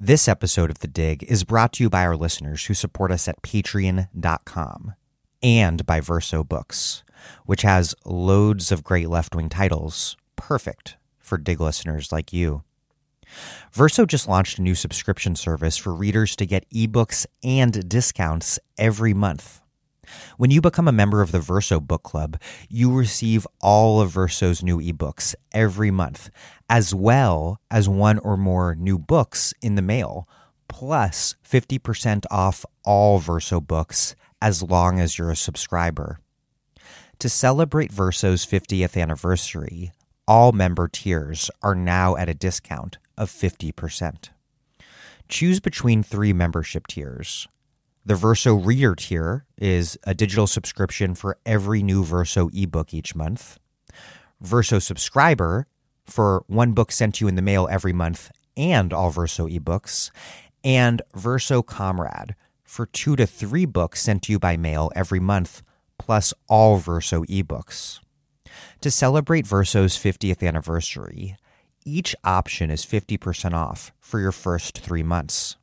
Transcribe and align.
This 0.00 0.28
episode 0.28 0.70
of 0.70 0.78
The 0.78 0.86
Dig 0.86 1.24
is 1.24 1.42
brought 1.42 1.72
to 1.72 1.82
you 1.82 1.90
by 1.90 2.06
our 2.06 2.16
listeners 2.16 2.66
who 2.66 2.74
support 2.74 3.10
us 3.10 3.26
at 3.26 3.42
patreon.com 3.42 4.94
and 5.42 5.86
by 5.86 5.98
Verso 5.98 6.44
Books, 6.44 7.02
which 7.46 7.62
has 7.62 7.96
loads 8.04 8.70
of 8.70 8.84
great 8.84 9.08
left 9.08 9.34
wing 9.34 9.48
titles, 9.48 10.16
perfect 10.36 10.96
for 11.18 11.36
Dig 11.36 11.60
listeners 11.60 12.12
like 12.12 12.32
you. 12.32 12.62
Verso 13.72 14.06
just 14.06 14.28
launched 14.28 14.60
a 14.60 14.62
new 14.62 14.76
subscription 14.76 15.34
service 15.34 15.76
for 15.76 15.92
readers 15.92 16.36
to 16.36 16.46
get 16.46 16.70
ebooks 16.70 17.26
and 17.42 17.88
discounts 17.88 18.60
every 18.78 19.12
month. 19.12 19.62
When 20.36 20.50
you 20.50 20.60
become 20.60 20.88
a 20.88 20.92
member 20.92 21.20
of 21.22 21.32
the 21.32 21.40
Verso 21.40 21.80
Book 21.80 22.02
Club, 22.02 22.40
you 22.68 22.92
receive 22.94 23.46
all 23.60 24.00
of 24.00 24.10
Verso's 24.10 24.62
new 24.62 24.78
ebooks 24.78 25.34
every 25.52 25.90
month, 25.90 26.30
as 26.68 26.94
well 26.94 27.60
as 27.70 27.88
one 27.88 28.18
or 28.18 28.36
more 28.36 28.74
new 28.74 28.98
books 28.98 29.54
in 29.62 29.74
the 29.74 29.82
mail, 29.82 30.28
plus 30.68 31.34
50% 31.48 32.24
off 32.30 32.64
all 32.84 33.18
Verso 33.18 33.60
books 33.60 34.14
as 34.40 34.62
long 34.62 35.00
as 35.00 35.18
you're 35.18 35.30
a 35.30 35.36
subscriber. 35.36 36.20
To 37.18 37.28
celebrate 37.28 37.90
Verso's 37.90 38.46
50th 38.46 39.00
anniversary, 39.00 39.92
all 40.28 40.52
member 40.52 40.86
tiers 40.86 41.50
are 41.62 41.74
now 41.74 42.16
at 42.16 42.28
a 42.28 42.34
discount 42.34 42.98
of 43.16 43.30
50%. 43.30 44.28
Choose 45.28 45.58
between 45.58 46.02
three 46.02 46.32
membership 46.32 46.86
tiers 46.86 47.48
the 48.08 48.14
Verso 48.14 48.54
Reader 48.54 48.94
tier 48.94 49.44
is 49.58 49.98
a 50.04 50.14
digital 50.14 50.46
subscription 50.46 51.14
for 51.14 51.36
every 51.44 51.82
new 51.82 52.02
Verso 52.02 52.48
ebook 52.54 52.94
each 52.94 53.14
month. 53.14 53.58
Verso 54.40 54.78
Subscriber 54.78 55.66
for 56.06 56.42
one 56.46 56.72
book 56.72 56.90
sent 56.90 57.16
to 57.16 57.26
you 57.26 57.28
in 57.28 57.34
the 57.34 57.42
mail 57.42 57.68
every 57.70 57.92
month 57.92 58.30
and 58.56 58.94
all 58.94 59.10
Verso 59.10 59.46
ebooks. 59.46 60.10
And 60.64 61.02
Verso 61.14 61.60
Comrade 61.60 62.34
for 62.64 62.86
two 62.86 63.14
to 63.14 63.26
three 63.26 63.66
books 63.66 64.00
sent 64.00 64.22
to 64.22 64.32
you 64.32 64.38
by 64.38 64.56
mail 64.56 64.90
every 64.96 65.20
month, 65.20 65.60
plus 65.98 66.32
all 66.48 66.78
Verso 66.78 67.24
ebooks. 67.24 68.00
To 68.80 68.90
celebrate 68.90 69.46
Verso's 69.46 69.98
50th 69.98 70.42
anniversary, 70.42 71.36
each 71.84 72.16
option 72.24 72.70
is 72.70 72.86
50% 72.86 73.52
off 73.52 73.92
for 74.00 74.18
your 74.18 74.32
first 74.32 74.78
three 74.78 75.02
months. 75.02 75.58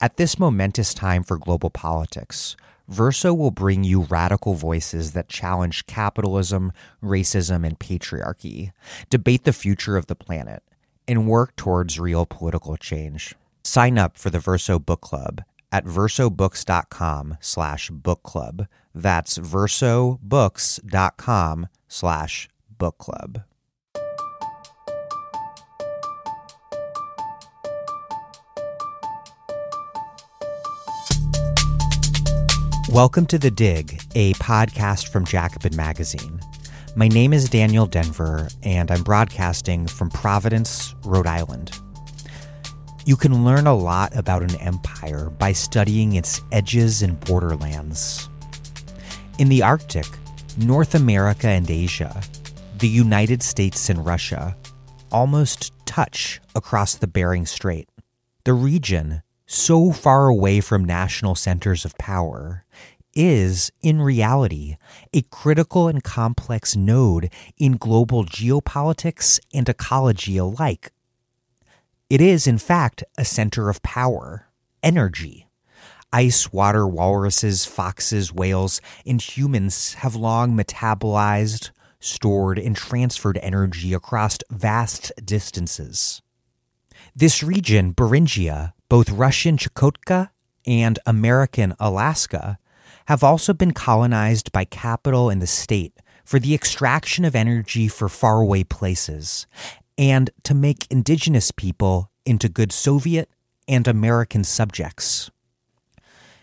At 0.00 0.16
this 0.16 0.38
momentous 0.38 0.94
time 0.94 1.24
for 1.24 1.36
global 1.36 1.70
politics, 1.70 2.56
Verso 2.86 3.34
will 3.34 3.50
bring 3.50 3.82
you 3.82 4.02
radical 4.02 4.54
voices 4.54 5.10
that 5.12 5.28
challenge 5.28 5.86
capitalism, 5.86 6.72
racism, 7.02 7.66
and 7.66 7.76
patriarchy, 7.80 8.70
debate 9.10 9.42
the 9.42 9.52
future 9.52 9.96
of 9.96 10.06
the 10.06 10.14
planet, 10.14 10.62
and 11.08 11.26
work 11.26 11.56
towards 11.56 11.98
real 11.98 12.26
political 12.26 12.76
change. 12.76 13.34
Sign 13.64 13.98
up 13.98 14.16
for 14.16 14.30
the 14.30 14.38
Verso 14.38 14.78
Book 14.78 15.00
Club 15.00 15.42
at 15.72 15.84
versobooks.com 15.84 17.36
slash 17.40 17.90
book 17.90 18.22
club. 18.22 18.68
That's 18.94 19.36
versobooks.com 19.36 21.68
slash 21.88 22.48
book 22.78 22.98
club. 22.98 23.42
Welcome 32.90 33.26
to 33.26 33.38
The 33.38 33.50
Dig, 33.50 34.00
a 34.14 34.32
podcast 34.34 35.08
from 35.08 35.26
Jacobin 35.26 35.76
Magazine. 35.76 36.40
My 36.96 37.06
name 37.06 37.34
is 37.34 37.50
Daniel 37.50 37.86
Denvir, 37.86 38.50
and 38.62 38.90
I'm 38.90 39.02
broadcasting 39.02 39.86
from 39.86 40.08
Providence, 40.08 40.94
Rhode 41.04 41.26
Island. 41.26 41.78
You 43.04 43.14
can 43.14 43.44
learn 43.44 43.66
a 43.66 43.76
lot 43.76 44.16
about 44.16 44.42
an 44.42 44.54
empire 44.56 45.28
by 45.28 45.52
studying 45.52 46.14
its 46.14 46.40
edges 46.50 47.02
and 47.02 47.20
borderlands. 47.20 48.26
In 49.38 49.50
the 49.50 49.62
Arctic, 49.62 50.06
North 50.56 50.94
America 50.94 51.48
and 51.48 51.70
Asia, 51.70 52.22
the 52.78 52.88
United 52.88 53.42
States 53.42 53.90
and 53.90 54.06
Russia 54.06 54.56
almost 55.12 55.74
touch 55.84 56.40
across 56.54 56.94
the 56.94 57.06
Bering 57.06 57.44
Strait. 57.44 57.90
The 58.44 58.54
region 58.54 59.22
so 59.50 59.92
far 59.92 60.28
away 60.28 60.60
from 60.60 60.84
national 60.84 61.34
centers 61.34 61.86
of 61.86 61.96
power, 61.96 62.66
is, 63.14 63.72
in 63.80 64.00
reality, 64.00 64.76
a 65.14 65.22
critical 65.22 65.88
and 65.88 66.04
complex 66.04 66.76
node 66.76 67.32
in 67.56 67.78
global 67.78 68.26
geopolitics 68.26 69.40
and 69.54 69.66
ecology 69.66 70.36
alike. 70.36 70.92
It 72.10 72.20
is, 72.20 72.46
in 72.46 72.58
fact, 72.58 73.02
a 73.16 73.24
center 73.24 73.70
of 73.70 73.82
power, 73.82 74.48
energy. 74.82 75.46
Ice, 76.12 76.52
water, 76.52 76.86
walruses, 76.86 77.64
foxes, 77.64 78.32
whales, 78.32 78.82
and 79.06 79.20
humans 79.20 79.94
have 79.94 80.14
long 80.14 80.54
metabolized, 80.54 81.70
stored, 82.00 82.58
and 82.58 82.76
transferred 82.76 83.38
energy 83.38 83.94
across 83.94 84.38
vast 84.50 85.10
distances. 85.24 86.20
This 87.16 87.42
region, 87.42 87.94
Beringia, 87.94 88.74
both 88.88 89.10
Russian 89.10 89.56
Chukotka 89.56 90.30
and 90.66 90.98
American 91.06 91.74
Alaska 91.78 92.58
have 93.06 93.22
also 93.22 93.52
been 93.52 93.72
colonized 93.72 94.52
by 94.52 94.64
capital 94.64 95.30
and 95.30 95.40
the 95.40 95.46
state 95.46 95.94
for 96.24 96.38
the 96.38 96.54
extraction 96.54 97.24
of 97.24 97.34
energy 97.34 97.88
for 97.88 98.08
faraway 98.08 98.62
places 98.64 99.46
and 99.96 100.30
to 100.44 100.54
make 100.54 100.86
indigenous 100.90 101.50
people 101.50 102.10
into 102.24 102.48
good 102.48 102.70
Soviet 102.72 103.30
and 103.66 103.88
American 103.88 104.44
subjects. 104.44 105.30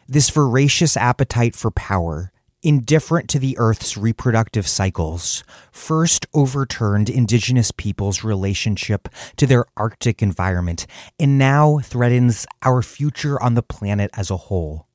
This 0.07 0.29
voracious 0.29 0.97
appetite 0.97 1.55
for 1.55 1.71
power 1.71 2.31
indifferent 2.65 3.29
to 3.29 3.39
the 3.39 3.55
Earth's 3.59 3.95
reproductive 3.95 4.67
cycles, 4.67 5.43
first 5.71 6.25
overturned 6.33 7.09
indigenous 7.09 7.71
peoples' 7.71 8.23
relationship 8.23 9.07
to 9.37 9.45
their 9.45 9.65
Arctic 9.77 10.23
environment 10.23 10.87
and 11.19 11.37
now 11.37 11.77
threatens 11.83 12.47
our 12.63 12.81
future 12.81 13.41
on 13.41 13.53
the 13.53 13.61
planet 13.61 14.09
as 14.15 14.31
a 14.31 14.37
whole. 14.37 14.87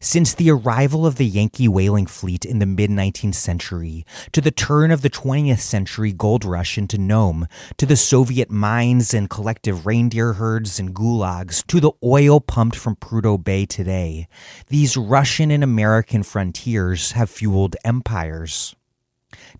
Since 0.00 0.34
the 0.34 0.50
arrival 0.50 1.06
of 1.06 1.16
the 1.16 1.26
Yankee 1.26 1.68
whaling 1.68 2.06
fleet 2.06 2.44
in 2.44 2.58
the 2.58 2.66
mid 2.66 2.90
19th 2.90 3.34
century, 3.34 4.04
to 4.32 4.40
the 4.40 4.50
turn 4.50 4.90
of 4.90 5.02
the 5.02 5.10
20th 5.10 5.60
century 5.60 6.12
gold 6.12 6.44
rush 6.44 6.78
into 6.78 6.98
Nome, 6.98 7.46
to 7.76 7.86
the 7.86 7.96
Soviet 7.96 8.50
mines 8.50 9.12
and 9.12 9.30
collective 9.30 9.86
reindeer 9.86 10.34
herds 10.34 10.78
and 10.78 10.94
gulags, 10.94 11.66
to 11.66 11.80
the 11.80 11.92
oil 12.02 12.40
pumped 12.40 12.76
from 12.76 12.96
Prudhoe 12.96 13.42
Bay 13.42 13.66
today, 13.66 14.28
these 14.68 14.96
Russian 14.96 15.50
and 15.50 15.64
American 15.64 16.22
frontiers 16.22 17.12
have 17.12 17.30
fueled 17.30 17.76
empires. 17.84 18.74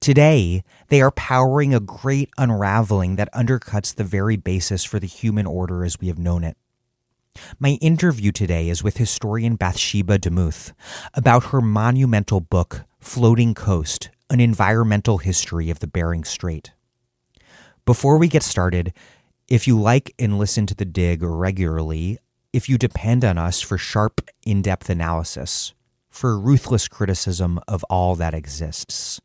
Today, 0.01 0.63
they 0.89 1.03
are 1.03 1.11
powering 1.11 1.75
a 1.75 1.81
great 1.81 2.31
unraveling 2.39 3.17
that 3.17 3.33
undercuts 3.35 3.95
the 3.95 4.05
very 4.05 4.37
basis 4.37 4.85
for 4.85 4.99
the 4.99 5.07
human 5.07 5.47
order 5.47 5.85
as 5.85 6.01
we 6.01 6.09
have 6.09 6.19
known 6.19 6.45
it. 6.45 6.57
My 7.59 7.79
interview 7.81 8.33
today 8.33 8.69
is 8.69 8.83
with 8.83 8.97
historian 8.97 9.57
Bathsheba 9.57 10.19
DeMuth 10.19 10.73
about 11.15 11.47
her 11.47 11.61
monumental 11.61 12.41
book, 12.41 12.85
Floating 13.01 13.55
Coast 13.55 14.11
An 14.31 14.41
Environmental 14.41 15.19
History 15.19 15.71
of 15.71 15.79
the 15.79 15.87
Bering 15.87 16.25
Strait. 16.25 16.73
Before 17.85 18.19
we 18.19 18.29
get 18.29 18.43
started, 18.43 18.93
if 19.49 19.67
you 19.67 19.81
like 19.81 20.15
and 20.19 20.39
listen 20.39 20.67
to 20.67 20.75
The 20.75 20.85
Dig 20.85 21.23
regularly, 21.23 22.19
if 22.53 22.69
you 22.69 22.77
depend 22.79 23.25
on 23.25 23.39
us 23.39 23.61
for 23.61 23.79
sharp, 23.79 24.21
in 24.45 24.63
depth 24.63 24.91
analysis, 24.91 25.75
for 26.11 26.39
ruthless 26.39 26.89
criticism 26.89 27.61
of 27.69 27.85
all 27.85 28.15
that 28.17 28.35
exists, 28.35 29.21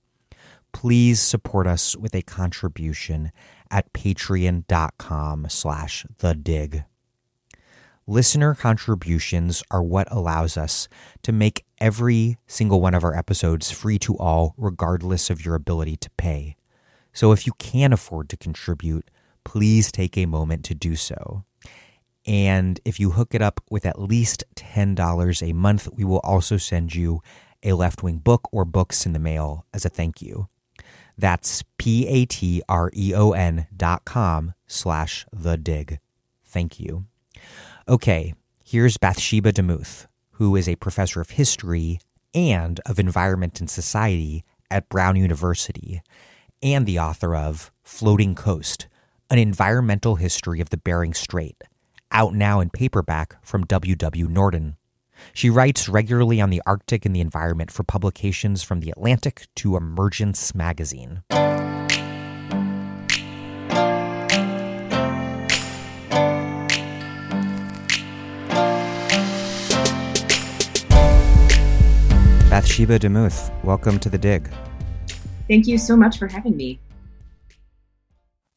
please 0.72 1.19
support 1.19 1.68
us 1.68 1.95
with 1.95 2.13
a 2.16 2.22
contribution 2.22 3.31
at 3.72 3.91
patreon.com 3.94 5.47
slash 5.50 6.06
the 6.19 6.34
dig. 6.34 6.84
Listener 8.06 8.54
contributions 8.54 9.64
are 9.72 9.82
what 9.82 10.12
allows 10.12 10.58
us 10.58 10.90
to 11.22 11.32
make 11.32 11.64
every 11.80 12.38
single 12.48 12.82
one 12.82 12.94
of 12.94 13.04
our 13.06 13.16
episodes 13.16 13.72
free 13.72 13.98
to 14.00 14.18
all, 14.18 14.54
regardless 14.58 15.30
of 15.30 15.46
your 15.46 15.56
ability 15.56 15.96
to 15.96 16.10
pay. 16.18 16.58
So 17.14 17.32
if 17.32 17.48
you 17.48 17.54
can 17.60 17.94
afford 17.94 18.28
to 18.30 18.38
contribute, 18.38 19.10
please 19.46 19.90
take 19.90 20.18
a 20.18 20.26
moment 20.26 20.66
to 20.66 20.76
do 20.76 20.98
so. 20.98 21.46
And 22.26 22.78
if 22.84 23.00
you 23.00 23.12
hook 23.12 23.34
it 23.34 23.42
up 23.42 23.62
with 23.70 23.86
at 23.86 24.02
least 24.02 24.44
$10 24.56 25.50
a 25.50 25.54
month, 25.54 25.88
we 25.94 26.04
will 26.04 26.20
also 26.20 26.58
send 26.58 26.94
you 26.94 27.22
a 27.64 27.72
left 27.72 28.04
wing 28.04 28.18
book 28.18 28.50
or 28.52 28.66
books 28.66 29.06
in 29.06 29.14
the 29.14 29.20
mail 29.20 29.66
as 29.74 29.86
a 29.86 29.90
thank 29.90 30.22
you. 30.22 30.50
That's 31.18 31.64
P 31.78 32.06
A 32.08 32.26
T 32.26 32.62
R 32.68 32.92
E 32.94 33.14
O 33.14 33.32
N 33.32 33.68
dot 33.76 34.04
com 34.04 34.54
slash 34.68 35.26
the 35.32 35.56
dig. 35.56 36.00
Thank 36.44 36.82
you. 36.82 37.06
Okay, 37.85 38.33
here's 38.63 38.95
Bathsheba 38.97 39.51
DeMuth, 39.51 40.07
who 40.31 40.56
is 40.56 40.69
a 40.69 40.77
professor 40.77 41.19
of 41.19 41.31
history 41.31 42.00
and 42.33 42.80
of 42.85 42.97
environment 42.97 43.59
and 43.59 43.69
society 43.69 44.45
at 44.71 44.88
Brown 44.88 45.18
University, 45.18 46.01
and 46.62 46.85
the 46.85 46.97
author 46.97 47.35
of 47.35 47.74
Floating 47.83 48.35
Coast 48.35 48.88
An 49.30 49.38
Environmental 49.38 50.15
History 50.15 50.62
of 50.62 50.69
the 50.69 50.77
Bering 50.77 51.13
Strait, 51.13 51.62
out 52.09 52.33
now 52.33 52.62
in 52.62 52.69
paperback 52.69 53.35
from 53.45 53.65
W.W. 53.65 54.30
Norton. 54.30 54.77
She 55.33 55.50
writes 55.50 55.89
regularly 55.89 56.39
on 56.39 56.51
the 56.51 56.62
Arctic 56.65 57.06
and 57.06 57.13
the 57.13 57.19
environment 57.21 57.69
for 57.69 57.83
publications 57.83 58.63
from 58.63 58.80
The 58.80 58.91
Atlantic 58.91 59.47
to 59.56 59.75
Emergence 59.75 60.56
magazine. 60.56 61.24
Bathsheba 72.54 73.00
Demuth, 73.00 73.50
welcome 73.64 73.98
to 73.98 74.10
the 74.10 74.18
dig. 74.20 74.48
Thank 75.48 75.66
you 75.66 75.80
so 75.80 75.98
much 75.98 76.20
for 76.20 76.28
having 76.28 76.56
me. 76.56 76.80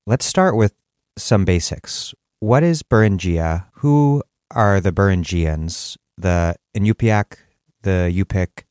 Let's 0.07 0.27
start 0.27 0.55
with 0.55 0.75
some 1.17 1.47
basics. 1.47 2.15
What 2.41 2.63
is 2.63 2.83
Beringia? 2.83 3.69
Who 3.77 4.23
are 4.51 4.83
the 4.83 4.93
Beringians? 4.93 5.97
The 6.19 6.57
Inupiaq, 6.77 7.39
the 7.85 8.13
Yupik, 8.15 8.65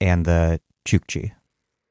and 0.00 0.24
the 0.24 0.62
Chukchi? 0.86 1.32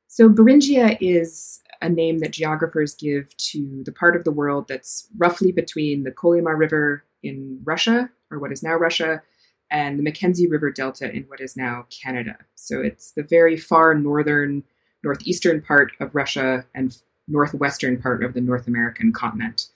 So, 0.07 0.27
Beringia 0.27 0.97
is 0.99 1.61
a 1.83 1.89
name 1.89 2.17
that 2.21 2.31
geographers 2.31 2.95
give 2.95 3.37
to 3.37 3.83
the 3.85 3.91
part 3.91 4.15
of 4.15 4.23
the 4.23 4.31
world 4.31 4.67
that's 4.67 5.07
roughly 5.15 5.51
between 5.51 6.05
the 6.05 6.11
Kolyma 6.11 6.57
River 6.57 7.05
in 7.21 7.59
Russia, 7.63 8.09
or 8.31 8.39
what 8.39 8.51
is 8.51 8.63
now 8.63 8.73
Russia, 8.73 9.21
and 9.71 9.99
the 9.99 10.03
Mackenzie 10.03 10.47
River 10.47 10.71
Delta 10.71 11.11
in 11.11 11.23
what 11.23 11.41
is 11.41 11.55
now 11.55 11.85
Canada. 11.89 12.37
So, 12.55 12.81
it's 12.81 13.11
the 13.11 13.23
very 13.23 13.57
far 13.57 13.93
northern, 13.95 14.63
northeastern 15.03 15.61
part 15.61 15.91
of 15.99 16.15
Russia 16.15 16.65
and 16.73 16.97
northwestern 17.27 18.01
part 18.01 18.23
of 18.23 18.33
the 18.33 18.41
North 18.41 18.67
American 18.67 19.13
continent. 19.13 19.67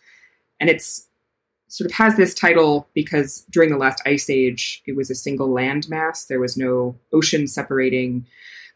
And 0.60 0.70
it's 0.70 1.08
sort 1.74 1.90
of 1.90 1.96
has 1.96 2.16
this 2.16 2.36
title 2.36 2.88
because 2.94 3.46
during 3.50 3.72
the 3.72 3.78
last 3.78 4.02
ice 4.06 4.30
age, 4.30 4.84
it 4.86 4.96
was 4.96 5.10
a 5.10 5.16
single 5.16 5.52
land 5.52 5.90
mass. 5.90 6.26
There 6.26 6.40
was 6.40 6.56
no 6.56 6.96
ocean 7.12 7.48
separating 7.48 8.26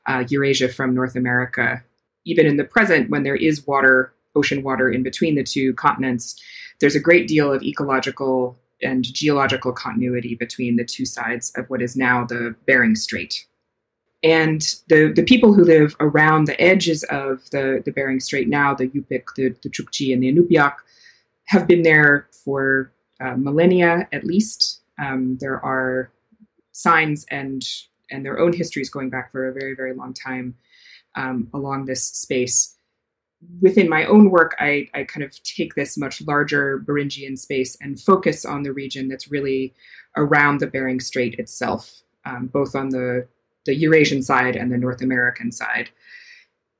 uh, 0.08 0.24
Eurasia 0.30 0.70
from 0.70 0.96
North 0.96 1.16
America. 1.16 1.84
Even 2.26 2.48
in 2.48 2.58
the 2.58 2.64
present, 2.64 3.10
when 3.10 3.24
there 3.24 3.36
is 3.36 3.68
water, 3.68 4.12
ocean 4.36 4.64
water 4.64 4.90
in 4.90 5.04
between 5.04 5.36
the 5.36 5.44
two 5.44 5.74
continents, 5.74 6.42
there's 6.80 6.96
a 6.96 7.00
great 7.00 7.28
deal 7.28 7.54
of 7.54 7.62
ecological 7.62 8.58
and 8.82 9.04
geological 9.04 9.72
continuity 9.72 10.36
between 10.36 10.76
the 10.76 10.86
two 10.86 11.06
sides 11.06 11.52
of 11.56 11.70
what 11.70 11.82
is 11.82 11.96
now 11.96 12.26
the 12.26 12.56
Bering 12.66 12.96
Strait. 12.96 13.46
And 14.24 14.62
the, 14.90 15.12
the 15.16 15.24
people 15.24 15.54
who 15.54 15.64
live 15.64 15.96
around 16.00 16.46
the 16.46 16.60
edges 16.60 17.04
of 17.04 17.50
the, 17.52 17.82
the 17.86 17.92
Bering 17.92 18.20
Strait 18.20 18.48
now, 18.48 18.74
the 18.74 18.88
Yupik, 18.90 19.26
the, 19.36 19.56
the 19.62 19.70
Chukchi, 19.70 20.14
and 20.14 20.24
the 20.24 20.32
Inupiaq, 20.32 20.74
have 21.48 21.68
been 21.68 21.84
there 21.84 22.28
for 22.44 22.92
uh, 23.22 23.36
millennia 23.36 24.08
at 24.12 24.24
least. 24.24 24.82
Um, 25.00 25.38
there 25.40 25.64
are 25.64 26.12
signs 26.72 27.26
and 27.32 27.64
and 28.10 28.24
their 28.24 28.40
own 28.40 28.54
histories 28.54 28.90
going 28.90 29.10
back 29.10 29.32
for 29.32 29.48
a 29.48 29.54
very 29.54 29.76
very 29.76 29.94
long 29.94 30.14
time 30.14 30.56
um, 31.16 31.50
along 31.54 31.86
this 31.86 32.04
space. 32.04 32.77
Within 33.62 33.88
my 33.88 34.06
own 34.06 34.30
work, 34.32 34.56
I, 34.60 34.90
I 34.94 35.04
kind 35.04 35.24
of 35.24 35.42
take 35.44 35.76
this 35.76 35.98
much 35.98 36.22
larger 36.22 36.80
Beringian 36.80 37.38
space 37.38 37.78
and 37.82 38.00
focus 38.00 38.46
on 38.46 38.64
the 38.64 38.74
region 38.74 39.08
that's 39.08 39.30
really 39.30 39.76
around 40.16 40.60
the 40.60 40.68
Bering 40.68 41.00
Strait 41.00 41.36
itself, 41.38 42.02
um, 42.26 42.48
both 42.48 42.76
on 42.76 42.90
the 42.90 43.28
the 43.68 43.76
Eurasian 43.76 44.24
side 44.24 44.56
and 44.56 44.72
the 44.72 44.78
North 44.78 45.02
American 45.02 45.52
side. 45.52 45.90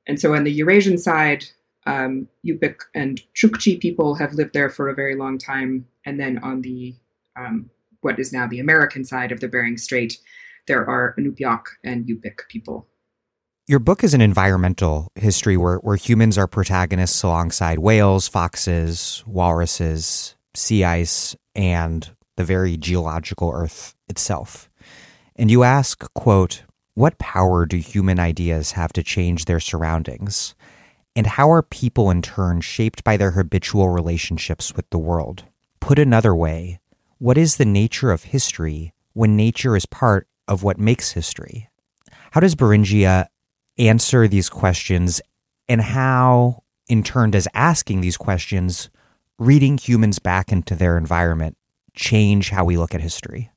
And 0.06 0.18
so 0.18 0.34
on 0.34 0.44
the 0.44 0.50
Eurasian 0.50 0.96
side, 0.96 1.44
um, 1.86 2.26
Yupik 2.44 2.80
and 2.94 3.20
Chukchi 3.34 3.78
people 3.78 4.14
have 4.14 4.32
lived 4.32 4.54
there 4.54 4.70
for 4.70 4.88
a 4.88 4.94
very 4.94 5.14
long 5.14 5.38
time. 5.38 5.86
And 6.06 6.18
then 6.18 6.38
on 6.38 6.62
the 6.62 6.96
um, 7.36 7.70
what 8.00 8.18
is 8.18 8.32
now 8.32 8.46
the 8.46 8.60
American 8.60 9.04
side 9.04 9.32
of 9.32 9.40
the 9.40 9.48
Bering 9.48 9.76
Strait, 9.76 10.18
there 10.66 10.88
are 10.88 11.14
Inupiaq 11.18 11.64
and 11.84 12.06
Yupik 12.06 12.48
people. 12.48 12.86
Your 13.70 13.80
book 13.80 14.02
is 14.02 14.14
an 14.14 14.22
environmental 14.22 15.12
history 15.14 15.58
where, 15.58 15.76
where 15.80 15.96
humans 15.96 16.38
are 16.38 16.46
protagonists 16.46 17.22
alongside 17.22 17.80
whales, 17.80 18.26
foxes, 18.26 19.22
walruses, 19.26 20.36
sea 20.54 20.84
ice, 20.84 21.36
and 21.54 22.08
the 22.36 22.44
very 22.44 22.78
geological 22.78 23.52
Earth 23.54 23.94
itself. 24.08 24.70
And 25.36 25.50
you 25.50 25.64
ask, 25.64 26.10
quote, 26.14 26.62
what 26.94 27.18
power 27.18 27.66
do 27.66 27.76
human 27.76 28.18
ideas 28.18 28.72
have 28.72 28.90
to 28.94 29.02
change 29.02 29.44
their 29.44 29.60
surroundings? 29.60 30.54
And 31.14 31.26
how 31.26 31.52
are 31.52 31.62
people 31.62 32.10
in 32.10 32.22
turn 32.22 32.62
shaped 32.62 33.04
by 33.04 33.18
their 33.18 33.32
habitual 33.32 33.90
relationships 33.90 34.74
with 34.74 34.88
the 34.88 34.98
world? 34.98 35.44
Put 35.78 35.98
another 35.98 36.34
way, 36.34 36.80
what 37.18 37.36
is 37.36 37.58
the 37.58 37.66
nature 37.66 38.12
of 38.12 38.22
history 38.22 38.94
when 39.12 39.36
nature 39.36 39.76
is 39.76 39.84
part 39.84 40.26
of 40.48 40.62
what 40.62 40.78
makes 40.78 41.12
history? 41.12 41.68
How 42.30 42.40
does 42.40 42.54
Beringia 42.54 43.26
answer 43.78 44.28
these 44.28 44.48
questions, 44.48 45.20
and 45.68 45.80
how, 45.80 46.62
in 46.88 47.02
turn, 47.02 47.30
does 47.30 47.48
asking 47.54 48.00
these 48.00 48.16
questions, 48.16 48.90
reading 49.38 49.78
humans 49.78 50.18
back 50.18 50.50
into 50.50 50.74
their 50.74 50.96
environment, 50.96 51.56
change 51.94 52.50
how 52.50 52.64
we 52.64 52.76
look 52.76 52.94
at 52.94 53.00
history? 53.00 53.50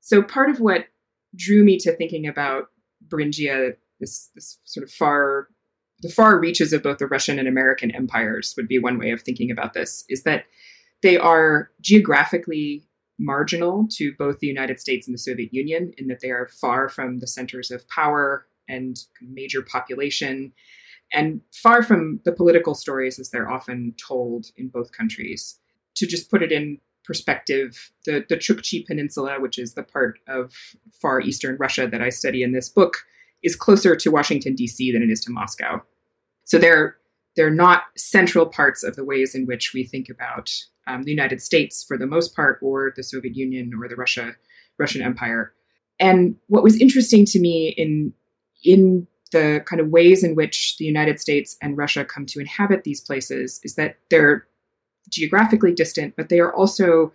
So, 0.00 0.22
part 0.22 0.50
of 0.50 0.60
what 0.60 0.86
drew 1.34 1.64
me 1.64 1.78
to 1.78 1.96
thinking 1.96 2.26
about 2.26 2.70
Beringia, 3.08 3.76
this, 4.00 4.30
this 4.34 4.58
sort 4.64 4.84
of 4.84 4.92
far 4.92 5.48
the 6.00 6.10
far 6.10 6.38
reaches 6.38 6.74
of 6.74 6.82
both 6.82 6.98
the 6.98 7.06
Russian 7.06 7.38
and 7.38 7.48
American 7.48 7.90
empires 7.90 8.52
would 8.58 8.68
be 8.68 8.78
one 8.78 8.98
way 8.98 9.10
of 9.10 9.22
thinking 9.22 9.50
about 9.50 9.72
this, 9.72 10.04
is 10.10 10.24
that 10.24 10.44
they 11.02 11.16
are 11.16 11.70
geographically 11.80 12.84
marginal 13.18 13.86
to 13.92 14.12
both 14.18 14.40
the 14.40 14.46
United 14.46 14.80
States 14.80 15.06
and 15.06 15.14
the 15.14 15.18
Soviet 15.18 15.54
Union 15.54 15.92
in 15.96 16.08
that 16.08 16.20
they 16.20 16.30
are 16.30 16.48
far 16.60 16.90
from 16.90 17.20
the 17.20 17.26
centers 17.26 17.70
of 17.70 17.88
power 17.88 18.46
and 18.68 18.96
major 19.20 19.62
population, 19.62 20.52
and 21.12 21.40
far 21.52 21.82
from 21.82 22.20
the 22.24 22.32
political 22.32 22.74
stories 22.74 23.18
as 23.18 23.30
they're 23.30 23.50
often 23.50 23.94
told 24.04 24.46
in 24.56 24.68
both 24.68 24.92
countries. 24.92 25.58
To 25.96 26.06
just 26.06 26.30
put 26.30 26.42
it 26.42 26.50
in 26.50 26.78
perspective, 27.04 27.92
the, 28.04 28.24
the 28.28 28.36
Chukchi 28.36 28.84
Peninsula, 28.84 29.40
which 29.40 29.58
is 29.58 29.74
the 29.74 29.82
part 29.82 30.18
of 30.26 30.52
far 31.00 31.20
eastern 31.20 31.56
Russia 31.58 31.86
that 31.86 32.02
I 32.02 32.08
study 32.08 32.42
in 32.42 32.52
this 32.52 32.68
book, 32.68 32.96
is 33.42 33.54
closer 33.54 33.94
to 33.94 34.10
Washington, 34.10 34.54
D.C. 34.54 34.90
than 34.90 35.02
it 35.02 35.10
is 35.10 35.20
to 35.22 35.30
Moscow. 35.30 35.82
So 36.44 36.58
they're 36.58 36.96
they're 37.36 37.50
not 37.50 37.82
central 37.96 38.46
parts 38.46 38.84
of 38.84 38.94
the 38.94 39.04
ways 39.04 39.34
in 39.34 39.44
which 39.44 39.72
we 39.74 39.84
think 39.84 40.08
about 40.08 40.52
um, 40.86 41.02
the 41.02 41.10
United 41.10 41.42
States 41.42 41.82
for 41.82 41.98
the 41.98 42.06
most 42.06 42.34
part, 42.34 42.60
or 42.62 42.92
the 42.94 43.02
Soviet 43.02 43.34
Union, 43.36 43.72
or 43.76 43.88
the 43.88 43.96
Russia 43.96 44.34
Russian 44.78 45.02
Empire. 45.02 45.52
And 46.00 46.36
what 46.48 46.64
was 46.64 46.80
interesting 46.80 47.24
to 47.26 47.38
me 47.38 47.74
in 47.76 48.12
in 48.64 49.06
the 49.32 49.62
kind 49.66 49.80
of 49.80 49.88
ways 49.88 50.22
in 50.22 50.34
which 50.34 50.76
the 50.78 50.84
United 50.84 51.20
States 51.20 51.56
and 51.60 51.76
Russia 51.76 52.04
come 52.04 52.24
to 52.26 52.40
inhabit 52.40 52.84
these 52.84 53.00
places 53.00 53.60
is 53.64 53.74
that 53.74 53.98
they're 54.10 54.46
geographically 55.10 55.72
distant, 55.72 56.14
but 56.16 56.28
they 56.28 56.38
are 56.40 56.54
also 56.54 57.12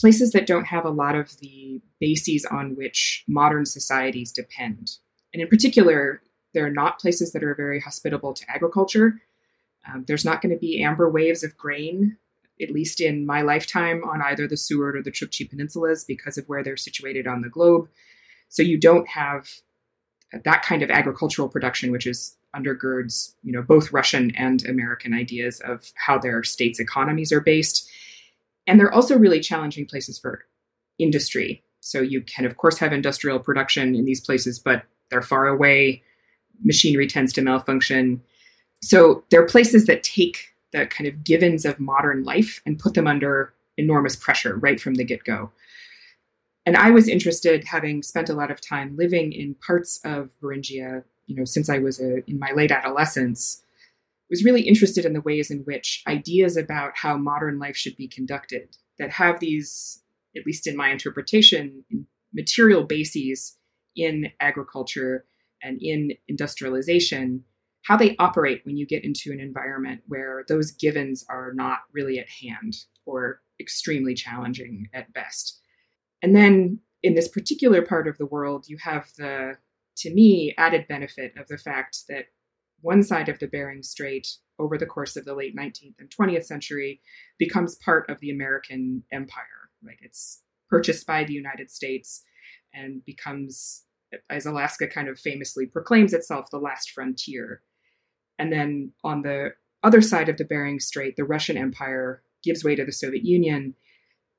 places 0.00 0.32
that 0.32 0.46
don't 0.46 0.64
have 0.64 0.84
a 0.84 0.90
lot 0.90 1.14
of 1.14 1.38
the 1.40 1.80
bases 2.00 2.46
on 2.46 2.74
which 2.74 3.22
modern 3.28 3.66
societies 3.66 4.32
depend. 4.32 4.92
And 5.32 5.42
in 5.42 5.48
particular, 5.48 6.22
they're 6.54 6.72
not 6.72 6.98
places 6.98 7.32
that 7.32 7.44
are 7.44 7.54
very 7.54 7.80
hospitable 7.80 8.32
to 8.34 8.50
agriculture. 8.50 9.20
Um, 9.86 10.04
there's 10.06 10.24
not 10.24 10.40
going 10.40 10.54
to 10.54 10.58
be 10.58 10.82
amber 10.82 11.08
waves 11.08 11.44
of 11.44 11.56
grain, 11.56 12.16
at 12.60 12.70
least 12.70 13.00
in 13.00 13.26
my 13.26 13.42
lifetime, 13.42 14.02
on 14.04 14.22
either 14.22 14.48
the 14.48 14.56
Seward 14.56 14.96
or 14.96 15.02
the 15.02 15.12
Chukchi 15.12 15.48
peninsulas 15.48 16.04
because 16.06 16.38
of 16.38 16.46
where 16.46 16.64
they're 16.64 16.76
situated 16.76 17.26
on 17.26 17.42
the 17.42 17.48
globe. 17.48 17.88
So 18.48 18.62
you 18.62 18.78
don't 18.78 19.08
have 19.08 19.48
that 20.44 20.62
kind 20.62 20.82
of 20.82 20.90
agricultural 20.90 21.48
production, 21.48 21.90
which 21.90 22.06
is 22.06 22.36
undergirds, 22.54 23.34
you 23.42 23.52
know, 23.52 23.62
both 23.62 23.92
Russian 23.92 24.34
and 24.36 24.64
American 24.66 25.12
ideas 25.14 25.60
of 25.60 25.92
how 25.94 26.18
their 26.18 26.42
states' 26.42 26.80
economies 26.80 27.32
are 27.32 27.40
based. 27.40 27.88
And 28.66 28.78
they're 28.78 28.92
also 28.92 29.18
really 29.18 29.40
challenging 29.40 29.86
places 29.86 30.18
for 30.18 30.44
industry. 30.98 31.62
So 31.80 32.00
you 32.00 32.20
can, 32.22 32.44
of 32.44 32.56
course, 32.56 32.78
have 32.78 32.92
industrial 32.92 33.38
production 33.38 33.94
in 33.94 34.04
these 34.04 34.20
places, 34.20 34.58
but 34.58 34.84
they're 35.10 35.22
far 35.22 35.46
away 35.46 36.02
machinery 36.64 37.06
tends 37.06 37.32
to 37.34 37.42
malfunction. 37.42 38.22
So 38.82 39.24
they're 39.30 39.46
places 39.46 39.86
that 39.86 40.02
take 40.02 40.48
the 40.72 40.86
kind 40.86 41.08
of 41.08 41.24
givens 41.24 41.64
of 41.64 41.80
modern 41.80 42.22
life 42.22 42.60
and 42.64 42.78
put 42.78 42.94
them 42.94 43.06
under 43.06 43.52
enormous 43.76 44.16
pressure 44.16 44.56
right 44.56 44.80
from 44.80 44.94
the 44.94 45.04
get 45.04 45.24
go. 45.24 45.50
And 46.70 46.76
I 46.76 46.92
was 46.92 47.08
interested, 47.08 47.64
having 47.64 48.00
spent 48.00 48.28
a 48.28 48.32
lot 48.32 48.52
of 48.52 48.60
time 48.60 48.96
living 48.96 49.32
in 49.32 49.56
parts 49.56 49.98
of 50.04 50.30
Beringia, 50.40 51.02
you 51.26 51.34
know, 51.34 51.44
since 51.44 51.68
I 51.68 51.78
was 51.78 52.00
a, 52.00 52.22
in 52.30 52.38
my 52.38 52.52
late 52.52 52.70
adolescence, 52.70 53.64
was 54.30 54.44
really 54.44 54.60
interested 54.62 55.04
in 55.04 55.12
the 55.12 55.20
ways 55.20 55.50
in 55.50 55.64
which 55.64 56.04
ideas 56.06 56.56
about 56.56 56.92
how 56.96 57.16
modern 57.16 57.58
life 57.58 57.76
should 57.76 57.96
be 57.96 58.06
conducted 58.06 58.76
that 59.00 59.10
have 59.10 59.40
these, 59.40 60.04
at 60.36 60.46
least 60.46 60.68
in 60.68 60.76
my 60.76 60.90
interpretation, 60.90 61.84
material 62.32 62.84
bases 62.84 63.56
in 63.96 64.30
agriculture 64.38 65.24
and 65.64 65.82
in 65.82 66.12
industrialization, 66.28 67.42
how 67.82 67.96
they 67.96 68.14
operate 68.18 68.64
when 68.64 68.76
you 68.76 68.86
get 68.86 69.02
into 69.02 69.32
an 69.32 69.40
environment 69.40 70.02
where 70.06 70.44
those 70.46 70.70
givens 70.70 71.24
are 71.28 71.52
not 71.52 71.80
really 71.92 72.20
at 72.20 72.28
hand, 72.28 72.84
or 73.06 73.40
extremely 73.58 74.14
challenging 74.14 74.88
at 74.94 75.12
best. 75.12 75.59
And 76.22 76.36
then 76.36 76.80
in 77.02 77.14
this 77.14 77.28
particular 77.28 77.82
part 77.82 78.06
of 78.06 78.18
the 78.18 78.26
world, 78.26 78.66
you 78.68 78.76
have 78.82 79.08
the, 79.16 79.54
to 79.98 80.14
me, 80.14 80.54
added 80.58 80.86
benefit 80.88 81.34
of 81.38 81.48
the 81.48 81.58
fact 81.58 82.04
that 82.08 82.26
one 82.82 83.02
side 83.02 83.28
of 83.28 83.38
the 83.38 83.46
Bering 83.46 83.82
Strait 83.82 84.26
over 84.58 84.76
the 84.76 84.86
course 84.86 85.16
of 85.16 85.24
the 85.24 85.34
late 85.34 85.56
19th 85.56 85.94
and 85.98 86.10
20th 86.10 86.44
century 86.44 87.00
becomes 87.38 87.76
part 87.76 88.08
of 88.10 88.20
the 88.20 88.30
American 88.30 89.02
empire, 89.12 89.70
right? 89.82 89.98
It's 90.02 90.42
purchased 90.68 91.06
by 91.06 91.24
the 91.24 91.32
United 91.32 91.70
States 91.70 92.22
and 92.72 93.04
becomes, 93.04 93.84
as 94.28 94.46
Alaska 94.46 94.86
kind 94.86 95.08
of 95.08 95.18
famously 95.18 95.66
proclaims 95.66 96.12
itself, 96.12 96.50
the 96.50 96.58
last 96.58 96.90
frontier. 96.90 97.62
And 98.38 98.52
then 98.52 98.92
on 99.02 99.22
the 99.22 99.50
other 99.82 100.00
side 100.00 100.28
of 100.28 100.36
the 100.36 100.44
Bering 100.44 100.80
Strait, 100.80 101.16
the 101.16 101.24
Russian 101.24 101.56
Empire 101.56 102.22
gives 102.42 102.64
way 102.64 102.74
to 102.74 102.84
the 102.84 102.92
Soviet 102.92 103.24
Union. 103.24 103.74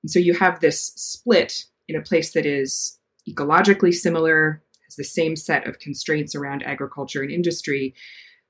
And 0.04 0.10
so 0.10 0.20
you 0.20 0.34
have 0.36 0.60
this 0.60 0.94
split 0.96 1.66
in 1.92 2.00
a 2.00 2.04
place 2.04 2.32
that 2.32 2.46
is 2.46 2.98
ecologically 3.30 3.94
similar, 3.94 4.64
has 4.86 4.96
the 4.96 5.04
same 5.04 5.36
set 5.36 5.68
of 5.68 5.80
constraints 5.80 6.34
around 6.36 6.64
agriculture 6.64 7.22
and 7.22 7.32
industry, 7.32 7.94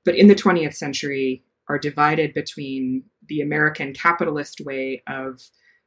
but 0.04 0.16
in 0.16 0.28
the 0.28 0.34
20th 0.34 0.74
century 0.74 1.44
are 1.68 1.78
divided 1.78 2.34
between 2.34 3.04
the 3.28 3.40
American 3.40 3.92
capitalist 3.92 4.60
way 4.60 5.02
of 5.08 5.40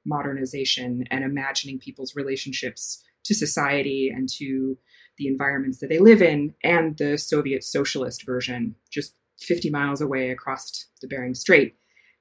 modernization 0.06 1.06
and 1.10 1.24
imagining 1.24 1.80
people's 1.80 2.16
relationships 2.16 3.02
to 3.24 3.34
society 3.34 4.12
and 4.14 4.28
to 4.30 4.78
the 5.18 5.28
environments 5.28 5.80
that 5.80 5.88
they 5.88 6.00
live 6.00 6.22
in, 6.22 6.54
and 6.62 6.98
the 6.98 7.18
Soviet 7.18 7.64
socialist 7.64 8.26
version, 8.26 8.76
just 8.92 9.16
50 9.40 9.70
miles 9.70 10.02
away 10.02 10.30
across 10.30 10.88
the 11.02 11.08
Bering 11.08 11.34
Strait. 11.34 11.76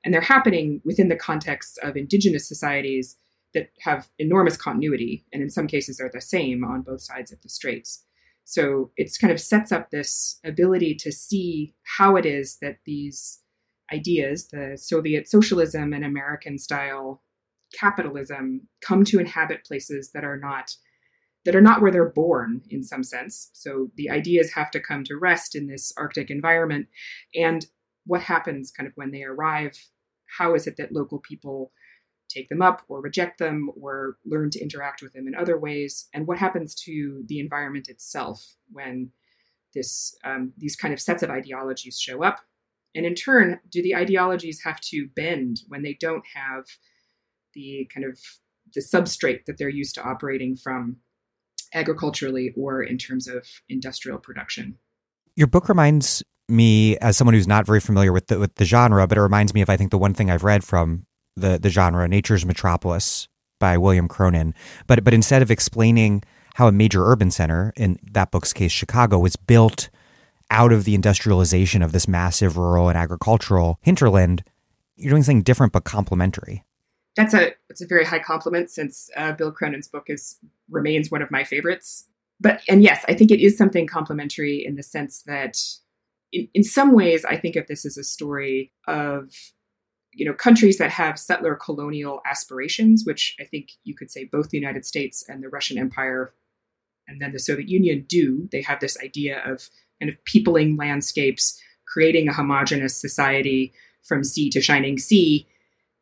And 0.04 0.14
they're 0.14 0.20
happening 0.20 0.80
within 0.84 1.08
the 1.08 1.16
context 1.16 1.76
of 1.82 1.96
indigenous 1.96 2.46
societies 2.46 3.16
that 3.54 3.70
have 3.80 4.08
enormous 4.18 4.56
continuity, 4.56 5.24
and 5.32 5.42
in 5.42 5.50
some 5.50 5.66
cases 5.66 6.00
are 6.00 6.10
the 6.12 6.20
same 6.20 6.64
on 6.64 6.82
both 6.82 7.00
sides 7.00 7.32
of 7.32 7.40
the 7.42 7.48
straits. 7.48 8.04
So 8.44 8.90
it's 8.96 9.16
kind 9.16 9.32
of 9.32 9.40
sets 9.40 9.72
up 9.72 9.90
this 9.90 10.38
ability 10.44 10.96
to 10.96 11.10
see 11.10 11.74
how 11.98 12.16
it 12.16 12.26
is 12.26 12.58
that 12.60 12.78
these 12.84 13.40
ideas, 13.92 14.48
the 14.48 14.76
Soviet 14.76 15.28
socialism 15.28 15.92
and 15.92 16.04
American 16.04 16.58
style 16.58 17.22
capitalism, 17.78 18.68
come 18.80 19.04
to 19.04 19.18
inhabit 19.18 19.64
places 19.64 20.10
that 20.12 20.24
are 20.24 20.38
not 20.38 20.72
that 21.44 21.54
are 21.54 21.60
not 21.60 21.82
where 21.82 21.92
they're 21.92 22.08
born 22.08 22.62
in 22.70 22.82
some 22.82 23.02
sense. 23.02 23.50
So 23.52 23.90
the 23.96 24.08
ideas 24.08 24.52
have 24.54 24.70
to 24.70 24.80
come 24.80 25.04
to 25.04 25.16
rest 25.16 25.54
in 25.54 25.66
this 25.66 25.92
Arctic 25.96 26.30
environment. 26.30 26.86
And 27.34 27.66
what 28.06 28.22
happens 28.22 28.70
kind 28.70 28.86
of 28.86 28.94
when 28.96 29.10
they 29.10 29.24
arrive? 29.24 29.72
How 30.38 30.54
is 30.54 30.66
it 30.66 30.76
that 30.78 30.92
local 30.92 31.18
people 31.18 31.70
take 32.34 32.48
them 32.48 32.62
up 32.62 32.82
or 32.88 33.00
reject 33.00 33.38
them 33.38 33.70
or 33.80 34.16
learn 34.24 34.50
to 34.50 34.60
interact 34.60 35.02
with 35.02 35.12
them 35.12 35.26
in 35.26 35.34
other 35.34 35.58
ways? 35.58 36.08
And 36.12 36.26
what 36.26 36.38
happens 36.38 36.74
to 36.86 37.24
the 37.26 37.40
environment 37.40 37.88
itself 37.88 38.56
when 38.72 39.10
this 39.74 40.16
um, 40.24 40.52
these 40.56 40.76
kind 40.76 40.94
of 40.94 41.00
sets 41.00 41.22
of 41.22 41.30
ideologies 41.30 41.98
show 41.98 42.22
up? 42.22 42.40
And 42.94 43.04
in 43.04 43.14
turn, 43.14 43.60
do 43.70 43.82
the 43.82 43.96
ideologies 43.96 44.62
have 44.64 44.80
to 44.82 45.08
bend 45.16 45.60
when 45.68 45.82
they 45.82 45.96
don't 46.00 46.24
have 46.34 46.64
the 47.54 47.88
kind 47.92 48.06
of 48.06 48.18
the 48.74 48.80
substrate 48.80 49.46
that 49.46 49.58
they're 49.58 49.68
used 49.68 49.94
to 49.96 50.02
operating 50.02 50.56
from 50.56 50.96
agriculturally 51.72 52.52
or 52.56 52.82
in 52.82 52.98
terms 52.98 53.26
of 53.28 53.46
industrial 53.68 54.18
production? 54.18 54.78
Your 55.36 55.48
book 55.48 55.68
reminds 55.68 56.22
me, 56.48 56.96
as 56.98 57.16
someone 57.16 57.34
who's 57.34 57.48
not 57.48 57.66
very 57.66 57.80
familiar 57.80 58.12
with 58.12 58.28
the, 58.28 58.38
with 58.38 58.54
the 58.56 58.64
genre, 58.64 59.06
but 59.06 59.18
it 59.18 59.22
reminds 59.22 59.54
me 59.54 59.62
of 59.62 59.70
I 59.70 59.76
think 59.76 59.90
the 59.90 59.98
one 59.98 60.14
thing 60.14 60.30
I've 60.30 60.44
read 60.44 60.62
from 60.62 61.06
the 61.36 61.58
the 61.58 61.70
genre, 61.70 62.06
Nature's 62.08 62.46
Metropolis 62.46 63.28
by 63.60 63.76
William 63.78 64.08
Cronon. 64.08 64.54
But 64.86 65.04
but 65.04 65.14
instead 65.14 65.42
of 65.42 65.50
explaining 65.50 66.22
how 66.54 66.68
a 66.68 66.72
major 66.72 67.04
urban 67.04 67.30
center, 67.30 67.72
in 67.76 67.98
that 68.12 68.30
book's 68.30 68.52
case 68.52 68.72
Chicago, 68.72 69.18
was 69.18 69.36
built 69.36 69.88
out 70.50 70.72
of 70.72 70.84
the 70.84 70.94
industrialization 70.94 71.82
of 71.82 71.92
this 71.92 72.06
massive 72.06 72.56
rural 72.56 72.88
and 72.88 72.96
agricultural 72.96 73.78
hinterland, 73.82 74.44
you're 74.96 75.10
doing 75.10 75.22
something 75.22 75.42
different 75.42 75.72
but 75.72 75.84
complementary. 75.84 76.64
That's 77.16 77.34
a 77.34 77.52
it's 77.70 77.80
a 77.80 77.86
very 77.86 78.04
high 78.04 78.18
compliment 78.18 78.70
since 78.70 79.10
uh, 79.16 79.32
Bill 79.32 79.52
Cronon's 79.52 79.88
book 79.88 80.04
is 80.08 80.36
remains 80.70 81.10
one 81.10 81.22
of 81.22 81.30
my 81.30 81.44
favorites. 81.44 82.04
But 82.40 82.60
and 82.68 82.82
yes, 82.82 83.04
I 83.08 83.14
think 83.14 83.30
it 83.30 83.40
is 83.40 83.56
something 83.56 83.86
complementary 83.86 84.64
in 84.64 84.76
the 84.76 84.82
sense 84.82 85.22
that 85.26 85.56
in, 86.32 86.48
in 86.54 86.64
some 86.64 86.92
ways 86.92 87.24
I 87.24 87.36
think 87.36 87.56
of 87.56 87.66
this 87.66 87.86
as 87.86 87.96
a 87.96 88.04
story 88.04 88.72
of 88.86 89.30
you 90.14 90.24
know 90.24 90.32
countries 90.32 90.78
that 90.78 90.90
have 90.90 91.18
settler 91.18 91.54
colonial 91.56 92.20
aspirations, 92.26 93.04
which 93.04 93.36
I 93.40 93.44
think 93.44 93.70
you 93.84 93.94
could 93.94 94.10
say 94.10 94.24
both 94.24 94.50
the 94.50 94.58
United 94.58 94.84
States 94.84 95.24
and 95.28 95.42
the 95.42 95.48
Russian 95.48 95.78
Empire 95.78 96.32
and 97.06 97.20
then 97.20 97.32
the 97.32 97.38
Soviet 97.38 97.68
Union 97.68 98.04
do. 98.08 98.48
They 98.50 98.62
have 98.62 98.80
this 98.80 98.96
idea 99.02 99.42
of 99.44 99.68
kind 100.00 100.10
of 100.10 100.24
peopling 100.24 100.76
landscapes, 100.76 101.60
creating 101.86 102.28
a 102.28 102.32
homogenous 102.32 102.96
society 102.96 103.72
from 104.02 104.24
sea 104.24 104.50
to 104.50 104.60
shining 104.60 104.98
sea. 104.98 105.46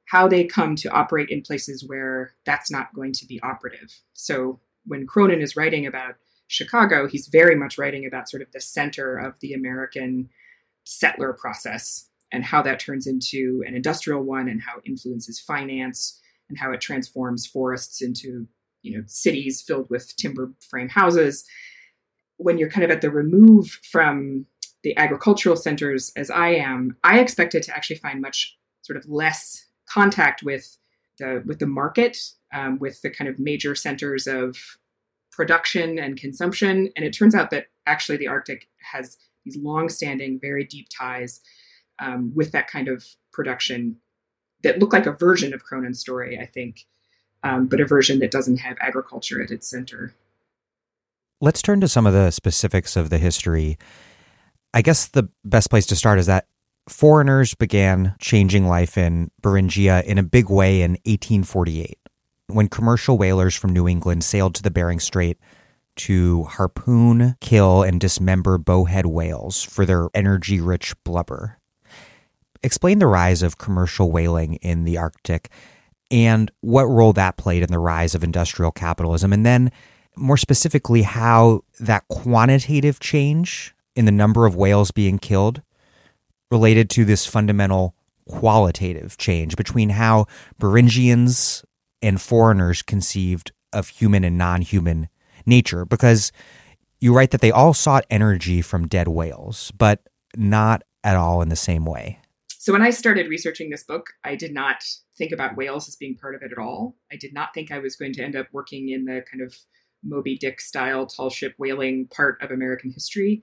How 0.06 0.28
they 0.28 0.44
come 0.44 0.76
to 0.76 0.90
operate 0.90 1.30
in 1.30 1.40
places 1.40 1.84
where 1.86 2.34
that's 2.44 2.70
not 2.70 2.94
going 2.94 3.12
to 3.14 3.26
be 3.26 3.40
operative. 3.42 3.94
So 4.12 4.60
when 4.84 5.06
Cronon 5.06 5.40
is 5.40 5.56
writing 5.56 5.86
about 5.86 6.16
Chicago, 6.48 7.08
he's 7.08 7.28
very 7.28 7.56
much 7.56 7.78
writing 7.78 8.04
about 8.04 8.28
sort 8.28 8.42
of 8.42 8.52
the 8.52 8.60
center 8.60 9.16
of 9.16 9.40
the 9.40 9.54
American 9.54 10.28
settler 10.84 11.32
process 11.32 12.10
and 12.32 12.44
how 12.44 12.62
that 12.62 12.80
turns 12.80 13.06
into 13.06 13.62
an 13.66 13.74
industrial 13.74 14.22
one 14.22 14.48
and 14.48 14.62
how 14.62 14.78
it 14.78 14.88
influences 14.88 15.38
finance 15.38 16.20
and 16.48 16.58
how 16.58 16.72
it 16.72 16.80
transforms 16.80 17.46
forests 17.46 18.02
into 18.02 18.46
you 18.82 18.96
know 18.96 19.04
cities 19.06 19.62
filled 19.62 19.88
with 19.90 20.14
timber 20.16 20.52
frame 20.70 20.88
houses. 20.88 21.44
When 22.38 22.58
you're 22.58 22.70
kind 22.70 22.84
of 22.84 22.90
at 22.90 23.00
the 23.00 23.10
remove 23.10 23.78
from 23.90 24.46
the 24.82 24.96
agricultural 24.96 25.54
centers 25.54 26.10
as 26.16 26.28
i 26.28 26.48
am 26.48 26.96
i 27.04 27.20
expected 27.20 27.62
to 27.62 27.72
actually 27.72 27.94
find 27.94 28.20
much 28.20 28.58
sort 28.80 28.96
of 28.96 29.08
less 29.08 29.64
contact 29.88 30.42
with 30.42 30.76
the 31.20 31.40
with 31.46 31.60
the 31.60 31.66
market 31.66 32.18
um, 32.52 32.78
with 32.78 33.00
the 33.02 33.10
kind 33.10 33.28
of 33.28 33.38
major 33.38 33.74
centers 33.74 34.26
of 34.26 34.56
production 35.30 35.98
and 35.98 36.18
consumption. 36.18 36.90
And 36.96 37.04
it 37.04 37.12
turns 37.12 37.34
out 37.34 37.50
that 37.50 37.66
actually 37.86 38.18
the 38.18 38.28
arctic 38.28 38.68
has 38.92 39.16
these 39.44 39.56
long-standing 39.56 40.38
very 40.40 40.64
deep 40.64 40.88
ties 40.96 41.40
um, 41.98 42.32
with 42.34 42.52
that 42.52 42.68
kind 42.68 42.88
of 42.88 43.04
production 43.32 43.96
that 44.62 44.78
look 44.78 44.92
like 44.92 45.06
a 45.06 45.12
version 45.12 45.52
of 45.52 45.64
Cronon's 45.64 46.00
story, 46.00 46.38
I 46.38 46.46
think, 46.46 46.86
um, 47.42 47.66
but 47.66 47.80
a 47.80 47.86
version 47.86 48.18
that 48.20 48.30
doesn't 48.30 48.58
have 48.58 48.76
agriculture 48.80 49.42
at 49.42 49.50
its 49.50 49.68
center. 49.68 50.14
Let's 51.40 51.62
turn 51.62 51.80
to 51.80 51.88
some 51.88 52.06
of 52.06 52.12
the 52.12 52.30
specifics 52.30 52.96
of 52.96 53.10
the 53.10 53.18
history. 53.18 53.76
I 54.72 54.82
guess 54.82 55.08
the 55.08 55.28
best 55.44 55.70
place 55.70 55.86
to 55.86 55.96
start 55.96 56.18
is 56.18 56.26
that 56.26 56.46
foreigners 56.88 57.54
began 57.54 58.14
changing 58.20 58.66
life 58.66 58.96
in 58.96 59.30
Beringia 59.42 60.04
in 60.04 60.18
a 60.18 60.22
big 60.22 60.48
way 60.48 60.82
in 60.82 60.92
1848 61.04 61.98
when 62.46 62.68
commercial 62.68 63.18
whalers 63.18 63.54
from 63.54 63.72
New 63.72 63.88
England 63.88 64.24
sailed 64.24 64.54
to 64.54 64.62
the 64.62 64.70
Bering 64.70 65.00
Strait 65.00 65.38
to 65.94 66.44
harpoon, 66.44 67.36
kill, 67.40 67.82
and 67.82 68.00
dismember 68.00 68.58
bowhead 68.58 69.06
whales 69.06 69.62
for 69.62 69.84
their 69.84 70.08
energy 70.14 70.60
rich 70.60 70.94
blubber 71.04 71.58
explain 72.62 72.98
the 72.98 73.06
rise 73.06 73.42
of 73.42 73.58
commercial 73.58 74.10
whaling 74.10 74.54
in 74.56 74.84
the 74.84 74.98
Arctic 74.98 75.50
and 76.10 76.50
what 76.60 76.84
role 76.84 77.12
that 77.14 77.36
played 77.36 77.62
in 77.62 77.70
the 77.70 77.78
rise 77.78 78.14
of 78.14 78.22
industrial 78.22 78.70
capitalism. 78.70 79.32
And 79.32 79.46
then, 79.46 79.72
more 80.16 80.36
specifically, 80.36 81.02
how 81.02 81.62
that 81.80 82.06
quantitative 82.08 83.00
change 83.00 83.74
in 83.96 84.04
the 84.04 84.12
number 84.12 84.46
of 84.46 84.54
whales 84.54 84.90
being 84.90 85.18
killed 85.18 85.62
related 86.50 86.90
to 86.90 87.04
this 87.04 87.24
fundamental 87.26 87.94
qualitative 88.28 89.16
change 89.16 89.56
between 89.56 89.90
how 89.90 90.26
Beringians 90.60 91.64
and 92.02 92.20
foreigners 92.20 92.82
conceived 92.82 93.52
of 93.72 93.88
human 93.88 94.22
and 94.22 94.36
non 94.36 94.60
human 94.60 95.08
nature. 95.46 95.84
Because 95.84 96.30
you 97.00 97.14
write 97.14 97.30
that 97.30 97.40
they 97.40 97.50
all 97.50 97.74
sought 97.74 98.06
energy 98.10 98.60
from 98.60 98.86
dead 98.86 99.08
whales, 99.08 99.72
but 99.76 100.06
not 100.36 100.82
at 101.02 101.16
all 101.16 101.42
in 101.42 101.48
the 101.48 101.56
same 101.56 101.84
way. 101.84 102.18
So 102.62 102.72
when 102.72 102.80
I 102.80 102.90
started 102.90 103.26
researching 103.26 103.70
this 103.70 103.82
book, 103.82 104.10
I 104.22 104.36
did 104.36 104.54
not 104.54 104.84
think 105.18 105.32
about 105.32 105.56
whales 105.56 105.88
as 105.88 105.96
being 105.96 106.16
part 106.16 106.36
of 106.36 106.42
it 106.42 106.52
at 106.52 106.58
all. 106.58 106.94
I 107.10 107.16
did 107.16 107.34
not 107.34 107.52
think 107.52 107.72
I 107.72 107.80
was 107.80 107.96
going 107.96 108.12
to 108.12 108.22
end 108.22 108.36
up 108.36 108.46
working 108.52 108.90
in 108.90 109.04
the 109.04 109.24
kind 109.28 109.42
of 109.42 109.52
Moby 110.04 110.38
Dick 110.38 110.60
style 110.60 111.04
tall 111.04 111.28
ship 111.28 111.54
whaling 111.58 112.06
part 112.06 112.40
of 112.40 112.52
American 112.52 112.92
history. 112.92 113.42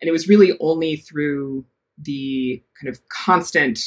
And 0.00 0.08
it 0.08 0.10
was 0.10 0.26
really 0.26 0.58
only 0.58 0.96
through 0.96 1.64
the 1.96 2.60
kind 2.80 2.92
of 2.92 3.08
constant 3.08 3.78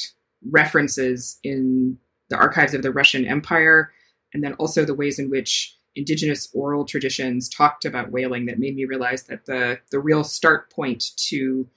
references 0.49 1.41
in 1.43 1.97
the 2.29 2.37
archives 2.37 2.73
of 2.73 2.81
the 2.81 2.93
Russian 2.93 3.25
Empire, 3.25 3.91
and 4.33 4.41
then 4.41 4.53
also 4.53 4.85
the 4.85 4.95
ways 4.95 5.19
in 5.19 5.29
which 5.29 5.75
indigenous 5.97 6.47
oral 6.53 6.85
traditions 6.85 7.49
talked 7.49 7.83
about 7.83 8.13
whaling 8.13 8.45
that 8.45 8.59
made 8.59 8.75
me 8.75 8.85
realize 8.85 9.23
that 9.23 9.45
the 9.45 9.79
the 9.91 9.99
real 9.99 10.23
start 10.23 10.71
point 10.71 11.03
to 11.17 11.67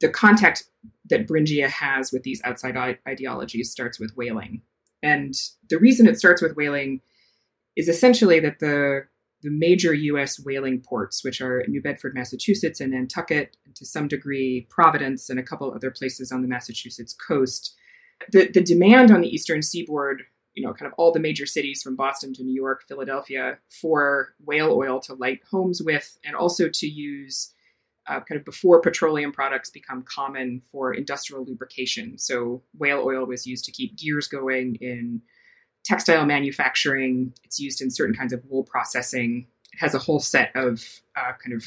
the 0.00 0.08
contact 0.08 0.64
that 1.08 1.26
Beringia 1.26 1.68
has 1.68 2.12
with 2.12 2.22
these 2.22 2.40
outside 2.44 2.98
ideologies 3.06 3.70
starts 3.70 3.98
with 3.98 4.12
whaling. 4.16 4.62
And 5.02 5.34
the 5.68 5.78
reason 5.78 6.06
it 6.06 6.18
starts 6.18 6.42
with 6.42 6.56
whaling 6.56 7.00
is 7.76 7.88
essentially 7.88 8.40
that 8.40 8.58
the 8.60 9.04
the 9.42 9.50
major 9.50 9.94
U.S. 9.94 10.38
whaling 10.38 10.82
ports, 10.82 11.24
which 11.24 11.40
are 11.40 11.64
New 11.66 11.80
Bedford, 11.80 12.14
Massachusetts, 12.14 12.78
and 12.78 12.92
Nantucket, 12.92 13.56
and 13.64 13.74
to 13.76 13.86
some 13.86 14.06
degree 14.06 14.66
Providence, 14.68 15.30
and 15.30 15.38
a 15.38 15.42
couple 15.42 15.72
other 15.72 15.90
places 15.90 16.30
on 16.30 16.42
the 16.42 16.48
Massachusetts 16.48 17.14
coast, 17.14 17.74
the, 18.30 18.50
the 18.52 18.62
demand 18.62 19.10
on 19.10 19.22
the 19.22 19.28
eastern 19.34 19.62
seaboard, 19.62 20.24
you 20.52 20.62
know, 20.62 20.74
kind 20.74 20.86
of 20.86 20.92
all 20.98 21.12
the 21.12 21.20
major 21.20 21.46
cities 21.46 21.82
from 21.82 21.96
Boston 21.96 22.34
to 22.34 22.44
New 22.44 22.54
York, 22.54 22.84
Philadelphia, 22.86 23.58
for 23.80 24.34
whale 24.44 24.72
oil 24.72 25.00
to 25.00 25.14
light 25.14 25.40
homes 25.50 25.80
with, 25.82 26.18
and 26.22 26.36
also 26.36 26.68
to 26.68 26.86
use 26.86 27.54
uh, 28.10 28.20
kind 28.20 28.38
of 28.38 28.44
before 28.44 28.80
petroleum 28.80 29.30
products 29.30 29.70
become 29.70 30.02
common 30.02 30.60
for 30.70 30.92
industrial 30.92 31.44
lubrication. 31.44 32.18
So 32.18 32.62
whale 32.76 33.02
oil 33.04 33.24
was 33.24 33.46
used 33.46 33.64
to 33.66 33.72
keep 33.72 33.96
gears 33.96 34.26
going 34.26 34.74
in 34.80 35.22
textile 35.84 36.26
manufacturing. 36.26 37.32
It's 37.44 37.60
used 37.60 37.80
in 37.80 37.90
certain 37.90 38.14
kinds 38.14 38.32
of 38.32 38.42
wool 38.48 38.64
processing. 38.64 39.46
It 39.72 39.78
has 39.78 39.94
a 39.94 39.98
whole 39.98 40.18
set 40.18 40.50
of 40.56 40.84
uh, 41.16 41.32
kind 41.42 41.54
of 41.54 41.64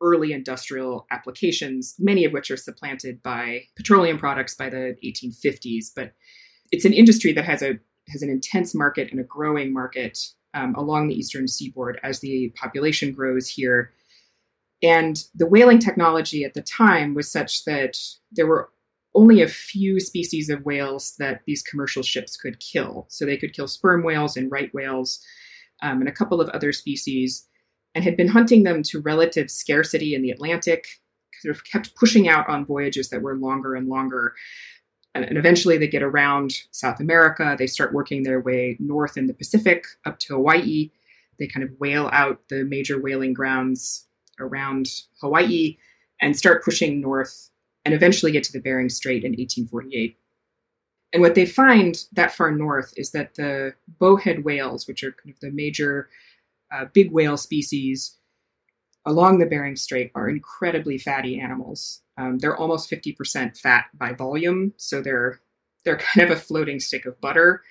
early 0.00 0.32
industrial 0.32 1.06
applications, 1.12 1.94
many 1.98 2.24
of 2.24 2.32
which 2.32 2.50
are 2.50 2.56
supplanted 2.56 3.22
by 3.22 3.62
petroleum 3.76 4.18
products 4.18 4.54
by 4.54 4.68
the 4.68 4.96
1850s. 5.04 5.86
But 5.94 6.12
it's 6.72 6.84
an 6.84 6.92
industry 6.92 7.32
that 7.32 7.44
has 7.44 7.62
a 7.62 7.78
has 8.08 8.22
an 8.22 8.30
intense 8.30 8.74
market 8.74 9.10
and 9.10 9.20
a 9.20 9.24
growing 9.24 9.72
market 9.72 10.18
um, 10.54 10.74
along 10.76 11.08
the 11.08 11.14
eastern 11.14 11.46
seaboard 11.46 12.00
as 12.02 12.20
the 12.20 12.52
population 12.56 13.12
grows 13.12 13.48
here. 13.48 13.92
And 14.82 15.22
the 15.34 15.46
whaling 15.46 15.78
technology 15.78 16.44
at 16.44 16.54
the 16.54 16.62
time 16.62 17.14
was 17.14 17.30
such 17.30 17.64
that 17.64 17.98
there 18.30 18.46
were 18.46 18.70
only 19.14 19.42
a 19.42 19.48
few 19.48 19.98
species 19.98 20.48
of 20.48 20.64
whales 20.64 21.14
that 21.18 21.40
these 21.46 21.62
commercial 21.62 22.02
ships 22.02 22.36
could 22.36 22.60
kill. 22.60 23.06
So 23.08 23.24
they 23.24 23.36
could 23.36 23.52
kill 23.52 23.66
sperm 23.66 24.04
whales 24.04 24.36
and 24.36 24.52
right 24.52 24.72
whales 24.72 25.20
um, 25.82 26.00
and 26.00 26.08
a 26.08 26.12
couple 26.12 26.40
of 26.40 26.48
other 26.50 26.72
species, 26.72 27.48
and 27.94 28.04
had 28.04 28.16
been 28.16 28.28
hunting 28.28 28.62
them 28.62 28.82
to 28.84 29.00
relative 29.00 29.50
scarcity 29.50 30.14
in 30.14 30.22
the 30.22 30.30
Atlantic, 30.30 30.86
sort 31.40 31.54
of 31.54 31.64
kept 31.64 31.94
pushing 31.96 32.28
out 32.28 32.48
on 32.48 32.64
voyages 32.64 33.08
that 33.08 33.22
were 33.22 33.36
longer 33.36 33.74
and 33.74 33.88
longer. 33.88 34.34
And, 35.14 35.24
and 35.24 35.38
eventually 35.38 35.78
they 35.78 35.88
get 35.88 36.02
around 36.02 36.52
South 36.70 37.00
America. 37.00 37.56
They 37.58 37.66
start 37.66 37.94
working 37.94 38.22
their 38.22 38.40
way 38.40 38.76
north 38.78 39.16
in 39.16 39.26
the 39.26 39.34
Pacific 39.34 39.84
up 40.04 40.18
to 40.20 40.34
Hawaii. 40.34 40.90
They 41.38 41.46
kind 41.46 41.64
of 41.64 41.70
whale 41.78 42.10
out 42.12 42.40
the 42.48 42.64
major 42.64 43.00
whaling 43.00 43.32
grounds 43.32 44.07
around 44.40 44.88
Hawaii 45.20 45.76
and 46.20 46.36
start 46.36 46.64
pushing 46.64 47.00
north 47.00 47.50
and 47.84 47.94
eventually 47.94 48.32
get 48.32 48.44
to 48.44 48.52
the 48.52 48.60
Bering 48.60 48.88
Strait 48.88 49.24
in 49.24 49.32
1848. 49.32 50.18
And 51.12 51.22
what 51.22 51.34
they 51.34 51.46
find 51.46 51.96
that 52.12 52.32
far 52.32 52.50
north 52.50 52.92
is 52.96 53.12
that 53.12 53.34
the 53.34 53.74
bowhead 53.98 54.44
whales, 54.44 54.86
which 54.86 55.02
are 55.02 55.12
kind 55.12 55.34
of 55.34 55.40
the 55.40 55.50
major 55.50 56.10
uh, 56.72 56.84
big 56.92 57.10
whale 57.12 57.36
species 57.36 58.16
along 59.06 59.38
the 59.38 59.46
Bering 59.46 59.76
Strait, 59.76 60.10
are 60.14 60.28
incredibly 60.28 60.98
fatty 60.98 61.40
animals. 61.40 62.02
Um, 62.18 62.38
they're 62.38 62.56
almost 62.56 62.90
50% 62.90 63.56
fat 63.56 63.86
by 63.94 64.12
volume, 64.12 64.74
so 64.76 65.00
they're 65.00 65.40
they're 65.84 65.96
kind 65.96 66.30
of 66.30 66.36
a 66.36 66.40
floating 66.40 66.80
stick 66.80 67.06
of 67.06 67.20
butter. 67.20 67.62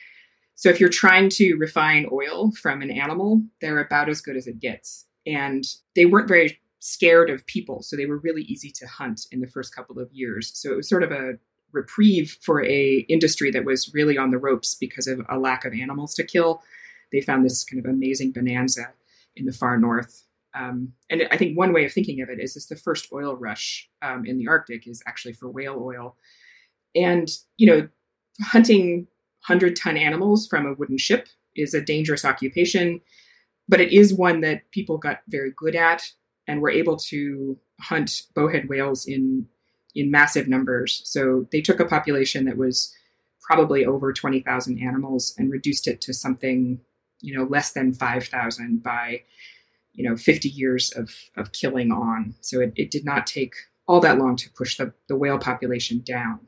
So 0.56 0.70
if 0.70 0.80
you're 0.80 0.90
trying 0.90 1.30
to 1.32 1.56
refine 1.56 2.08
oil 2.12 2.52
from 2.52 2.82
an 2.82 2.90
animal, 2.90 3.44
they're 3.62 3.80
about 3.80 4.10
as 4.10 4.22
good 4.22 4.36
as 4.36 4.48
it 4.48 4.60
gets. 4.60 5.06
And 5.28 5.66
they 5.96 6.06
weren't 6.06 6.28
very 6.28 6.60
scared 6.80 7.30
of 7.30 7.46
people, 7.46 7.82
so 7.84 7.96
they 7.96 8.06
were 8.06 8.20
really 8.20 8.44
easy 8.44 8.72
to 8.72 8.88
hunt 8.88 9.26
in 9.32 9.42
the 9.42 9.48
first 9.48 9.76
couple 9.76 10.00
of 10.00 10.12
years. 10.14 10.52
So 10.56 10.72
it 10.72 10.78
was 10.78 10.90
sort 10.90 11.04
of 11.04 11.12
a 11.12 11.34
reprieve 11.74 12.38
for 12.42 12.64
a 12.64 13.06
industry 13.10 13.52
that 13.52 13.66
was 13.66 13.94
really 13.94 14.18
on 14.18 14.32
the 14.32 14.38
ropes 14.38 14.76
because 14.76 15.08
of 15.08 15.22
a 15.30 15.38
lack 15.38 15.66
of 15.66 15.74
animals 15.74 16.14
to 16.16 16.24
kill. 16.24 16.62
They 17.12 17.22
found 17.22 17.46
this 17.46 17.64
kind 17.64 17.84
of 17.84 17.92
amazing 17.92 18.32
bonanza 18.32 18.94
in 19.36 19.46
the 19.46 19.52
far 19.52 19.78
north. 19.78 20.24
Um, 20.54 20.94
and 21.10 21.24
I 21.30 21.38
think 21.38 21.58
one 21.58 21.74
way 21.74 21.86
of 21.86 21.94
thinking 21.94 22.22
of 22.22 22.30
it 22.30 22.40
is 22.40 22.56
it's 22.56 22.68
the 22.68 22.76
first 22.76 23.10
oil 23.12 23.36
rush 23.36 23.90
um, 24.02 24.26
in 24.26 24.38
the 24.38 24.48
Arctic 24.48 24.88
is 24.88 25.04
actually 25.06 25.34
for 25.34 25.50
whale 25.50 25.80
oil. 25.80 26.16
And, 26.96 27.30
you 27.58 27.68
know, 27.68 27.88
hunting 28.42 29.08
100 29.48 29.76
ton 29.76 29.98
animals 29.98 30.48
from 30.48 30.66
a 30.66 30.74
wooden 30.74 30.98
ship 30.98 31.28
is 31.56 31.74
a 31.74 31.82
dangerous 31.82 32.26
occupation, 32.26 33.02
but 33.68 33.82
it 33.82 33.92
is 33.94 34.14
one 34.14 34.42
that 34.42 34.70
people 34.72 34.98
got 34.98 35.22
very 35.28 35.52
good 35.56 35.76
at 35.76 36.04
and 36.48 36.62
were 36.62 36.70
able 36.70 36.98
to 36.98 37.58
hunt 37.82 38.24
bowhead 38.36 38.70
whales 38.70 39.06
in 39.06 39.48
in 39.96 40.12
massive 40.12 40.48
numbers. 40.48 41.02
So 41.06 41.48
they 41.52 41.60
took 41.60 41.80
a 41.80 41.86
population 41.86 42.46
that 42.46 42.58
was 42.58 42.94
probably 43.42 43.86
over 43.86 44.14
20,000 44.14 44.80
animals 44.80 45.34
and 45.38 45.52
reduced 45.52 45.88
it 45.88 46.02
to 46.02 46.14
something, 46.14 46.80
you 47.22 47.36
know, 47.36 47.46
less 47.46 47.72
than 47.72 47.94
5,000 47.94 48.84
by, 48.84 49.24
you 49.94 50.08
know, 50.08 50.16
50 50.16 50.50
years 50.50 50.92
of, 50.92 51.10
of 51.36 51.52
killing 51.52 51.92
on. 51.92 52.36
So 52.42 52.60
it, 52.60 52.74
it 52.76 52.92
did 52.92 53.06
not 53.06 53.26
take 53.26 53.54
all 53.88 54.00
that 54.02 54.20
long 54.20 54.36
to 54.36 54.50
push 54.52 54.78
the, 54.78 54.94
the 55.08 55.16
whale 55.16 55.40
population 55.40 56.04
down. 56.06 56.42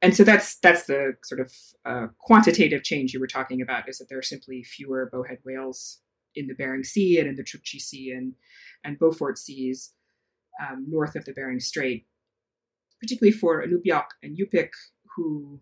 And 0.00 0.16
so 0.16 0.24
that's 0.24 0.56
that's 0.56 0.84
the 0.86 1.16
sort 1.22 1.40
of 1.40 1.52
uh, 1.84 2.06
quantitative 2.18 2.82
change 2.82 3.12
you 3.12 3.20
were 3.20 3.26
talking 3.26 3.60
about 3.60 3.88
is 3.88 3.98
that 3.98 4.08
there 4.08 4.18
are 4.18 4.22
simply 4.22 4.64
fewer 4.64 5.08
bowhead 5.12 5.38
whales 5.44 6.00
in 6.34 6.46
the 6.46 6.54
Bering 6.54 6.84
Sea 6.84 7.18
and 7.18 7.28
in 7.28 7.36
the 7.36 7.44
Chukchi 7.44 7.80
Sea 7.80 8.12
and 8.12 8.34
and 8.84 8.98
Beaufort 8.98 9.38
seas 9.38 9.92
um, 10.60 10.86
north 10.88 11.16
of 11.16 11.24
the 11.24 11.32
Bering 11.32 11.60
Strait, 11.60 12.06
particularly 13.00 13.32
for 13.32 13.64
Inupiaq 13.64 14.04
and 14.22 14.36
Yupik, 14.36 14.70
who 15.16 15.60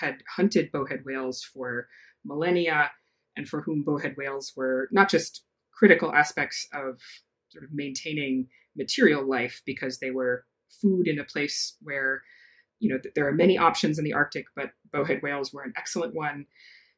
had 0.00 0.22
hunted 0.36 0.72
bowhead 0.72 1.04
whales 1.04 1.42
for 1.42 1.88
millennia 2.24 2.90
and 3.36 3.48
for 3.48 3.62
whom 3.62 3.82
bowhead 3.84 4.14
whales 4.16 4.52
were 4.56 4.88
not 4.90 5.10
just 5.10 5.44
critical 5.72 6.14
aspects 6.14 6.66
of 6.72 6.98
sort 7.50 7.64
of 7.64 7.70
maintaining 7.72 8.46
material 8.76 9.26
life 9.28 9.62
because 9.66 9.98
they 9.98 10.10
were 10.10 10.44
food 10.80 11.06
in 11.06 11.18
a 11.18 11.24
place 11.24 11.76
where 11.82 12.22
you 12.78 12.88
know 12.88 12.98
there 13.14 13.28
are 13.28 13.32
many 13.32 13.58
options 13.58 13.98
in 13.98 14.04
the 14.04 14.12
arctic 14.12 14.46
but 14.56 14.70
bowhead 14.92 15.22
whales 15.22 15.52
were 15.52 15.62
an 15.62 15.72
excellent 15.76 16.14
one. 16.14 16.46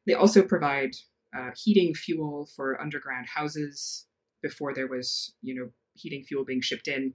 They 0.07 0.13
also 0.13 0.41
provide 0.41 0.91
uh, 1.37 1.51
heating 1.55 1.93
fuel 1.93 2.49
for 2.55 2.79
underground 2.81 3.27
houses 3.27 4.05
before 4.41 4.73
there 4.73 4.87
was, 4.87 5.33
you 5.41 5.55
know, 5.55 5.69
heating 5.93 6.23
fuel 6.23 6.45
being 6.45 6.61
shipped 6.61 6.87
in. 6.87 7.13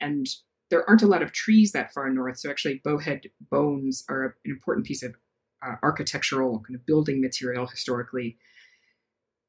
And 0.00 0.26
there 0.70 0.88
aren't 0.88 1.02
a 1.02 1.06
lot 1.06 1.22
of 1.22 1.32
trees 1.32 1.72
that 1.72 1.92
far 1.92 2.10
north. 2.10 2.38
So 2.38 2.50
actually, 2.50 2.80
bowhead 2.84 3.22
bones 3.50 4.04
are 4.08 4.36
an 4.44 4.50
important 4.50 4.86
piece 4.86 5.02
of 5.02 5.14
uh, 5.64 5.76
architectural 5.82 6.60
kind 6.66 6.74
of 6.74 6.86
building 6.86 7.20
material 7.20 7.66
historically. 7.66 8.36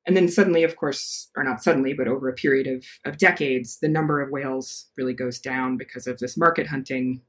And 0.05 0.15
then 0.15 0.29
suddenly, 0.29 0.63
of 0.63 0.77
course, 0.77 1.29
or 1.35 1.43
not 1.43 1.61
suddenly, 1.61 1.93
but 1.93 2.07
over 2.07 2.29
a 2.29 2.33
period 2.33 2.65
of, 2.67 2.85
of 3.03 3.17
decades, 3.17 3.79
the 3.81 3.89
number 3.89 4.21
of 4.21 4.31
whales 4.31 4.85
really 4.97 5.13
goes 5.13 5.39
down 5.39 5.75
because 5.75 6.07
of 6.07 6.19
this 6.19 6.37
market 6.37 6.67
hunting. 6.67 7.21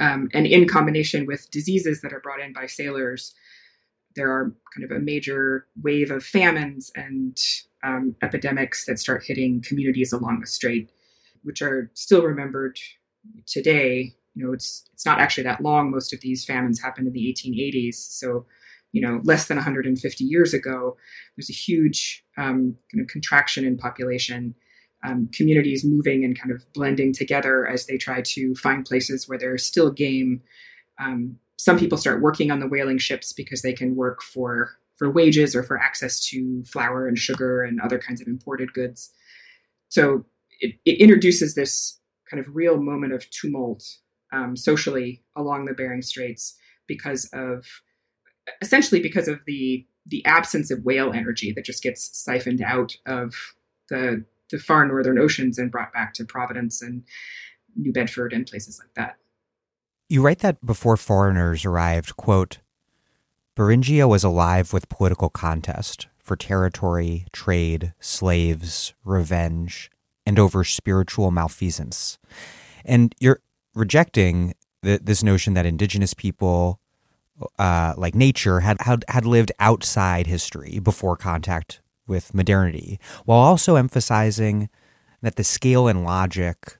Um, 0.00 0.28
and 0.34 0.46
in 0.46 0.66
combination 0.66 1.26
with 1.26 1.50
diseases 1.50 2.00
that 2.00 2.12
are 2.12 2.20
brought 2.20 2.40
in 2.40 2.52
by 2.52 2.66
sailors, 2.66 3.34
there 4.16 4.30
are 4.30 4.54
kind 4.74 4.84
of 4.84 4.96
a 4.96 5.00
major 5.00 5.66
wave 5.82 6.10
of 6.10 6.24
famines 6.24 6.90
and 6.94 7.38
um, 7.82 8.14
epidemics 8.22 8.86
that 8.86 8.98
start 8.98 9.24
hitting 9.24 9.62
communities 9.66 10.12
along 10.12 10.40
the 10.40 10.46
strait, 10.46 10.90
which 11.42 11.62
are 11.62 11.90
still 11.94 12.22
remembered 12.22 12.78
today. 13.46 14.14
You 14.34 14.46
know, 14.46 14.52
it's 14.52 14.88
it's 14.92 15.04
not 15.04 15.20
actually 15.20 15.44
that 15.44 15.60
long. 15.60 15.90
Most 15.90 16.12
of 16.12 16.20
these 16.20 16.44
famines 16.44 16.80
happened 16.80 17.06
in 17.06 17.12
the 17.12 17.34
1880s, 17.34 17.94
so 17.94 18.46
you 18.92 19.00
know, 19.00 19.20
less 19.24 19.48
than 19.48 19.56
150 19.56 20.24
years 20.24 20.54
ago. 20.54 20.96
There's 21.36 21.50
a 21.50 21.54
huge 21.54 22.24
um, 22.36 22.76
kind 22.92 23.02
of 23.02 23.08
contraction 23.08 23.64
in 23.64 23.76
population. 23.78 24.54
Um, 25.04 25.28
communities 25.34 25.84
moving 25.84 26.24
and 26.24 26.38
kind 26.38 26.52
of 26.52 26.64
blending 26.74 27.12
together 27.12 27.66
as 27.66 27.86
they 27.86 27.96
try 27.96 28.22
to 28.22 28.54
find 28.54 28.84
places 28.84 29.28
where 29.28 29.38
there's 29.38 29.64
still 29.64 29.90
game. 29.90 30.42
Um, 31.00 31.38
some 31.62 31.78
people 31.78 31.96
start 31.96 32.20
working 32.20 32.50
on 32.50 32.58
the 32.58 32.66
whaling 32.66 32.98
ships 32.98 33.32
because 33.32 33.62
they 33.62 33.72
can 33.72 33.94
work 33.94 34.20
for 34.20 34.72
for 34.96 35.08
wages 35.08 35.54
or 35.54 35.62
for 35.62 35.78
access 35.78 36.18
to 36.26 36.64
flour 36.64 37.06
and 37.06 37.16
sugar 37.16 37.62
and 37.62 37.80
other 37.80 38.00
kinds 38.00 38.20
of 38.20 38.26
imported 38.26 38.72
goods. 38.72 39.12
So 39.88 40.24
it, 40.58 40.74
it 40.84 40.98
introduces 40.98 41.54
this 41.54 42.00
kind 42.28 42.44
of 42.44 42.52
real 42.52 42.82
moment 42.82 43.12
of 43.12 43.30
tumult 43.30 43.84
um, 44.32 44.56
socially 44.56 45.22
along 45.36 45.66
the 45.66 45.72
Bering 45.72 46.02
Straits 46.02 46.56
because 46.88 47.30
of 47.32 47.64
essentially 48.60 49.00
because 49.00 49.28
of 49.28 49.38
the 49.46 49.86
the 50.06 50.24
absence 50.24 50.72
of 50.72 50.82
whale 50.82 51.12
energy 51.12 51.52
that 51.52 51.64
just 51.64 51.84
gets 51.84 52.10
siphoned 52.18 52.60
out 52.60 52.96
of 53.06 53.36
the 53.88 54.24
the 54.50 54.58
far 54.58 54.84
northern 54.84 55.16
oceans 55.16 55.58
and 55.58 55.70
brought 55.70 55.92
back 55.92 56.12
to 56.14 56.24
Providence 56.24 56.82
and 56.82 57.04
New 57.76 57.92
Bedford 57.92 58.32
and 58.32 58.48
places 58.48 58.80
like 58.80 58.92
that. 58.94 59.16
You 60.12 60.20
write 60.20 60.40
that 60.40 60.62
before 60.62 60.98
foreigners 60.98 61.64
arrived, 61.64 62.16
quote, 62.18 62.58
Beringia 63.56 64.06
was 64.06 64.22
alive 64.22 64.70
with 64.70 64.90
political 64.90 65.30
contest 65.30 66.06
for 66.18 66.36
territory, 66.36 67.24
trade, 67.32 67.94
slaves, 67.98 68.92
revenge, 69.06 69.90
and 70.26 70.38
over 70.38 70.64
spiritual 70.64 71.30
malfeasance. 71.30 72.18
And 72.84 73.14
you're 73.20 73.40
rejecting 73.74 74.52
the, 74.82 75.00
this 75.02 75.22
notion 75.22 75.54
that 75.54 75.64
indigenous 75.64 76.12
people 76.12 76.78
uh, 77.58 77.94
like 77.96 78.14
nature, 78.14 78.60
had, 78.60 78.82
had 78.82 79.06
had 79.08 79.24
lived 79.24 79.50
outside 79.58 80.26
history 80.26 80.78
before 80.78 81.16
contact 81.16 81.80
with 82.06 82.34
modernity, 82.34 83.00
while 83.24 83.38
also 83.38 83.76
emphasizing 83.76 84.68
that 85.22 85.36
the 85.36 85.44
scale 85.44 85.88
and 85.88 86.04
logic 86.04 86.76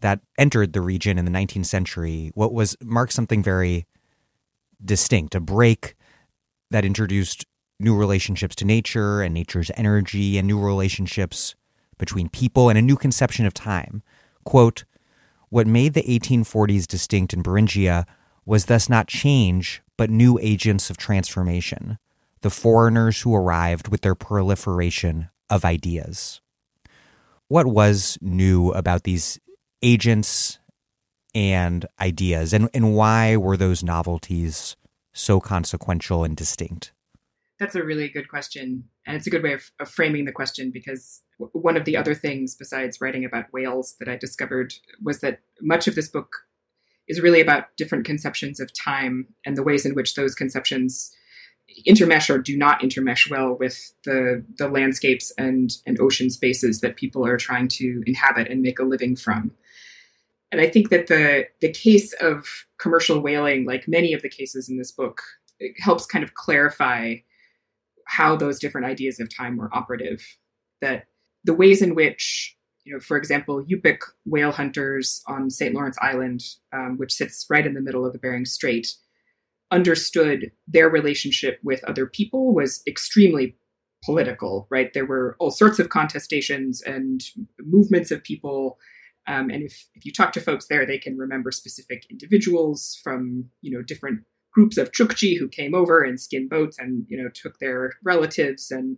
that 0.00 0.20
entered 0.38 0.72
the 0.72 0.80
region 0.80 1.18
in 1.18 1.24
the 1.24 1.30
19th 1.30 1.66
century, 1.66 2.30
what 2.34 2.52
was 2.52 2.76
marked 2.82 3.12
something 3.12 3.42
very 3.42 3.86
distinct, 4.84 5.34
a 5.34 5.40
break 5.40 5.94
that 6.70 6.84
introduced 6.84 7.44
new 7.78 7.96
relationships 7.96 8.54
to 8.56 8.64
nature 8.64 9.22
and 9.22 9.34
nature's 9.34 9.70
energy 9.74 10.38
and 10.38 10.46
new 10.46 10.60
relationships 10.60 11.54
between 11.98 12.28
people 12.28 12.68
and 12.68 12.78
a 12.78 12.82
new 12.82 12.96
conception 12.96 13.46
of 13.46 13.54
time. 13.54 14.02
Quote, 14.44 14.84
what 15.48 15.66
made 15.66 15.94
the 15.94 16.02
1840s 16.02 16.86
distinct 16.86 17.32
in 17.32 17.42
Beringia 17.42 18.06
was 18.46 18.66
thus 18.66 18.88
not 18.88 19.08
change, 19.08 19.82
but 19.96 20.08
new 20.08 20.38
agents 20.40 20.90
of 20.90 20.96
transformation, 20.96 21.98
the 22.40 22.50
foreigners 22.50 23.20
who 23.20 23.34
arrived 23.34 23.88
with 23.88 24.00
their 24.00 24.14
proliferation 24.14 25.28
of 25.50 25.64
ideas. 25.64 26.40
What 27.48 27.66
was 27.66 28.16
new 28.20 28.70
about 28.70 29.02
these 29.02 29.38
agents 29.82 30.58
and 31.34 31.86
ideas, 32.00 32.52
and, 32.52 32.68
and 32.74 32.94
why 32.94 33.36
were 33.36 33.56
those 33.56 33.82
novelties 33.82 34.76
so 35.12 35.40
consequential 35.40 36.24
and 36.24 36.36
distinct? 36.36 36.92
That's 37.58 37.74
a 37.74 37.84
really 37.84 38.08
good 38.08 38.28
question. 38.28 38.84
And 39.06 39.16
it's 39.16 39.26
a 39.26 39.30
good 39.30 39.42
way 39.42 39.52
of, 39.52 39.70
of 39.78 39.90
framing 39.90 40.24
the 40.24 40.32
question 40.32 40.70
because 40.70 41.20
w- 41.38 41.50
one 41.52 41.76
of 41.76 41.84
the 41.84 41.96
other 41.96 42.14
things, 42.14 42.54
besides 42.54 43.00
writing 43.00 43.24
about 43.24 43.52
whales, 43.52 43.96
that 44.00 44.08
I 44.08 44.16
discovered 44.16 44.74
was 45.02 45.20
that 45.20 45.40
much 45.60 45.86
of 45.86 45.94
this 45.94 46.08
book 46.08 46.46
is 47.06 47.20
really 47.20 47.40
about 47.40 47.76
different 47.76 48.06
conceptions 48.06 48.60
of 48.60 48.72
time 48.72 49.26
and 49.44 49.56
the 49.56 49.62
ways 49.62 49.84
in 49.84 49.94
which 49.94 50.14
those 50.14 50.34
conceptions 50.34 51.14
intermesh 51.86 52.30
or 52.30 52.38
do 52.38 52.56
not 52.56 52.80
intermesh 52.80 53.30
well 53.30 53.54
with 53.54 53.92
the 54.04 54.44
the 54.58 54.68
landscapes 54.68 55.32
and 55.38 55.76
and 55.86 56.00
ocean 56.00 56.30
spaces 56.30 56.80
that 56.80 56.96
people 56.96 57.24
are 57.26 57.36
trying 57.36 57.68
to 57.68 58.02
inhabit 58.06 58.48
and 58.48 58.62
make 58.62 58.78
a 58.78 58.84
living 58.84 59.16
from. 59.16 59.50
And 60.52 60.60
I 60.60 60.68
think 60.68 60.90
that 60.90 61.06
the 61.06 61.46
the 61.60 61.70
case 61.70 62.12
of 62.14 62.46
commercial 62.78 63.20
whaling, 63.20 63.66
like 63.66 63.86
many 63.86 64.12
of 64.12 64.22
the 64.22 64.28
cases 64.28 64.68
in 64.68 64.78
this 64.78 64.92
book, 64.92 65.22
helps 65.78 66.06
kind 66.06 66.24
of 66.24 66.34
clarify 66.34 67.16
how 68.06 68.34
those 68.34 68.58
different 68.58 68.86
ideas 68.86 69.20
of 69.20 69.34
time 69.34 69.56
were 69.56 69.74
operative. 69.74 70.26
That 70.80 71.04
the 71.44 71.54
ways 71.54 71.82
in 71.82 71.94
which, 71.94 72.56
you 72.84 72.92
know, 72.92 73.00
for 73.00 73.16
example, 73.16 73.64
Yupik 73.64 73.98
whale 74.24 74.52
hunters 74.52 75.22
on 75.26 75.50
St. 75.50 75.74
Lawrence 75.74 75.98
Island, 76.02 76.42
um, 76.72 76.96
which 76.98 77.12
sits 77.12 77.46
right 77.48 77.66
in 77.66 77.74
the 77.74 77.80
middle 77.80 78.04
of 78.04 78.12
the 78.12 78.18
Bering 78.18 78.44
Strait, 78.44 78.88
understood 79.70 80.50
their 80.66 80.88
relationship 80.88 81.60
with 81.62 81.84
other 81.84 82.06
people 82.06 82.52
was 82.52 82.82
extremely 82.88 83.56
political, 84.04 84.66
right? 84.70 84.92
There 84.92 85.06
were 85.06 85.36
all 85.38 85.50
sorts 85.50 85.78
of 85.78 85.88
contestations 85.88 86.78
and 86.84 87.22
movements 87.60 88.10
of 88.10 88.24
people 88.24 88.78
um, 89.26 89.50
and 89.50 89.62
if, 89.62 89.86
if 89.94 90.04
you 90.04 90.12
talk 90.12 90.32
to 90.32 90.40
folks 90.40 90.66
there, 90.66 90.86
they 90.86 90.98
can 90.98 91.16
remember 91.16 91.50
specific 91.50 92.04
individuals 92.10 92.98
from, 93.02 93.50
you 93.60 93.70
know, 93.70 93.82
different 93.82 94.20
groups 94.52 94.76
of 94.76 94.92
Chukchi 94.92 95.38
who 95.38 95.48
came 95.48 95.74
over 95.74 96.02
and 96.02 96.20
skinned 96.20 96.50
boats 96.50 96.78
and, 96.78 97.06
you 97.08 97.22
know, 97.22 97.28
took 97.32 97.58
their 97.58 97.92
relatives. 98.02 98.70
And, 98.70 98.96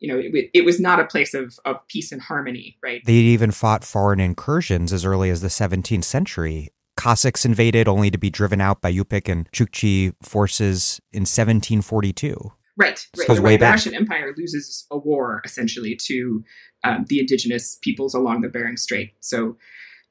you 0.00 0.12
know, 0.12 0.18
it, 0.18 0.50
it 0.52 0.64
was 0.64 0.80
not 0.80 1.00
a 1.00 1.06
place 1.06 1.34
of, 1.34 1.58
of 1.64 1.86
peace 1.88 2.12
and 2.12 2.20
harmony, 2.20 2.76
right? 2.82 3.00
They 3.04 3.14
even 3.14 3.50
fought 3.50 3.84
foreign 3.84 4.20
incursions 4.20 4.92
as 4.92 5.04
early 5.04 5.30
as 5.30 5.40
the 5.40 5.48
17th 5.48 6.04
century. 6.04 6.70
Cossacks 6.96 7.44
invaded 7.44 7.88
only 7.88 8.10
to 8.10 8.18
be 8.18 8.30
driven 8.30 8.60
out 8.60 8.80
by 8.80 8.92
Yupik 8.92 9.30
and 9.30 9.50
Chukchi 9.52 10.14
forces 10.22 11.00
in 11.12 11.22
1742. 11.22 12.52
Right, 12.76 13.06
right. 13.16 13.36
The, 13.36 13.40
way 13.42 13.56
the 13.56 13.66
Russian 13.66 13.94
Empire 13.94 14.34
loses 14.36 14.86
a 14.90 14.98
war 14.98 15.40
essentially 15.44 15.94
to 16.06 16.44
um, 16.82 17.04
the 17.08 17.20
indigenous 17.20 17.78
peoples 17.80 18.14
along 18.14 18.40
the 18.40 18.48
Bering 18.48 18.76
Strait. 18.76 19.12
So, 19.20 19.56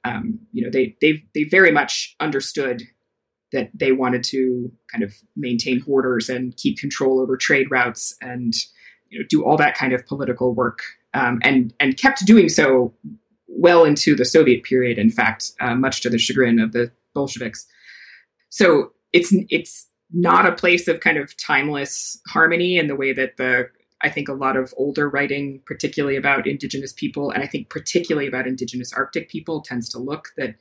um, 0.06 0.40
you 0.54 0.64
know, 0.64 0.70
they 0.72 0.96
they 1.02 1.24
they 1.34 1.44
very 1.44 1.72
much 1.72 2.16
understood 2.22 2.84
that 3.52 3.70
they 3.74 3.92
wanted 3.92 4.24
to 4.24 4.72
kind 4.92 5.04
of 5.04 5.14
maintain 5.36 5.80
borders 5.80 6.30
and 6.30 6.56
keep 6.58 6.78
control 6.78 7.20
over 7.20 7.38
trade 7.38 7.70
routes 7.70 8.16
and 8.22 8.54
you 9.10 9.20
know 9.20 9.26
do 9.30 9.46
all 9.46 9.58
that 9.58 9.76
kind 9.76 9.94
of 9.94 10.06
political 10.06 10.54
work, 10.54 10.80
um, 11.14 11.40
and 11.44 11.74
and 11.82 11.98
kept 11.98 12.26
doing 12.26 12.48
so 12.48 12.94
well 13.48 13.84
into 13.84 14.16
the 14.16 14.26
Soviet 14.26 14.64
period. 14.64 14.98
In 14.98 15.10
fact, 15.10 15.52
uh, 15.60 15.76
much 15.76 16.02
to 16.02 16.10
the 16.10 16.18
chagrin 16.18 16.60
of 16.60 16.72
the 16.72 16.92
Bolsheviks. 17.14 17.66
So 18.50 18.94
it's 19.12 19.34
it's 19.50 19.88
not 20.14 20.46
a 20.46 20.52
place 20.52 20.88
of 20.88 21.00
kind 21.00 21.18
of 21.18 21.36
timeless 21.38 22.22
harmony 22.28 22.78
in 22.78 22.88
the 22.88 22.96
way 22.96 23.12
that 23.14 23.38
the 23.38 23.70
I 24.04 24.10
think 24.10 24.28
a 24.28 24.34
lot 24.34 24.58
of 24.58 24.74
older 24.76 25.10
writing, 25.10 25.62
particularly 25.66 26.18
about 26.18 26.46
indigenous 26.46 26.92
people, 26.92 27.32
and 27.32 27.42
I 27.42 27.48
think 27.48 27.70
particularly 27.70 28.28
about 28.28 28.48
indigenous 28.48 28.92
Arctic 28.92 29.30
people, 29.30 29.62
tends 29.62 29.88
to 29.90 29.98
look 29.98 30.34
that 30.36 30.56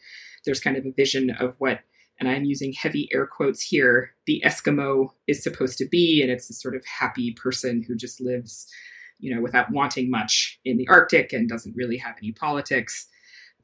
there's 0.44 0.60
kind 0.60 0.76
of 0.76 0.86
a 0.86 0.92
vision 0.92 1.30
of 1.40 1.56
what, 1.58 1.80
and 2.20 2.28
I'm 2.28 2.44
using 2.44 2.72
heavy 2.72 3.08
air 3.12 3.26
quotes 3.26 3.60
here, 3.60 4.12
the 4.26 4.40
Eskimo 4.46 5.08
is 5.26 5.42
supposed 5.42 5.76
to 5.78 5.88
be, 5.88 6.22
and 6.22 6.30
it's 6.30 6.50
a 6.50 6.54
sort 6.54 6.76
of 6.76 6.84
happy 6.86 7.32
person 7.32 7.84
who 7.86 7.96
just 7.96 8.20
lives, 8.20 8.68
you 9.18 9.34
know, 9.34 9.42
without 9.42 9.72
wanting 9.72 10.08
much 10.08 10.60
in 10.64 10.76
the 10.76 10.86
Arctic 10.86 11.32
and 11.32 11.48
doesn't 11.48 11.74
really 11.76 11.96
have 11.96 12.14
any 12.22 12.30
politics. 12.30 13.08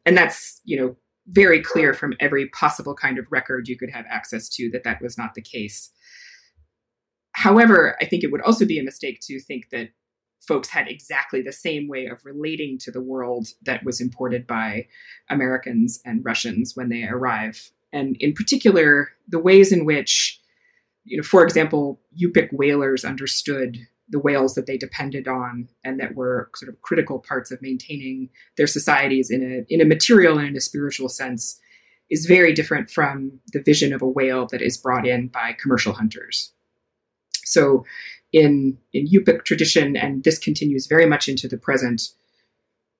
And 0.04 0.16
that's, 0.16 0.60
you 0.64 0.76
know, 0.76 0.96
very 1.28 1.62
clear 1.62 1.92
from 1.92 2.14
every 2.20 2.48
possible 2.48 2.94
kind 2.94 3.18
of 3.18 3.26
record 3.30 3.68
you 3.68 3.76
could 3.76 3.90
have 3.90 4.06
access 4.08 4.48
to 4.48 4.70
that 4.70 4.84
that 4.84 5.02
was 5.02 5.18
not 5.18 5.34
the 5.34 5.42
case. 5.42 5.90
However, 7.32 7.96
I 8.00 8.06
think 8.06 8.24
it 8.24 8.32
would 8.32 8.40
also 8.40 8.64
be 8.64 8.78
a 8.78 8.84
mistake 8.84 9.20
to 9.22 9.38
think 9.38 9.68
that 9.70 9.90
folks 10.40 10.68
had 10.68 10.88
exactly 10.88 11.42
the 11.42 11.52
same 11.52 11.88
way 11.88 12.06
of 12.06 12.24
relating 12.24 12.78
to 12.78 12.90
the 12.90 13.02
world 13.02 13.48
that 13.62 13.84
was 13.84 14.00
imported 14.00 14.46
by 14.46 14.86
Americans 15.28 16.00
and 16.04 16.24
Russians 16.24 16.72
when 16.74 16.88
they 16.88 17.04
arrive. 17.04 17.70
And 17.92 18.16
in 18.18 18.32
particular, 18.32 19.10
the 19.28 19.38
ways 19.38 19.72
in 19.72 19.84
which, 19.84 20.40
you 21.04 21.16
know, 21.16 21.22
for 21.22 21.44
example, 21.44 22.00
Yupik 22.20 22.48
whalers 22.52 23.04
understood 23.04 23.78
the 24.10 24.18
whales 24.18 24.54
that 24.54 24.66
they 24.66 24.76
depended 24.76 25.28
on 25.28 25.68
and 25.84 26.00
that 26.00 26.14
were 26.14 26.50
sort 26.56 26.68
of 26.68 26.80
critical 26.82 27.18
parts 27.18 27.50
of 27.50 27.60
maintaining 27.60 28.30
their 28.56 28.66
societies 28.66 29.30
in 29.30 29.42
a 29.42 29.72
in 29.72 29.80
a 29.80 29.84
material 29.84 30.38
and 30.38 30.48
in 30.48 30.56
a 30.56 30.60
spiritual 30.60 31.08
sense 31.08 31.60
is 32.10 32.26
very 32.26 32.54
different 32.54 32.90
from 32.90 33.38
the 33.52 33.60
vision 33.60 33.92
of 33.92 34.00
a 34.00 34.08
whale 34.08 34.46
that 34.46 34.62
is 34.62 34.78
brought 34.78 35.06
in 35.06 35.28
by 35.28 35.54
commercial 35.60 35.92
hunters. 35.92 36.52
So 37.44 37.84
in 38.32 38.78
in 38.92 39.06
Yupik 39.06 39.44
tradition, 39.44 39.96
and 39.96 40.24
this 40.24 40.38
continues 40.38 40.86
very 40.86 41.06
much 41.06 41.28
into 41.28 41.48
the 41.48 41.58
present, 41.58 42.02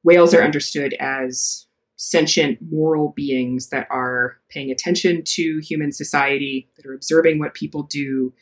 whales 0.05 0.35
are 0.35 0.43
understood 0.43 0.95
as 0.95 1.67
sentient 1.97 2.59
moral 2.71 3.13
beings 3.17 3.71
that 3.71 3.87
are 3.91 4.39
paying 4.49 4.71
attention 4.71 5.23
to 5.25 5.59
human 5.59 5.91
society, 5.91 6.71
that 6.77 6.87
are 6.87 6.95
observing 6.95 7.41
what 7.41 7.55
people 7.55 7.83
do, 7.83 8.33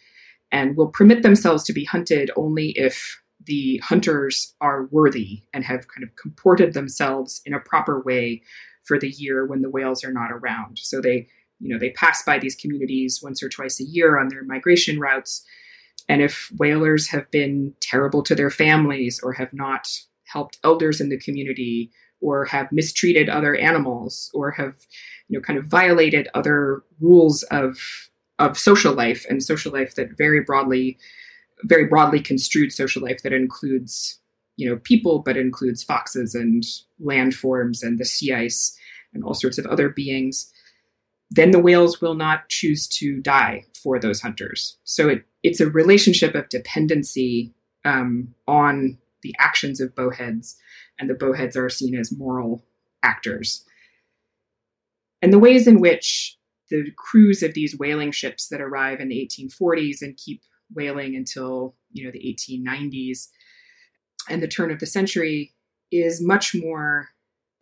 and 0.53 0.77
will 0.77 0.89
permit 0.89 1.23
themselves 1.23 1.65
to 1.65 1.73
be 1.73 1.85
hunted 1.85 2.31
only 2.37 2.71
if 2.71 3.21
the 3.45 3.81
hunters 3.85 4.55
are 4.61 4.87
worthy 4.91 5.43
and 5.53 5.65
have 5.65 5.89
kind 5.89 6.03
of 6.03 6.15
comported 6.17 6.75
themselves 6.75 7.41
in 7.45 7.55
a 7.55 7.61
proper 7.61 8.01
way 8.01 8.43
for 8.85 8.99
the 8.99 9.11
year 9.11 9.47
when 9.47 9.63
the 9.63 9.71
whales 9.71 10.05
are 10.05 10.13
not 10.13 10.33
around. 10.33 10.79
So 10.79 11.01
they, 11.01 11.29
you 11.61 11.69
know, 11.69 11.79
they 11.79 11.91
pass 11.91 12.23
by 12.25 12.39
these 12.39 12.55
communities 12.55 13.21
once 13.23 13.43
or 13.43 13.49
twice 13.49 13.81
a 13.81 13.85
year 13.85 14.19
on 14.19 14.29
their 14.29 14.45
migration 14.45 14.99
routes. 14.99 15.45
And 16.09 16.23
if 16.23 16.51
whalers 16.57 17.09
have 17.09 17.31
been 17.31 17.75
terrible 17.81 18.23
to 18.25 18.35
their 18.35 18.51
families 18.51 19.21
or 19.23 19.33
have 19.33 19.53
not 19.53 19.89
helped 20.25 20.59
elders 20.65 21.01
in 21.01 21.09
the 21.09 21.19
community 21.19 21.91
or 22.21 22.45
have 22.47 22.73
mistreated 22.73 23.29
other 23.29 23.55
animals 23.57 24.31
or 24.35 24.51
have, 24.53 24.75
you 25.29 25.39
know, 25.39 25.43
kind 25.43 25.59
of 25.59 25.67
violated 25.67 26.29
other 26.35 26.83
rules 27.01 27.43
of 27.45 27.79
of 28.39 28.59
social 28.59 28.93
life 28.93 29.25
and 29.29 29.43
social 29.43 29.73
life 29.73 29.95
that 29.95 30.17
very 30.17 30.41
broadly 30.41 30.99
very 31.65 31.87
broadly 31.87 32.21
construed 32.21 32.71
social 32.71 33.03
life 33.03 33.23
that 33.23 33.33
includes 33.33 34.21
you 34.57 34.69
know 34.69 34.77
people 34.77 35.21
but 35.21 35.37
includes 35.37 35.83
foxes 35.83 36.35
and 36.35 36.65
landforms 37.03 37.83
and 37.83 37.99
the 37.99 38.05
sea 38.05 38.33
ice 38.33 38.77
and 39.15 39.25
all 39.25 39.35
sorts 39.35 39.59
of 39.59 39.67
other 39.67 39.89
beings 39.89 40.53
then 41.31 41.51
the 41.51 41.61
whales 41.61 42.01
will 42.01 42.15
not 42.15 42.49
choose 42.49 42.87
to 42.87 43.21
die 43.21 43.65
for 43.83 43.99
those 43.99 44.21
hunters. 44.21 44.77
So 44.85 45.09
it, 45.09 45.25
it's 45.43 45.61
a 45.61 45.69
relationship 45.69 46.35
of 46.35 46.49
dependency 46.49 47.53
um, 47.85 48.35
on 48.47 48.99
the 49.23 49.35
actions 49.39 49.81
of 49.81 49.95
bowheads 49.95 50.57
and 50.99 51.11
the 51.11 51.15
bowheads 51.15 51.57
are 51.57 51.69
seen 51.69 51.97
as 51.97 52.17
moral 52.17 52.65
actors. 53.03 53.65
And 55.21 55.33
the 55.33 55.39
ways 55.39 55.67
in 55.67 55.81
which 55.81 56.37
the 56.71 56.91
crews 56.97 57.43
of 57.43 57.55
these 57.55 57.79
whaling 57.79 58.13
ships 58.13 58.49
that 58.49 58.61
arrive 58.61 59.01
in 59.01 59.09
the 59.09 59.29
1840s 59.29 60.03
and 60.03 60.17
keep 60.17 60.43
whaling 60.75 61.15
until 61.15 61.75
you 61.93 62.05
know 62.05 62.11
the 62.11 62.19
1890s 62.19 63.29
and 64.29 64.43
the 64.43 64.49
turn 64.49 64.71
of 64.71 64.81
the 64.81 64.87
century 64.87 65.55
is 65.93 66.21
much 66.21 66.55
more 66.55 67.09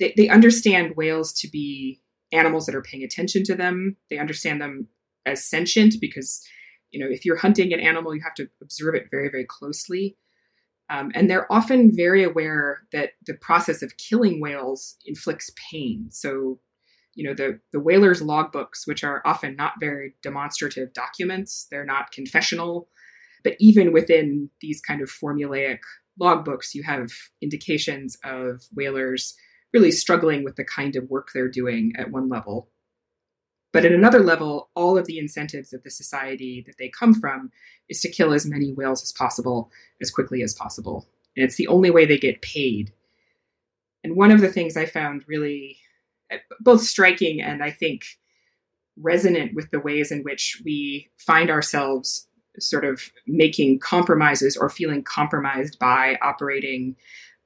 they, 0.00 0.14
they 0.16 0.28
understand 0.28 0.96
whales 0.96 1.32
to 1.32 1.48
be 1.48 2.00
animals 2.32 2.66
that 2.66 2.74
are 2.74 2.82
paying 2.82 3.04
attention 3.04 3.44
to 3.44 3.54
them 3.54 3.96
they 4.08 4.18
understand 4.18 4.60
them 4.60 4.88
as 5.26 5.44
sentient 5.44 5.94
because 6.00 6.42
You 6.90 7.00
know, 7.00 7.10
if 7.10 7.24
you're 7.24 7.36
hunting 7.36 7.72
an 7.72 7.80
animal, 7.80 8.14
you 8.14 8.22
have 8.22 8.34
to 8.34 8.48
observe 8.62 8.94
it 8.94 9.08
very, 9.10 9.28
very 9.28 9.44
closely. 9.44 10.16
Um, 10.90 11.10
and 11.14 11.28
they're 11.28 11.50
often 11.52 11.90
very 11.94 12.22
aware 12.22 12.82
that 12.92 13.10
the 13.26 13.34
process 13.34 13.82
of 13.82 13.96
killing 13.96 14.40
whales 14.40 14.96
inflicts 15.04 15.50
pain. 15.70 16.08
So, 16.10 16.60
you 17.14 17.24
know, 17.24 17.35
the, 17.35 17.61
the 17.72 17.81
whalers' 17.81 18.22
logbooks, 18.22 18.87
which 18.87 19.05
are 19.05 19.22
often 19.24 19.57
not 19.57 19.74
very 19.81 20.14
demonstrative 20.22 20.92
documents, 20.92 21.66
they're 21.70 21.85
not 21.85 22.11
confessional. 22.12 22.88
But 23.42 23.57
even 23.61 23.92
within 23.92 24.50
these 24.61 24.81
kind 24.81 25.03
of 25.03 25.11
formulaic 25.11 25.81
logbooks, 26.20 26.74
you 26.74 26.83
have 26.83 27.11
indications 27.42 28.16
of 28.24 28.64
whalers 28.74 29.35
really 29.72 29.90
struggling 29.90 30.44
with 30.44 30.57
the 30.57 30.64
kind 30.64 30.96
of 30.96 31.11
work 31.11 31.29
they're 31.35 31.48
doing 31.48 31.92
at 31.98 32.11
one 32.11 32.29
level. 32.29 32.70
But 33.72 33.85
at 33.85 33.92
another 33.92 34.20
level, 34.20 34.70
all 34.77 34.96
of 34.96 35.07
the 35.07 35.18
incentives 35.18 35.72
of 35.72 35.83
the 35.83 35.90
society 35.90 36.62
that 36.66 36.77
they 36.79 36.88
come 36.88 37.12
from 37.12 37.50
is 37.88 38.00
to 38.03 38.09
kill 38.09 38.33
as 38.33 38.46
many 38.46 38.72
whales 38.72 39.03
as 39.03 39.11
possible 39.11 39.70
as 40.00 40.12
quickly 40.12 40.42
as 40.42 40.55
possible. 40.55 41.09
And 41.37 41.44
it's 41.44 41.57
the 41.57 41.66
only 41.66 41.90
way 41.90 42.07
they 42.07 42.16
get 42.16 42.40
paid. 42.40 42.92
And 44.05 44.14
one 44.14 44.31
of 44.31 44.40
the 44.40 44.53
things 44.53 44.77
I 44.77 44.87
found 44.87 45.24
really 45.27 45.79
both 46.60 46.82
striking 46.82 47.40
and 47.40 47.62
I 47.62 47.70
think 47.70 48.04
resonant 48.96 49.54
with 49.54 49.70
the 49.70 49.80
ways 49.80 50.10
in 50.10 50.22
which 50.22 50.60
we 50.64 51.10
find 51.16 51.50
ourselves 51.50 52.28
sort 52.60 52.84
of 52.84 53.10
making 53.26 53.80
compromises 53.80 54.56
or 54.56 54.68
feeling 54.68 55.02
compromised 55.02 55.78
by 55.78 56.16
operating 56.22 56.96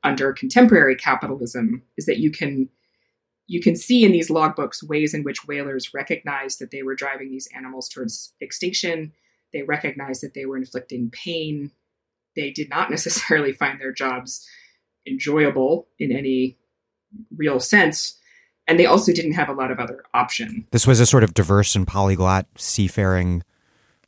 under 0.04 0.32
contemporary 0.32 0.94
capitalism 0.94 1.82
is 1.96 2.06
that 2.06 2.18
you 2.18 2.30
can 2.30 2.68
you 3.46 3.62
can 3.62 3.74
see 3.74 4.04
in 4.04 4.12
these 4.12 4.30
logbooks 4.30 4.86
ways 4.86 5.14
in 5.14 5.24
which 5.24 5.46
whalers 5.46 5.94
recognized 5.94 6.58
that 6.58 6.70
they 6.70 6.82
were 6.82 6.94
driving 6.94 7.30
these 7.30 7.48
animals 7.56 7.88
towards 7.88 8.34
extinction. 8.40 9.12
They 9.54 9.62
recognized 9.62 10.22
that 10.22 10.34
they 10.34 10.44
were 10.44 10.58
inflicting 10.58 11.10
pain. 11.10 11.70
They 12.36 12.50
did 12.50 12.68
not 12.68 12.90
necessarily 12.96 13.52
find 13.52 13.80
their 13.80 13.92
jobs 13.92 14.46
enjoyable 15.06 15.88
in 15.98 16.12
any 16.12 16.58
real 17.34 17.58
sense. 17.58 18.17
And 18.68 18.78
they 18.78 18.86
also 18.86 19.12
didn't 19.12 19.32
have 19.32 19.48
a 19.48 19.54
lot 19.54 19.70
of 19.70 19.80
other 19.80 20.04
option. 20.14 20.66
This 20.70 20.86
was 20.86 21.00
a 21.00 21.06
sort 21.06 21.24
of 21.24 21.34
diverse 21.34 21.74
and 21.74 21.86
polyglot 21.86 22.46
seafaring 22.56 23.42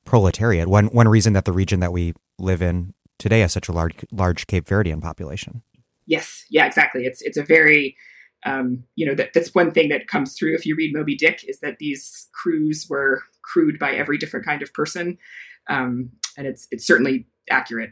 proletariat. 0.04 0.68
One 0.68 0.86
one 0.86 1.08
reason 1.08 1.32
that 1.32 1.46
the 1.46 1.52
region 1.52 1.80
that 1.80 1.92
we 1.92 2.14
live 2.38 2.62
in 2.62 2.94
today 3.18 3.40
has 3.40 3.52
such 3.52 3.68
a 3.68 3.72
large 3.72 3.94
large 4.12 4.46
Cape 4.46 4.66
Verdean 4.66 5.00
population. 5.00 5.62
Yes, 6.06 6.44
yeah, 6.50 6.66
exactly. 6.66 7.04
It's 7.04 7.22
it's 7.22 7.36
a 7.36 7.42
very 7.42 7.96
um, 8.44 8.84
you 8.96 9.06
know 9.06 9.14
that 9.14 9.32
that's 9.32 9.54
one 9.54 9.70
thing 9.70 9.88
that 9.90 10.08
comes 10.08 10.36
through 10.36 10.54
if 10.54 10.66
you 10.66 10.74
read 10.76 10.94
Moby 10.94 11.16
Dick 11.16 11.44
is 11.46 11.60
that 11.60 11.78
these 11.78 12.28
crews 12.32 12.86
were 12.88 13.22
crewed 13.42 13.78
by 13.78 13.92
every 13.92 14.18
different 14.18 14.46
kind 14.46 14.62
of 14.62 14.72
person, 14.72 15.18
um, 15.68 16.10
and 16.36 16.46
it's 16.46 16.66
it's 16.70 16.86
certainly 16.86 17.26
accurate. 17.50 17.90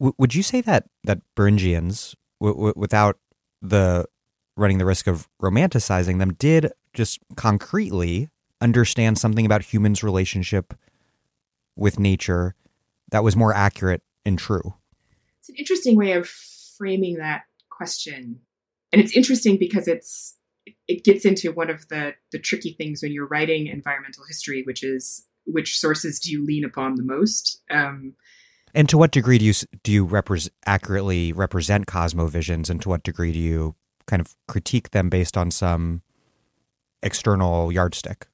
W- 0.00 0.14
would 0.18 0.34
you 0.34 0.42
say 0.42 0.60
that 0.62 0.86
that 1.04 1.20
Beringians, 1.36 2.14
w- 2.40 2.56
w- 2.56 2.74
without 2.76 3.18
the 3.60 4.06
running 4.56 4.78
the 4.78 4.86
risk 4.86 5.06
of 5.06 5.28
romanticizing 5.40 6.18
them, 6.18 6.34
did 6.34 6.72
just 6.94 7.18
concretely 7.36 8.28
understand 8.60 9.18
something 9.18 9.44
about 9.44 9.62
humans' 9.62 10.02
relationship 10.02 10.74
with 11.76 11.98
nature 11.98 12.54
that 13.10 13.22
was 13.22 13.36
more 13.36 13.54
accurate 13.54 14.02
and 14.24 14.38
true? 14.38 14.74
It's 15.38 15.48
an 15.48 15.56
interesting 15.56 15.96
way 15.96 16.12
of 16.12 16.28
framing 16.76 17.16
that 17.16 17.42
question. 17.70 18.40
And 18.92 19.00
it's 19.00 19.16
interesting 19.16 19.58
because 19.58 19.86
it's 19.86 20.36
it 20.88 21.04
gets 21.04 21.24
into 21.24 21.52
one 21.52 21.70
of 21.70 21.88
the 21.88 22.14
the 22.32 22.38
tricky 22.38 22.72
things 22.72 23.02
when 23.02 23.12
you're 23.12 23.26
writing 23.26 23.66
environmental 23.66 24.24
history, 24.26 24.62
which 24.64 24.82
is 24.82 25.26
which 25.44 25.78
sources 25.78 26.18
do 26.18 26.30
you 26.30 26.44
lean 26.44 26.64
upon 26.64 26.96
the 26.96 27.02
most? 27.02 27.60
Um, 27.70 28.14
and 28.74 28.88
to 28.88 28.98
what 28.98 29.12
degree 29.12 29.38
do 29.38 29.44
you 29.44 29.54
do 29.82 29.92
you 29.92 30.06
repre- 30.06 30.50
accurately 30.66 31.32
represent 31.32 31.86
cosmovisions, 31.86 32.68
and 32.70 32.80
to 32.82 32.88
what 32.88 33.02
degree 33.02 33.32
do 33.32 33.38
you 33.38 33.74
kind 34.06 34.20
of 34.20 34.34
critique 34.48 34.90
them 34.90 35.08
based 35.08 35.36
on 35.36 35.50
some 35.50 36.02
external 37.02 37.72
yardstick? 37.72 38.26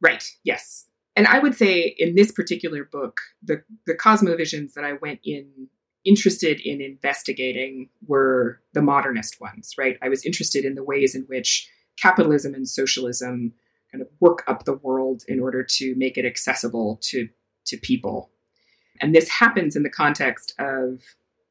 Right. 0.00 0.24
Yes. 0.44 0.86
And 1.16 1.26
I 1.26 1.40
would 1.40 1.54
say 1.54 1.94
in 1.98 2.14
this 2.14 2.30
particular 2.30 2.84
book, 2.84 3.20
the 3.42 3.62
the 3.86 3.94
cosmovisions 3.94 4.74
that 4.74 4.84
I 4.84 4.92
went 4.94 5.20
in 5.24 5.68
interested 6.04 6.60
in 6.60 6.80
investigating 6.80 7.88
were 8.06 8.60
the 8.72 8.82
modernist 8.82 9.40
ones, 9.40 9.74
right? 9.76 9.98
I 10.00 10.08
was 10.08 10.24
interested 10.24 10.64
in 10.64 10.74
the 10.74 10.84
ways 10.84 11.14
in 11.14 11.22
which 11.22 11.68
capitalism 12.00 12.54
and 12.54 12.68
socialism 12.68 13.52
kind 13.92 14.02
of 14.02 14.08
work 14.20 14.44
up 14.46 14.64
the 14.64 14.76
world 14.76 15.22
in 15.28 15.40
order 15.40 15.62
to 15.62 15.94
make 15.96 16.16
it 16.16 16.24
accessible 16.24 16.98
to, 17.02 17.28
to 17.66 17.76
people. 17.76 18.30
And 19.00 19.14
this 19.14 19.28
happens 19.28 19.76
in 19.76 19.82
the 19.82 19.90
context 19.90 20.54
of 20.58 21.02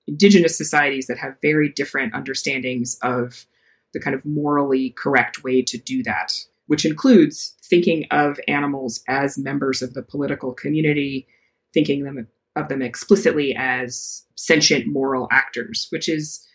indigenous 0.08 0.58
societies 0.58 1.08
that 1.08 1.18
have 1.18 1.36
very 1.42 1.70
different 1.70 2.14
understandings 2.14 2.98
of 3.04 3.46
the 3.94 4.00
kind 4.00 4.16
of 4.16 4.26
morally 4.26 4.92
correct 4.92 5.44
way 5.44 5.62
to 5.62 5.78
do 5.78 6.04
that, 6.04 6.34
which 6.68 6.86
includes 6.86 7.56
thinking 7.64 8.06
of 8.12 8.40
animals 8.48 9.04
as 9.08 9.38
members 9.38 9.82
of 9.82 9.94
the 9.94 10.04
political 10.04 10.54
community, 10.54 11.28
thinking 11.74 12.04
them 12.04 12.28
of 12.56 12.70
them 12.70 12.82
explicitly 12.82 13.56
as 13.56 14.26
sentient 14.36 14.88
moral 14.88 15.28
actors, 15.32 15.88
which 15.92 16.10
is, 16.10 16.46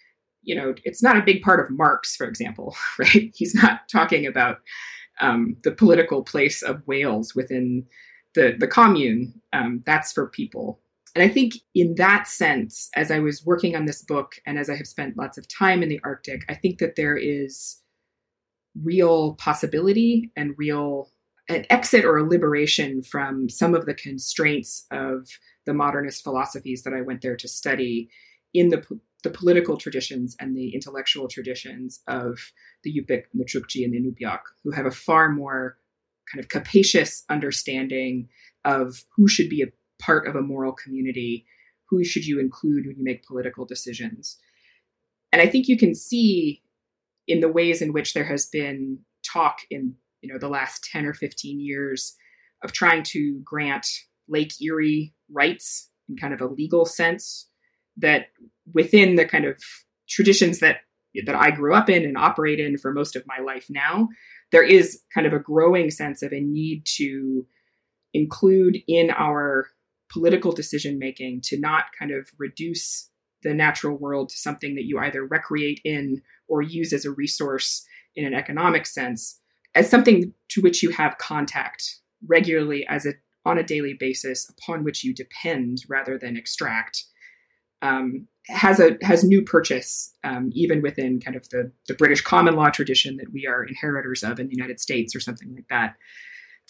you 0.42 0.55
know, 0.55 0.75
it's 0.85 1.03
not 1.03 1.16
a 1.16 1.23
big 1.23 1.42
part 1.42 1.61
of 1.61 1.71
Marx, 1.71 2.16
for 2.16 2.27
example, 2.27 2.75
right? 2.99 3.33
He's 3.35 3.55
not 3.55 3.88
talking 3.88 4.27
about 4.27 4.59
um, 5.21 5.57
the 5.62 5.71
political 5.71 6.23
place 6.23 6.62
of 6.62 6.83
whales 6.87 7.35
within 7.35 7.87
the 8.35 8.55
the 8.59 8.66
commune. 8.66 9.40
Um, 9.53 9.83
that's 9.87 10.12
for 10.12 10.27
people. 10.29 10.81
And 11.14 11.22
I 11.22 11.29
think 11.29 11.55
in 11.75 11.94
that 11.96 12.27
sense, 12.27 12.88
as 12.96 13.11
I 13.11 13.18
was 13.18 13.44
working 13.44 13.77
on 13.77 13.85
this 13.85 14.03
book 14.03 14.37
and 14.46 14.59
as 14.59 14.70
I 14.70 14.77
have 14.77 14.87
spent 14.87 15.16
lots 15.16 15.37
of 15.37 15.46
time 15.48 15.83
in 15.83 15.88
the 15.88 16.01
Arctic, 16.05 16.44
I 16.48 16.55
think 16.55 16.79
that 16.79 16.96
there 16.96 17.16
is 17.16 17.83
real 18.83 19.35
possibility 19.35 20.31
and 20.37 20.55
real 20.57 21.11
an 21.48 21.66
exit 21.70 22.05
or 22.05 22.16
a 22.16 22.27
liberation 22.27 23.03
from 23.03 23.48
some 23.48 23.75
of 23.75 23.85
the 23.85 23.94
constraints 23.94 24.87
of 24.90 25.29
the 25.66 25.75
modernist 25.75 26.22
philosophies 26.22 26.83
that 26.85 26.94
I 26.94 27.03
went 27.03 27.20
there 27.20 27.37
to 27.37 27.48
study 27.48 28.09
in 28.55 28.68
the, 28.68 28.85
the 29.22 29.31
political 29.31 29.77
traditions 29.77 30.37
and 30.38 30.57
the 30.57 30.75
intellectual 30.75 31.29
traditions 31.29 32.01
of 32.07 32.38
the 32.85 32.92
Yupik, 32.92 33.25
the 33.35 33.44
Chukchi, 33.44 33.85
and 33.85 33.92
the 33.92 33.98
Inupiaq, 33.98 34.40
who 34.62 34.70
have 34.70 34.87
a 34.87 34.90
far 34.90 35.31
more 35.31 35.77
kind 36.33 36.42
of 36.42 36.48
capacious 36.48 37.25
understanding 37.29 38.29
of 38.64 39.05
who 39.16 39.27
should 39.29 39.48
be 39.48 39.62
a 39.62 39.66
part 40.05 40.27
of 40.27 40.37
a 40.37 40.43
moral 40.43 40.73
community, 40.73 41.47
who 41.88 42.05
should 42.05 42.27
you 42.27 42.41
include 42.41 42.87
when 42.87 42.97
you 42.97 43.05
make 43.05 43.27
political 43.27 43.65
decisions. 43.65 44.38
And 45.33 45.41
I 45.41 45.47
think 45.47 45.69
you 45.69 45.79
can 45.79 45.95
see 45.95 46.62
in 47.27 47.41
the 47.41 47.49
ways 47.49 47.81
in 47.81 47.93
which 47.93 48.15
there 48.15 48.25
has 48.25 48.47
been 48.47 48.99
talk 49.25 49.59
in 49.71 49.95
you 50.21 50.33
know 50.33 50.38
the 50.38 50.49
last 50.49 50.88
10 50.93 51.07
or 51.07 51.15
15 51.15 51.61
years 51.61 52.15
of 52.62 52.73
trying 52.73 53.03
to 53.03 53.41
grant 53.45 53.87
Lake 54.29 54.61
Erie 54.61 55.15
rights 55.31 55.91
in 56.09 56.17
kind 56.17 56.35
of 56.35 56.41
a 56.41 56.47
legal 56.47 56.85
sense 56.85 57.49
that 57.97 58.27
within 58.73 59.17
the 59.17 59.25
kind 59.25 59.45
of 59.45 59.61
traditions 60.09 60.61
that 60.61 60.79
that 61.27 61.35
I 61.35 61.51
grew 61.51 61.75
up 61.75 61.91
in 61.91 62.05
and 62.05 62.17
operate 62.17 62.59
in 62.59 62.79
for 62.79 62.93
most 62.93 63.17
of 63.17 63.27
my 63.27 63.38
life 63.45 63.67
now, 63.69 64.09
there 64.51 64.62
is 64.62 65.03
kind 65.12 65.27
of 65.27 65.35
a 65.35 65.38
growing 65.38 65.91
sense 65.91 66.23
of 66.23 66.33
a 66.33 66.41
need 66.41 66.85
to 66.97 67.47
include 68.15 68.79
in 68.88 69.11
our 69.11 69.67
political 70.12 70.53
decision 70.53 70.98
making 70.98 71.40
to 71.42 71.59
not 71.59 71.85
kind 71.98 72.11
of 72.11 72.29
reduce 72.38 73.09
the 73.42 73.55
natural 73.55 73.96
world 73.96 74.29
to 74.29 74.37
something 74.37 74.75
that 74.75 74.85
you 74.85 74.98
either 74.98 75.25
recreate 75.25 75.81
in 75.85 76.20
or 76.48 76.62
use 76.62 76.92
as 76.92 77.05
a 77.05 77.11
resource 77.11 77.85
in 78.14 78.25
an 78.25 78.35
economic 78.35 78.87
sense 78.87 79.40
as 79.75 79.88
something 79.88 80.33
to 80.48 80.61
which 80.61 80.83
you 80.83 80.90
have 80.90 81.18
contact 81.18 82.01
regularly 82.29 82.87
as 82.88 83.07
a 83.07 83.14
on 83.44 83.59
a 83.59 83.62
daily 83.62 83.96
basis 83.98 84.48
upon 84.51 84.85
which 84.85 85.03
you 85.03 85.12
depend 85.12 85.79
rather 85.88 86.16
than 86.16 86.37
extract 86.37 87.05
um, 87.83 88.29
has 88.48 88.81
a 88.81 88.96
has 89.03 89.25
new 89.25 89.42
purchase 89.42 90.14
um, 90.25 90.51
even 90.53 90.83
within 90.83 91.20
kind 91.20 91.37
of 91.37 91.48
the 91.51 91.70
the 91.88 91.94
British 91.94 92.22
common 92.22 92.55
law 92.55 92.70
tradition 92.70 93.16
that 93.16 93.33
we 93.33 93.46
are 93.46 93.64
inheritors 93.64 94.22
of 94.22 94.40
in 94.40 94.48
the 94.48 94.55
United 94.55 94.81
States 94.81 95.14
or 95.14 95.20
something 95.20 95.53
like 95.55 95.66
that, 95.68 95.96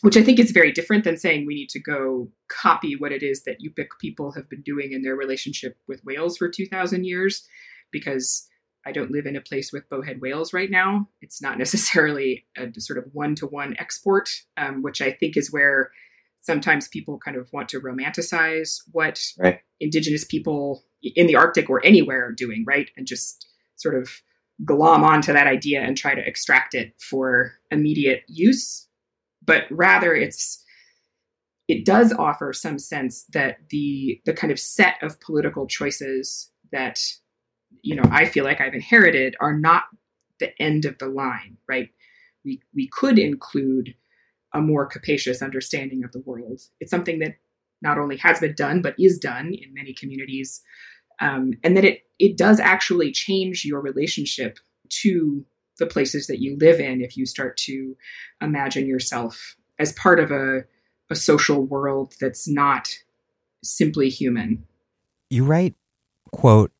which 0.02 0.16
I 0.16 0.22
think 0.22 0.38
is 0.38 0.50
very 0.50 0.70
different 0.70 1.04
than 1.04 1.16
saying 1.16 1.46
we 1.46 1.54
need 1.54 1.70
to 1.70 1.80
go 1.80 2.28
copy 2.48 2.94
what 2.96 3.12
it 3.12 3.22
is 3.22 3.44
that 3.44 3.58
Yupik 3.60 3.88
people 4.00 4.32
have 4.32 4.48
been 4.48 4.62
doing 4.62 4.92
in 4.92 5.02
their 5.02 5.16
relationship 5.16 5.76
with 5.88 6.04
whales 6.04 6.36
for 6.36 6.48
two 6.48 6.66
thousand 6.66 7.04
years, 7.04 7.46
because 7.90 8.46
I 8.84 8.92
don't 8.92 9.10
live 9.10 9.26
in 9.26 9.36
a 9.36 9.40
place 9.40 9.72
with 9.72 9.88
bowhead 9.88 10.20
whales 10.20 10.52
right 10.52 10.70
now. 10.70 11.08
It's 11.20 11.40
not 11.40 11.58
necessarily 11.64 12.44
a 12.56 12.68
sort 12.78 12.98
of 12.98 13.06
one 13.12 13.34
to 13.36 13.46
one 13.46 13.74
export, 13.78 14.28
um, 14.56 14.82
which 14.82 15.00
I 15.00 15.12
think 15.12 15.36
is 15.36 15.52
where 15.52 15.90
sometimes 16.40 16.88
people 16.88 17.18
kind 17.18 17.36
of 17.36 17.48
want 17.52 17.68
to 17.70 17.80
romanticize 17.80 18.80
what 18.90 19.20
right. 19.38 19.60
indigenous 19.80 20.24
people 20.24 20.84
in 21.02 21.26
the 21.26 21.36
Arctic 21.36 21.70
or 21.70 21.84
anywhere 21.84 22.26
are 22.26 22.32
doing, 22.32 22.64
right? 22.66 22.90
And 22.96 23.06
just 23.06 23.46
sort 23.76 23.94
of 23.94 24.10
glom 24.64 25.02
onto 25.02 25.32
that 25.32 25.46
idea 25.46 25.80
and 25.80 25.96
try 25.96 26.14
to 26.14 26.26
extract 26.26 26.74
it 26.74 26.94
for 26.98 27.52
immediate 27.70 28.22
use. 28.26 28.88
But 29.44 29.64
rather, 29.70 30.14
it's 30.14 30.62
it 31.68 31.84
does 31.84 32.12
offer 32.12 32.52
some 32.52 32.78
sense 32.78 33.24
that 33.32 33.58
the 33.70 34.20
the 34.24 34.32
kind 34.32 34.52
of 34.52 34.58
set 34.58 34.96
of 35.02 35.20
political 35.20 35.66
choices 35.66 36.50
that 36.72 37.00
you 37.82 37.94
know 37.94 38.08
I 38.10 38.26
feel 38.26 38.44
like 38.44 38.60
I've 38.60 38.74
inherited 38.74 39.36
are 39.40 39.56
not 39.56 39.84
the 40.38 40.50
end 40.60 40.84
of 40.84 40.98
the 40.98 41.08
line, 41.08 41.56
right? 41.68 41.88
We 42.44 42.60
we 42.74 42.88
could 42.88 43.18
include 43.18 43.94
a 44.54 44.60
more 44.60 44.86
capacious 44.86 45.40
understanding 45.40 46.04
of 46.04 46.12
the 46.12 46.20
world. 46.20 46.60
It's 46.80 46.90
something 46.90 47.20
that 47.20 47.36
not 47.80 47.98
only 47.98 48.16
has 48.18 48.40
been 48.40 48.54
done 48.54 48.82
but 48.82 48.94
is 48.98 49.18
done 49.18 49.54
in 49.54 49.72
many 49.72 49.94
communities, 49.94 50.60
um, 51.20 51.52
and 51.62 51.76
that 51.76 51.84
it 51.84 52.02
it 52.18 52.36
does 52.36 52.60
actually 52.60 53.12
change 53.12 53.64
your 53.64 53.80
relationship 53.80 54.58
to 54.88 55.44
the 55.78 55.86
places 55.86 56.26
that 56.26 56.40
you 56.40 56.56
live 56.58 56.80
in 56.80 57.00
if 57.00 57.16
you 57.16 57.26
start 57.26 57.56
to 57.56 57.96
imagine 58.40 58.86
yourself 58.86 59.56
as 59.78 59.92
part 59.92 60.20
of 60.20 60.30
a 60.30 60.64
a 61.10 61.14
social 61.14 61.64
world 61.64 62.14
that's 62.20 62.48
not 62.48 62.88
simply 63.62 64.08
human. 64.08 64.64
You 65.30 65.44
write, 65.44 65.74
quote, 66.32 66.72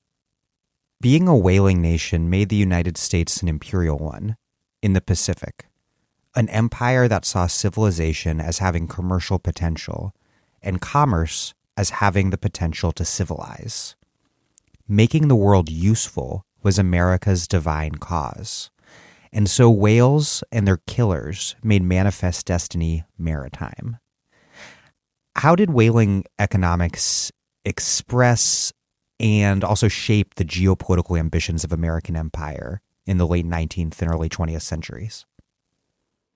being 1.01 1.29
a 1.29 1.37
whaling 1.37 1.81
nation 1.81 2.31
made 2.31 2.49
the 2.49 2.57
United 2.57 2.97
States 2.97 3.43
an 3.43 3.49
imperial 3.49 3.99
one 3.99 4.37
in 4.83 4.95
the 4.95 5.01
Pacific, 5.01 5.67
an 6.35 6.49
empire 6.49 7.09
that 7.09 7.25
saw 7.25 7.47
civilization 7.47 8.41
as 8.41 8.59
having 8.59 8.89
commercial 8.89 9.39
potential 9.39 10.15
and 10.63 10.81
commerce 10.81 11.55
as 11.77 11.91
having 11.91 12.31
the 12.31 12.39
potential 12.39 12.93
to 12.93 13.05
civilize. 13.05 13.97
Making 14.89 15.29
the 15.29 15.37
world 15.37 15.71
useful 15.71 16.45
was 16.63 16.79
America's 16.79 17.49
divine 17.49 17.97
cause. 17.97 18.71
And 19.33 19.49
so 19.49 19.71
whales 19.71 20.45
and 20.53 20.67
their 20.67 20.79
killers 20.87 21.57
made 21.63 21.83
manifest 21.83 22.47
destiny 22.47 23.05
maritime. 23.17 23.99
How 25.37 25.57
did 25.57 25.71
whaling 25.71 26.25
economics 26.39 27.33
express 27.65 28.73
and 29.19 29.65
also 29.65 29.89
shape 29.89 30.35
the 30.35 30.45
geopolitical 30.45 31.19
ambitions 31.19 31.65
of 31.65 31.73
American 31.73 32.17
empire 32.17 32.83
in 33.07 33.17
the 33.17 33.27
late 33.27 33.47
19th 33.47 34.01
and 34.03 34.11
early 34.11 34.29
20th 34.29 34.63
centuries? 34.63 35.25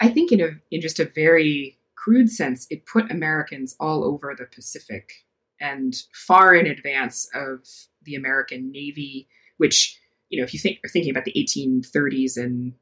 I 0.01 0.09
think, 0.09 0.33
in, 0.33 0.41
a, 0.41 0.49
in 0.71 0.81
just 0.81 0.99
a 0.99 1.05
very 1.05 1.79
crude 1.95 2.31
sense, 2.31 2.67
it 2.71 2.87
put 2.87 3.11
Americans 3.11 3.77
all 3.81 4.05
over 4.05 4.35
the 4.37 4.47
Pacific 4.47 5.25
and 5.61 5.95
far 6.13 6.55
in 6.55 6.67
advance 6.67 7.29
of 7.35 7.67
the 8.03 8.15
American 8.15 8.71
Navy, 8.71 9.29
which, 9.57 9.99
you 10.29 10.39
know, 10.39 10.45
if 10.45 10.55
you 10.55 10.61
think 10.61 10.79
are 10.85 10.89
thinking 10.89 11.11
about 11.11 11.25
the 11.25 11.33
1830s 11.33 12.37
and 12.37 12.75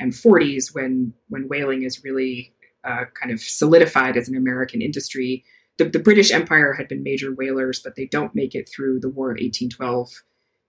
and 0.00 0.12
40s 0.12 0.74
when 0.74 1.12
when 1.28 1.46
whaling 1.46 1.84
is 1.84 2.02
really 2.02 2.52
uh, 2.84 3.04
kind 3.20 3.32
of 3.32 3.40
solidified 3.40 4.16
as 4.16 4.28
an 4.28 4.36
American 4.36 4.80
industry, 4.80 5.44
the, 5.76 5.84
the 5.84 5.98
British 5.98 6.32
Empire 6.32 6.72
had 6.72 6.88
been 6.88 7.02
major 7.02 7.32
whalers, 7.32 7.80
but 7.84 7.94
they 7.94 8.06
don't 8.06 8.34
make 8.34 8.54
it 8.54 8.68
through 8.68 9.00
the 9.00 9.10
War 9.10 9.30
of 9.30 9.34
1812 9.34 10.10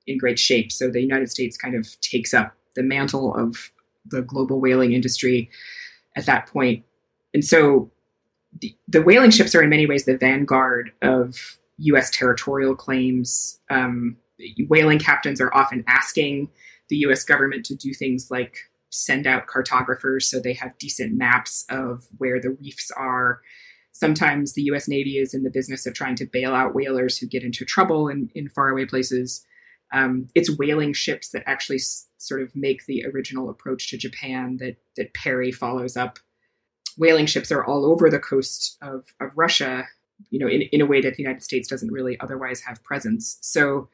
in 0.08 0.18
great 0.18 0.38
shape. 0.38 0.72
So 0.72 0.90
the 0.90 1.02
United 1.02 1.32
States 1.32 1.58
kind 1.58 1.76
of 1.76 2.00
takes 2.02 2.34
up 2.34 2.54
the 2.76 2.84
mantle 2.84 3.34
of 3.36 3.72
the 4.06 4.22
global 4.22 4.60
whaling 4.60 4.92
industry 4.92 5.50
at 6.18 6.26
that 6.26 6.48
point. 6.48 6.84
And 7.34 7.46
so 7.46 7.90
the, 8.60 8.76
the 8.88 9.02
whaling 9.02 9.32
ships 9.32 9.56
are 9.56 9.64
in 9.64 9.70
many 9.70 9.86
ways 9.86 10.04
the 10.04 10.18
vanguard 10.18 10.92
of 11.02 11.58
U.S. 11.78 12.10
territorial 12.10 12.76
claims. 12.76 13.60
Um, 13.70 14.18
whaling 14.68 15.00
captains 15.00 15.40
are 15.40 15.54
often 15.54 15.86
asking 15.88 16.50
the 16.90 16.98
U.S. 16.98 17.24
government 17.24 17.66
to 17.68 17.76
do 17.76 17.94
things 17.94 18.30
like 18.30 18.58
send 18.92 19.26
out 19.26 19.48
cartographers 19.48 20.30
so 20.30 20.40
they 20.40 20.54
have 20.54 20.78
decent 20.78 21.18
maps 21.18 21.66
of 21.70 22.08
where 22.18 22.40
the 22.40 22.52
reefs 22.52 22.92
are 22.92 23.42
Sometimes 23.92 24.54
the 24.54 24.64
US 24.64 24.88
Navy 24.88 25.18
is 25.18 25.34
in 25.34 25.44
the 25.44 25.50
business 25.50 25.86
of 25.86 25.94
trying 25.94 26.16
to 26.16 26.26
bail 26.26 26.54
out 26.56 26.74
whalers 26.74 27.18
who 27.18 27.28
get 27.28 27.44
into 27.44 27.66
trouble 27.66 28.08
in, 28.08 28.30
in 28.34 28.48
faraway 28.50 28.86
places. 28.86 29.46
Um, 29.94 30.28
it's 30.34 30.58
whaling 30.58 30.94
ships 30.94 31.30
that 31.32 31.44
actually 31.46 31.78
s- 31.78 32.08
sort 32.18 32.42
of 32.42 32.56
make 32.56 32.86
the 32.86 33.06
original 33.06 33.50
approach 33.50 33.90
to 33.90 33.98
Japan 33.98 34.58
that, 34.58 34.78
that 34.96 35.14
Perry 35.14 35.52
follows 35.52 35.98
up. 35.98 36.20
Whaling 36.98 37.26
ships 37.26 37.52
are 37.52 37.66
all 37.66 37.86
over 37.86 38.10
the 38.10 38.20
coast 38.20 38.78
of, 38.82 39.06
of 39.20 39.32
Russia, 39.36 39.88
you 40.30 40.40
know, 40.40 40.48
in, 40.48 40.62
in 40.72 40.80
a 40.80 40.86
way 40.86 41.02
that 41.02 41.16
the 41.16 41.24
United 41.24 41.44
States 41.44 41.68
doesn't 41.68 41.92
really 41.92 42.18
otherwise 42.22 42.62
have 42.62 42.84
presence. 42.84 43.38
So, 43.42 43.90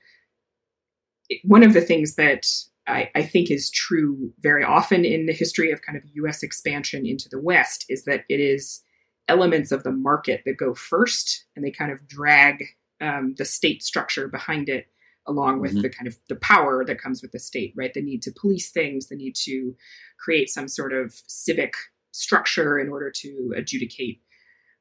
one 1.43 1.63
of 1.63 1.73
the 1.73 1.81
things 1.81 2.15
that 2.15 2.47
I, 2.87 3.09
I, 3.15 3.23
think 3.23 3.51
is 3.51 3.69
true 3.69 4.31
very 4.39 4.63
often 4.63 5.03
in 5.03 5.25
the 5.25 5.33
history 5.33 5.71
of 5.71 5.81
kind 5.81 5.97
of 5.97 6.03
US 6.13 6.41
expansion 6.41 7.05
into 7.05 7.27
the 7.29 7.39
West 7.39 7.85
is 7.89 8.05
that 8.05 8.23
it 8.29 8.39
is 8.39 8.81
elements 9.27 9.71
of 9.71 9.83
the 9.83 9.91
market 9.91 10.41
that 10.45 10.57
go 10.57 10.73
first 10.73 11.45
and 11.55 11.65
they 11.65 11.71
kind 11.71 11.91
of 11.91 12.07
drag 12.07 12.63
um, 13.01 13.35
the 13.37 13.45
state 13.45 13.83
structure 13.83 14.27
behind 14.27 14.69
it 14.69 14.87
along 15.27 15.59
with 15.59 15.71
mm-hmm. 15.71 15.81
the 15.81 15.89
kind 15.89 16.07
of 16.07 16.17
the 16.29 16.37
power 16.37 16.85
that 16.85 17.01
comes 17.01 17.21
with 17.21 17.31
the 17.31 17.39
state 17.39 17.73
right 17.75 17.93
the 17.93 18.01
need 18.01 18.21
to 18.21 18.31
police 18.31 18.71
things 18.71 19.07
the 19.07 19.15
need 19.15 19.35
to 19.35 19.75
create 20.19 20.49
some 20.49 20.67
sort 20.67 20.93
of 20.93 21.13
civic 21.27 21.73
structure 22.11 22.79
in 22.79 22.89
order 22.89 23.11
to 23.13 23.53
adjudicate 23.55 24.21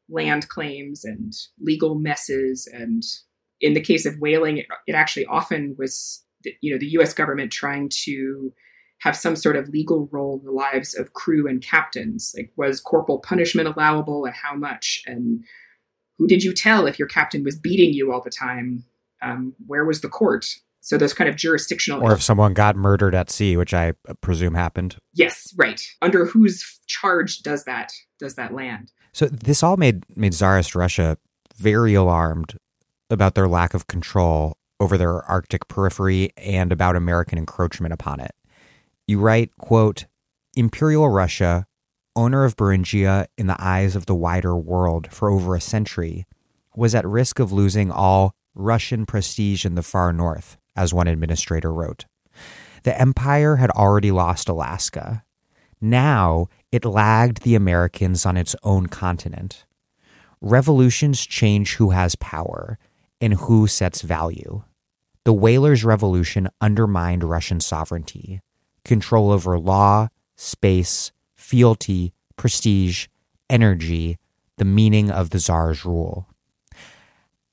land 0.09 0.49
claims 0.49 1.05
and 1.05 1.33
legal 1.61 1.97
messes 1.97 2.69
and 2.73 3.03
in 3.61 3.75
the 3.75 3.81
case 3.81 4.07
of 4.07 4.19
whaling 4.21 4.59
it, 4.59 4.67
it 4.87 4.95
actually 4.95 5.27
often 5.27 5.75
was 5.77 6.23
you 6.61 6.73
know 6.73 6.79
the 6.79 6.87
us 6.87 7.15
government 7.15 7.53
trying 7.53 7.91
to 8.05 8.53
have 9.01 9.17
some 9.17 9.37
sort 9.37 9.57
of 9.57 9.69
legal 9.69 10.09
role 10.11 10.39
in 10.39 10.45
the 10.47 10.53
lives 10.53 10.95
of 10.95 11.13
crew 11.13 11.47
and 11.47 11.63
captains. 11.63 12.33
Like, 12.37 12.51
was 12.57 12.81
corporal 12.81 13.19
punishment 13.19 13.69
allowable 13.69 14.25
and 14.25 14.35
how 14.35 14.55
much? 14.55 15.03
And 15.07 15.45
who 16.19 16.27
did 16.27 16.43
you 16.43 16.55
tell 16.55 16.87
if 16.87 16.99
your 16.99 17.09
captain 17.09 17.45
was 17.45 17.59
beating 17.59 17.93
you 17.93 18.13
all 18.13 18.23
the 18.23 18.31
time? 18.31 18.85
Um, 19.23 19.55
where 19.67 19.85
was 19.85 20.01
the 20.01 20.09
court? 20.09 20.47
So 20.81 20.97
those 20.97 21.13
kind 21.13 21.29
of 21.29 21.37
jurisdictional. 21.37 22.03
Or 22.03 22.13
if 22.13 22.23
someone 22.23 22.55
got 22.55 22.77
murdered 22.77 23.15
at 23.15 23.29
sea, 23.29 23.57
which 23.57 23.75
I 23.75 23.95
presume 24.21 24.55
happened. 24.55 24.97
Yes, 25.15 25.53
right. 25.57 25.83
Under 26.01 26.25
whose 26.25 26.81
charge 26.87 27.43
does 27.43 27.65
that 27.65 27.93
does 28.19 28.37
that 28.37 28.55
land? 28.55 28.93
So 29.13 29.27
this 29.27 29.63
all 29.63 29.77
made 29.77 30.05
made 30.17 30.33
Tsarist 30.33 30.75
Russia 30.75 31.19
very 31.57 31.95
alarmed 31.95 32.57
about 33.11 33.35
their 33.35 33.49
lack 33.49 33.75
of 33.75 33.87
control 33.87 34.57
over 34.81 34.99
their 34.99 35.23
Arctic 35.25 35.69
periphery 35.69 36.31
and 36.37 36.73
about 36.73 36.97
American 36.97 37.39
encroachment 37.39 37.93
upon 37.93 38.21
it. 38.21 38.35
You 39.07 39.21
write, 39.21 39.57
quote, 39.57 40.07
Imperial 40.55 41.09
Russia, 41.09 41.67
owner 42.15 42.45
of 42.45 42.57
Beringia 42.57 43.27
in 43.37 43.47
the 43.47 43.57
eyes 43.59 43.95
of 43.95 44.07
the 44.07 44.15
wider 44.15 44.57
world 44.57 45.13
for 45.13 45.31
over 45.31 45.55
a 45.55 45.61
century, 45.61 46.27
was 46.75 46.95
at 46.95 47.07
risk 47.07 47.39
of 47.39 47.53
losing 47.53 47.91
all 47.91 48.35
Russian 48.55 49.07
prestige 49.07 49.65
in 49.65 49.75
the 49.75 49.83
far 49.83 50.13
north, 50.13 50.57
as 50.75 50.93
one 50.93 51.09
administrator 51.09 51.73
wrote. 51.73 52.07
The 52.83 52.99
empire 53.01 53.57
had 53.57 53.71
already 53.71 54.11
lost 54.11 54.49
Alaska. 54.49 55.25
Now 55.81 56.49
it 56.73 56.85
lagged 56.85 57.43
the 57.43 57.55
Americans 57.55 58.25
on 58.25 58.37
its 58.37 58.57
own 58.63 58.87
continent. 58.87 59.65
Revolutions 60.41 61.25
change 61.25 61.77
who 61.77 61.91
has 61.91 62.17
power 62.17 62.79
and 63.21 63.35
who 63.35 63.67
sets 63.67 64.03
value. 64.03 64.63
The 65.25 65.33
Whalers' 65.33 65.85
Revolution 65.85 66.49
undermined 66.61 67.25
Russian 67.25 67.61
sovereignty 67.61 68.41
control 68.85 69.33
over 69.33 69.59
law, 69.59 70.09
space, 70.37 71.11
fealty, 71.35 72.13
prestige, 72.37 73.09
energy, 73.51 74.19
the 74.59 74.65
meaning 74.65 75.11
of 75.11 75.31
the 75.31 75.39
czar's 75.39 75.85
rule. 75.85 76.29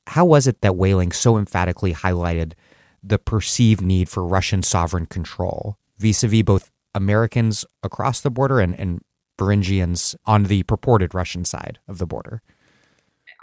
How 0.08 0.26
was 0.26 0.48
it 0.48 0.62
that 0.62 0.76
whaling 0.76 1.12
so 1.12 1.38
emphatically 1.38 1.94
highlighted 1.94 2.54
the 3.02 3.18
perceived 3.18 3.82
need 3.82 4.10
for 4.10 4.26
Russian 4.26 4.64
sovereign 4.64 5.06
control 5.06 5.78
vis 5.98 6.24
a 6.24 6.28
vis 6.28 6.44
both 6.44 6.72
Americans 6.94 7.66
across 7.82 8.22
the 8.22 8.32
border 8.32 8.60
and, 8.60 8.80
and 8.80 9.02
Beringians 9.38 10.16
on 10.26 10.44
the 10.44 10.64
purported 10.64 11.14
Russian 11.14 11.46
side 11.46 11.80
of 11.88 11.98
the 11.98 12.06
border? 12.06 12.42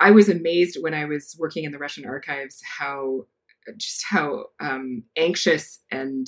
I 0.01 0.11
was 0.11 0.29
amazed 0.29 0.79
when 0.81 0.95
I 0.95 1.05
was 1.05 1.37
working 1.39 1.65
in 1.65 1.73
the 1.73 1.79
Russian 1.79 2.07
archives 2.07 2.61
how 2.79 3.27
just 3.77 4.05
how 4.09 4.47
um, 4.59 5.05
anxious 5.17 5.81
and 5.91 6.27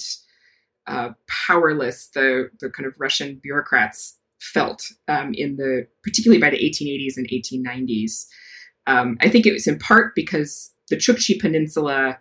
uh, 0.86 1.10
powerless 1.46 2.08
the 2.14 2.50
the 2.60 2.70
kind 2.70 2.86
of 2.86 2.94
Russian 2.98 3.40
bureaucrats 3.42 4.18
felt 4.40 4.84
um, 5.08 5.32
in 5.34 5.56
the 5.56 5.86
particularly 6.02 6.40
by 6.40 6.50
the 6.50 6.58
1880s 6.58 7.16
and 7.16 7.28
1890s. 7.28 8.26
Um, 8.86 9.16
I 9.20 9.28
think 9.28 9.46
it 9.46 9.52
was 9.52 9.66
in 9.66 9.78
part 9.78 10.14
because 10.14 10.72
the 10.90 10.96
Chukchi 10.96 11.40
Peninsula 11.40 12.18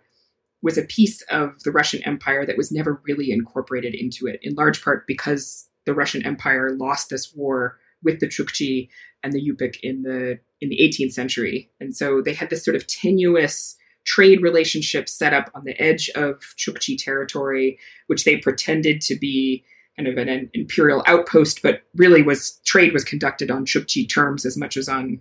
was 0.62 0.78
a 0.78 0.84
piece 0.84 1.22
of 1.22 1.60
the 1.64 1.72
Russian 1.72 2.02
Empire 2.04 2.46
that 2.46 2.56
was 2.56 2.70
never 2.70 3.02
really 3.04 3.32
incorporated 3.32 3.94
into 3.94 4.26
it, 4.26 4.38
in 4.42 4.54
large 4.54 4.82
part 4.82 5.06
because 5.08 5.68
the 5.86 5.94
Russian 5.94 6.24
Empire 6.24 6.70
lost 6.70 7.10
this 7.10 7.34
war 7.34 7.78
with 8.02 8.20
the 8.20 8.26
Chukchi 8.26 8.88
and 9.22 9.32
the 9.32 9.40
Yupik 9.40 9.76
in 9.82 10.02
the 10.02 10.38
in 10.60 10.68
the 10.68 10.78
18th 10.78 11.12
century, 11.12 11.70
and 11.80 11.94
so 11.94 12.22
they 12.22 12.34
had 12.34 12.50
this 12.50 12.64
sort 12.64 12.76
of 12.76 12.86
tenuous 12.86 13.76
trade 14.04 14.42
relationship 14.42 15.08
set 15.08 15.32
up 15.32 15.50
on 15.54 15.64
the 15.64 15.80
edge 15.80 16.08
of 16.10 16.40
Chukchi 16.56 16.96
territory, 16.98 17.78
which 18.06 18.24
they 18.24 18.36
pretended 18.36 19.00
to 19.02 19.16
be 19.16 19.64
kind 19.96 20.08
of 20.08 20.16
an, 20.16 20.50
imperial 20.54 21.02
outpost, 21.06 21.62
but 21.62 21.82
really 21.96 22.22
was 22.22 22.60
trade 22.64 22.92
was 22.92 23.04
conducted 23.04 23.50
on 23.50 23.66
Chukchi 23.66 24.08
terms 24.08 24.44
as 24.46 24.56
much 24.56 24.76
as 24.76 24.88
on 24.88 25.20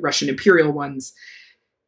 Russian 0.00 0.28
imperial 0.28 0.72
ones. 0.72 1.12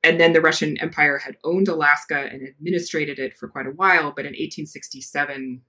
And 0.03 0.21
then 0.21 0.33
the 0.33 0.41
Russian 0.41 0.77
Empire 0.79 1.19
had 1.19 1.37
owned 1.45 1.69
Alaska 1.69 2.29
and 2.31 2.47
administrated 2.47 3.19
it 3.19 3.37
for 3.37 3.49
quite 3.49 3.67
a 3.67 3.71
while, 3.71 4.13
but 4.15 4.27
in 4.27 4.33
1867, 4.33 5.63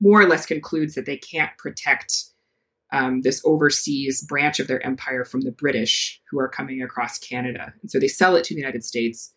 more 0.00 0.20
or 0.20 0.26
less 0.26 0.44
concludes 0.44 0.94
that 0.94 1.06
they 1.06 1.16
can't 1.16 1.56
protect 1.58 2.30
um, 2.94 3.22
this 3.22 3.42
overseas 3.44 4.22
branch 4.22 4.60
of 4.60 4.68
their 4.68 4.84
empire 4.86 5.24
from 5.24 5.40
the 5.40 5.50
British 5.50 6.20
who 6.30 6.38
are 6.38 6.48
coming 6.48 6.80
across 6.80 7.18
Canada. 7.18 7.74
And 7.82 7.90
so 7.90 7.98
they 7.98 8.06
sell 8.06 8.36
it 8.36 8.44
to 8.44 8.54
the 8.54 8.60
United 8.60 8.84
States. 8.84 9.34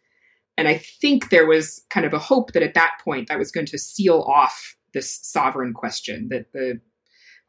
And 0.57 0.67
I 0.67 0.77
think 0.77 1.29
there 1.29 1.47
was 1.47 1.83
kind 1.89 2.05
of 2.05 2.13
a 2.13 2.19
hope 2.19 2.53
that 2.53 2.61
at 2.61 2.75
that 2.75 2.97
point 3.03 3.27
that 3.27 3.39
was 3.39 3.51
going 3.51 3.65
to 3.65 3.77
seal 3.79 4.21
off 4.27 4.75
this 4.93 5.19
sovereign 5.23 5.73
question 5.73 6.27
that 6.29 6.53
the 6.53 6.79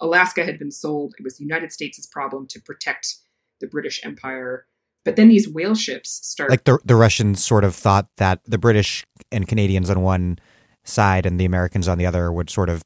Alaska 0.00 0.44
had 0.44 0.58
been 0.58 0.70
sold. 0.70 1.14
It 1.18 1.24
was 1.24 1.36
the 1.36 1.44
United 1.44 1.72
States' 1.72 2.06
problem 2.06 2.46
to 2.48 2.60
protect 2.60 3.16
the 3.60 3.66
British 3.66 4.00
Empire. 4.02 4.64
But 5.04 5.16
then 5.16 5.28
these 5.28 5.48
whale 5.48 5.74
ships 5.74 6.26
start. 6.26 6.48
Like 6.48 6.64
the, 6.64 6.78
the 6.84 6.96
Russians 6.96 7.44
sort 7.44 7.64
of 7.64 7.74
thought 7.74 8.08
that 8.16 8.40
the 8.46 8.58
British 8.58 9.04
and 9.30 9.46
Canadians 9.46 9.90
on 9.90 10.00
one 10.00 10.38
side 10.84 11.26
and 11.26 11.38
the 11.38 11.44
Americans 11.44 11.86
on 11.86 11.98
the 11.98 12.06
other 12.06 12.32
would 12.32 12.48
sort 12.48 12.70
of 12.70 12.82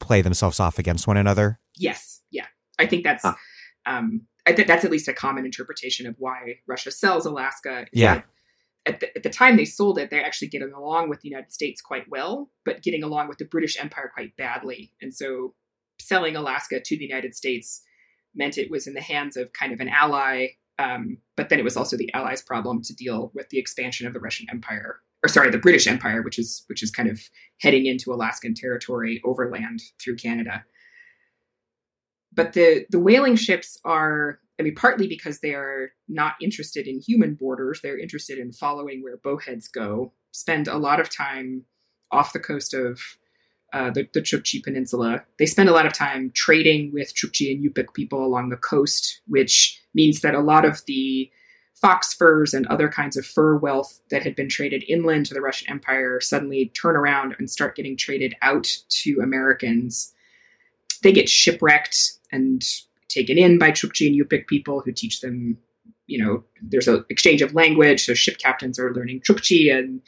play 0.00 0.22
themselves 0.22 0.58
off 0.58 0.78
against 0.78 1.06
one 1.06 1.18
another. 1.18 1.58
Yes. 1.76 2.11
I 2.78 2.86
think 2.86 3.04
that's. 3.04 3.24
Ah. 3.24 3.36
Um, 3.84 4.22
I 4.44 4.52
think 4.52 4.66
that's 4.66 4.84
at 4.84 4.90
least 4.90 5.06
a 5.06 5.12
common 5.12 5.44
interpretation 5.44 6.06
of 6.06 6.16
why 6.18 6.58
Russia 6.66 6.90
sells 6.90 7.26
Alaska. 7.26 7.86
Yeah 7.92 8.22
at 8.86 9.00
the, 9.00 9.16
at 9.16 9.22
the 9.22 9.30
time 9.30 9.56
they 9.56 9.64
sold 9.64 9.98
it, 9.98 10.10
they're 10.10 10.24
actually 10.24 10.48
getting 10.48 10.72
along 10.72 11.08
with 11.08 11.20
the 11.20 11.28
United 11.28 11.52
States 11.52 11.80
quite 11.80 12.08
well, 12.08 12.50
but 12.64 12.82
getting 12.82 13.02
along 13.02 13.28
with 13.28 13.38
the 13.38 13.44
British 13.44 13.78
Empire 13.80 14.10
quite 14.12 14.36
badly. 14.36 14.92
And 15.00 15.14
so 15.14 15.54
selling 16.00 16.36
Alaska 16.36 16.80
to 16.80 16.96
the 16.96 17.04
United 17.04 17.34
States 17.34 17.82
meant 18.34 18.58
it 18.58 18.70
was 18.70 18.86
in 18.86 18.94
the 18.94 19.00
hands 19.00 19.36
of 19.36 19.52
kind 19.52 19.72
of 19.72 19.80
an 19.80 19.88
ally, 19.88 20.48
um, 20.78 21.18
but 21.36 21.48
then 21.48 21.58
it 21.58 21.64
was 21.64 21.76
also 21.76 21.96
the 21.96 22.12
ally's 22.14 22.42
problem 22.42 22.82
to 22.82 22.94
deal 22.94 23.30
with 23.34 23.48
the 23.50 23.58
expansion 23.58 24.06
of 24.06 24.14
the 24.14 24.20
Russian 24.20 24.46
Empire, 24.50 24.96
or 25.22 25.28
sorry, 25.28 25.50
the 25.50 25.58
British 25.58 25.86
Empire, 25.86 26.22
which 26.22 26.38
is 26.38 26.64
which 26.66 26.82
is 26.82 26.90
kind 26.90 27.08
of 27.08 27.20
heading 27.60 27.86
into 27.86 28.12
Alaskan 28.12 28.54
territory 28.54 29.20
overland 29.24 29.80
through 30.02 30.16
Canada. 30.16 30.64
But 32.34 32.54
the 32.54 32.86
the 32.90 33.00
whaling 33.00 33.36
ships 33.36 33.78
are 33.84 34.38
I 34.60 34.62
mean, 34.62 34.74
partly 34.74 35.08
because 35.08 35.40
they 35.40 35.54
are 35.54 35.92
not 36.08 36.34
interested 36.40 36.86
in 36.86 37.00
human 37.00 37.34
borders, 37.34 37.80
they're 37.82 37.98
interested 37.98 38.38
in 38.38 38.52
following 38.52 39.02
where 39.02 39.16
bowheads 39.16 39.66
go, 39.66 40.12
spend 40.30 40.68
a 40.68 40.78
lot 40.78 41.00
of 41.00 41.10
time 41.10 41.64
off 42.12 42.32
the 42.32 42.38
coast 42.38 42.74
of 42.74 43.00
uh, 43.72 43.90
the, 43.90 44.06
the 44.12 44.20
Chukchi 44.20 44.62
Peninsula. 44.62 45.24
They 45.38 45.46
spend 45.46 45.68
a 45.68 45.72
lot 45.72 45.86
of 45.86 45.94
time 45.94 46.30
trading 46.34 46.92
with 46.92 47.14
Chukchi 47.14 47.50
and 47.50 47.64
Yupik 47.64 47.94
people 47.94 48.24
along 48.24 48.50
the 48.50 48.56
coast, 48.56 49.22
which 49.26 49.82
means 49.94 50.20
that 50.20 50.34
a 50.34 50.40
lot 50.40 50.64
of 50.64 50.84
the 50.86 51.30
fox 51.74 52.14
furs 52.14 52.54
and 52.54 52.66
other 52.66 52.88
kinds 52.88 53.16
of 53.16 53.26
fur 53.26 53.56
wealth 53.56 54.00
that 54.10 54.22
had 54.22 54.36
been 54.36 54.48
traded 54.48 54.84
inland 54.86 55.26
to 55.26 55.34
the 55.34 55.40
Russian 55.40 55.70
Empire 55.70 56.20
suddenly 56.20 56.70
turn 56.80 56.94
around 56.94 57.34
and 57.38 57.50
start 57.50 57.74
getting 57.74 57.96
traded 57.96 58.34
out 58.42 58.68
to 58.88 59.18
Americans. 59.22 60.12
They 61.02 61.10
get 61.12 61.28
shipwrecked 61.28 62.18
and 62.32 62.64
taken 63.08 63.38
in 63.38 63.58
by 63.58 63.70
Chukchi 63.70 64.06
and 64.06 64.18
Yupik 64.18 64.46
people 64.46 64.80
who 64.80 64.92
teach 64.92 65.20
them, 65.20 65.58
you 66.06 66.22
know, 66.22 66.42
there's 66.62 66.88
an 66.88 67.04
exchange 67.08 67.42
of 67.42 67.54
language. 67.54 68.04
So 68.04 68.14
ship 68.14 68.38
captains 68.38 68.78
are 68.78 68.94
learning 68.94 69.20
Chukchi 69.20 69.72
and 69.72 70.00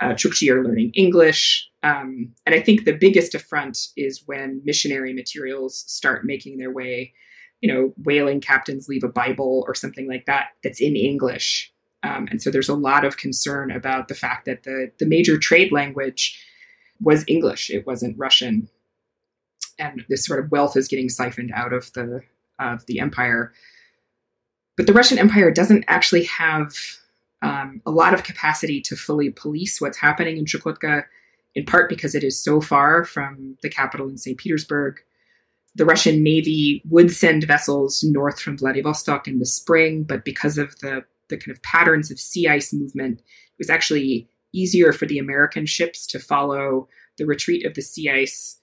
uh, 0.00 0.14
Chukchi 0.14 0.50
are 0.50 0.64
learning 0.64 0.92
English. 0.94 1.68
Um, 1.82 2.32
and 2.46 2.54
I 2.54 2.60
think 2.60 2.84
the 2.84 2.96
biggest 2.96 3.34
affront 3.34 3.88
is 3.96 4.22
when 4.26 4.62
missionary 4.64 5.12
materials 5.12 5.84
start 5.86 6.24
making 6.24 6.58
their 6.58 6.72
way. 6.72 7.12
You 7.60 7.72
know, 7.72 7.92
whaling 8.04 8.40
captains 8.40 8.88
leave 8.88 9.02
a 9.02 9.08
Bible 9.08 9.64
or 9.66 9.74
something 9.74 10.08
like 10.08 10.26
that 10.26 10.50
that's 10.62 10.80
in 10.80 10.94
English. 10.94 11.72
Um, 12.04 12.28
and 12.30 12.40
so 12.40 12.50
there's 12.50 12.68
a 12.68 12.74
lot 12.74 13.04
of 13.04 13.16
concern 13.16 13.72
about 13.72 14.06
the 14.06 14.14
fact 14.14 14.46
that 14.46 14.62
the, 14.62 14.92
the 15.00 15.06
major 15.06 15.36
trade 15.36 15.72
language 15.72 16.40
was 17.00 17.24
English, 17.26 17.70
it 17.70 17.86
wasn't 17.86 18.18
Russian 18.18 18.68
and 19.78 20.04
this 20.08 20.24
sort 20.24 20.40
of 20.40 20.50
wealth 20.50 20.76
is 20.76 20.88
getting 20.88 21.08
siphoned 21.08 21.52
out 21.54 21.72
of 21.72 21.92
the 21.92 22.22
of 22.58 22.84
the 22.86 23.00
empire. 23.00 23.52
But 24.76 24.86
the 24.86 24.92
Russian 24.92 25.18
Empire 25.18 25.50
doesn't 25.50 25.84
actually 25.88 26.24
have 26.24 26.72
um, 27.42 27.80
a 27.86 27.90
lot 27.90 28.14
of 28.14 28.24
capacity 28.24 28.80
to 28.82 28.96
fully 28.96 29.30
police 29.30 29.80
what's 29.80 29.98
happening 29.98 30.36
in 30.36 30.44
Chukotka, 30.44 31.04
in 31.54 31.64
part 31.64 31.88
because 31.88 32.14
it 32.14 32.24
is 32.24 32.42
so 32.42 32.60
far 32.60 33.04
from 33.04 33.56
the 33.62 33.70
capital 33.70 34.08
in 34.08 34.18
St. 34.18 34.38
Petersburg. 34.38 34.96
The 35.74 35.84
Russian 35.84 36.22
Navy 36.22 36.82
would 36.88 37.12
send 37.12 37.44
vessels 37.44 38.02
north 38.02 38.40
from 38.40 38.58
Vladivostok 38.58 39.28
in 39.28 39.38
the 39.38 39.46
spring, 39.46 40.02
but 40.02 40.24
because 40.24 40.58
of 40.58 40.76
the, 40.80 41.04
the 41.28 41.36
kind 41.36 41.54
of 41.54 41.62
patterns 41.62 42.10
of 42.10 42.18
sea 42.18 42.48
ice 42.48 42.72
movement, 42.72 43.20
it 43.20 43.58
was 43.58 43.70
actually 43.70 44.28
easier 44.52 44.92
for 44.92 45.06
the 45.06 45.18
American 45.18 45.66
ships 45.66 46.06
to 46.08 46.18
follow 46.18 46.88
the 47.18 47.26
retreat 47.26 47.66
of 47.66 47.74
the 47.74 47.82
sea 47.82 48.08
ice 48.08 48.57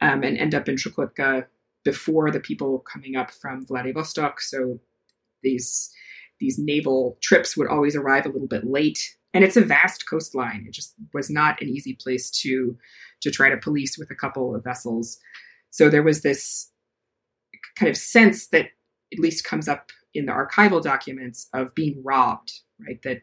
um, 0.00 0.22
and 0.22 0.38
end 0.38 0.54
up 0.54 0.68
in 0.68 0.76
Chukotka 0.76 1.46
before 1.84 2.30
the 2.30 2.40
people 2.40 2.80
coming 2.80 3.16
up 3.16 3.30
from 3.30 3.66
Vladivostok. 3.66 4.40
So 4.40 4.80
these 5.42 5.90
these 6.38 6.58
naval 6.58 7.18
trips 7.20 7.56
would 7.56 7.68
always 7.68 7.94
arrive 7.94 8.24
a 8.24 8.30
little 8.30 8.48
bit 8.48 8.66
late, 8.66 9.16
and 9.34 9.44
it's 9.44 9.56
a 9.56 9.64
vast 9.64 10.08
coastline. 10.08 10.64
It 10.66 10.72
just 10.72 10.94
was 11.12 11.30
not 11.30 11.60
an 11.60 11.68
easy 11.68 11.94
place 11.94 12.30
to 12.42 12.76
to 13.20 13.30
try 13.30 13.50
to 13.50 13.56
police 13.56 13.98
with 13.98 14.10
a 14.10 14.14
couple 14.14 14.54
of 14.54 14.64
vessels. 14.64 15.18
So 15.70 15.88
there 15.88 16.02
was 16.02 16.22
this 16.22 16.70
kind 17.76 17.88
of 17.88 17.96
sense 17.96 18.48
that 18.48 18.66
at 19.12 19.18
least 19.18 19.44
comes 19.44 19.68
up 19.68 19.90
in 20.14 20.26
the 20.26 20.32
archival 20.32 20.82
documents 20.82 21.48
of 21.52 21.74
being 21.74 22.02
robbed, 22.02 22.52
right? 22.86 23.00
That 23.02 23.22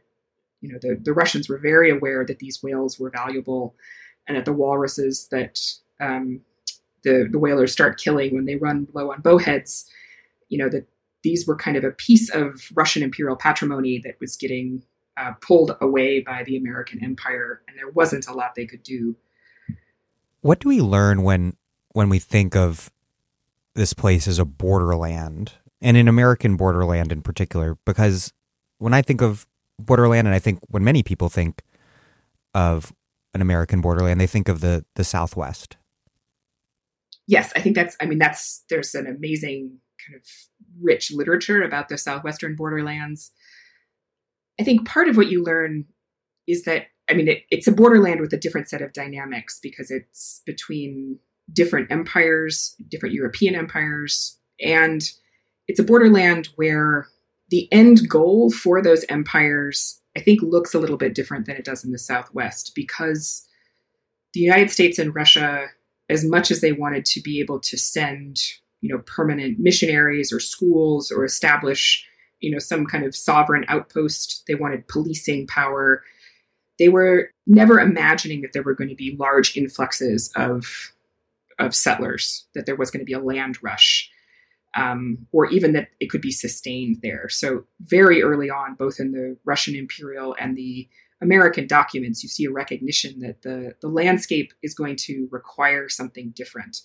you 0.61 0.71
know 0.71 0.79
the, 0.81 0.99
the 1.01 1.13
Russians 1.13 1.49
were 1.49 1.57
very 1.57 1.89
aware 1.89 2.25
that 2.25 2.39
these 2.39 2.61
whales 2.61 2.99
were 2.99 3.09
valuable, 3.09 3.75
and 4.27 4.37
that 4.37 4.45
the 4.45 4.53
walruses 4.53 5.27
that 5.31 5.59
um, 5.99 6.41
the, 7.03 7.27
the 7.31 7.39
whalers 7.39 7.71
start 7.71 7.99
killing 7.99 8.33
when 8.33 8.45
they 8.45 8.55
run 8.55 8.87
low 8.93 9.11
on 9.11 9.21
bowheads, 9.21 9.85
you 10.49 10.57
know, 10.57 10.69
that 10.69 10.87
these 11.23 11.47
were 11.47 11.55
kind 11.55 11.77
of 11.77 11.83
a 11.83 11.91
piece 11.91 12.29
of 12.29 12.69
Russian 12.73 13.03
imperial 13.03 13.35
patrimony 13.35 14.01
that 14.03 14.19
was 14.19 14.37
getting 14.37 14.83
uh, 15.17 15.33
pulled 15.41 15.75
away 15.81 16.21
by 16.21 16.43
the 16.43 16.55
American 16.57 17.03
Empire, 17.03 17.61
and 17.67 17.77
there 17.77 17.89
wasn't 17.89 18.27
a 18.27 18.33
lot 18.33 18.55
they 18.55 18.65
could 18.65 18.83
do. 18.83 19.15
What 20.41 20.59
do 20.59 20.69
we 20.69 20.79
learn 20.79 21.23
when 21.23 21.57
when 21.93 22.09
we 22.09 22.19
think 22.19 22.55
of 22.55 22.91
this 23.73 23.93
place 23.93 24.27
as 24.27 24.39
a 24.39 24.45
borderland, 24.45 25.53
and 25.81 25.97
an 25.97 26.07
American 26.07 26.55
borderland 26.55 27.11
in 27.11 27.21
particular? 27.21 27.77
Because 27.85 28.31
when 28.77 28.93
I 28.93 29.01
think 29.01 29.21
of 29.21 29.47
borderland, 29.79 30.27
and 30.27 30.35
I 30.35 30.39
think 30.39 30.59
when 30.69 30.83
many 30.83 31.01
people 31.03 31.29
think 31.29 31.63
of 32.53 32.93
an 33.33 33.41
American 33.41 33.81
borderland, 33.81 34.21
they 34.21 34.27
think 34.27 34.47
of 34.47 34.61
the 34.61 34.85
the 34.95 35.03
Southwest 35.03 35.77
yes, 37.27 37.51
I 37.55 37.59
think 37.59 37.75
that's, 37.75 37.95
I 38.01 38.05
mean, 38.05 38.17
that's, 38.17 38.63
there's 38.69 38.95
an 38.95 39.05
amazing 39.05 39.77
kind 40.05 40.19
of 40.19 40.25
rich 40.81 41.11
literature 41.11 41.61
about 41.61 41.89
the 41.89 41.97
Southwestern 41.97 42.55
borderlands. 42.55 43.31
I 44.59 44.63
think 44.63 44.87
part 44.87 45.07
of 45.07 45.17
what 45.17 45.29
you 45.29 45.43
learn 45.43 45.85
is 46.47 46.63
that, 46.63 46.87
I 47.09 47.13
mean, 47.13 47.27
it, 47.27 47.43
it's 47.51 47.67
a 47.67 47.71
borderland 47.71 48.21
with 48.21 48.33
a 48.33 48.37
different 48.37 48.69
set 48.69 48.81
of 48.81 48.93
dynamics 48.93 49.59
because 49.61 49.91
it's 49.91 50.41
between 50.45 51.19
different 51.53 51.91
empires, 51.91 52.75
different 52.89 53.13
European 53.13 53.55
empires, 53.55 54.37
and 54.59 55.01
it's 55.67 55.79
a 55.79 55.83
borderland 55.83 56.49
where 56.55 57.07
the 57.49 57.71
end 57.71 58.09
goal 58.09 58.51
for 58.51 58.81
those 58.81 59.05
empires, 59.09 60.01
I 60.17 60.21
think, 60.21 60.41
looks 60.41 60.73
a 60.73 60.79
little 60.79 60.97
bit 60.97 61.15
different 61.15 61.45
than 61.45 61.55
it 61.55 61.65
does 61.65 61.85
in 61.85 61.91
the 61.91 61.99
Southwest 61.99 62.73
because 62.75 63.47
the 64.33 64.39
United 64.41 64.69
States 64.69 64.99
and 64.99 65.15
Russia 65.15 65.67
as 66.09 66.23
much 66.23 66.51
as 66.51 66.61
they 66.61 66.71
wanted 66.71 67.05
to 67.05 67.21
be 67.21 67.39
able 67.39 67.59
to 67.59 67.77
send, 67.77 68.39
you 68.81 68.89
know, 68.89 68.99
permanent 68.99 69.59
missionaries 69.59 70.31
or 70.31 70.39
schools 70.39 71.11
or 71.11 71.25
establish, 71.25 72.05
you 72.39 72.51
know, 72.51 72.59
some 72.59 72.85
kind 72.85 73.05
of 73.05 73.15
sovereign 73.15 73.65
outpost, 73.67 74.43
they 74.47 74.55
wanted 74.55 74.87
policing 74.87 75.47
power. 75.47 76.03
They 76.79 76.89
were 76.89 77.31
never 77.45 77.79
imagining 77.79 78.41
that 78.41 78.53
there 78.53 78.63
were 78.63 78.75
going 78.75 78.89
to 78.89 78.95
be 78.95 79.17
large 79.17 79.57
influxes 79.57 80.31
of 80.35 80.93
of 81.59 81.73
settlers, 81.73 82.45
that 82.53 82.67
there 82.67 82.75
was 82.75 82.91
going 82.91 82.99
to 83.01 83.05
be 83.05 83.13
a 83.13 83.19
land 83.19 83.57
rush, 83.63 84.11
um, 84.75 85.17
or 85.31 85.47
even 85.47 85.73
that 85.73 85.87
it 85.99 86.11
could 86.11 86.21
be 86.21 86.31
sustained 86.31 86.99
there. 87.01 87.27
So 87.29 87.65
very 87.79 88.21
early 88.21 88.51
on, 88.51 88.75
both 88.75 88.99
in 88.99 89.11
the 89.11 89.35
Russian 89.43 89.75
imperial 89.75 90.35
and 90.39 90.55
the 90.55 90.87
American 91.21 91.67
documents, 91.67 92.21
you 92.21 92.29
see 92.29 92.45
a 92.45 92.51
recognition 92.51 93.19
that 93.19 93.41
the, 93.41 93.73
the 93.81 93.87
landscape 93.87 94.53
is 94.61 94.73
going 94.73 94.95
to 94.95 95.27
require 95.31 95.89
something 95.89 96.31
different. 96.35 96.81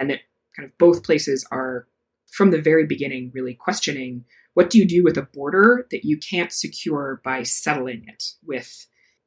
And 0.00 0.10
that 0.10 0.20
kind 0.56 0.66
of 0.66 0.76
both 0.78 1.04
places 1.04 1.46
are, 1.50 1.86
from 2.30 2.50
the 2.50 2.60
very 2.60 2.86
beginning, 2.86 3.30
really 3.34 3.54
questioning 3.54 4.24
what 4.54 4.70
do 4.70 4.78
you 4.78 4.86
do 4.86 5.04
with 5.04 5.18
a 5.18 5.22
border 5.22 5.86
that 5.90 6.04
you 6.04 6.16
can't 6.16 6.50
secure 6.50 7.20
by 7.22 7.42
settling 7.42 8.04
it 8.08 8.32
with, 8.42 8.86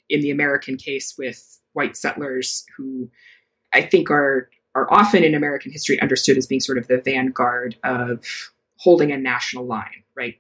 in 0.10 0.22
the 0.22 0.32
American 0.32 0.76
case, 0.76 1.14
with 1.20 1.60
white 1.74 1.96
settlers 1.96 2.66
who 2.76 3.12
I 3.74 3.84
think 3.84 4.10
are 4.10 4.50
are 4.74 4.92
often 4.92 5.24
in 5.24 5.36
American 5.36 5.72
history 5.72 6.02
understood 6.02 6.38
as 6.38 6.48
being 6.48 6.62
sort 6.62 6.78
of 6.78 6.88
the 6.88 6.98
vanguard 6.98 7.76
of 7.84 8.24
holding 8.78 9.12
a 9.12 9.18
national 9.18 9.66
line, 9.66 10.04
right? 10.16 10.36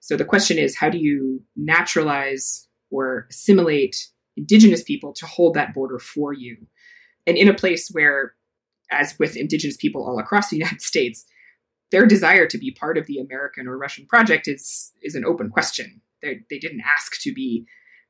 So 0.00 0.16
the 0.16 0.24
question 0.24 0.58
is 0.58 0.76
how 0.76 0.88
do 0.88 0.98
you 0.98 1.42
naturalize 1.56 2.67
or 2.90 3.26
assimilate 3.30 4.08
indigenous 4.36 4.82
people 4.82 5.12
to 5.14 5.26
hold 5.26 5.54
that 5.54 5.74
border 5.74 5.98
for 5.98 6.32
you? 6.32 6.56
And 7.26 7.36
in 7.36 7.48
a 7.48 7.54
place 7.54 7.88
where, 7.90 8.34
as 8.90 9.18
with 9.18 9.36
indigenous 9.36 9.76
people 9.76 10.04
all 10.04 10.18
across 10.18 10.50
the 10.50 10.56
United 10.58 10.82
States, 10.82 11.24
their 11.90 12.06
desire 12.06 12.46
to 12.46 12.58
be 12.58 12.70
part 12.70 12.98
of 12.98 13.06
the 13.06 13.18
American 13.18 13.66
or 13.66 13.78
Russian 13.78 14.06
project 14.06 14.46
is 14.48 14.92
is 15.02 15.14
an 15.14 15.24
open 15.24 15.50
question. 15.50 16.00
They, 16.22 16.40
they 16.50 16.58
didn't 16.58 16.82
ask 16.82 17.20
to 17.22 17.32
be 17.32 17.66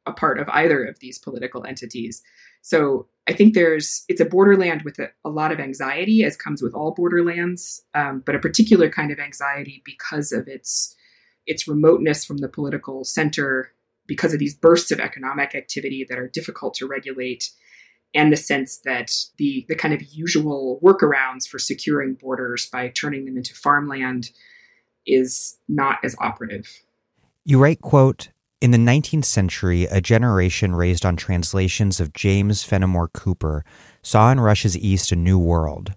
a 0.07 0.13
part 0.13 0.39
of 0.39 0.49
either 0.49 0.85
of 0.85 0.99
these 1.01 1.19
political 1.19 1.65
entities. 1.65 2.23
So 2.63 3.07
I 3.29 3.35
think 3.35 3.55
there's 3.55 4.05
it's 4.09 4.21
a 4.21 4.25
borderland 4.25 4.83
with 4.83 4.99
a, 4.99 5.11
a 5.25 5.31
lot 5.31 5.53
of 5.53 5.61
anxiety, 5.61 6.25
as 6.25 6.37
comes 6.37 6.63
with 6.63 6.75
all 6.75 6.95
borderlands, 6.95 7.83
um, 7.95 8.23
but 8.25 8.35
a 8.35 8.41
particular 8.41 8.91
kind 8.91 9.13
of 9.13 9.19
anxiety 9.19 9.83
because 9.85 10.33
of 10.33 10.49
its 10.49 10.97
its 11.47 11.69
remoteness 11.69 12.25
from 12.25 12.39
the 12.39 12.49
political 12.49 13.05
center, 13.05 13.73
because 14.09 14.33
of 14.33 14.41
these 14.41 14.57
bursts 14.57 14.91
of 14.91 14.99
economic 14.99 15.55
activity 15.55 16.05
that 16.09 16.19
are 16.19 16.27
difficult 16.27 16.75
to 16.75 16.87
regulate, 16.89 17.51
and 18.13 18.33
the 18.33 18.37
sense 18.37 18.79
that 18.85 19.13
the 19.37 19.65
the 19.69 19.77
kind 19.77 19.95
of 19.95 20.03
usual 20.03 20.81
workarounds 20.83 21.47
for 21.47 21.61
securing 21.61 22.15
borders 22.15 22.67
by 22.67 22.89
turning 22.89 23.27
them 23.27 23.37
into 23.37 23.55
farmland 23.55 24.31
is 25.07 25.59
not 25.69 25.99
as 26.03 26.17
operative. 26.19 26.83
You 27.45 27.63
write, 27.63 27.81
quote, 27.81 28.31
in 28.61 28.73
the 28.73 28.79
19th 28.79 29.25
century, 29.25 29.85
a 29.85 30.01
generation 30.01 30.75
raised 30.75 31.07
on 31.07 31.17
translations 31.17 32.01
of 32.01 32.13
James 32.13 32.65
Fenimore 32.65 33.09
Cooper 33.09 33.65
saw 34.03 34.33
in 34.33 34.41
Russia's 34.41 34.77
East 34.77 35.13
a 35.13 35.17
new 35.17 35.39
world, 35.39 35.95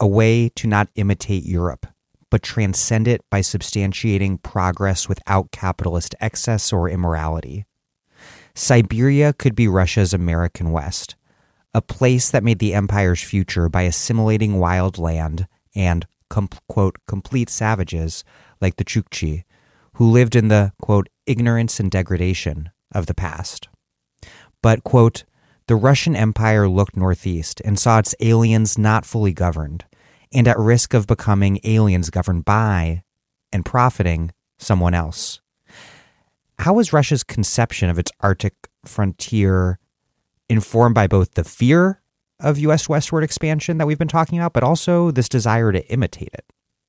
a 0.00 0.06
way 0.06 0.48
to 0.48 0.66
not 0.66 0.88
imitate 0.94 1.44
Europe, 1.44 1.86
but 2.30 2.42
transcend 2.42 3.08
it 3.08 3.22
by 3.30 3.40
substantiating 3.40 4.42
progress 4.42 5.08
without 5.08 5.50
capitalist 5.50 6.14
excess 6.20 6.72
or 6.72 6.88
immorality. 6.88 7.66
Siberia 8.54 9.32
could 9.32 9.54
be 9.54 9.68
Russia's 9.68 10.14
American 10.14 10.70
West, 10.72 11.16
a 11.74 11.82
place 11.82 12.30
that 12.30 12.44
made 12.44 12.58
the 12.58 12.74
empire's 12.74 13.22
future 13.22 13.68
by 13.68 13.82
assimilating 13.82 14.58
wild 14.58 14.98
land 14.98 15.46
and, 15.74 16.06
com- 16.28 16.48
quote, 16.68 16.96
complete 17.06 17.50
savages 17.50 18.24
like 18.60 18.76
the 18.76 18.84
Chukchi, 18.84 19.44
who 19.94 20.10
lived 20.10 20.34
in 20.34 20.48
the, 20.48 20.72
quote, 20.80 21.08
ignorance 21.26 21.78
and 21.78 21.90
degradation 21.90 22.70
of 22.92 23.06
the 23.06 23.14
past. 23.14 23.68
But, 24.62 24.84
quote, 24.84 25.24
the 25.66 25.76
Russian 25.76 26.16
Empire 26.16 26.68
looked 26.68 26.96
northeast 26.96 27.62
and 27.64 27.78
saw 27.78 27.98
its 27.98 28.14
aliens 28.20 28.76
not 28.76 29.06
fully 29.06 29.32
governed 29.32 29.84
and 30.32 30.46
at 30.46 30.58
risk 30.58 30.94
of 30.94 31.06
becoming 31.06 31.60
aliens 31.64 32.10
governed 32.10 32.44
by 32.44 33.02
and 33.52 33.64
profiting 33.64 34.32
someone 34.58 34.94
else. 34.94 35.40
How 36.58 36.74
was 36.74 36.92
Russia's 36.92 37.24
conception 37.24 37.88
of 37.88 37.98
its 37.98 38.12
Arctic 38.20 38.54
frontier 38.84 39.78
informed 40.48 40.94
by 40.94 41.06
both 41.06 41.34
the 41.34 41.44
fear 41.44 42.02
of 42.38 42.58
U.S. 42.58 42.88
westward 42.88 43.24
expansion 43.24 43.78
that 43.78 43.86
we've 43.86 43.98
been 43.98 44.08
talking 44.08 44.38
about, 44.38 44.52
but 44.52 44.62
also 44.62 45.10
this 45.10 45.28
desire 45.28 45.72
to 45.72 45.86
imitate 45.90 46.30
it 46.34 46.44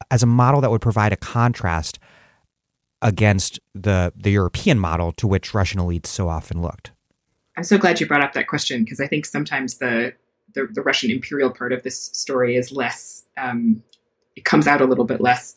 as 0.10 0.24
a 0.24 0.28
model 0.28 0.62
that 0.62 0.72
would 0.72 0.82
provide 0.82 1.14
a 1.14 1.18
contrast 1.18 2.00
against 3.02 3.60
the 3.74 4.14
the 4.16 4.32
European 4.32 4.78
model 4.78 5.12
to 5.14 5.28
which 5.28 5.54
Russian 5.54 5.80
elites 5.80 6.08
so 6.08 6.30
often 6.30 6.62
looked. 6.62 6.92
I'm 7.58 7.64
so 7.64 7.78
glad 7.78 8.00
you 8.00 8.08
brought 8.08 8.24
up 8.24 8.34
that 8.34 8.48
question 8.48 8.84
because 8.84 9.00
I 9.00 9.08
think 9.08 9.26
sometimes 9.26 9.78
the, 9.78 10.14
the, 10.54 10.68
the 10.72 10.82
Russian 10.82 11.12
imperial 11.12 11.50
part 11.50 11.74
of 11.74 11.84
this 11.84 12.00
story 12.00 12.56
is 12.56 12.72
less 12.72 13.26
um, 13.38 13.84
it 14.36 14.46
comes 14.46 14.68
out 14.68 14.82
a 14.82 14.86
little 14.86 15.06
bit 15.06 15.22
less, 15.22 15.56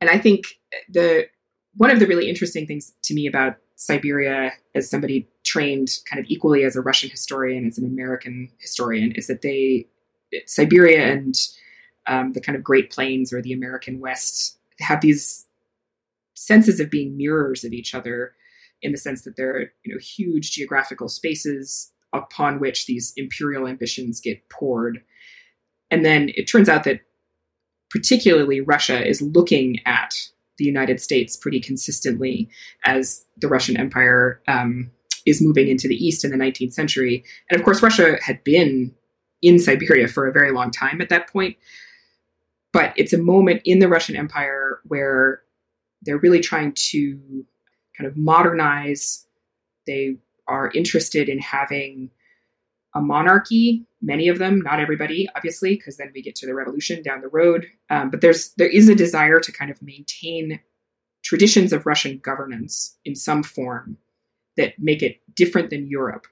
and 0.00 0.10
I 0.10 0.18
think 0.18 0.44
the 0.88 1.26
one 1.76 1.90
of 1.90 2.00
the 2.00 2.06
really 2.06 2.28
interesting 2.28 2.66
things 2.66 2.92
to 3.02 3.14
me 3.14 3.26
about 3.26 3.56
Siberia 3.76 4.52
as 4.74 4.90
somebody 4.90 5.28
trained 5.42 5.98
kind 6.08 6.20
of 6.20 6.26
equally 6.28 6.64
as 6.64 6.76
a 6.76 6.80
Russian 6.82 7.08
historian 7.08 7.66
as 7.66 7.78
an 7.78 7.86
American 7.86 8.50
historian 8.58 9.12
is 9.12 9.26
that 9.26 9.42
they 9.42 9.86
Siberia 10.46 11.12
and 11.12 11.34
um, 12.06 12.32
the 12.32 12.40
kind 12.40 12.56
of 12.56 12.64
Great 12.64 12.90
Plains 12.90 13.32
or 13.32 13.42
the 13.42 13.52
American 13.52 14.00
West 14.00 14.58
have 14.80 15.00
these 15.00 15.46
senses 16.34 16.80
of 16.80 16.90
being 16.90 17.16
mirrors 17.16 17.64
of 17.64 17.72
each 17.72 17.94
other 17.94 18.32
in 18.82 18.92
the 18.92 18.98
sense 18.98 19.22
that 19.22 19.36
they're 19.36 19.72
you 19.84 19.92
know 19.92 19.98
huge 19.98 20.52
geographical 20.52 21.08
spaces 21.08 21.92
upon 22.12 22.60
which 22.60 22.86
these 22.86 23.12
imperial 23.16 23.66
ambitions 23.66 24.20
get 24.20 24.48
poured. 24.48 25.02
And 25.90 26.04
then 26.04 26.30
it 26.34 26.44
turns 26.44 26.68
out 26.68 26.84
that 26.84 27.00
particularly 27.90 28.60
russia 28.60 29.06
is 29.06 29.20
looking 29.20 29.80
at 29.84 30.14
the 30.58 30.64
united 30.64 31.00
states 31.00 31.36
pretty 31.36 31.58
consistently 31.60 32.48
as 32.84 33.24
the 33.38 33.48
russian 33.48 33.76
empire 33.76 34.40
um, 34.46 34.90
is 35.26 35.42
moving 35.42 35.68
into 35.68 35.88
the 35.88 35.96
east 35.96 36.24
in 36.24 36.30
the 36.30 36.36
19th 36.36 36.72
century. 36.72 37.24
And 37.50 37.58
of 37.58 37.64
course 37.64 37.82
russia 37.82 38.18
had 38.22 38.42
been 38.44 38.94
in 39.42 39.58
siberia 39.58 40.08
for 40.08 40.26
a 40.26 40.32
very 40.32 40.52
long 40.52 40.70
time 40.70 41.00
at 41.00 41.08
that 41.08 41.28
point. 41.28 41.56
But 42.72 42.92
it's 42.96 43.12
a 43.12 43.18
moment 43.18 43.62
in 43.64 43.80
the 43.80 43.88
russian 43.88 44.16
empire 44.16 44.80
where 44.84 45.42
they're 46.02 46.18
really 46.18 46.40
trying 46.40 46.72
to 46.72 47.44
kind 47.96 48.08
of 48.08 48.16
modernize. 48.16 49.26
They 49.86 50.16
are 50.50 50.70
interested 50.74 51.28
in 51.28 51.38
having 51.38 52.10
a 52.94 53.00
monarchy. 53.00 53.86
Many 54.02 54.28
of 54.28 54.38
them, 54.38 54.60
not 54.60 54.80
everybody, 54.80 55.28
obviously, 55.36 55.76
because 55.76 55.96
then 55.96 56.10
we 56.14 56.22
get 56.22 56.34
to 56.36 56.46
the 56.46 56.54
revolution 56.54 57.02
down 57.02 57.20
the 57.20 57.28
road. 57.28 57.66
Um, 57.88 58.10
but 58.10 58.20
there's 58.20 58.52
there 58.56 58.68
is 58.68 58.88
a 58.88 58.94
desire 58.94 59.38
to 59.40 59.52
kind 59.52 59.70
of 59.70 59.80
maintain 59.80 60.60
traditions 61.22 61.72
of 61.72 61.86
Russian 61.86 62.18
governance 62.18 62.98
in 63.04 63.14
some 63.14 63.42
form 63.42 63.96
that 64.56 64.74
make 64.78 65.02
it 65.02 65.20
different 65.34 65.70
than 65.70 65.88
Europe. 65.88 66.26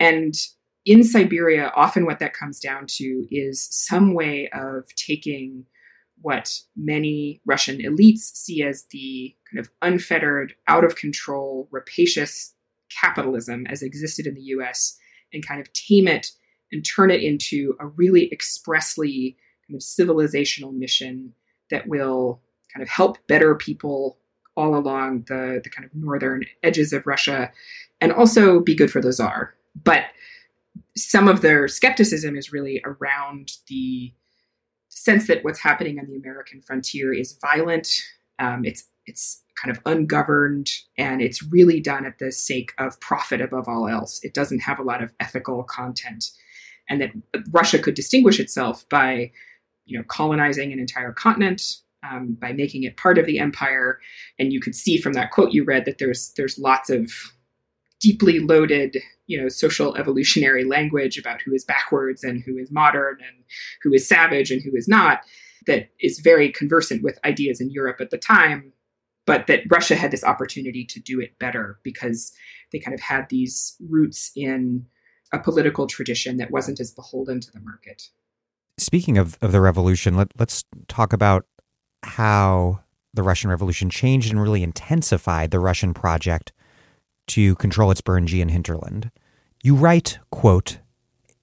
And 0.00 0.34
in 0.86 1.04
Siberia, 1.04 1.72
often 1.74 2.06
what 2.06 2.18
that 2.18 2.34
comes 2.34 2.60
down 2.60 2.86
to 2.86 3.26
is 3.30 3.68
some 3.70 4.14
way 4.14 4.48
of 4.52 4.86
taking 4.96 5.66
what 6.20 6.60
many 6.76 7.40
Russian 7.44 7.78
elites 7.78 8.20
see 8.34 8.62
as 8.62 8.86
the 8.90 9.34
kind 9.50 9.60
of 9.60 9.70
unfettered, 9.82 10.54
out 10.68 10.84
of 10.84 10.96
control, 10.96 11.68
rapacious 11.70 12.54
capitalism 12.90 13.66
as 13.68 13.82
existed 13.82 14.26
in 14.26 14.34
the 14.34 14.42
US 14.42 14.96
and 15.32 15.46
kind 15.46 15.60
of 15.60 15.72
tame 15.72 16.08
it 16.08 16.30
and 16.72 16.84
turn 16.84 17.10
it 17.10 17.22
into 17.22 17.76
a 17.80 17.86
really 17.86 18.30
expressly 18.32 19.36
kind 19.66 19.76
of 19.76 19.82
civilizational 19.82 20.72
mission 20.72 21.32
that 21.70 21.86
will 21.86 22.40
kind 22.72 22.82
of 22.82 22.88
help 22.88 23.18
better 23.26 23.54
people 23.54 24.18
all 24.56 24.76
along 24.76 25.24
the, 25.28 25.60
the 25.62 25.70
kind 25.70 25.84
of 25.84 25.94
northern 25.94 26.42
edges 26.62 26.92
of 26.92 27.06
Russia 27.06 27.50
and 28.00 28.12
also 28.12 28.60
be 28.60 28.74
good 28.74 28.90
for 28.90 29.00
the 29.00 29.12
czar. 29.12 29.54
But 29.82 30.04
some 30.96 31.28
of 31.28 31.40
their 31.40 31.66
skepticism 31.66 32.36
is 32.36 32.52
really 32.52 32.80
around 32.84 33.52
the 33.68 34.12
sense 34.88 35.26
that 35.26 35.42
what's 35.42 35.58
happening 35.58 35.98
on 35.98 36.06
the 36.06 36.16
American 36.16 36.60
frontier 36.60 37.12
is 37.12 37.36
violent. 37.40 37.88
Um, 38.38 38.64
it's 38.64 38.84
it's 39.06 39.42
kind 39.62 39.74
of 39.74 39.82
ungoverned, 39.86 40.70
and 40.98 41.22
it's 41.22 41.42
really 41.42 41.80
done 41.80 42.04
at 42.04 42.18
the 42.18 42.32
sake 42.32 42.72
of 42.78 42.98
profit 43.00 43.40
above 43.40 43.68
all 43.68 43.88
else. 43.88 44.20
It 44.22 44.34
doesn't 44.34 44.60
have 44.60 44.78
a 44.78 44.82
lot 44.82 45.02
of 45.02 45.12
ethical 45.20 45.62
content, 45.64 46.30
and 46.88 47.00
that 47.00 47.10
Russia 47.50 47.78
could 47.78 47.94
distinguish 47.94 48.40
itself 48.40 48.88
by, 48.88 49.30
you 49.86 49.98
know, 49.98 50.04
colonizing 50.08 50.72
an 50.72 50.78
entire 50.78 51.12
continent, 51.12 51.62
um, 52.02 52.36
by 52.40 52.52
making 52.52 52.82
it 52.82 52.96
part 52.96 53.18
of 53.18 53.26
the 53.26 53.38
empire. 53.38 54.00
And 54.38 54.52
you 54.52 54.60
could 54.60 54.74
see 54.74 54.98
from 54.98 55.14
that 55.14 55.30
quote 55.30 55.52
you 55.52 55.64
read 55.64 55.84
that 55.84 55.98
there's 55.98 56.32
there's 56.36 56.58
lots 56.58 56.90
of 56.90 57.10
deeply 58.00 58.38
loaded 58.38 58.98
you 59.26 59.40
know 59.40 59.48
social 59.48 59.96
evolutionary 59.96 60.64
language 60.64 61.16
about 61.16 61.40
who 61.40 61.54
is 61.54 61.64
backwards 61.64 62.22
and 62.22 62.42
who 62.42 62.58
is 62.58 62.70
modern 62.70 63.16
and 63.20 63.44
who 63.82 63.94
is 63.94 64.06
savage 64.06 64.50
and 64.50 64.62
who 64.62 64.76
is 64.76 64.86
not 64.86 65.20
that 65.66 65.88
is 66.00 66.18
very 66.18 66.52
conversant 66.52 67.02
with 67.02 67.18
ideas 67.24 67.60
in 67.60 67.70
Europe 67.70 68.00
at 68.00 68.10
the 68.10 68.18
time 68.18 68.73
but 69.26 69.46
that 69.46 69.62
Russia 69.70 69.94
had 69.94 70.10
this 70.10 70.24
opportunity 70.24 70.84
to 70.84 71.00
do 71.00 71.20
it 71.20 71.38
better 71.38 71.78
because 71.82 72.32
they 72.72 72.78
kind 72.78 72.94
of 72.94 73.00
had 73.00 73.28
these 73.28 73.76
roots 73.88 74.30
in 74.36 74.86
a 75.32 75.38
political 75.38 75.86
tradition 75.86 76.36
that 76.36 76.50
wasn't 76.50 76.80
as 76.80 76.92
beholden 76.92 77.40
to 77.40 77.50
the 77.50 77.60
market. 77.60 78.08
Speaking 78.78 79.18
of, 79.18 79.38
of 79.40 79.52
the 79.52 79.60
revolution, 79.60 80.16
let, 80.16 80.28
let's 80.38 80.64
talk 80.88 81.12
about 81.12 81.46
how 82.02 82.80
the 83.14 83.22
Russian 83.22 83.50
Revolution 83.50 83.88
changed 83.88 84.30
and 84.30 84.42
really 84.42 84.62
intensified 84.62 85.50
the 85.50 85.60
Russian 85.60 85.94
project 85.94 86.52
to 87.28 87.54
control 87.56 87.90
its 87.90 88.00
Beringian 88.00 88.50
hinterland. 88.50 89.10
You 89.62 89.74
write, 89.74 90.18
quote, 90.30 90.78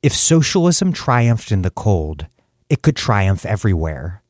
If 0.04 0.14
socialism 0.14 0.94
triumphed 0.94 1.52
in 1.52 1.64
the 1.64 1.72
cold, 1.72 2.28
it 2.70 2.82
could 2.82 2.96
triumph 2.96 3.46
everywhere. 3.46 4.22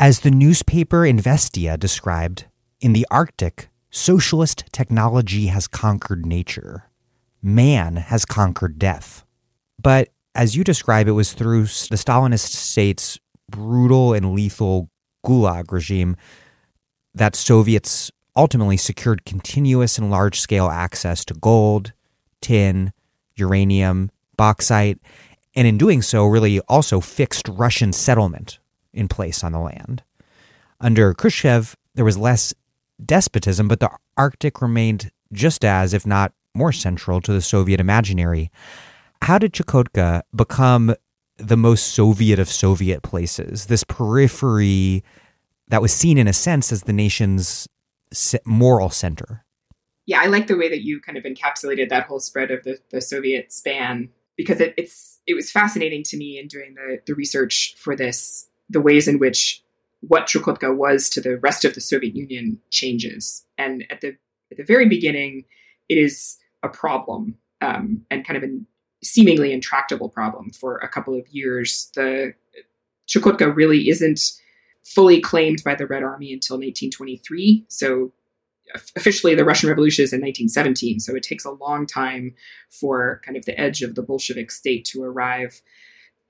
As 0.00 0.20
the 0.20 0.30
newspaper 0.30 1.02
Izvestia 1.02 1.78
described, 1.78 2.46
in 2.82 2.92
the 2.92 3.06
Arctic, 3.10 3.70
socialist 3.90 4.64
technology 4.72 5.46
has 5.46 5.68
conquered 5.68 6.26
nature. 6.26 6.90
Man 7.40 7.96
has 7.96 8.24
conquered 8.24 8.78
death. 8.78 9.24
But 9.80 10.08
as 10.34 10.56
you 10.56 10.64
describe, 10.64 11.06
it 11.06 11.12
was 11.12 11.32
through 11.32 11.62
the 11.62 11.96
Stalinist 11.96 12.48
state's 12.48 13.18
brutal 13.48 14.12
and 14.12 14.34
lethal 14.34 14.90
Gulag 15.24 15.70
regime 15.70 16.16
that 17.14 17.36
Soviets 17.36 18.10
ultimately 18.34 18.76
secured 18.76 19.24
continuous 19.24 19.96
and 19.96 20.10
large 20.10 20.40
scale 20.40 20.68
access 20.68 21.24
to 21.26 21.34
gold, 21.34 21.92
tin, 22.40 22.92
uranium, 23.36 24.10
bauxite, 24.36 24.98
and 25.54 25.68
in 25.68 25.78
doing 25.78 26.02
so, 26.02 26.26
really 26.26 26.58
also 26.60 27.00
fixed 27.00 27.46
Russian 27.46 27.92
settlement 27.92 28.58
in 28.92 29.06
place 29.06 29.44
on 29.44 29.52
the 29.52 29.60
land. 29.60 30.02
Under 30.80 31.14
Khrushchev, 31.14 31.76
there 31.94 32.04
was 32.04 32.16
less 32.16 32.54
despotism, 33.06 33.68
but 33.68 33.80
the 33.80 33.90
Arctic 34.16 34.62
remained 34.62 35.10
just 35.32 35.64
as, 35.64 35.94
if 35.94 36.06
not 36.06 36.32
more 36.54 36.72
central 36.72 37.20
to 37.20 37.32
the 37.32 37.40
Soviet 37.40 37.80
imaginary. 37.80 38.50
How 39.22 39.38
did 39.38 39.52
Chukotka 39.52 40.22
become 40.34 40.94
the 41.38 41.56
most 41.56 41.88
Soviet 41.88 42.38
of 42.38 42.48
Soviet 42.48 43.02
places, 43.02 43.66
this 43.66 43.84
periphery 43.84 45.02
that 45.68 45.82
was 45.82 45.92
seen 45.92 46.18
in 46.18 46.28
a 46.28 46.32
sense 46.32 46.72
as 46.72 46.82
the 46.82 46.92
nation's 46.92 47.68
moral 48.44 48.90
center? 48.90 49.44
Yeah, 50.04 50.20
I 50.20 50.26
like 50.26 50.46
the 50.46 50.56
way 50.56 50.68
that 50.68 50.82
you 50.82 51.00
kind 51.00 51.16
of 51.16 51.24
encapsulated 51.24 51.88
that 51.88 52.06
whole 52.06 52.20
spread 52.20 52.50
of 52.50 52.64
the, 52.64 52.78
the 52.90 53.00
Soviet 53.00 53.52
span 53.52 54.10
because 54.36 54.60
it, 54.60 54.74
it's 54.76 55.20
it 55.26 55.34
was 55.34 55.50
fascinating 55.50 56.02
to 56.04 56.16
me 56.16 56.38
in 56.38 56.48
doing 56.48 56.74
the, 56.74 56.98
the 57.06 57.14
research 57.14 57.74
for 57.78 57.94
this, 57.94 58.48
the 58.68 58.80
ways 58.80 59.06
in 59.06 59.18
which 59.18 59.61
what 60.02 60.26
Chukotka 60.26 60.76
was 60.76 61.08
to 61.10 61.20
the 61.20 61.38
rest 61.38 61.64
of 61.64 61.74
the 61.74 61.80
Soviet 61.80 62.14
Union 62.14 62.58
changes. 62.70 63.44
And 63.56 63.84
at 63.90 64.00
the 64.00 64.16
at 64.50 64.58
the 64.58 64.64
very 64.64 64.88
beginning, 64.88 65.44
it 65.88 65.96
is 65.96 66.36
a 66.62 66.68
problem 66.68 67.36
um, 67.60 68.02
and 68.10 68.26
kind 68.26 68.36
of 68.36 68.42
a 68.42 68.58
seemingly 69.02 69.52
intractable 69.52 70.08
problem 70.08 70.50
for 70.50 70.76
a 70.78 70.88
couple 70.88 71.18
of 71.18 71.26
years. 71.28 71.90
The 71.94 72.34
Chukotka 73.08 73.54
really 73.54 73.88
isn't 73.88 74.20
fully 74.84 75.20
claimed 75.20 75.62
by 75.64 75.74
the 75.74 75.86
Red 75.86 76.02
Army 76.02 76.32
until 76.32 76.56
1923. 76.56 77.64
So 77.68 78.12
officially 78.96 79.34
the 79.34 79.44
Russian 79.44 79.68
Revolution 79.68 80.02
is 80.02 80.12
in 80.12 80.20
1917. 80.20 81.00
So 81.00 81.14
it 81.14 81.22
takes 81.22 81.44
a 81.44 81.50
long 81.50 81.86
time 81.86 82.34
for 82.70 83.20
kind 83.24 83.36
of 83.36 83.44
the 83.44 83.58
edge 83.58 83.82
of 83.82 83.94
the 83.94 84.02
Bolshevik 84.02 84.50
state 84.50 84.84
to 84.86 85.02
arrive. 85.02 85.62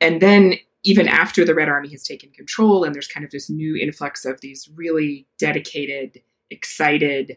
And 0.01 0.21
then 0.21 0.55
even 0.85 1.07
after 1.09 1.45
the 1.45 1.55
Red 1.55 1.69
Army 1.69 1.91
has 1.91 2.03
taken 2.03 2.31
control 2.31 2.85
and 2.85 2.95
there's 2.95 3.09
kind 3.09 3.25
of 3.25 3.31
this 3.31 3.49
new 3.49 3.77
influx 3.77 4.25
of 4.25 4.41
these 4.41 4.69
really 4.75 5.27
dedicated, 5.39 6.21
excited, 6.51 7.37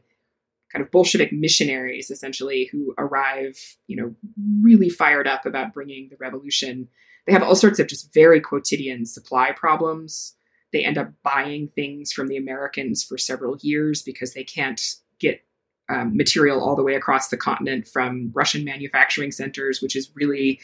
kind 0.71 0.83
of 0.83 0.91
Bolshevik 0.91 1.31
missionaries 1.31 2.09
essentially 2.09 2.69
who 2.71 2.93
arrive, 2.97 3.57
you 3.87 3.95
know, 3.95 4.15
really 4.61 4.89
fired 4.89 5.27
up 5.27 5.45
about 5.45 5.73
bringing 5.73 6.09
the 6.09 6.17
revolution. 6.19 6.87
They 7.27 7.33
have 7.33 7.43
all 7.43 7.55
sorts 7.55 7.79
of 7.79 7.87
just 7.87 8.13
very 8.13 8.41
quotidian 8.41 9.05
supply 9.05 9.51
problems. 9.51 10.35
They 10.73 10.83
end 10.83 10.97
up 10.97 11.11
buying 11.23 11.67
things 11.67 12.11
from 12.11 12.27
the 12.27 12.37
Americans 12.37 13.03
for 13.03 13.17
several 13.17 13.57
years 13.61 14.01
because 14.01 14.33
they 14.33 14.43
can't 14.43 14.81
get 15.19 15.41
um, 15.87 16.17
material 16.17 16.63
all 16.63 16.75
the 16.75 16.83
way 16.83 16.95
across 16.95 17.29
the 17.29 17.37
continent 17.37 17.87
from 17.87 18.31
Russian 18.33 18.65
manufacturing 18.65 19.31
centers, 19.31 19.81
which 19.81 19.95
is 19.95 20.11
really 20.15 20.59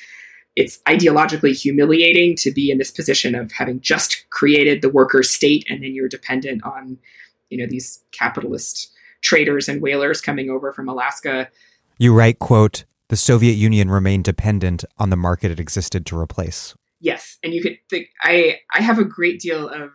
it's 0.56 0.80
ideologically 0.80 1.54
humiliating 1.54 2.36
to 2.36 2.52
be 2.52 2.72
in 2.72 2.78
this 2.78 2.92
position 2.92 3.36
of 3.36 3.52
having 3.52 3.80
just 3.80 4.26
created 4.30 4.82
the 4.82 4.90
worker 4.90 5.24
state 5.24 5.66
and 5.70 5.84
then 5.84 5.94
you're 5.94 6.10
dependent 6.10 6.64
on 6.64 6.98
you 7.50 7.58
know 7.58 7.68
these 7.70 8.04
capitalist 8.12 8.92
traders 9.22 9.70
and 9.70 9.82
whalers 9.82 10.20
coming 10.20 10.50
over 10.50 10.74
from 10.74 10.90
Alaska. 10.90 11.48
You 11.98 12.14
write, 12.14 12.40
quote, 12.40 12.86
the 13.10 13.16
Soviet 13.16 13.54
Union 13.54 13.92
remained 13.92 14.24
dependent 14.24 14.84
on 14.98 15.10
the 15.10 15.16
market 15.16 15.52
it 15.52 15.60
existed 15.60 16.06
to 16.08 16.18
replace. 16.18 16.74
Yes, 17.00 17.38
and 17.44 17.54
you 17.54 17.62
could 17.62 17.78
think 17.90 18.10
I 18.24 18.60
I 18.74 18.82
have 18.82 19.00
a 19.00 19.04
great 19.04 19.40
deal 19.40 19.68
of 19.68 19.90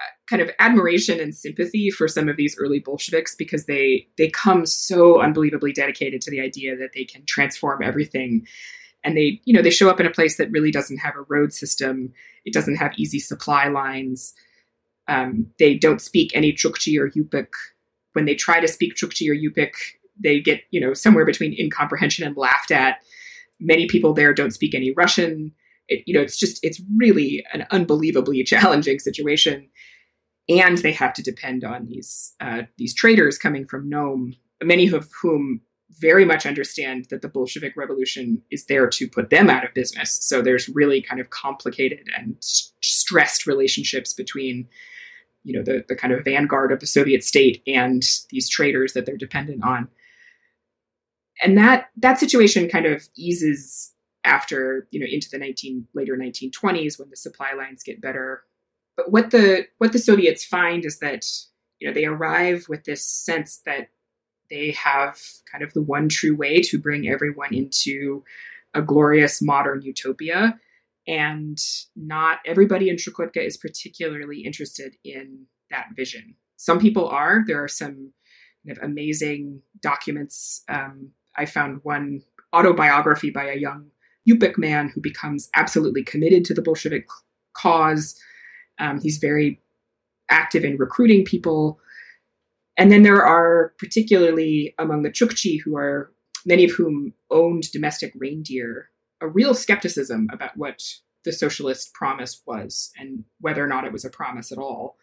uh, 0.00 0.04
kind 0.28 0.42
of 0.42 0.50
admiration 0.58 1.20
and 1.20 1.34
sympathy 1.34 1.90
for 1.90 2.08
some 2.08 2.28
of 2.28 2.36
these 2.36 2.56
early 2.58 2.80
Bolsheviks 2.80 3.34
because 3.34 3.66
they 3.66 4.08
they 4.18 4.28
come 4.28 4.66
so 4.66 5.20
unbelievably 5.20 5.72
dedicated 5.72 6.20
to 6.22 6.30
the 6.30 6.40
idea 6.40 6.76
that 6.76 6.90
they 6.94 7.04
can 7.04 7.24
transform 7.26 7.82
everything 7.82 8.46
and 9.04 9.16
they 9.16 9.40
you 9.44 9.54
know 9.54 9.62
they 9.62 9.70
show 9.70 9.90
up 9.90 10.00
in 10.00 10.06
a 10.06 10.10
place 10.10 10.36
that 10.36 10.50
really 10.50 10.70
doesn't 10.70 10.98
have 10.98 11.14
a 11.16 11.22
road 11.28 11.52
system 11.52 12.12
it 12.44 12.52
doesn't 12.52 12.76
have 12.76 12.92
easy 12.96 13.18
supply 13.18 13.68
lines 13.68 14.34
um, 15.08 15.46
they 15.58 15.74
don't 15.74 16.00
speak 16.00 16.30
any 16.34 16.52
chukchi 16.52 16.98
or 16.98 17.10
yupik 17.10 17.48
when 18.12 18.24
they 18.24 18.34
try 18.34 18.60
to 18.60 18.68
speak 18.68 18.94
Chukchi 18.94 19.28
or 19.28 19.34
Yupik, 19.34 19.72
they 20.22 20.40
get, 20.40 20.62
you 20.70 20.80
know, 20.80 20.94
somewhere 20.94 21.24
between 21.24 21.58
incomprehension 21.58 22.26
and 22.26 22.36
laughed 22.36 22.70
at. 22.70 22.98
Many 23.60 23.86
people 23.86 24.12
there 24.12 24.34
don't 24.34 24.52
speak 24.52 24.74
any 24.74 24.92
Russian. 24.92 25.52
It, 25.88 26.02
you 26.06 26.14
know, 26.14 26.20
it's 26.20 26.38
just, 26.38 26.58
it's 26.62 26.80
really 26.96 27.44
an 27.52 27.66
unbelievably 27.70 28.44
challenging 28.46 28.98
situation. 28.98 29.68
And 30.48 30.78
they 30.78 30.92
have 30.92 31.12
to 31.14 31.22
depend 31.22 31.64
on 31.64 31.86
these, 31.86 32.34
uh, 32.40 32.62
these 32.76 32.94
traders 32.94 33.38
coming 33.38 33.64
from 33.64 33.88
Nome, 33.88 34.34
many 34.62 34.88
of 34.88 35.08
whom 35.22 35.60
very 35.98 36.24
much 36.24 36.46
understand 36.46 37.06
that 37.10 37.22
the 37.22 37.28
Bolshevik 37.28 37.76
Revolution 37.76 38.42
is 38.50 38.64
there 38.64 38.88
to 38.88 39.08
put 39.08 39.30
them 39.30 39.50
out 39.50 39.64
of 39.64 39.74
business. 39.74 40.18
So 40.22 40.40
there's 40.40 40.68
really 40.68 41.02
kind 41.02 41.20
of 41.20 41.30
complicated 41.30 42.08
and 42.16 42.36
stressed 42.40 43.46
relationships 43.46 44.14
between 44.14 44.68
you 45.44 45.52
know 45.52 45.62
the 45.62 45.84
the 45.88 45.96
kind 45.96 46.12
of 46.12 46.24
vanguard 46.24 46.72
of 46.72 46.80
the 46.80 46.86
Soviet 46.86 47.24
state 47.24 47.62
and 47.66 48.02
these 48.30 48.48
traders 48.48 48.92
that 48.92 49.06
they're 49.06 49.16
dependent 49.16 49.64
on. 49.64 49.88
And 51.42 51.58
that 51.58 51.90
that 51.96 52.18
situation 52.18 52.68
kind 52.68 52.86
of 52.86 53.08
eases 53.16 53.92
after 54.24 54.86
you 54.90 55.00
know 55.00 55.06
into 55.10 55.28
the 55.30 55.38
19 55.38 55.88
later 55.94 56.16
1920s 56.16 56.98
when 56.98 57.10
the 57.10 57.16
supply 57.16 57.52
lines 57.56 57.82
get 57.82 58.00
better. 58.00 58.44
But 58.96 59.10
what 59.10 59.30
the 59.30 59.66
what 59.78 59.92
the 59.92 59.98
Soviets 59.98 60.44
find 60.44 60.84
is 60.84 61.00
that 61.00 61.26
you 61.80 61.88
know 61.88 61.94
they 61.94 62.04
arrive 62.04 62.66
with 62.68 62.84
this 62.84 63.04
sense 63.04 63.60
that 63.66 63.88
they 64.52 64.72
have 64.72 65.18
kind 65.50 65.64
of 65.64 65.72
the 65.72 65.82
one 65.82 66.08
true 66.08 66.36
way 66.36 66.60
to 66.60 66.78
bring 66.78 67.08
everyone 67.08 67.54
into 67.54 68.22
a 68.74 68.82
glorious 68.82 69.40
modern 69.40 69.80
utopia 69.82 70.58
and 71.08 71.58
not 71.96 72.38
everybody 72.46 72.88
in 72.88 72.96
Chukotka 72.96 73.38
is 73.38 73.56
particularly 73.56 74.40
interested 74.40 74.94
in 75.04 75.46
that 75.70 75.86
vision. 75.96 76.36
Some 76.56 76.78
people 76.78 77.08
are. 77.08 77.42
There 77.46 77.62
are 77.62 77.68
some 77.68 78.12
kind 78.64 78.76
of 78.76 78.84
amazing 78.84 79.62
documents. 79.80 80.62
Um, 80.68 81.10
I 81.36 81.46
found 81.46 81.80
one 81.82 82.22
autobiography 82.54 83.30
by 83.30 83.46
a 83.46 83.58
young 83.58 83.86
Yupik 84.28 84.58
man 84.58 84.90
who 84.94 85.00
becomes 85.00 85.48
absolutely 85.56 86.04
committed 86.04 86.44
to 86.44 86.54
the 86.54 86.62
Bolshevik 86.62 87.06
cause. 87.54 88.20
Um, 88.78 89.00
he's 89.00 89.18
very 89.18 89.60
active 90.30 90.62
in 90.64 90.76
recruiting 90.76 91.24
people. 91.24 91.80
And 92.76 92.90
then 92.90 93.02
there 93.02 93.24
are, 93.24 93.74
particularly 93.78 94.74
among 94.78 95.02
the 95.02 95.10
Chukchi, 95.10 95.58
who 95.62 95.76
are 95.76 96.10
many 96.46 96.64
of 96.64 96.72
whom 96.72 97.12
owned 97.30 97.70
domestic 97.72 98.12
reindeer 98.16 98.88
a 99.20 99.28
real 99.28 99.54
skepticism 99.54 100.28
about 100.32 100.56
what 100.56 100.82
the 101.24 101.32
socialist 101.32 101.94
promise 101.94 102.42
was 102.44 102.90
and 102.98 103.24
whether 103.40 103.64
or 103.64 103.68
not 103.68 103.84
it 103.84 103.92
was 103.92 104.04
a 104.04 104.10
promise 104.10 104.50
at 104.50 104.58
all. 104.58 104.96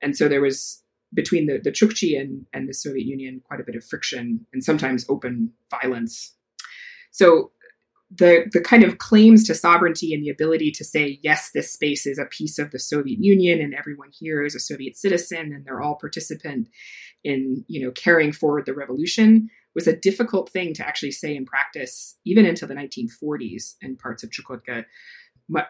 And 0.00 0.16
so 0.16 0.26
there 0.26 0.40
was 0.40 0.82
between 1.14 1.46
the, 1.46 1.60
the 1.62 1.70
Chukchi 1.70 2.18
and, 2.18 2.46
and 2.54 2.66
the 2.66 2.72
Soviet 2.72 3.04
Union 3.04 3.42
quite 3.44 3.60
a 3.60 3.64
bit 3.64 3.76
of 3.76 3.84
friction 3.84 4.46
and 4.54 4.64
sometimes 4.64 5.04
open 5.10 5.52
violence. 5.70 6.34
So 7.10 7.52
the 8.14 8.44
the 8.52 8.60
kind 8.60 8.84
of 8.84 8.98
claims 8.98 9.44
to 9.44 9.54
sovereignty 9.54 10.12
and 10.12 10.22
the 10.22 10.28
ability 10.28 10.70
to 10.70 10.84
say 10.84 11.18
yes 11.22 11.50
this 11.54 11.72
space 11.72 12.06
is 12.06 12.18
a 12.18 12.26
piece 12.26 12.58
of 12.58 12.70
the 12.70 12.78
soviet 12.78 13.18
union 13.20 13.60
and 13.60 13.74
everyone 13.74 14.10
here 14.12 14.44
is 14.44 14.54
a 14.54 14.60
soviet 14.60 14.96
citizen 14.96 15.52
and 15.52 15.64
they're 15.64 15.80
all 15.80 15.94
participant 15.94 16.68
in 17.24 17.64
you 17.68 17.82
know 17.82 17.90
carrying 17.92 18.32
forward 18.32 18.66
the 18.66 18.74
revolution 18.74 19.48
was 19.74 19.86
a 19.86 19.96
difficult 19.96 20.50
thing 20.50 20.74
to 20.74 20.86
actually 20.86 21.12
say 21.12 21.34
in 21.34 21.46
practice, 21.46 22.16
even 22.24 22.46
into 22.46 22.66
the 22.66 22.74
1940s 22.74 23.76
in 23.80 23.96
parts 23.96 24.22
of 24.22 24.30
Chukotka, 24.30 24.84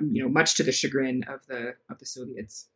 you 0.00 0.22
know, 0.22 0.28
much 0.28 0.54
to 0.56 0.62
the 0.62 0.72
chagrin 0.72 1.24
of 1.28 1.46
the 1.46 1.74
of 1.90 1.98
the 1.98 2.06
Soviets. 2.06 2.68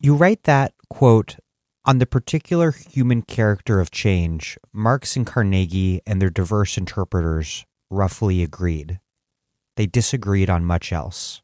You 0.00 0.14
write 0.14 0.44
that 0.44 0.74
quote 0.88 1.36
on 1.84 1.98
the 1.98 2.06
particular 2.06 2.72
human 2.72 3.22
character 3.22 3.80
of 3.80 3.90
change. 3.90 4.58
Marx 4.72 5.16
and 5.16 5.26
Carnegie 5.26 6.00
and 6.06 6.20
their 6.20 6.30
diverse 6.30 6.76
interpreters 6.76 7.64
roughly 7.90 8.42
agreed. 8.42 9.00
They 9.76 9.86
disagreed 9.86 10.50
on 10.50 10.64
much 10.64 10.92
else. 10.92 11.42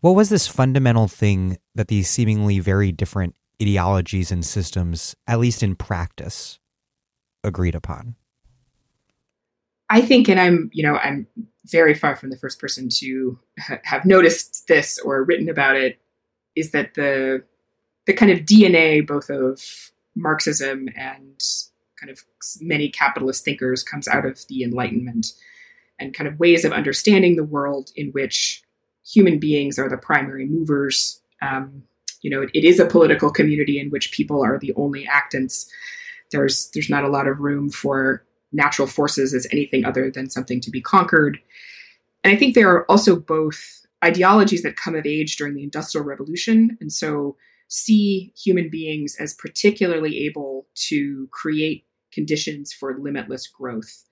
What 0.00 0.14
was 0.14 0.28
this 0.28 0.46
fundamental 0.46 1.08
thing 1.08 1.58
that 1.74 1.88
these 1.88 2.10
seemingly 2.10 2.60
very 2.60 2.92
different 2.92 3.34
ideologies 3.60 4.30
and 4.30 4.44
systems, 4.44 5.14
at 5.26 5.38
least 5.38 5.62
in 5.62 5.76
practice, 5.76 6.58
agreed 7.42 7.74
upon? 7.74 8.16
I 9.88 10.00
think, 10.00 10.28
and 10.28 10.40
I'm, 10.40 10.70
you 10.72 10.82
know, 10.82 10.96
I'm 10.96 11.26
very 11.66 11.94
far 11.94 12.16
from 12.16 12.30
the 12.30 12.36
first 12.36 12.58
person 12.58 12.88
to 12.98 13.38
ha- 13.58 13.78
have 13.84 14.04
noticed 14.04 14.66
this 14.66 14.98
or 14.98 15.24
written 15.24 15.48
about 15.48 15.76
it, 15.76 15.98
is 16.56 16.72
that 16.72 16.94
the 16.94 17.44
the 18.06 18.12
kind 18.12 18.30
of 18.30 18.40
DNA 18.40 19.06
both 19.06 19.30
of 19.30 19.60
Marxism 20.14 20.88
and 20.96 21.40
kind 22.04 22.10
of 22.10 22.24
many 22.60 22.88
capitalist 22.88 23.44
thinkers 23.44 23.82
comes 23.82 24.06
out 24.08 24.26
of 24.26 24.46
the 24.48 24.62
Enlightenment 24.62 25.32
and 25.98 26.14
kind 26.14 26.28
of 26.28 26.38
ways 26.38 26.64
of 26.64 26.72
understanding 26.72 27.36
the 27.36 27.44
world 27.44 27.90
in 27.96 28.10
which 28.10 28.62
human 29.06 29.38
beings 29.38 29.78
are 29.78 29.88
the 29.88 29.96
primary 29.96 30.46
movers. 30.46 31.20
Um, 31.40 31.84
you 32.20 32.30
know, 32.30 32.42
it, 32.42 32.50
it 32.52 32.64
is 32.64 32.78
a 32.78 32.86
political 32.86 33.30
community 33.30 33.78
in 33.78 33.90
which 33.90 34.12
people 34.12 34.42
are 34.42 34.58
the 34.58 34.72
only 34.76 35.06
actants. 35.06 35.66
There's 36.30 36.70
there's 36.74 36.90
not 36.90 37.04
a 37.04 37.08
lot 37.08 37.26
of 37.26 37.40
room 37.40 37.70
for 37.70 38.24
natural 38.52 38.88
forces 38.88 39.34
as 39.34 39.46
anything 39.50 39.84
other 39.84 40.10
than 40.10 40.30
something 40.30 40.60
to 40.60 40.70
be 40.70 40.80
conquered. 40.80 41.38
And 42.22 42.34
I 42.34 42.36
think 42.36 42.54
there 42.54 42.70
are 42.70 42.90
also 42.90 43.16
both 43.16 43.86
ideologies 44.04 44.62
that 44.62 44.76
come 44.76 44.94
of 44.94 45.06
age 45.06 45.36
during 45.36 45.54
the 45.54 45.62
Industrial 45.62 46.04
Revolution, 46.04 46.76
and 46.80 46.92
so 46.92 47.36
see 47.68 48.32
human 48.36 48.68
beings 48.68 49.16
as 49.18 49.34
particularly 49.34 50.26
able 50.26 50.66
to 50.74 51.28
create 51.30 51.84
conditions 52.14 52.72
for 52.72 52.98
limitless 52.98 53.46
growth. 53.46 54.04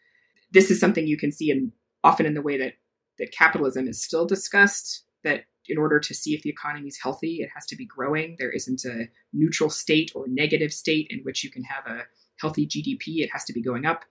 This 0.51 0.71
is 0.71 0.81
something 0.81 1.07
you 1.07 1.17
can 1.17 1.33
see 1.33 1.51
in 1.51 1.73
often 2.05 2.27
in 2.27 2.35
the 2.35 2.43
way 2.43 2.59
that 2.59 2.75
that 3.19 3.33
capitalism 3.33 3.87
is 3.87 4.03
still 4.03 4.27
discussed 4.27 5.05
that 5.25 5.45
in 5.69 5.79
order 5.79 6.01
to 6.01 6.15
see 6.15 6.35
if 6.35 6.43
the 6.43 6.51
economy 6.51 6.89
is 6.89 6.99
healthy, 7.01 7.37
it 7.37 7.51
has 7.55 7.67
to 7.67 7.77
be 7.77 7.87
growing. 7.87 8.37
There 8.39 8.51
isn't 8.51 8.85
a 8.85 9.09
neutral 9.33 9.71
state 9.71 10.11
or 10.15 10.25
negative 10.27 10.73
state 10.73 11.07
in 11.11 11.21
which 11.21 11.45
you 11.45 11.51
can 11.51 11.63
have 11.65 11.87
a 11.87 12.03
healthy 12.41 12.67
GDP. 12.67 13.23
It 13.23 13.31
has 13.33 13.45
to 13.45 13.53
be 13.53 13.63
going 13.63 13.87
up. 13.87 14.05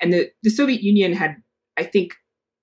And 0.00 0.12
the, 0.12 0.30
the 0.42 0.50
Soviet 0.50 0.82
Union 0.82 1.12
had, 1.12 1.42
I 1.76 1.82
think, 1.82 2.14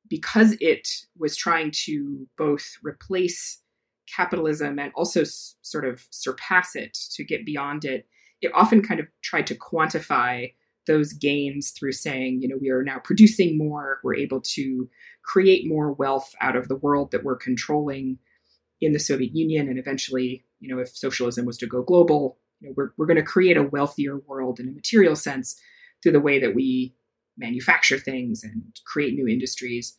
because 0.10 0.56
it 0.62 0.88
was 1.18 1.36
trying 1.36 1.72
to 1.86 2.28
both 2.38 2.78
replace 2.84 3.60
capitalism 4.08 4.80
and 4.80 4.92
also 4.96 5.22
s- 5.22 5.56
sort 5.62 5.86
of 5.86 6.06
surpass 6.12 6.76
it 6.76 6.98
to 7.14 7.24
get 7.24 7.46
beyond 7.46 7.84
it, 7.84 8.08
it 8.44 8.52
often 8.54 8.82
kind 8.82 9.00
of 9.00 9.08
tried 9.22 9.48
to 9.48 9.56
quantify 9.56 10.54
those 10.86 11.14
gains 11.14 11.72
through 11.72 11.94
saying, 11.94 12.42
you 12.42 12.48
know, 12.48 12.58
we 12.60 12.70
are 12.70 12.84
now 12.84 13.00
producing 13.00 13.58
more, 13.58 14.00
we're 14.04 14.16
able 14.16 14.42
to 14.42 14.90
create 15.24 15.68
more 15.68 15.94
wealth 15.94 16.36
out 16.42 16.58
of 16.58 16.68
the 16.68 16.76
world 16.76 17.12
that 17.12 17.24
we're 17.24 17.38
controlling 17.38 18.18
in 18.82 18.92
the 18.92 19.00
Soviet 19.00 19.34
Union. 19.34 19.70
And 19.70 19.80
eventually, 19.80 20.44
you 20.60 20.74
know, 20.74 20.82
if 20.82 20.90
socialism 20.90 21.46
was 21.46 21.58
to 21.60 21.68
go 21.68 21.82
global, 21.82 22.38
you 22.60 22.68
know, 22.68 22.74
we're, 22.76 22.90
we're 22.98 23.06
going 23.06 23.18
to 23.18 23.24
create 23.24 23.56
a 23.56 23.64
wealthier 23.64 24.18
world 24.18 24.60
in 24.60 24.68
a 24.68 24.72
material 24.72 25.16
sense 25.16 25.56
through 26.02 26.12
the 26.12 26.20
way 26.20 26.40
that 26.40 26.54
we 26.54 26.94
manufacture 27.38 27.98
things 27.98 28.44
and 28.44 28.62
create 28.86 29.14
new 29.14 29.28
industries. 29.28 29.98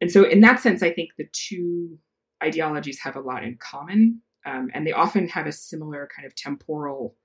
And 0.00 0.10
so, 0.10 0.24
in 0.24 0.40
that 0.40 0.60
sense, 0.60 0.82
I 0.82 0.90
think 0.90 1.10
the 1.16 1.28
two 1.32 1.98
ideologies 2.42 3.00
have 3.00 3.16
a 3.16 3.20
lot 3.20 3.44
in 3.44 3.58
common. 3.58 4.22
Um, 4.46 4.70
and 4.72 4.86
they 4.86 4.92
often 4.92 5.28
have 5.28 5.46
a 5.46 5.52
similar 5.52 6.08
kind 6.14 6.24
of 6.24 6.34
temporal 6.34 7.16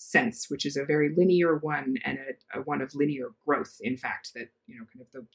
sense, 0.00 0.48
which 0.48 0.64
is 0.64 0.76
a 0.76 0.84
very 0.84 1.14
linear 1.14 1.56
one 1.56 1.96
and 2.04 2.18
a, 2.18 2.58
a, 2.58 2.62
one 2.62 2.80
of 2.80 2.94
linear 2.94 3.28
growth. 3.46 3.76
In 3.80 3.96
fact, 3.96 4.32
that 4.34 4.48
you 4.66 4.76
know, 4.76 4.84
kind 4.92 5.02
of 5.02 5.12
the 5.12 5.26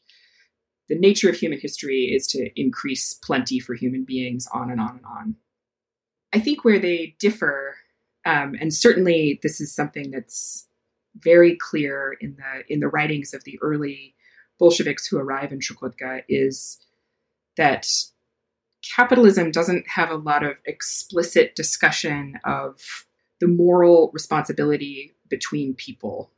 the 0.87 0.99
nature 0.99 1.29
of 1.29 1.35
human 1.35 1.59
history 1.59 2.13
is 2.15 2.27
to 2.27 2.49
increase 2.59 3.13
plenty 3.13 3.59
for 3.59 3.73
human 3.73 4.03
beings, 4.03 4.47
on 4.53 4.69
and 4.69 4.79
on 4.79 4.97
and 4.97 5.05
on. 5.05 5.35
I 6.33 6.39
think 6.39 6.63
where 6.63 6.79
they 6.79 7.15
differ, 7.19 7.75
um, 8.25 8.55
and 8.59 8.73
certainly 8.73 9.39
this 9.41 9.61
is 9.61 9.73
something 9.73 10.11
that's 10.11 10.67
very 11.15 11.57
clear 11.57 12.17
in 12.19 12.35
the 12.35 12.73
in 12.73 12.79
the 12.79 12.89
writings 12.89 13.33
of 13.33 13.43
the 13.43 13.59
early 13.61 14.15
Bolsheviks 14.59 15.07
who 15.07 15.17
arrive 15.17 15.51
in 15.51 15.59
Chukotka, 15.59 16.23
is 16.27 16.79
that 17.57 17.87
capitalism 18.95 19.51
doesn't 19.51 19.87
have 19.89 20.09
a 20.09 20.15
lot 20.15 20.43
of 20.43 20.57
explicit 20.65 21.55
discussion 21.55 22.39
of 22.43 23.04
the 23.39 23.47
moral 23.47 24.11
responsibility 24.13 25.13
between 25.29 25.73
people. 25.73 26.31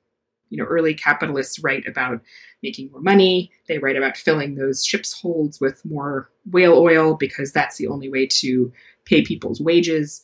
You 0.49 0.57
know, 0.57 0.65
early 0.65 0.93
capitalists 0.93 1.59
write 1.59 1.85
about 1.85 2.21
making 2.63 2.91
more 2.91 3.01
money. 3.01 3.51
They 3.67 3.79
write 3.79 3.97
about 3.97 4.15
filling 4.15 4.55
those 4.55 4.85
ships' 4.85 5.19
holds 5.19 5.59
with 5.59 5.83
more 5.83 6.29
whale 6.49 6.77
oil 6.77 7.15
because 7.15 7.51
that's 7.51 7.77
the 7.77 7.87
only 7.87 8.09
way 8.09 8.27
to 8.27 8.71
pay 9.05 9.21
people's 9.21 9.59
wages. 9.59 10.23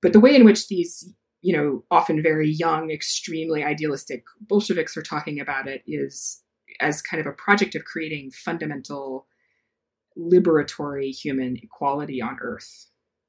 But 0.00 0.12
the 0.12 0.20
way 0.20 0.36
in 0.36 0.44
which 0.44 0.68
these, 0.68 1.12
you 1.42 1.56
know, 1.56 1.82
often 1.90 2.22
very 2.22 2.48
young, 2.48 2.90
extremely 2.90 3.64
idealistic 3.64 4.24
Bolsheviks 4.40 4.96
are 4.96 5.02
talking 5.02 5.40
about 5.40 5.66
it 5.66 5.82
is 5.86 6.42
as 6.80 7.02
kind 7.02 7.20
of 7.20 7.26
a 7.26 7.32
project 7.32 7.74
of 7.74 7.84
creating 7.84 8.30
fundamental 8.30 9.26
liberatory 10.18 11.10
human 11.14 11.56
equality 11.62 12.22
on 12.22 12.38
earth. 12.40 12.86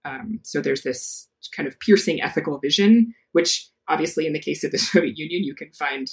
Um, 0.08 0.40
so 0.44 0.62
there's 0.62 0.84
this 0.84 1.28
kind 1.56 1.68
of 1.68 1.80
piercing 1.80 2.22
ethical 2.22 2.58
vision, 2.60 3.14
which 3.34 3.70
obviously 3.88 4.26
in 4.26 4.34
the 4.34 4.40
case 4.40 4.64
of 4.64 4.72
the 4.72 4.78
Soviet 4.78 5.18
Union, 5.18 5.44
you 5.44 5.54
can 5.54 5.72
find 5.72 6.10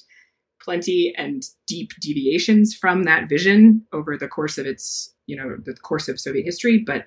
plenty 0.60 1.14
and 1.16 1.42
deep 1.66 1.90
deviations 2.00 2.74
from 2.74 3.04
that 3.04 3.28
vision 3.28 3.86
over 3.92 4.16
the 4.16 4.28
course 4.28 4.58
of 4.58 4.66
its, 4.66 5.12
you 5.26 5.36
know, 5.36 5.56
the 5.64 5.74
course 5.74 6.08
of 6.08 6.18
Soviet 6.18 6.44
history, 6.44 6.78
but 6.78 7.06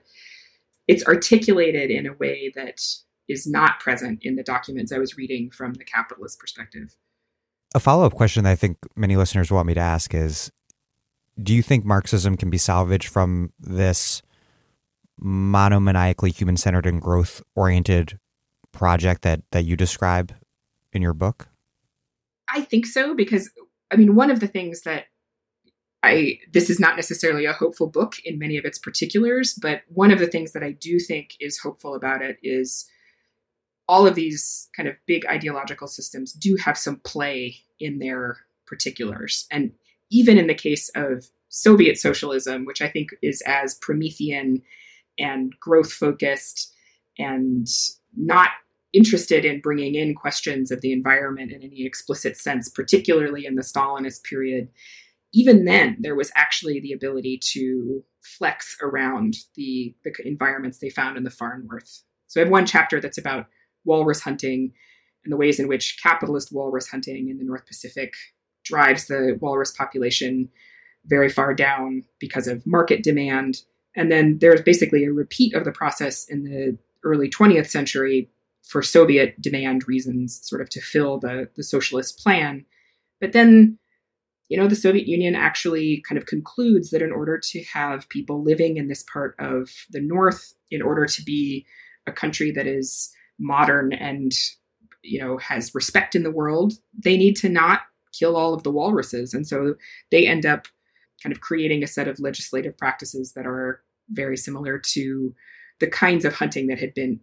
it's 0.87 1.05
articulated 1.05 1.91
in 1.91 2.05
a 2.05 2.13
way 2.13 2.51
that 2.55 2.81
is 3.27 3.45
not 3.45 3.79
present 3.79 4.19
in 4.21 4.35
the 4.35 4.43
documents 4.43 4.91
I 4.91 4.99
was 4.99 5.17
reading 5.17 5.49
from 5.49 5.73
the 5.73 5.83
capitalist 5.83 6.39
perspective. 6.39 6.95
A 7.75 7.79
follow 7.79 8.05
up 8.05 8.13
question 8.13 8.45
that 8.45 8.51
I 8.51 8.55
think 8.55 8.77
many 8.95 9.17
listeners 9.17 9.51
want 9.51 9.67
me 9.67 9.73
to 9.73 9.81
ask 9.81 10.13
is 10.13 10.51
Do 11.41 11.53
you 11.53 11.61
think 11.61 11.83
Marxism 11.83 12.37
can 12.37 12.49
be 12.49 12.57
salvaged 12.57 13.09
from 13.09 13.51
this 13.59 14.21
monomaniacally 15.21 16.35
human 16.35 16.57
centered 16.57 16.85
and 16.85 17.01
growth 17.01 17.41
oriented 17.55 18.19
project 18.71 19.23
that, 19.23 19.41
that 19.51 19.65
you 19.65 19.75
describe 19.75 20.33
in 20.93 21.01
your 21.01 21.13
book? 21.13 21.47
I 22.53 22.61
think 22.61 22.85
so 22.85 23.13
because 23.15 23.49
I 23.91 23.95
mean 23.95 24.15
one 24.15 24.31
of 24.31 24.39
the 24.39 24.47
things 24.47 24.81
that 24.81 25.05
I 26.03 26.39
this 26.53 26.69
is 26.69 26.79
not 26.79 26.95
necessarily 26.95 27.45
a 27.45 27.53
hopeful 27.53 27.87
book 27.87 28.15
in 28.23 28.39
many 28.39 28.57
of 28.57 28.65
its 28.65 28.77
particulars, 28.77 29.57
but 29.61 29.81
one 29.87 30.11
of 30.11 30.19
the 30.19 30.27
things 30.27 30.53
that 30.53 30.63
I 30.63 30.71
do 30.71 30.99
think 30.99 31.35
is 31.39 31.57
hopeful 31.57 31.95
about 31.95 32.21
it 32.21 32.37
is 32.43 32.87
all 33.87 34.05
of 34.05 34.15
these 34.15 34.69
kind 34.75 34.87
of 34.87 34.95
big 35.05 35.25
ideological 35.25 35.87
systems 35.87 36.33
do 36.33 36.57
have 36.57 36.77
some 36.77 36.97
play 36.97 37.57
in 37.79 37.99
their 37.99 38.37
particulars. 38.65 39.47
And 39.49 39.71
even 40.11 40.37
in 40.37 40.47
the 40.47 40.53
case 40.53 40.89
of 40.93 41.25
Soviet 41.49 41.97
socialism, 41.97 42.65
which 42.65 42.81
I 42.81 42.89
think 42.89 43.09
is 43.21 43.41
as 43.45 43.73
Promethean 43.75 44.61
and 45.19 45.53
growth 45.59 45.91
focused 45.91 46.73
and 47.17 47.67
not 48.15 48.49
interested 48.93 49.45
in 49.45 49.61
bringing 49.61 49.95
in 49.95 50.15
questions 50.15 50.71
of 50.71 50.81
the 50.81 50.91
environment 50.91 51.51
in 51.51 51.61
any 51.61 51.85
explicit 51.85 52.37
sense, 52.37 52.69
particularly 52.69 53.45
in 53.45 53.55
the 53.55 53.61
Stalinist 53.61 54.23
period, 54.23 54.69
even 55.33 55.65
then 55.65 55.97
there 55.99 56.15
was 56.15 56.31
actually 56.35 56.79
the 56.79 56.93
ability 56.93 57.39
to 57.53 58.03
flex 58.21 58.77
around 58.81 59.35
the, 59.55 59.95
the 60.03 60.11
environments 60.25 60.79
they 60.79 60.89
found 60.89 61.17
in 61.17 61.23
the 61.23 61.29
far 61.29 61.59
north. 61.59 62.03
So 62.27 62.39
I 62.39 62.43
have 62.43 62.51
one 62.51 62.65
chapter 62.65 62.99
that's 62.99 63.17
about 63.17 63.47
walrus 63.85 64.21
hunting 64.21 64.73
and 65.23 65.31
the 65.31 65.37
ways 65.37 65.59
in 65.59 65.67
which 65.67 65.99
capitalist 66.01 66.53
walrus 66.53 66.87
hunting 66.87 67.29
in 67.29 67.37
the 67.37 67.43
North 67.43 67.65
Pacific 67.65 68.13
drives 68.63 69.07
the 69.07 69.37
walrus 69.41 69.71
population 69.71 70.49
very 71.05 71.29
far 71.29 71.53
down 71.53 72.03
because 72.19 72.47
of 72.47 72.65
market 72.65 73.03
demand. 73.03 73.61
And 73.97 74.11
then 74.11 74.37
there's 74.39 74.61
basically 74.61 75.03
a 75.03 75.11
repeat 75.11 75.53
of 75.55 75.65
the 75.65 75.71
process 75.71 76.25
in 76.29 76.43
the 76.43 76.77
early 77.03 77.29
20th 77.29 77.67
century 77.67 78.29
for 78.63 78.83
Soviet 78.83 79.41
demand 79.41 79.87
reasons, 79.87 80.39
sort 80.43 80.61
of 80.61 80.69
to 80.69 80.81
fill 80.81 81.19
the, 81.19 81.49
the 81.55 81.63
socialist 81.63 82.19
plan. 82.19 82.63
But 83.19 83.31
then, 83.31 83.79
you 84.49 84.57
know, 84.57 84.67
the 84.67 84.75
Soviet 84.75 85.07
Union 85.07 85.35
actually 85.35 86.03
kind 86.07 86.17
of 86.17 86.27
concludes 86.27 86.91
that 86.91 87.01
in 87.01 87.11
order 87.11 87.39
to 87.39 87.63
have 87.63 88.07
people 88.09 88.43
living 88.43 88.77
in 88.77 88.87
this 88.87 89.03
part 89.11 89.35
of 89.39 89.69
the 89.89 90.01
North, 90.01 90.53
in 90.69 90.81
order 90.81 91.05
to 91.07 91.23
be 91.23 91.65
a 92.05 92.11
country 92.11 92.51
that 92.51 92.67
is 92.67 93.09
modern 93.39 93.93
and, 93.93 94.31
you 95.01 95.19
know, 95.19 95.37
has 95.37 95.73
respect 95.73 96.13
in 96.13 96.23
the 96.23 96.31
world, 96.31 96.73
they 96.97 97.17
need 97.17 97.35
to 97.37 97.49
not 97.49 97.81
kill 98.13 98.35
all 98.35 98.53
of 98.53 98.63
the 98.63 98.71
walruses. 98.71 99.33
And 99.33 99.47
so 99.47 99.75
they 100.11 100.27
end 100.27 100.45
up 100.45 100.67
kind 101.23 101.33
of 101.33 101.41
creating 101.41 101.83
a 101.83 101.87
set 101.87 102.07
of 102.07 102.19
legislative 102.19 102.77
practices 102.77 103.33
that 103.33 103.47
are 103.47 103.81
very 104.09 104.37
similar 104.37 104.79
to 104.93 105.33
the 105.79 105.87
kinds 105.87 106.25
of 106.25 106.33
hunting 106.33 106.67
that 106.67 106.79
had 106.79 106.93
been 106.93 107.19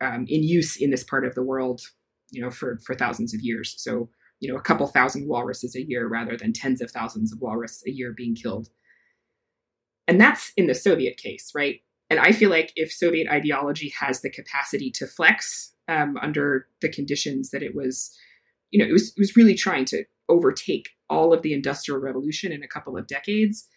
um, 0.00 0.26
in 0.28 0.42
use 0.42 0.76
in 0.76 0.90
this 0.90 1.04
part 1.04 1.24
of 1.24 1.34
the 1.34 1.42
world, 1.42 1.80
you 2.30 2.42
know, 2.42 2.50
for 2.50 2.78
for 2.84 2.94
thousands 2.94 3.34
of 3.34 3.40
years. 3.40 3.74
So, 3.78 4.08
you 4.40 4.52
know, 4.52 4.58
a 4.58 4.62
couple 4.62 4.86
thousand 4.86 5.28
walruses 5.28 5.74
a 5.74 5.86
year 5.86 6.06
rather 6.08 6.36
than 6.36 6.52
tens 6.52 6.80
of 6.80 6.90
thousands 6.90 7.32
of 7.32 7.40
walrus 7.40 7.82
a 7.86 7.90
year 7.90 8.12
being 8.16 8.34
killed. 8.34 8.68
And 10.06 10.20
that's 10.20 10.52
in 10.56 10.66
the 10.66 10.74
Soviet 10.74 11.16
case, 11.16 11.52
right? 11.54 11.80
And 12.10 12.20
I 12.20 12.32
feel 12.32 12.50
like 12.50 12.72
if 12.76 12.92
Soviet 12.92 13.28
ideology 13.28 13.92
has 13.98 14.20
the 14.20 14.30
capacity 14.30 14.90
to 14.92 15.06
flex 15.06 15.72
um, 15.88 16.16
under 16.22 16.68
the 16.80 16.88
conditions 16.88 17.50
that 17.50 17.62
it 17.62 17.74
was, 17.74 18.16
you 18.70 18.78
know, 18.78 18.88
it 18.88 18.92
was 18.92 19.08
it 19.08 19.18
was 19.18 19.36
really 19.36 19.54
trying 19.54 19.84
to 19.86 20.04
overtake 20.28 20.90
all 21.08 21.32
of 21.32 21.42
the 21.42 21.54
industrial 21.54 22.00
revolution 22.00 22.52
in 22.52 22.62
a 22.62 22.68
couple 22.68 22.96
of 22.96 23.06
decades, 23.06 23.68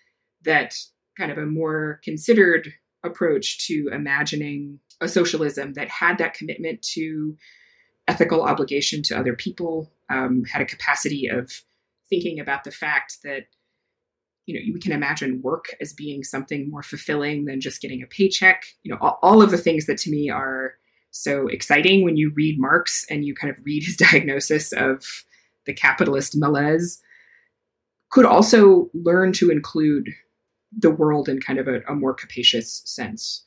that 0.44 0.76
kind 1.20 1.32
of 1.32 1.38
a 1.38 1.46
more 1.46 2.00
considered 2.04 2.74
approach 3.04 3.68
to 3.68 3.90
imagining 3.92 4.80
a 5.02 5.08
socialism 5.08 5.74
that 5.74 5.90
had 5.90 6.18
that 6.18 6.34
commitment 6.34 6.82
to 6.82 7.38
ethical 8.08 8.42
obligation 8.42 9.04
to 9.04 9.18
other 9.18 9.36
people, 9.36 9.92
um, 10.10 10.44
had 10.46 10.62
a 10.62 10.66
capacity 10.66 11.28
of 11.28 11.64
thinking 12.10 12.40
about 12.40 12.64
the 12.64 12.72
fact 12.72 13.18
that 13.24 13.44
you 14.46 14.56
know 14.56 14.74
we 14.74 14.80
can 14.80 14.92
imagine 14.92 15.42
work 15.44 15.76
as 15.80 15.94
being 15.94 16.24
something 16.24 16.72
more 16.72 16.82
fulfilling 16.82 17.46
than 17.46 17.62
just 17.62 17.82
getting 17.82 18.02
a 18.02 18.08
paycheck. 18.08 18.64
You 18.84 18.92
know, 18.92 18.98
all, 19.00 19.20
all 19.22 19.42
of 19.42 19.52
the 19.52 19.58
things 19.58 19.86
that 19.86 20.00
to 20.00 20.12
me 20.12 20.30
are 20.30 20.74
so 21.12 21.48
exciting 21.48 22.04
when 22.04 22.18
you 22.18 22.32
read 22.36 22.60
Marx 22.60 23.06
and 23.10 23.26
you 23.26 23.36
kind 23.36 23.52
of 23.52 23.64
read 23.64 23.84
his 23.84 23.96
diagnosis 24.12 24.72
of 24.72 25.06
the 25.66 25.74
capitalist 25.74 26.36
malaise, 26.36 27.02
could 28.10 28.26
also 28.26 28.90
learn 28.94 29.34
to 29.34 29.52
include 29.52 30.10
the 30.78 30.92
world 30.92 31.28
in 31.30 31.40
kind 31.40 31.60
of 31.60 31.68
a, 31.68 31.82
a 31.88 31.96
more 31.96 32.14
capacious 32.14 32.82
sense. 32.86 33.46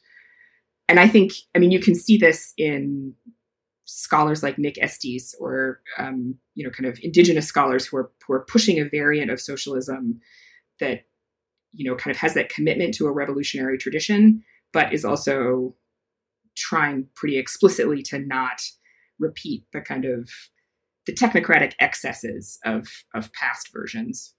And 0.88 0.98
I 0.98 1.08
think, 1.08 1.32
I 1.54 1.58
mean, 1.58 1.70
you 1.70 1.80
can 1.80 1.94
see 1.94 2.18
this 2.18 2.52
in 2.56 3.14
scholars 3.84 4.42
like 4.42 4.58
Nick 4.58 4.78
Estes 4.80 5.34
or 5.38 5.80
um, 5.98 6.36
you 6.54 6.64
know 6.64 6.70
kind 6.70 6.86
of 6.86 6.98
indigenous 7.02 7.46
scholars 7.46 7.86
who 7.86 7.98
are 7.98 8.10
who 8.26 8.32
are 8.32 8.44
pushing 8.44 8.78
a 8.78 8.88
variant 8.88 9.30
of 9.30 9.40
socialism 9.40 10.20
that 10.80 11.04
you 11.72 11.88
know 11.88 11.96
kind 11.96 12.14
of 12.14 12.20
has 12.20 12.34
that 12.34 12.48
commitment 12.48 12.94
to 12.94 13.06
a 13.06 13.12
revolutionary 13.12 13.76
tradition 13.76 14.42
but 14.72 14.92
is 14.92 15.04
also 15.04 15.74
trying 16.56 17.06
pretty 17.14 17.38
explicitly 17.38 18.02
to 18.02 18.18
not 18.18 18.62
repeat 19.18 19.64
the 19.72 19.80
kind 19.80 20.04
of 20.04 20.30
the 21.06 21.12
technocratic 21.12 21.72
excesses 21.80 22.58
of 22.64 22.88
of 23.14 23.32
past 23.32 23.70
versions. 23.72 24.34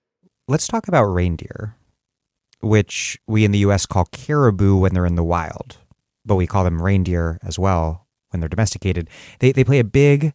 Let's 0.48 0.68
talk 0.68 0.88
about 0.88 1.06
reindeer, 1.06 1.76
which 2.64 3.20
we 3.28 3.44
in 3.46 3.52
the 3.52 3.60
US 3.60 3.86
call 3.86 4.06
caribou 4.06 4.78
when 4.78 4.94
they're 4.94 5.06
in 5.06 5.16
the 5.16 5.24
wild, 5.24 5.78
but 6.26 6.36
we 6.36 6.48
call 6.48 6.64
them 6.64 6.82
reindeer 6.82 7.40
as 7.44 7.60
well 7.60 8.08
when 8.30 8.40
they're 8.40 8.50
domesticated. 8.50 9.10
They 9.40 9.52
they 9.52 9.64
play 9.64 9.80
a 9.80 9.84
big 9.84 10.34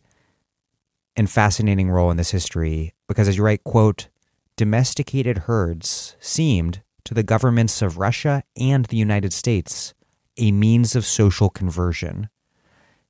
and 1.17 1.31
fascinating 1.31 1.91
role 1.91 2.11
in 2.11 2.17
this 2.17 2.31
history 2.31 2.95
because 3.09 3.29
as 3.29 3.37
you 3.37 3.43
write, 3.43 3.65
quote, 3.65 4.09
domesticated 4.57 5.39
herds 5.39 6.17
seemed 6.21 6.83
to 7.05 7.15
the 7.15 7.23
governments 7.23 7.81
of 7.81 7.99
Russia 7.99 8.43
and 8.57 8.85
the 8.87 8.97
United 8.97 9.33
States 9.33 9.95
a 10.37 10.53
means 10.53 10.95
of 10.95 11.05
social 11.05 11.49
conversion, 11.49 12.29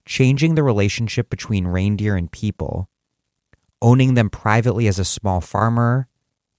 changing 0.07 0.55
the 0.55 0.63
relationship 0.63 1.29
between 1.29 1.67
reindeer 1.67 2.17
and 2.17 2.33
people, 2.33 2.89
owning 3.83 4.15
them 4.15 4.31
privately 4.31 4.87
as 4.89 4.99
a 4.99 5.05
small 5.05 5.41
farmer, 5.41 6.09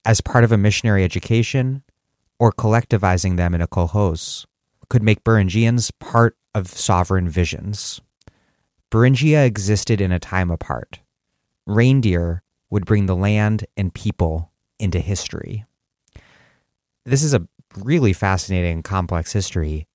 as 0.04 0.20
part 0.20 0.44
of 0.44 0.52
a 0.52 0.56
missionary 0.56 1.02
education, 1.02 1.82
or 2.40 2.50
collectivizing 2.50 3.36
them 3.36 3.54
in 3.54 3.60
a 3.60 3.68
kolkhoz 3.68 4.46
could 4.88 5.02
make 5.04 5.22
Beringians 5.22 5.92
part 6.00 6.36
of 6.52 6.66
sovereign 6.66 7.28
visions. 7.28 8.00
Beringia 8.90 9.46
existed 9.46 10.00
in 10.00 10.10
a 10.10 10.18
time 10.18 10.50
apart. 10.50 10.98
Reindeer 11.64 12.42
would 12.70 12.84
bring 12.84 13.06
the 13.06 13.14
land 13.14 13.66
and 13.76 13.94
people 13.94 14.50
into 14.80 14.98
history. 14.98 15.64
This 17.04 17.22
is 17.22 17.32
a 17.32 17.46
really 17.76 18.12
fascinating, 18.12 18.82
complex 18.82 19.32
history 19.32 19.86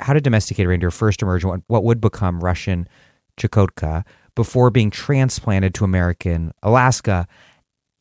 how 0.00 0.12
did 0.12 0.24
domesticated 0.24 0.68
reindeer 0.68 0.90
first 0.90 1.22
emerge 1.22 1.44
in 1.44 1.62
what 1.66 1.84
would 1.84 2.00
become 2.00 2.40
Russian 2.40 2.88
Chukotka 3.36 4.04
before 4.34 4.70
being 4.70 4.90
transplanted 4.90 5.74
to 5.74 5.84
American 5.84 6.52
Alaska? 6.62 7.26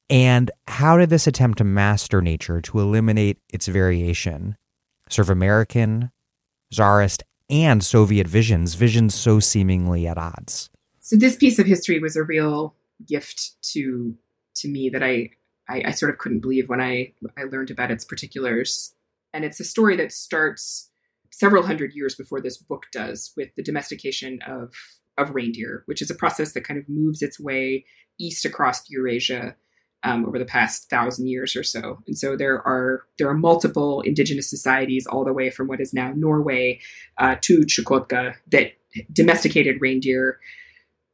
And 0.10 0.52
how 0.68 0.98
did 0.98 1.10
this 1.10 1.28
attempt 1.28 1.58
to 1.58 1.64
master 1.64 2.22
nature 2.22 2.62
to 2.62 2.80
eliminate 2.80 3.40
its 3.52 3.68
variation 3.68 4.56
serve 5.10 5.30
American, 5.30 6.12
Tsarist, 6.72 7.24
and 7.50 7.84
Soviet 7.84 8.28
visions, 8.28 8.76
visions 8.76 9.16
so 9.16 9.40
seemingly 9.40 10.08
at 10.08 10.18
odds? 10.18 10.70
So 11.00 11.16
this 11.16 11.36
piece 11.36 11.60
of 11.60 11.66
history 11.66 12.00
was 12.00 12.16
a 12.16 12.24
real 12.24 12.76
gift 13.06 13.62
to 13.74 14.16
to 14.56 14.68
me 14.68 14.90
that 14.90 15.04
I, 15.04 15.30
I, 15.70 15.84
I 15.86 15.92
sort 15.92 16.12
of 16.12 16.18
couldn't 16.18 16.40
believe 16.40 16.68
when 16.68 16.82
I 16.82 17.14
I 17.38 17.44
learned 17.44 17.72
about 17.72 17.92
its 17.92 18.06
particulars. 18.06 18.94
And 19.34 19.46
it's 19.46 19.60
a 19.60 19.66
story 19.66 19.96
that 19.98 20.12
starts 20.12 20.90
several 21.32 21.64
hundred 21.64 21.94
years 21.94 22.16
before 22.16 22.42
this 22.42 22.58
book 22.58 22.88
does 22.92 23.34
with 23.38 23.50
the 23.56 23.64
domestication 23.64 24.40
of 24.48 24.74
of 25.18 25.34
reindeer, 25.34 25.84
which 25.86 26.02
is 26.02 26.12
a 26.12 26.16
process 26.16 26.54
that 26.54 26.64
kind 26.64 26.80
of 26.80 26.88
moves 26.88 27.22
its 27.22 27.40
way 27.40 27.86
east 28.20 28.46
across 28.46 28.90
Eurasia 28.90 29.56
um, 30.04 30.26
over 30.26 30.40
the 30.40 30.46
past 30.46 30.90
thousand 30.90 31.28
years 31.28 31.56
or 31.56 31.64
so. 31.64 32.00
And 32.08 32.18
so 32.18 32.36
there 32.36 32.66
are 32.68 33.04
there 33.18 33.30
are 33.30 33.34
multiple 33.34 34.02
indigenous 34.02 34.50
societies 34.50 35.08
all 35.08 35.26
the 35.26 35.34
way 35.34 35.50
from 35.50 35.68
what 35.68 35.82
is 35.82 35.94
now 35.94 36.14
Norway 36.16 36.80
uh, 37.18 37.36
to 37.42 37.62
Chukotka 37.62 38.36
that 38.52 38.74
domesticated 39.12 39.78
reindeer. 39.82 40.40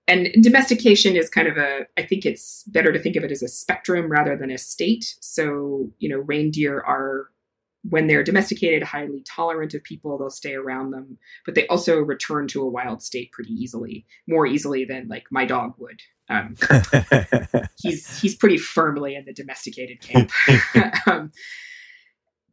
And 0.06 0.28
domestication 0.42 1.16
is 1.16 1.30
kind 1.30 1.48
of 1.48 1.56
a, 1.56 1.88
I 1.98 2.04
think 2.04 2.26
it's 2.26 2.64
better 2.64 2.92
to 2.92 3.00
think 3.00 3.16
of 3.16 3.24
it 3.24 3.32
as 3.32 3.42
a 3.42 3.48
spectrum 3.48 4.12
rather 4.12 4.36
than 4.36 4.52
a 4.52 4.58
state. 4.58 5.16
So, 5.22 5.90
you 6.00 6.10
know, 6.10 6.18
reindeer 6.18 6.82
are 6.82 7.30
when 7.90 8.08
they're 8.08 8.24
domesticated, 8.24 8.84
highly 8.84 9.22
tolerant 9.26 9.74
of 9.74 9.84
people, 9.84 10.18
they'll 10.18 10.30
stay 10.30 10.54
around 10.54 10.92
them, 10.92 11.18
but 11.46 11.54
they 11.54 11.68
also 11.68 12.00
return 12.00 12.48
to 12.48 12.62
a 12.62 12.70
wild 12.70 13.04
state 13.04 13.32
pretty 13.32 13.52
easily, 13.52 14.06
more 14.28 14.46
easily 14.48 14.86
than 14.86 15.08
like 15.08 15.26
my 15.32 15.46
dog 15.46 15.74
would. 15.78 16.00
Um, 16.30 16.56
he's 17.78 18.20
he's 18.22 18.36
pretty 18.36 18.58
firmly 18.58 19.16
in 19.16 19.26
the 19.26 19.34
domesticated 19.34 20.02
camp. 20.02 20.32
um, 21.08 21.32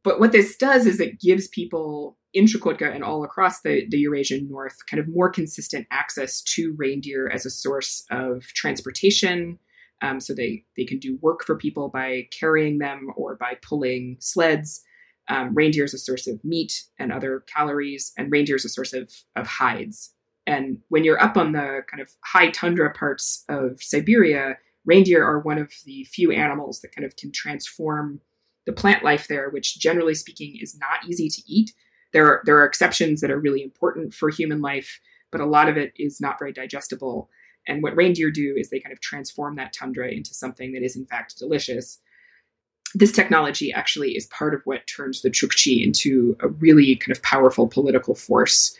but 0.03 0.19
what 0.19 0.33
this 0.33 0.57
does 0.57 0.87
is 0.87 0.99
it 0.99 1.21
gives 1.21 1.47
people 1.47 2.17
in 2.33 2.47
Chukotka 2.47 2.93
and 2.93 3.05
all 3.05 3.25
across 3.25 3.61
the, 3.61 3.87
the 3.91 3.99
Eurasian 3.99 4.49
North 4.49 4.87
kind 4.87 5.01
of 5.01 5.09
more 5.09 5.29
consistent 5.29 5.87
access 5.91 6.41
to 6.43 6.75
reindeer 6.79 7.29
as 7.29 7.45
a 7.45 7.51
source 7.51 8.05
of 8.11 8.45
transportation. 8.55 9.59
Um, 10.03 10.21
so 10.21 10.35
they, 10.35 10.65
they 10.77 10.85
can 10.85 10.99
do 10.99 11.19
work 11.21 11.45
for 11.45 11.57
people 11.57 11.89
by 11.89 12.29
carrying 12.39 12.79
them 12.79 13.09
or 13.17 13.37
by 13.37 13.59
pulling 13.61 14.17
sleds. 14.21 14.83
Um, 15.31 15.55
reindeer 15.55 15.85
is 15.85 15.95
a 15.95 15.99
source 15.99 16.27
of 16.27 16.45
meat 16.45 16.83
and 16.99 17.13
other 17.13 17.45
calories, 17.47 18.13
and 18.19 18.31
reindeer 18.31 18.57
is 18.57 18.65
a 18.65 18.69
source 18.69 18.93
of, 18.93 19.11
of 19.37 19.47
hides. 19.47 20.13
And 20.47 20.79
when 20.89 21.05
you're 21.05 21.23
up 21.23 21.37
on 21.37 21.53
the 21.53 21.83
kind 21.89 22.01
of 22.01 22.11
high 22.25 22.51
tundra 22.51 22.93
parts 22.93 23.45
of 23.49 23.81
Siberia, 23.81 24.59
reindeer 24.85 25.25
are 25.25 25.39
one 25.39 25.59
of 25.59 25.73
the 25.85 26.05
few 26.05 26.33
animals 26.33 26.81
that 26.81 26.95
kind 26.95 27.05
of 27.05 27.15
can 27.15 27.31
transform 27.31 28.21
the 28.67 28.73
plant 28.73 29.05
life 29.05 29.29
there, 29.29 29.51
which 29.51 29.79
generally 29.79 30.15
speaking 30.15 30.59
is 30.61 30.77
not 30.79 31.09
easy 31.09 31.29
to 31.29 31.43
eat. 31.47 31.73
There 32.13 32.27
are, 32.27 32.43
there 32.45 32.59
are 32.59 32.67
exceptions 32.67 33.21
that 33.21 33.31
are 33.31 33.39
really 33.39 33.63
important 33.63 34.13
for 34.13 34.31
human 34.31 34.61
life, 34.61 35.01
but 35.31 35.41
a 35.41 35.47
lot 35.47 35.69
of 35.69 35.77
it 35.77 35.93
is 35.97 36.21
not 36.21 36.41
very 36.41 36.53
digestible. 36.53 37.31
And 37.69 37.85
what 37.85 37.95
reindeer 37.95 38.33
do 38.33 38.57
is 38.59 38.69
they 38.69 38.81
kind 38.81 38.93
of 38.93 39.01
transform 39.01 39.55
that 39.57 39.73
tundra 39.73 40.09
into 40.09 40.35
something 40.35 40.73
that 40.73 40.83
is 40.83 40.97
in 40.97 41.07
fact 41.07 41.39
delicious 41.39 42.01
this 42.95 43.13
technology 43.13 43.73
actually 43.73 44.17
is 44.17 44.27
part 44.27 44.55
of 44.55 44.63
what 44.65 44.87
turns 44.87 45.23
the 45.23 45.31
Chukchi 45.31 45.85
into 45.85 46.37
a 46.41 46.49
really 46.49 46.97
kind 46.97 47.17
of 47.17 47.23
powerful 47.23 47.69
political 47.69 48.15
force. 48.15 48.77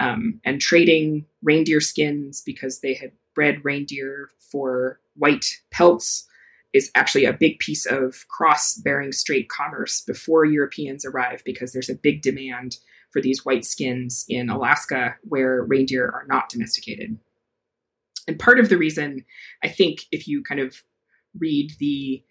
Um, 0.00 0.40
and 0.44 0.60
trading 0.60 1.26
reindeer 1.42 1.80
skins 1.80 2.40
because 2.40 2.80
they 2.80 2.94
had 2.94 3.12
bred 3.34 3.62
reindeer 3.62 4.30
for 4.38 5.00
white 5.16 5.60
pelts 5.70 6.26
is 6.72 6.90
actually 6.94 7.26
a 7.26 7.32
big 7.32 7.58
piece 7.58 7.84
of 7.84 8.26
cross 8.28 8.74
Bering 8.76 9.12
Strait 9.12 9.48
commerce 9.48 10.00
before 10.00 10.44
Europeans 10.44 11.04
arrive 11.04 11.42
because 11.44 11.72
there's 11.72 11.90
a 11.90 11.94
big 11.94 12.22
demand 12.22 12.78
for 13.10 13.20
these 13.20 13.44
white 13.44 13.64
skins 13.64 14.24
in 14.28 14.48
Alaska 14.48 15.14
where 15.24 15.62
reindeer 15.64 16.06
are 16.06 16.24
not 16.28 16.48
domesticated. 16.48 17.18
And 18.26 18.38
part 18.38 18.58
of 18.58 18.68
the 18.68 18.78
reason, 18.78 19.24
I 19.62 19.68
think, 19.68 20.06
if 20.10 20.26
you 20.26 20.42
kind 20.42 20.60
of 20.60 20.82
read 21.38 21.72
the 21.78 22.22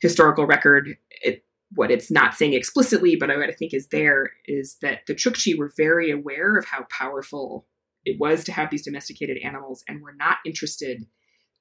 historical 0.00 0.46
record, 0.46 0.96
it, 1.22 1.44
what 1.74 1.90
it's 1.90 2.10
not 2.10 2.34
saying 2.34 2.54
explicitly, 2.54 3.16
but 3.16 3.28
what 3.28 3.48
I 3.48 3.52
think 3.52 3.72
is 3.74 3.88
there 3.88 4.32
is 4.46 4.76
that 4.82 5.00
the 5.06 5.14
Chukchi 5.14 5.56
were 5.56 5.72
very 5.76 6.10
aware 6.10 6.56
of 6.56 6.64
how 6.66 6.86
powerful 6.90 7.66
it 8.04 8.18
was 8.18 8.44
to 8.44 8.52
have 8.52 8.70
these 8.70 8.84
domesticated 8.84 9.38
animals 9.44 9.84
and 9.86 10.02
were 10.02 10.14
not 10.16 10.38
interested 10.44 11.04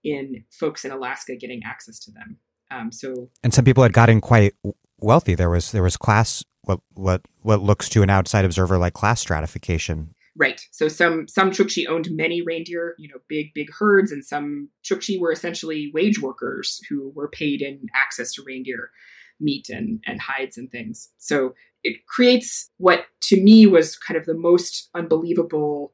in 0.04 0.44
folks 0.52 0.86
in 0.86 0.92
Alaska 0.92 1.36
getting 1.36 1.62
access 1.66 2.00
to 2.00 2.12
them. 2.12 2.38
Um, 2.72 2.92
so, 2.92 3.30
and 3.44 3.54
some 3.54 3.66
people 3.66 3.84
had 3.84 3.94
gotten 3.94 4.22
quite 4.22 4.54
wealthy. 5.00 5.36
There 5.36 5.50
was 5.50 5.72
there 5.72 5.84
was 5.84 5.98
class 5.98 6.44
what 6.64 6.80
what 6.94 7.22
what 7.42 7.62
looks 7.62 7.90
to 7.90 8.04
an 8.04 8.10
outside 8.10 8.46
observer 8.46 8.78
like 8.78 8.94
class 8.94 9.20
stratification 9.20 10.14
Right. 10.38 10.62
So 10.72 10.88
some 10.88 11.28
some 11.28 11.52
Chukchi 11.52 11.88
owned 11.88 12.08
many 12.12 12.42
reindeer, 12.42 12.96
you 12.98 13.10
know, 13.10 13.20
big 13.28 13.54
big 13.54 13.70
herds, 13.78 14.12
and 14.12 14.24
some 14.24 14.70
Chukchi 14.84 15.20
were 15.20 15.32
essentially 15.32 15.92
wage 15.94 16.22
workers 16.22 16.80
who 16.90 17.12
were 17.16 17.30
paid 17.30 17.62
in 17.62 17.88
access 17.96 18.34
to 18.34 18.44
reindeer 18.46 18.92
meat 19.40 19.68
and 19.70 20.04
and 20.06 20.22
hides 20.22 20.58
and 20.58 20.72
things. 20.72 21.10
So 21.18 21.56
it 21.84 22.06
creates 22.08 22.70
what 22.78 23.06
to 23.24 23.42
me 23.42 23.66
was 23.66 23.98
kind 23.98 24.18
of 24.18 24.26
the 24.26 24.38
most 24.38 24.90
unbelievable 24.94 25.94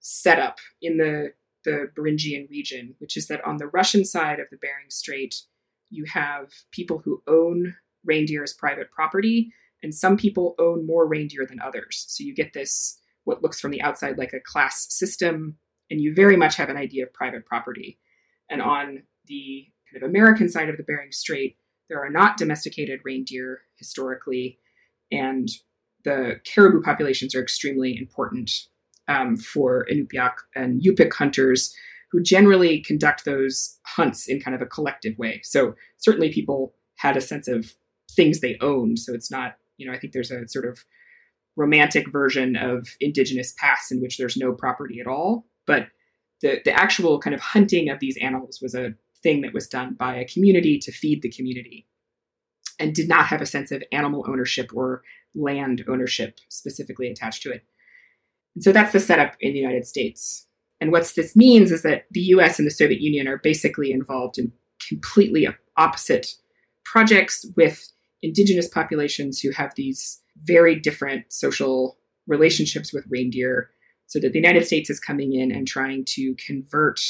setup 0.00 0.58
in 0.82 0.96
the 0.96 1.32
the 1.64 1.90
Beringian 1.96 2.48
region, 2.50 2.94
which 2.98 3.16
is 3.16 3.28
that 3.28 3.44
on 3.44 3.58
the 3.58 3.66
Russian 3.66 4.04
side 4.04 4.40
of 4.40 4.46
the 4.50 4.56
Bering 4.56 4.88
Strait, 4.88 5.42
you 5.90 6.04
have 6.06 6.50
people 6.70 7.02
who 7.04 7.22
own 7.26 7.74
reindeer 8.04 8.42
as 8.42 8.54
private 8.54 8.90
property, 8.90 9.52
and 9.82 9.94
some 9.94 10.16
people 10.16 10.54
own 10.58 10.86
more 10.86 11.06
reindeer 11.06 11.46
than 11.46 11.60
others. 11.60 12.06
So 12.08 12.24
you 12.24 12.34
get 12.34 12.54
this 12.54 12.98
what 13.30 13.42
looks 13.42 13.60
from 13.60 13.72
the 13.72 13.82
outside 13.88 14.18
like 14.18 14.34
a 14.34 14.46
class 14.52 14.86
system, 15.00 15.56
and 15.90 16.00
you 16.02 16.14
very 16.14 16.36
much 16.36 16.56
have 16.56 16.70
an 16.70 16.76
idea 16.86 17.02
of 17.04 17.18
private 17.20 17.44
property. 17.46 17.90
And 18.50 18.60
on 18.60 18.86
the 19.26 19.66
kind 19.86 20.02
of 20.02 20.10
American 20.10 20.48
side 20.48 20.68
of 20.70 20.76
the 20.76 20.86
Bering 20.88 21.12
Strait, 21.12 21.56
there 21.88 22.04
are 22.04 22.10
not 22.20 22.36
domesticated 22.36 23.00
reindeer 23.08 23.48
historically, 23.76 24.58
and 25.10 25.48
the 26.04 26.40
caribou 26.44 26.82
populations 26.82 27.34
are 27.34 27.42
extremely 27.42 27.90
important. 28.04 28.50
um, 29.10 29.36
for 29.36 29.86
Inupiaq 29.90 30.34
and 30.54 30.80
Yupik 30.80 31.12
hunters 31.12 31.74
who 32.12 32.22
generally 32.22 32.80
conduct 32.80 33.24
those 33.24 33.78
hunts 33.86 34.28
in 34.28 34.40
kind 34.40 34.54
of 34.54 34.62
a 34.62 34.66
collective 34.66 35.18
way. 35.18 35.40
So 35.44 35.74
certainly 35.98 36.32
people 36.32 36.74
had 36.96 37.16
a 37.16 37.20
sense 37.20 37.48
of 37.48 37.74
things 38.10 38.40
they 38.40 38.56
owned. 38.60 38.98
So 38.98 39.12
it's 39.12 39.30
not, 39.30 39.56
you 39.76 39.86
know, 39.86 39.92
I 39.92 39.98
think 39.98 40.12
there's 40.12 40.30
a 40.30 40.46
sort 40.48 40.64
of 40.66 40.84
romantic 41.56 42.10
version 42.10 42.56
of 42.56 42.88
indigenous 43.00 43.54
past 43.58 43.92
in 43.92 44.00
which 44.00 44.18
there's 44.18 44.36
no 44.36 44.52
property 44.52 45.00
at 45.00 45.06
all. 45.06 45.46
But 45.66 45.88
the, 46.40 46.60
the 46.64 46.72
actual 46.72 47.18
kind 47.18 47.34
of 47.34 47.40
hunting 47.40 47.90
of 47.90 48.00
these 48.00 48.16
animals 48.18 48.60
was 48.62 48.74
a 48.74 48.94
thing 49.22 49.42
that 49.42 49.52
was 49.52 49.66
done 49.66 49.94
by 49.94 50.16
a 50.16 50.26
community 50.26 50.78
to 50.78 50.92
feed 50.92 51.22
the 51.22 51.30
community 51.30 51.86
and 52.78 52.94
did 52.94 53.08
not 53.08 53.26
have 53.26 53.42
a 53.42 53.46
sense 53.46 53.70
of 53.70 53.84
animal 53.92 54.24
ownership 54.26 54.70
or 54.74 55.02
land 55.34 55.84
ownership 55.88 56.38
specifically 56.48 57.08
attached 57.08 57.42
to 57.42 57.50
it. 57.50 57.64
And 58.54 58.64
so 58.64 58.72
that's 58.72 58.92
the 58.92 59.00
setup 59.00 59.36
in 59.40 59.52
the 59.52 59.58
United 59.58 59.86
States. 59.86 60.46
And 60.80 60.90
what 60.90 61.12
this 61.14 61.36
means 61.36 61.70
is 61.70 61.82
that 61.82 62.06
the 62.10 62.20
US 62.20 62.58
and 62.58 62.66
the 62.66 62.72
Soviet 62.72 63.00
Union 63.00 63.28
are 63.28 63.38
basically 63.38 63.92
involved 63.92 64.38
in 64.38 64.52
completely 64.88 65.46
opposite 65.76 66.34
projects 66.84 67.46
with 67.56 67.92
indigenous 68.22 68.66
populations 68.66 69.40
who 69.40 69.50
have 69.52 69.74
these 69.76 70.19
very 70.44 70.78
different 70.78 71.32
social 71.32 71.98
relationships 72.26 72.92
with 72.92 73.04
reindeer. 73.08 73.70
So 74.06 74.18
that 74.20 74.32
the 74.32 74.38
United 74.38 74.66
States 74.66 74.90
is 74.90 74.98
coming 74.98 75.34
in 75.34 75.52
and 75.52 75.68
trying 75.68 76.04
to 76.16 76.34
convert, 76.34 77.00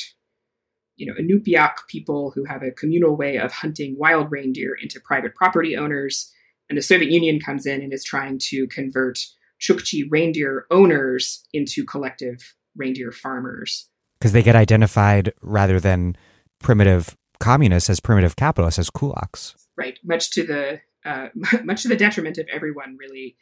you 0.97 1.07
know, 1.07 1.15
Inupiaq 1.19 1.87
people 1.89 2.31
who 2.35 2.45
have 2.45 2.63
a 2.63 2.71
communal 2.71 3.17
way 3.17 3.39
of 3.39 3.53
hunting 3.53 3.97
wild 3.99 4.31
reindeer 4.31 4.77
into 4.81 5.01
private 5.01 5.35
property 5.35 5.77
owners. 5.77 6.31
And 6.69 6.77
the 6.77 6.83
Soviet 6.83 7.11
Union 7.11 7.41
comes 7.41 7.65
in 7.65 7.81
and 7.81 7.93
is 7.93 8.05
trying 8.05 8.39
to 8.51 8.67
convert 8.67 9.19
Chukchi 9.61 10.05
reindeer 10.11 10.67
owners 10.71 11.43
into 11.55 11.85
collective 11.85 12.55
reindeer 12.77 13.13
farmers. 13.13 13.89
Because 14.19 14.33
they 14.33 14.43
get 14.43 14.57
identified 14.57 15.33
rather 15.41 15.81
than 15.81 16.17
primitive 16.59 17.17
communists 17.39 17.89
as 17.89 18.01
primitive 18.01 18.37
capitalists, 18.37 18.79
as 18.79 18.91
kulaks. 18.91 19.55
Right, 19.77 19.99
much 20.05 20.31
to 20.33 20.45
the 20.45 20.81
uh, 21.05 21.29
much 21.65 21.83
to 21.83 21.89
the 21.89 21.97
detriment 21.97 22.39
of 22.39 22.47
everyone, 22.53 22.97
really. 22.99 23.37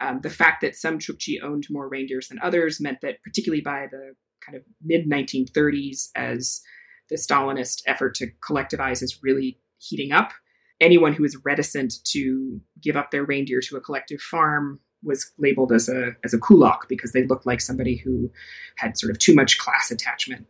Um, 0.00 0.20
the 0.22 0.30
fact 0.30 0.62
that 0.62 0.74
some 0.74 0.98
Chukchi 0.98 1.42
owned 1.42 1.66
more 1.70 1.88
reindeers 1.88 2.28
than 2.28 2.40
others 2.42 2.80
meant 2.80 2.98
that, 3.02 3.22
particularly 3.22 3.62
by 3.62 3.86
the 3.90 4.14
kind 4.44 4.56
of 4.56 4.62
mid 4.82 5.08
1930s, 5.08 6.08
as 6.16 6.60
the 7.08 7.16
Stalinist 7.16 7.82
effort 7.86 8.14
to 8.16 8.28
collectivize 8.46 9.02
is 9.02 9.20
really 9.22 9.58
heating 9.78 10.12
up, 10.12 10.32
anyone 10.80 11.12
who 11.12 11.22
was 11.22 11.36
reticent 11.44 11.94
to 12.04 12.60
give 12.82 12.96
up 12.96 13.10
their 13.10 13.24
reindeer 13.24 13.60
to 13.60 13.76
a 13.76 13.80
collective 13.80 14.20
farm 14.20 14.80
was 15.04 15.32
labeled 15.38 15.72
as 15.72 15.88
a 15.88 16.12
as 16.24 16.32
a 16.32 16.38
kulak 16.38 16.88
because 16.88 17.12
they 17.12 17.26
looked 17.26 17.46
like 17.46 17.60
somebody 17.60 17.96
who 17.96 18.30
had 18.76 18.96
sort 18.96 19.10
of 19.10 19.18
too 19.18 19.34
much 19.34 19.58
class 19.58 19.90
attachment. 19.90 20.46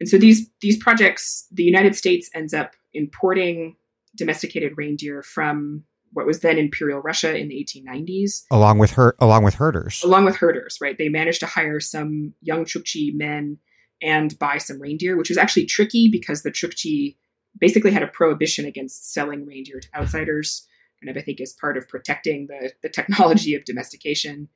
And 0.00 0.08
so 0.08 0.18
these 0.18 0.50
these 0.60 0.76
projects, 0.76 1.46
the 1.52 1.62
United 1.62 1.94
States 1.94 2.30
ends 2.34 2.52
up 2.52 2.72
importing 2.94 3.76
domesticated 4.16 4.72
reindeer 4.76 5.22
from 5.22 5.84
what 6.12 6.26
was 6.26 6.40
then 6.40 6.58
Imperial 6.58 7.00
Russia 7.00 7.36
in 7.36 7.48
the 7.48 7.66
1890s, 7.66 8.42
along 8.50 8.78
with 8.78 8.92
her 8.92 9.16
along 9.18 9.44
with 9.44 9.54
herders. 9.54 10.02
Along 10.04 10.24
with 10.24 10.36
herders, 10.36 10.78
right? 10.80 10.96
They 10.96 11.08
managed 11.08 11.40
to 11.40 11.46
hire 11.46 11.80
some 11.80 12.34
young 12.40 12.64
Chukchi 12.64 13.14
men 13.14 13.58
and 14.02 14.38
buy 14.38 14.58
some 14.58 14.80
reindeer, 14.80 15.16
which 15.16 15.28
was 15.28 15.38
actually 15.38 15.66
tricky 15.66 16.08
because 16.10 16.42
the 16.42 16.50
Chukchi 16.50 17.16
basically 17.58 17.90
had 17.90 18.02
a 18.02 18.08
prohibition 18.08 18.64
against 18.64 19.12
selling 19.12 19.46
reindeer 19.46 19.80
to 19.80 19.88
outsiders 19.94 20.66
kind 21.02 21.16
of 21.16 21.20
I 21.20 21.24
think 21.24 21.40
is 21.40 21.52
part 21.52 21.76
of 21.76 21.88
protecting 21.88 22.46
the, 22.46 22.72
the 22.82 22.88
technology 22.88 23.54
of 23.54 23.64
domestication. 23.64 24.48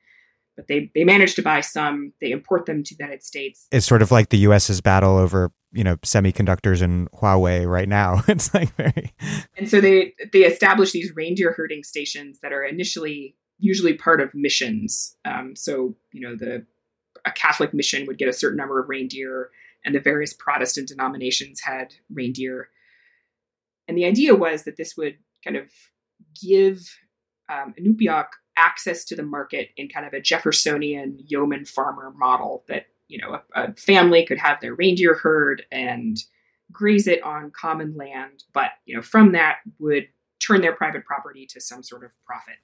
But 0.57 0.67
they, 0.67 0.91
they 0.93 1.03
manage 1.03 1.35
to 1.35 1.41
buy 1.41 1.61
some, 1.61 2.11
they 2.19 2.31
import 2.31 2.65
them 2.65 2.83
to 2.83 2.95
the 2.95 3.03
United 3.03 3.23
States. 3.23 3.67
It's 3.71 3.85
sort 3.85 4.01
of 4.01 4.11
like 4.11 4.29
the 4.29 4.39
US's 4.39 4.81
battle 4.81 5.15
over, 5.15 5.51
you 5.71 5.83
know, 5.83 5.97
semiconductors 5.97 6.81
and 6.81 7.09
Huawei 7.11 7.65
right 7.69 7.87
now. 7.87 8.23
it's 8.27 8.53
like 8.53 8.75
very 8.75 9.13
And 9.55 9.69
so 9.69 9.79
they 9.79 10.15
they 10.33 10.39
establish 10.39 10.91
these 10.91 11.15
reindeer 11.15 11.53
herding 11.53 11.83
stations 11.83 12.39
that 12.41 12.51
are 12.51 12.63
initially 12.63 13.35
usually 13.59 13.93
part 13.93 14.19
of 14.19 14.33
missions. 14.33 15.15
Um, 15.25 15.55
so, 15.55 15.95
you 16.11 16.21
know, 16.21 16.35
the 16.35 16.65
a 17.25 17.31
Catholic 17.31 17.73
mission 17.73 18.05
would 18.07 18.17
get 18.17 18.29
a 18.29 18.33
certain 18.33 18.57
number 18.57 18.79
of 18.79 18.89
reindeer, 18.89 19.49
and 19.85 19.93
the 19.93 19.99
various 19.99 20.33
Protestant 20.33 20.87
denominations 20.87 21.61
had 21.61 21.93
reindeer. 22.11 22.69
And 23.87 23.97
the 23.97 24.05
idea 24.05 24.35
was 24.35 24.63
that 24.63 24.77
this 24.77 24.97
would 24.97 25.17
kind 25.43 25.57
of 25.57 25.69
give 26.41 26.97
um, 27.49 27.73
Inupiaq 27.79 28.27
access 28.57 29.05
to 29.05 29.15
the 29.15 29.23
market 29.23 29.69
in 29.77 29.87
kind 29.87 30.05
of 30.05 30.13
a 30.13 30.19
Jeffersonian 30.19 31.19
yeoman 31.25 31.63
farmer 31.63 32.11
model 32.17 32.65
that 32.67 32.87
you 33.07 33.17
know 33.19 33.39
a, 33.55 33.63
a, 33.63 33.73
family 33.75 34.25
could 34.25 34.37
have 34.37 34.59
their 34.59 34.75
reindeer 34.75 35.13
herd 35.13 35.63
and 35.71 36.17
graze 36.71 37.07
it 37.07 37.23
on 37.23 37.51
common 37.51 37.95
land, 37.95 38.43
but 38.53 38.71
you 38.85 38.95
know 38.95 39.01
from 39.01 39.31
that 39.31 39.57
would 39.79 40.07
turn 40.39 40.61
their 40.61 40.73
private 40.73 41.05
property 41.05 41.45
to 41.45 41.61
some 41.61 41.83
sort 41.83 42.03
of 42.03 42.11
profit. 42.25 42.55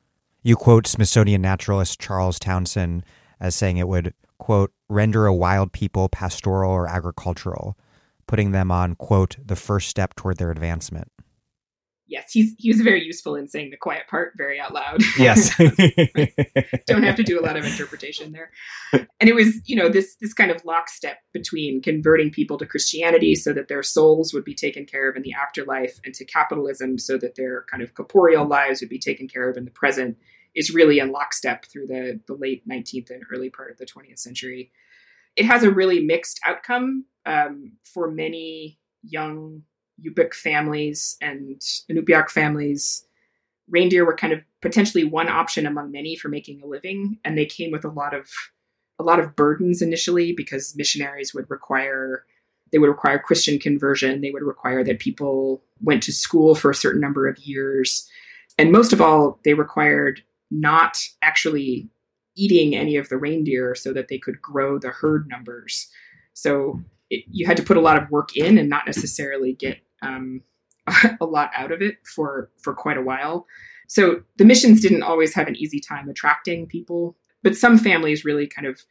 You 0.41 0.55
quote 0.55 0.87
Smithsonian 0.87 1.41
naturalist 1.41 1.99
Charles 1.99 2.37
Townsend 2.37 3.03
as 3.39 3.55
saying 3.55 3.77
it 3.77 3.87
would 3.87 4.13
quote 4.37 4.73
render 4.89 5.25
a 5.25 5.33
wild 5.33 5.71
people 5.71 6.09
pastoral 6.09 6.71
or 6.71 6.87
agricultural, 6.87 7.77
putting 8.27 8.51
them 8.51 8.71
on 8.71 8.95
quote 8.95 9.37
the 9.43 9.55
first 9.55 9.87
step 9.87 10.15
toward 10.15 10.37
their 10.37 10.51
advancement 10.51 11.09
yes, 12.13 12.31
he's 12.31 12.53
he 12.59 12.69
was 12.69 12.79
very 12.79 13.03
useful 13.03 13.35
in 13.35 13.47
saying 13.47 13.71
the 13.71 13.77
quiet 13.77 14.07
part 14.07 14.33
very 14.37 14.59
out 14.59 14.73
loud. 14.73 15.01
Yes. 15.17 15.55
Don't 16.87 17.03
have 17.03 17.15
to 17.15 17.23
do 17.23 17.39
a 17.39 17.43
lot 17.43 17.55
of 17.55 17.65
interpretation 17.65 18.31
there. 18.31 18.51
And 19.19 19.29
it 19.29 19.35
was, 19.35 19.61
you 19.65 19.75
know, 19.75 19.89
this 19.89 20.15
this 20.21 20.33
kind 20.33 20.51
of 20.51 20.63
lockstep 20.63 21.17
between 21.33 21.81
converting 21.81 22.29
people 22.29 22.57
to 22.57 22.65
Christianity 22.65 23.35
so 23.35 23.53
that 23.53 23.67
their 23.67 23.83
souls 23.83 24.33
would 24.33 24.43
be 24.43 24.53
taken 24.53 24.85
care 24.85 25.09
of 25.09 25.15
in 25.15 25.23
the 25.23 25.33
afterlife 25.33 25.99
and 26.05 26.13
to 26.15 26.25
capitalism 26.25 26.97
so 26.97 27.17
that 27.17 27.35
their 27.35 27.65
kind 27.69 27.81
of 27.81 27.93
corporeal 27.95 28.45
lives 28.45 28.81
would 28.81 28.89
be 28.89 28.99
taken 28.99 29.27
care 29.27 29.49
of 29.49 29.57
in 29.57 29.65
the 29.65 29.71
present 29.71 30.17
is 30.55 30.73
really 30.73 30.99
in 30.99 31.11
lockstep 31.11 31.65
through 31.65 31.87
the, 31.87 32.19
the 32.27 32.35
late 32.35 32.67
19th 32.67 33.09
and 33.09 33.23
early 33.31 33.49
part 33.49 33.71
of 33.71 33.77
the 33.77 33.85
20th 33.85 34.19
century. 34.19 34.71
It 35.35 35.45
has 35.45 35.63
a 35.63 35.71
really 35.71 36.03
mixed 36.03 36.39
outcome 36.45 37.05
um, 37.25 37.73
for 37.83 38.11
many 38.11 38.79
young 39.01 39.63
Yupik 40.05 40.33
families 40.33 41.17
and 41.21 41.61
Inupiaq 41.89 42.29
families, 42.29 43.05
reindeer 43.69 44.05
were 44.05 44.15
kind 44.15 44.33
of 44.33 44.43
potentially 44.61 45.03
one 45.03 45.29
option 45.29 45.65
among 45.65 45.91
many 45.91 46.15
for 46.15 46.29
making 46.29 46.61
a 46.61 46.67
living, 46.67 47.17
and 47.23 47.37
they 47.37 47.45
came 47.45 47.71
with 47.71 47.85
a 47.85 47.89
lot 47.89 48.13
of 48.13 48.29
a 48.99 49.03
lot 49.03 49.19
of 49.19 49.35
burdens 49.35 49.81
initially 49.81 50.33
because 50.33 50.75
missionaries 50.75 51.33
would 51.33 51.49
require 51.49 52.25
they 52.71 52.79
would 52.79 52.89
require 52.89 53.19
Christian 53.19 53.59
conversion. 53.59 54.21
They 54.21 54.31
would 54.31 54.41
require 54.41 54.83
that 54.83 54.97
people 54.97 55.63
went 55.81 56.01
to 56.03 56.11
school 56.11 56.55
for 56.55 56.71
a 56.71 56.75
certain 56.75 56.99
number 56.99 57.27
of 57.27 57.37
years. 57.37 58.09
And 58.57 58.71
most 58.71 58.91
of 58.91 58.99
all, 58.99 59.39
they 59.45 59.53
required 59.53 60.23
not 60.49 60.97
actually 61.21 61.87
eating 62.35 62.75
any 62.75 62.97
of 62.97 63.09
the 63.09 63.17
reindeer 63.17 63.75
so 63.75 63.93
that 63.93 64.07
they 64.07 64.17
could 64.17 64.41
grow 64.41 64.79
the 64.79 64.89
herd 64.89 65.27
numbers. 65.29 65.87
So 66.33 66.81
it, 67.11 67.23
you 67.29 67.45
had 67.45 67.57
to 67.57 67.63
put 67.63 67.77
a 67.77 67.81
lot 67.81 68.01
of 68.01 68.09
work 68.09 68.35
in 68.35 68.57
and 68.57 68.69
not 68.69 68.87
necessarily 68.87 69.53
get 69.53 69.77
um, 70.03 70.41
a 71.21 71.25
lot 71.25 71.51
out 71.55 71.71
of 71.71 71.81
it 71.81 71.95
for 72.15 72.51
for 72.61 72.73
quite 72.73 72.97
a 72.97 73.01
while. 73.01 73.45
So 73.87 74.21
the 74.37 74.45
missions 74.45 74.81
didn't 74.81 75.03
always 75.03 75.33
have 75.33 75.47
an 75.47 75.55
easy 75.55 75.79
time 75.79 76.09
attracting 76.09 76.67
people, 76.67 77.17
but 77.43 77.55
some 77.55 77.77
families 77.77 78.25
really 78.25 78.47
kind 78.47 78.67
of 78.67 78.81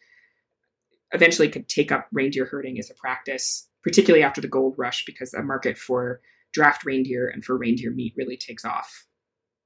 eventually 1.13 1.49
could 1.49 1.69
take 1.69 1.93
up 1.93 2.09
reindeer 2.13 2.47
herding 2.47 2.79
as 2.79 2.91
a 2.91 2.95
practice, 2.95 3.69
particularly 3.83 4.25
after 4.25 4.41
the 4.41 4.49
gold 4.49 4.75
rush, 4.79 5.05
because 5.05 5.35
a 5.35 5.43
market 5.43 5.77
for 5.77 6.21
draft 6.53 6.85
reindeer 6.85 7.29
and 7.29 7.45
for 7.45 7.57
reindeer 7.57 7.91
meat 7.91 8.15
really 8.17 8.37
takes 8.37 8.65
off. 8.65 9.07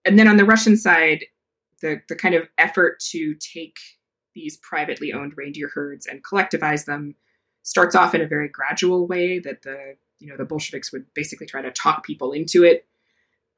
And 0.05 0.18
then 0.18 0.28
on 0.28 0.36
the 0.36 0.44
Russian 0.44 0.76
side, 0.76 1.24
the 1.82 2.01
the 2.09 2.16
kind 2.16 2.34
of 2.34 2.49
effort 2.59 3.01
to 3.11 3.34
take 3.34 3.76
these 4.34 4.57
privately 4.59 5.12
owned 5.12 5.32
reindeer 5.36 5.70
herds 5.72 6.07
and 6.07 6.24
collectivize 6.24 6.84
them 6.84 7.14
starts 7.62 7.94
off 7.94 8.14
in 8.14 8.20
a 8.20 8.26
very 8.26 8.49
gradual 8.49 9.07
way 9.09 9.38
that 9.40 9.62
the 9.62 9.94
you 10.18 10.28
know 10.28 10.36
the 10.36 10.44
Bolsheviks 10.44 10.92
would 10.92 11.06
basically 11.14 11.46
try 11.46 11.62
to 11.62 11.70
talk 11.70 12.04
people 12.04 12.32
into 12.32 12.64
it. 12.64 12.86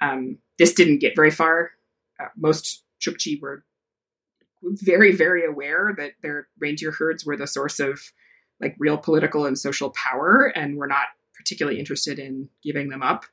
Um, 0.01 0.39
this 0.59 0.73
didn't 0.73 1.01
get 1.01 1.17
very 1.17 1.31
far. 1.31 1.71
Uh, 2.21 2.29
most 2.37 2.85
Chukchi 3.01 3.41
were 3.41 3.65
very 4.63 5.15
very 5.15 5.45
aware 5.45 5.95
that 5.97 6.13
their 6.23 6.49
reindeer 6.59 6.93
herds 6.93 7.25
were 7.25 7.37
the 7.37 7.47
source 7.47 7.79
of 7.79 8.01
like 8.61 8.75
real 8.79 8.99
political 8.99 9.47
and 9.47 9.59
social 9.59 9.91
power, 9.91 10.53
and 10.55 10.77
were 10.77 10.89
not 10.89 11.07
particularly 11.37 11.79
interested 11.79 12.19
in 12.19 12.49
giving 12.63 12.89
them 12.89 13.03
up. 13.03 13.25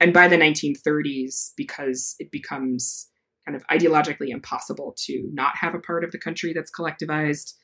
And 0.00 0.12
by 0.12 0.28
the 0.28 0.36
1930s, 0.36 1.52
because 1.56 2.16
it 2.18 2.30
becomes 2.30 3.08
kind 3.46 3.56
of 3.56 3.66
ideologically 3.68 4.28
impossible 4.28 4.94
to 5.06 5.28
not 5.32 5.56
have 5.56 5.74
a 5.74 5.80
part 5.80 6.04
of 6.04 6.12
the 6.12 6.18
country 6.18 6.52
that's 6.52 6.70
collectivized, 6.70 7.54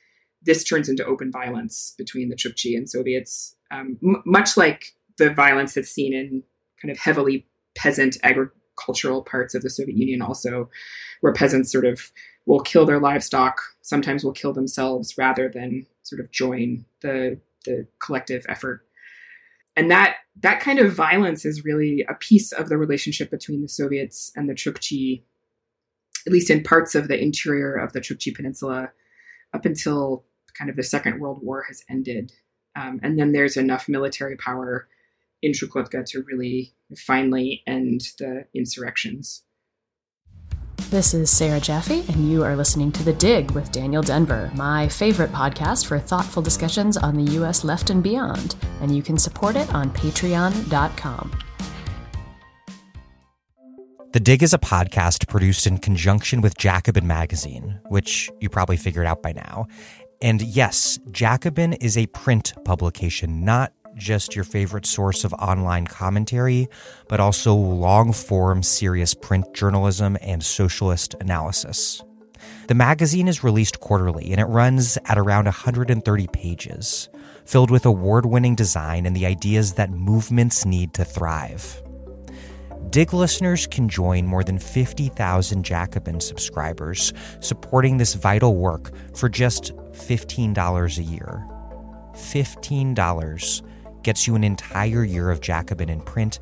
this 0.43 0.65
turns 0.65 0.89
into 0.89 1.05
open 1.05 1.31
violence 1.33 1.95
between 1.99 2.29
the 2.29 2.37
Chukchi 2.37 2.77
and 2.77 2.89
Soviets, 2.89 3.57
um, 3.71 3.99
m- 4.03 4.23
much 4.25 4.57
like 4.57 4.95
the 5.19 5.31
violence 5.31 5.75
that's 5.75 5.91
seen 5.91 6.15
in 6.15 6.43
kind 6.81 6.93
of 6.93 6.99
heavily 6.99 7.47
peasant 7.75 8.17
agricultural 8.23 9.23
parts 9.23 9.55
of 9.55 9.63
the 9.63 9.71
Soviet 9.71 9.97
Union, 9.97 10.23
also, 10.23 10.71
where 11.21 11.33
peasants 11.33 11.73
sort 11.73 11.85
of 11.85 12.13
will 12.47 12.61
kill 12.61 12.87
their 12.87 13.01
livestock, 13.01 13.61
sometimes 13.83 14.25
will 14.25 14.33
kill 14.33 14.53
themselves 14.53 15.19
rather 15.19 15.49
than 15.49 15.87
sort 16.03 16.21
of 16.21 16.31
join 16.31 16.85
the 17.03 17.39
the 17.65 17.87
collective 18.01 18.47
effort. 18.49 18.87
And 19.77 19.91
that 19.91 20.17
that 20.41 20.61
kind 20.61 20.79
of 20.79 20.93
violence 20.93 21.45
is 21.45 21.65
really 21.65 22.07
a 22.09 22.15
piece 22.15 22.53
of 22.53 22.69
the 22.69 22.79
relationship 22.79 23.31
between 23.31 23.63
the 23.63 23.69
Soviets 23.69 24.33
and 24.35 24.49
the 24.49 24.55
Chukchi, 24.55 25.23
at 26.27 26.33
least 26.33 26.51
in 26.51 26.63
parts 26.63 26.95
of 26.95 27.09
the 27.09 27.21
interior 27.21 27.75
of 27.75 27.93
the 27.93 28.01
Chukchi 28.01 28.35
Peninsula, 28.35 28.91
up 29.53 29.65
until 29.65 30.25
kind 30.59 30.71
of 30.71 30.77
the 30.77 30.83
Second 30.83 31.21
World 31.21 31.39
War 31.43 31.63
has 31.69 31.83
ended. 31.89 32.33
Um, 32.77 33.01
and 33.03 33.19
then 33.19 33.33
there's 33.33 33.57
enough 33.57 33.89
military 33.89 34.37
power 34.37 34.89
in 35.43 35.53
Chukotka 35.53 36.05
to 36.07 36.25
really 36.25 36.75
finally 36.97 37.63
end 37.67 38.01
the 38.19 38.47
insurrections. 38.55 39.43
This 40.91 41.13
is 41.13 41.31
Sarah 41.31 41.61
Jaffe, 41.61 42.03
and 42.09 42.31
you 42.31 42.43
are 42.45 42.57
listening 42.57 42.91
to 42.93 43.03
The 43.03 43.13
Dig 43.13 43.51
with 43.51 43.71
Daniel 43.71 44.03
Denvir, 44.03 44.55
my 44.55 44.89
favorite 44.89 45.31
podcast 45.33 45.85
for 45.85 45.99
thoughtful 45.99 46.41
discussions 46.41 46.97
on 46.97 47.15
the 47.15 47.33
U.S. 47.33 47.63
left 47.63 47.91
and 47.91 48.03
beyond. 48.03 48.57
And 48.81 48.97
you 48.97 49.03
can 49.03 49.19
support 49.19 49.55
it 49.55 49.73
on 49.75 49.91
patreon.com. 49.91 51.39
The 54.13 54.21
Dig 54.21 54.43
is 54.43 54.55
a 54.55 54.59
podcast 54.59 55.29
produced 55.29 55.67
in 55.67 55.77
conjunction 55.77 56.41
with 56.41 56.57
Jacobin 56.57 57.07
Magazine, 57.07 57.79
which 57.89 58.31
you 58.41 58.49
probably 58.49 58.79
figured 58.79 59.05
out 59.05 59.23
by 59.23 59.33
now. 59.33 59.67
And 60.21 60.43
yes, 60.43 60.99
Jacobin 61.13 61.75
is 61.75 61.97
a 61.97 62.07
print 62.07 62.53
publication, 62.65 63.45
not 63.45 63.73
just 63.95 64.35
your 64.35 64.45
favorite 64.45 64.87
source 64.87 65.25
of 65.25 65.33
online 65.35 65.87
commentary, 65.87 66.69
but 67.09 67.21
also 67.21 67.55
long 67.55 68.13
form, 68.13 68.63
serious 68.63 69.15
print 69.15 69.55
journalism 69.55 70.17
and 70.21 70.43
socialist 70.43 71.15
analysis. 71.21 72.03
The 72.67 72.75
magazine 72.75 73.29
is 73.29 73.45
released 73.45 73.81
quarterly 73.81 74.31
and 74.33 74.41
it 74.41 74.45
runs 74.47 74.99
at 75.05 75.19
around 75.19 75.45
130 75.45 76.27
pages, 76.29 77.09
filled 77.45 77.71
with 77.71 77.87
award 77.87 78.27
winning 78.27 78.55
design 78.55 79.07
and 79.07 79.15
the 79.15 79.27
ideas 79.27 79.75
that 79.75 79.91
movements 79.91 80.65
need 80.65 80.95
to 80.95 81.05
thrive. 81.05 81.83
Dig 82.91 83.13
listeners 83.13 83.67
can 83.67 83.89
join 83.89 84.27
more 84.27 84.43
than 84.43 84.59
50,000 84.59 85.63
Jacobin 85.63 86.21
subscribers 86.21 87.13
supporting 87.41 87.99
this 87.99 88.15
vital 88.15 88.57
work 88.57 88.93
for 89.15 89.29
just 89.29 89.73
$15 89.93 90.99
a 90.99 91.03
year. 91.03 91.47
$15 92.15 93.63
gets 94.03 94.27
you 94.27 94.35
an 94.35 94.45
entire 94.45 95.05
year 95.05 95.31
of 95.31 95.41
Jacobin 95.41 95.91
in 95.91 96.01
print 96.01 96.41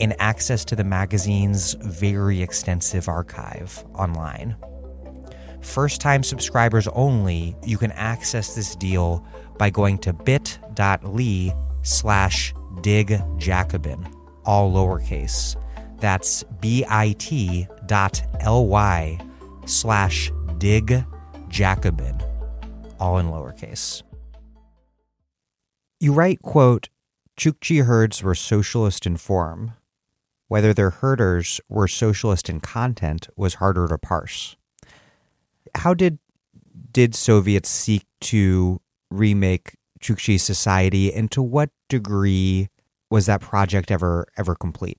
and 0.00 0.14
access 0.20 0.64
to 0.64 0.74
the 0.74 0.84
magazine's 0.84 1.74
very 1.74 2.42
extensive 2.42 3.08
archive 3.08 3.84
online. 3.94 4.56
First 5.60 6.00
time 6.00 6.22
subscribers 6.22 6.88
only, 6.88 7.56
you 7.64 7.78
can 7.78 7.92
access 7.92 8.54
this 8.54 8.74
deal 8.76 9.24
by 9.58 9.70
going 9.70 9.98
to 9.98 10.12
bit.ly 10.12 11.54
slash 11.82 12.54
digjacobin, 12.80 14.06
all 14.44 14.72
lowercase. 14.72 15.56
That's 16.04 16.44
bit.ly 16.60 17.08
slash 19.64 20.32
digjacobin, 20.58 22.20
all 23.00 23.16
in 23.16 23.28
lowercase. 23.28 24.02
You 25.98 26.12
write, 26.12 26.42
quote, 26.42 26.90
Chukchi 27.40 27.86
herds 27.86 28.22
were 28.22 28.34
socialist 28.34 29.06
in 29.06 29.16
form. 29.16 29.72
Whether 30.48 30.74
their 30.74 30.90
herders 30.90 31.58
were 31.70 31.88
socialist 31.88 32.50
in 32.50 32.60
content 32.60 33.30
was 33.34 33.54
harder 33.54 33.88
to 33.88 33.96
parse. 33.96 34.56
How 35.74 35.94
did 35.94 36.18
did 36.92 37.14
Soviets 37.14 37.70
seek 37.70 38.04
to 38.20 38.82
remake 39.10 39.78
Chukchi 40.02 40.38
society, 40.38 41.14
and 41.14 41.30
to 41.30 41.40
what 41.40 41.70
degree 41.88 42.68
was 43.10 43.24
that 43.24 43.40
project 43.40 43.90
ever 43.90 44.26
ever 44.36 44.54
complete? 44.54 44.98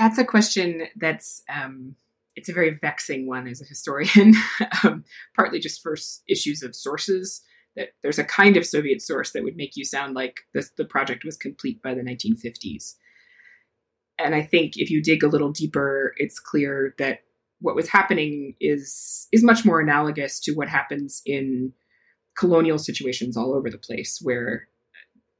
That's 0.00 0.16
a 0.16 0.24
question 0.24 0.84
that's 0.96 1.42
um, 1.54 1.94
it's 2.34 2.48
a 2.48 2.54
very 2.54 2.70
vexing 2.70 3.26
one 3.26 3.46
as 3.46 3.60
a 3.60 3.66
historian, 3.66 4.32
um, 4.82 5.04
partly 5.36 5.60
just 5.60 5.82
for 5.82 5.94
issues 6.26 6.62
of 6.62 6.74
sources 6.74 7.42
that 7.76 7.90
there's 8.02 8.18
a 8.18 8.24
kind 8.24 8.56
of 8.56 8.64
Soviet 8.64 9.02
source 9.02 9.32
that 9.32 9.44
would 9.44 9.58
make 9.58 9.76
you 9.76 9.84
sound 9.84 10.14
like 10.14 10.40
this, 10.54 10.70
the 10.70 10.86
project 10.86 11.22
was 11.22 11.36
complete 11.36 11.82
by 11.82 11.92
the 11.92 12.00
1950s. 12.00 12.94
And 14.18 14.34
I 14.34 14.42
think 14.42 14.78
if 14.78 14.90
you 14.90 15.02
dig 15.02 15.22
a 15.22 15.28
little 15.28 15.52
deeper, 15.52 16.14
it's 16.16 16.40
clear 16.40 16.94
that 16.96 17.18
what 17.60 17.76
was 17.76 17.90
happening 17.90 18.54
is 18.58 19.28
is 19.32 19.44
much 19.44 19.66
more 19.66 19.80
analogous 19.80 20.40
to 20.40 20.52
what 20.52 20.68
happens 20.70 21.20
in 21.26 21.74
colonial 22.38 22.78
situations 22.78 23.36
all 23.36 23.54
over 23.54 23.68
the 23.68 23.76
place, 23.76 24.18
where 24.22 24.66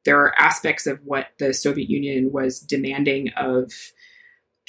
there 0.05 0.21
are 0.21 0.39
aspects 0.39 0.87
of 0.87 1.01
what 1.03 1.29
the 1.39 1.55
Soviet 1.55 1.89
Union 1.89 2.31
was 2.31 2.61
demanding 2.61 3.31
of 3.39 3.73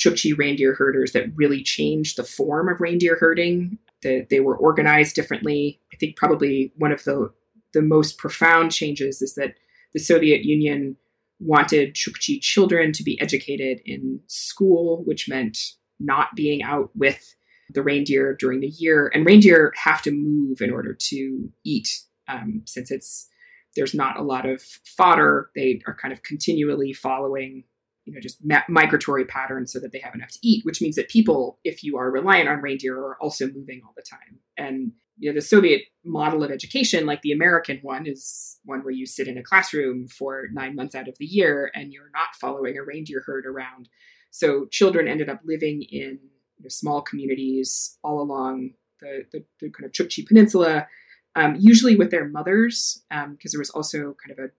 Chukchi 0.01 0.37
reindeer 0.37 0.73
herders 0.73 1.11
that 1.11 1.35
really 1.35 1.61
changed 1.61 2.17
the 2.17 2.23
form 2.23 2.69
of 2.69 2.81
reindeer 2.81 3.17
herding. 3.19 3.77
That 4.03 4.27
they 4.29 4.39
were 4.39 4.57
organized 4.57 5.15
differently. 5.15 5.79
I 5.93 5.97
think 5.97 6.15
probably 6.15 6.73
one 6.75 6.91
of 6.91 7.03
the 7.03 7.31
the 7.73 7.81
most 7.81 8.17
profound 8.17 8.71
changes 8.71 9.21
is 9.21 9.35
that 9.35 9.55
the 9.93 9.99
Soviet 9.99 10.43
Union 10.43 10.97
wanted 11.39 11.95
Chukchi 11.95 12.39
children 12.41 12.91
to 12.93 13.03
be 13.03 13.19
educated 13.21 13.81
in 13.85 14.19
school, 14.27 15.03
which 15.05 15.29
meant 15.29 15.57
not 15.99 16.29
being 16.35 16.63
out 16.63 16.89
with 16.95 17.35
the 17.73 17.81
reindeer 17.81 18.35
during 18.35 18.59
the 18.59 18.67
year. 18.67 19.11
And 19.13 19.25
reindeer 19.25 19.71
have 19.75 20.01
to 20.03 20.11
move 20.11 20.61
in 20.61 20.71
order 20.71 20.93
to 20.93 21.49
eat, 21.63 21.89
um, 22.27 22.63
since 22.65 22.91
it's 22.91 23.27
there's 23.75 23.93
not 23.93 24.19
a 24.19 24.23
lot 24.23 24.45
of 24.45 24.61
fodder. 24.61 25.49
They 25.55 25.81
are 25.87 25.95
kind 25.95 26.11
of 26.11 26.23
continually 26.23 26.91
following, 26.91 27.63
you 28.05 28.13
know, 28.13 28.19
just 28.19 28.43
ma- 28.43 28.63
migratory 28.67 29.25
patterns 29.25 29.71
so 29.71 29.79
that 29.79 29.91
they 29.91 29.99
have 29.99 30.15
enough 30.15 30.31
to 30.31 30.39
eat. 30.41 30.65
Which 30.65 30.81
means 30.81 30.95
that 30.95 31.09
people, 31.09 31.59
if 31.63 31.83
you 31.83 31.97
are 31.97 32.11
reliant 32.11 32.49
on 32.49 32.61
reindeer, 32.61 32.97
are 32.97 33.17
also 33.21 33.47
moving 33.47 33.81
all 33.85 33.93
the 33.95 34.03
time. 34.03 34.39
And 34.57 34.93
you 35.21 35.29
know 35.29 35.35
the 35.35 35.41
soviet 35.41 35.83
model 36.03 36.43
of 36.43 36.51
education 36.51 37.05
like 37.05 37.21
the 37.21 37.31
american 37.31 37.79
one 37.83 38.05
is 38.07 38.59
one 38.65 38.83
where 38.83 38.93
you 38.93 39.05
sit 39.05 39.27
in 39.27 39.37
a 39.37 39.43
classroom 39.43 40.07
for 40.07 40.47
nine 40.51 40.75
months 40.75 40.95
out 40.95 41.07
of 41.07 41.15
the 41.19 41.25
year 41.25 41.71
and 41.75 41.93
you're 41.93 42.09
not 42.13 42.35
following 42.39 42.77
a 42.77 42.83
reindeer 42.83 43.23
herd 43.25 43.45
around 43.45 43.87
so 44.31 44.65
children 44.71 45.07
ended 45.07 45.29
up 45.29 45.39
living 45.45 45.83
in 45.83 46.19
you 46.57 46.63
know, 46.63 46.69
small 46.69 47.01
communities 47.01 47.97
all 48.03 48.21
along 48.21 48.71
the, 48.99 49.23
the, 49.31 49.43
the, 49.59 49.69
kind 49.69 49.85
of 49.85 49.91
chukchi 49.91 50.25
peninsula 50.25 50.87
um, 51.35 51.55
usually 51.57 51.95
with 51.95 52.11
their 52.11 52.27
mothers 52.27 53.03
because 53.09 53.25
um, 53.25 53.37
there 53.43 53.59
was 53.59 53.69
also 53.69 54.15
kind 54.25 54.37
of 54.37 54.39
a, 54.39 54.49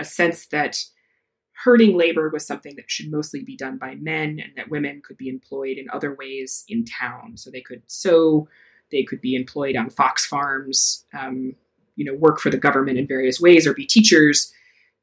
a 0.00 0.04
sense 0.04 0.46
that 0.46 0.82
herding 1.64 1.96
labor 1.96 2.28
was 2.28 2.46
something 2.46 2.74
that 2.76 2.90
should 2.90 3.10
mostly 3.10 3.42
be 3.42 3.56
done 3.56 3.78
by 3.78 3.94
men 3.96 4.40
and 4.40 4.52
that 4.56 4.70
women 4.70 5.02
could 5.04 5.16
be 5.16 5.28
employed 5.28 5.78
in 5.78 5.86
other 5.90 6.14
ways 6.14 6.64
in 6.68 6.84
town 6.84 7.36
so 7.36 7.50
they 7.50 7.60
could 7.60 7.82
sew 7.86 8.48
they 8.92 9.02
could 9.02 9.20
be 9.20 9.34
employed 9.34 9.74
on 9.74 9.90
fox 9.90 10.24
farms, 10.24 11.04
um, 11.18 11.54
you 11.96 12.04
know, 12.04 12.14
work 12.14 12.38
for 12.38 12.50
the 12.50 12.58
government 12.58 12.98
in 12.98 13.06
various 13.06 13.40
ways 13.40 13.66
or 13.66 13.74
be 13.74 13.86
teachers, 13.86 14.52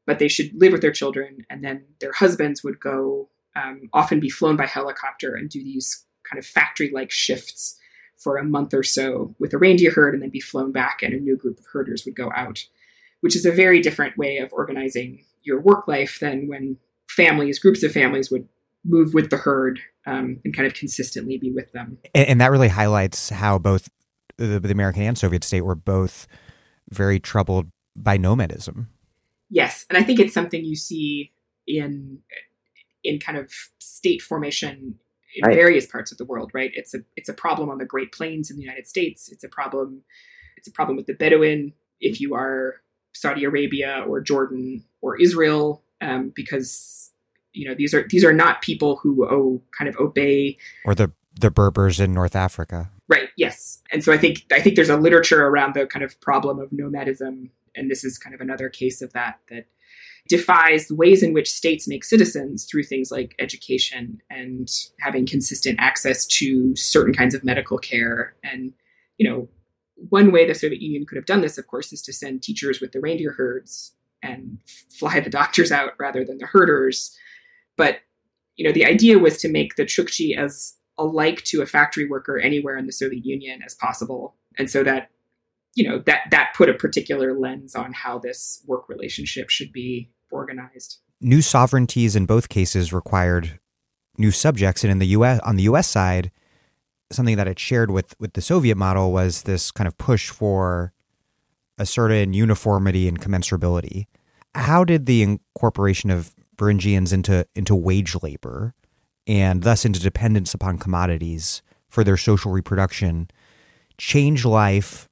but 0.06 0.20
they 0.20 0.28
should 0.28 0.52
live 0.54 0.72
with 0.72 0.82
their 0.82 0.92
children. 0.92 1.46
And 1.50 1.64
then 1.64 1.84
their 2.00 2.14
husbands 2.14 2.64
would 2.64 2.80
go, 2.80 3.30
um, 3.56 3.90
often 3.92 4.20
be 4.20 4.30
flown 4.30 4.56
by 4.56 4.68
helicopter 4.68 5.36
and 5.36 5.50
do 5.50 5.62
these 5.62 6.06
kind 6.24 6.40
of 6.40 6.46
factory 6.46 6.92
like 6.94 7.12
shifts 7.12 7.78
for 8.16 8.38
a 8.38 8.44
month 8.44 8.74
or 8.74 8.84
so 8.84 9.34
with 9.40 9.54
a 9.54 9.58
reindeer 9.58 9.92
herd 9.92 10.14
and 10.14 10.22
then 10.22 10.30
be 10.30 10.40
flown 10.40 10.72
back 10.72 11.02
and 11.02 11.14
a 11.14 11.20
new 11.20 11.36
group 11.36 11.58
of 11.58 11.66
herders 11.72 12.06
would 12.06 12.16
go 12.16 12.32
out, 12.36 12.66
which 13.22 13.36
is 13.36 13.46
a 13.46 13.52
very 13.52 13.82
different 13.82 14.18
way 14.18 14.38
of 14.38 14.54
organizing 14.54 15.24
your 15.44 15.62
work 15.62 15.88
life 15.88 16.20
than 16.20 16.48
when 16.48 16.78
families, 17.10 17.60
groups 17.60 17.84
of 17.84 17.92
families 17.92 18.32
would 18.32 18.48
move 18.86 19.14
with 19.14 19.30
the 19.30 19.38
herd 19.38 19.80
um, 20.06 20.38
and 20.44 20.56
kind 20.56 20.68
of 20.68 20.74
consistently 20.74 21.38
be 21.38 21.52
with 21.52 21.72
them. 21.72 21.98
And, 22.16 22.28
and 22.28 22.42
that 22.42 22.52
really 22.52 22.68
highlights 22.70 23.30
how 23.30 23.58
both 23.58 23.90
the, 24.38 24.60
the, 24.60 24.72
American 24.72 25.04
and 25.04 25.18
Soviet 25.18 25.44
state 25.44 25.62
were 25.62 25.76
both 25.76 26.28
very 26.90 27.20
troubled 27.20 27.68
by 27.96 28.18
nomadism. 28.18 28.90
Yes, 29.50 29.86
and 29.90 29.98
I 29.98 30.04
think 30.04 30.20
it's 30.20 30.34
something 30.34 30.64
you 30.64 30.76
see 30.76 31.32
in 31.68 32.20
in 33.04 33.20
kind 33.20 33.38
of 33.38 33.52
state 33.80 34.22
formation 34.22 34.96
in 35.36 35.48
right. 35.48 35.56
various 35.56 35.86
parts 35.86 36.12
of 36.12 36.18
the 36.18 36.26
world. 36.26 36.52
Right? 36.54 36.72
It's 36.74 36.94
a 36.94 37.00
it's 37.16 37.30
a 37.30 37.34
problem 37.34 37.70
on 37.70 37.80
the 37.80 37.86
Great 37.86 38.12
Plains 38.12 38.52
in 38.52 38.58
the 38.58 38.64
United 38.64 38.88
States. 38.88 39.30
It's 39.32 39.44
a 39.44 39.50
problem. 39.50 40.04
It's 40.56 40.68
a 40.68 40.72
problem 40.72 40.96
with 40.98 41.08
the 41.08 41.14
Bedouin. 41.14 41.74
If 42.00 42.22
you 42.22 42.36
are 42.36 42.76
Saudi 43.14 43.44
Arabia 43.44 44.04
or 44.08 44.22
Jordan 44.22 44.84
or 45.02 45.20
Israel, 45.20 45.84
um, 46.02 46.32
because 46.36 47.12
you 47.54 47.68
know 47.68 47.76
these 47.76 47.94
are 47.94 48.08
these 48.10 48.24
are 48.24 48.34
not 48.34 48.62
people 48.62 48.98
who 48.98 49.26
oh 49.26 49.62
kind 49.78 49.90
of 49.90 49.98
obey 49.98 50.58
or 50.86 50.96
the 50.96 51.12
the 51.40 51.52
Berbers 51.52 52.00
in 52.00 52.14
North 52.14 52.36
Africa. 52.36 52.92
Right. 53.08 53.30
Yes. 53.38 53.82
And 53.92 54.04
so 54.04 54.14
I 54.14 54.18
think 54.18 54.46
I 54.52 54.62
think 54.62 54.76
there's 54.76 54.90
a 54.90 54.98
literature 54.98 55.46
around 55.46 55.74
the 55.74 55.88
kind 55.88 56.04
of 56.04 56.20
problem 56.22 56.60
of 56.60 56.72
nomadism, 56.72 57.50
and 57.76 57.90
this 57.90 58.04
is 58.04 58.18
kind 58.18 58.36
of 58.36 58.42
another 58.42 58.70
case 58.70 59.02
of 59.02 59.14
that 59.14 59.40
that 59.50 59.66
defies 60.28 60.88
the 60.88 60.96
ways 60.96 61.24
in 61.24 61.34
which 61.34 61.52
states 61.52 61.88
make 61.88 62.04
citizens 62.04 62.66
through 62.66 62.84
things 62.84 63.12
like 63.12 63.34
education 63.40 64.22
and 64.30 64.70
having 65.00 65.26
consistent 65.26 65.80
access 65.80 66.26
to 66.28 66.76
certain 66.76 67.14
kinds 67.14 67.34
of 67.34 67.44
medical 67.44 67.80
care 67.80 68.36
and 68.44 68.72
you 69.18 69.28
know 69.28 69.48
one 70.10 70.32
way 70.32 70.48
the 70.48 70.56
Soviet 70.56 70.82
Union 70.82 71.06
could 71.06 71.18
have 71.18 71.26
done 71.26 71.42
this, 71.42 71.58
of 71.58 71.68
course, 71.68 71.92
is 71.92 72.02
to 72.04 72.14
send 72.14 72.42
teachers 72.42 72.80
with 72.80 72.92
the 72.92 73.00
reindeer 73.00 73.34
herds 73.34 73.94
and 74.22 74.60
fly 74.90 75.20
the 75.20 75.30
doctors 75.30 75.72
out 75.72 75.94
rather 76.00 76.24
than 76.24 76.38
the 76.38 76.46
herders. 76.46 77.16
But 77.78 78.00
you 78.56 78.66
know, 78.66 78.74
the 78.74 78.86
idea 78.86 79.20
was 79.20 79.38
to 79.38 79.50
make 79.50 79.76
the 79.76 79.86
Chukchi 79.86 80.38
as 80.38 80.76
alike 80.98 81.44
to 81.46 81.62
a 81.62 81.66
factory 81.66 82.08
worker 82.08 82.38
anywhere 82.38 82.78
in 82.78 82.86
the 82.86 82.92
Soviet 82.92 83.26
Union 83.26 83.62
as 83.66 83.74
possible, 83.74 84.36
and 84.58 84.70
so 84.70 84.84
that 84.84 85.10
you 85.76 85.88
know 85.88 86.00
that 86.06 86.24
that 86.32 86.54
put 86.56 86.70
a 86.70 86.74
particular 86.74 87.38
lens 87.38 87.76
on 87.76 87.94
how 87.94 88.20
this 88.20 88.62
work 88.68 88.90
relationship 88.90 89.50
should 89.50 89.72
be 89.72 90.12
organized. 90.32 90.98
New 91.22 91.42
sovereignties 91.42 92.16
in 92.16 92.26
both 92.26 92.50
cases 92.50 92.92
required 92.94 93.60
new 94.18 94.32
subjects, 94.32 94.84
and 94.84 94.92
in 94.92 95.00
the 95.00 95.08
U.S. 95.08 95.40
on 95.46 95.56
the 95.56 95.64
U.S. 95.64 95.88
side, 95.88 96.32
something 97.12 97.38
that 97.38 97.48
it 97.48 97.60
shared 97.60 97.92
with 97.92 98.16
with 98.20 98.34
the 98.34 98.42
Soviet 98.42 98.76
model 98.76 99.12
was 99.12 99.44
this 99.44 99.72
kind 99.72 99.88
of 99.88 99.98
push 99.98 100.30
for 100.30 100.94
a 101.78 101.86
certain 101.86 102.34
uniformity 102.34 103.08
and 103.08 103.20
commensurability. 103.20 104.06
How 104.56 104.84
did 104.84 105.06
the 105.06 105.24
incorporation 105.24 106.10
of 106.10 106.34
Beringians 106.58 107.14
into 107.14 107.48
into 107.56 107.76
wage 107.76 108.16
labor 108.22 108.74
and 109.26 109.64
thus 109.64 109.86
into 109.86 110.00
dependence 110.00 110.54
upon 110.54 110.78
commodities 110.78 111.62
for 111.88 112.04
their 112.04 112.18
social 112.18 112.52
reproduction 112.52 113.30
change 113.98 114.46
life 114.46 115.08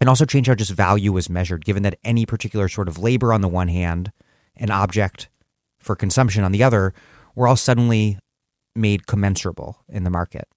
and 0.00 0.08
also 0.08 0.24
change 0.24 0.46
how 0.48 0.54
just 0.54 0.72
value 0.72 1.12
was 1.12 1.30
measured, 1.30 1.64
given 1.64 1.82
that 1.82 1.98
any 2.04 2.26
particular 2.26 2.68
sort 2.68 2.88
of 2.88 2.98
labor 2.98 3.32
on 3.32 3.40
the 3.40 3.48
one 3.48 3.68
hand, 3.68 4.12
an 4.56 4.70
object 4.70 5.28
for 5.78 5.94
consumption 5.94 6.42
on 6.44 6.52
the 6.52 6.62
other, 6.62 6.92
were 7.34 7.46
all 7.46 7.56
suddenly 7.56 8.18
made 8.74 9.06
commensurable 9.06 9.78
in 9.88 10.04
the 10.04 10.10
market. 10.10 10.48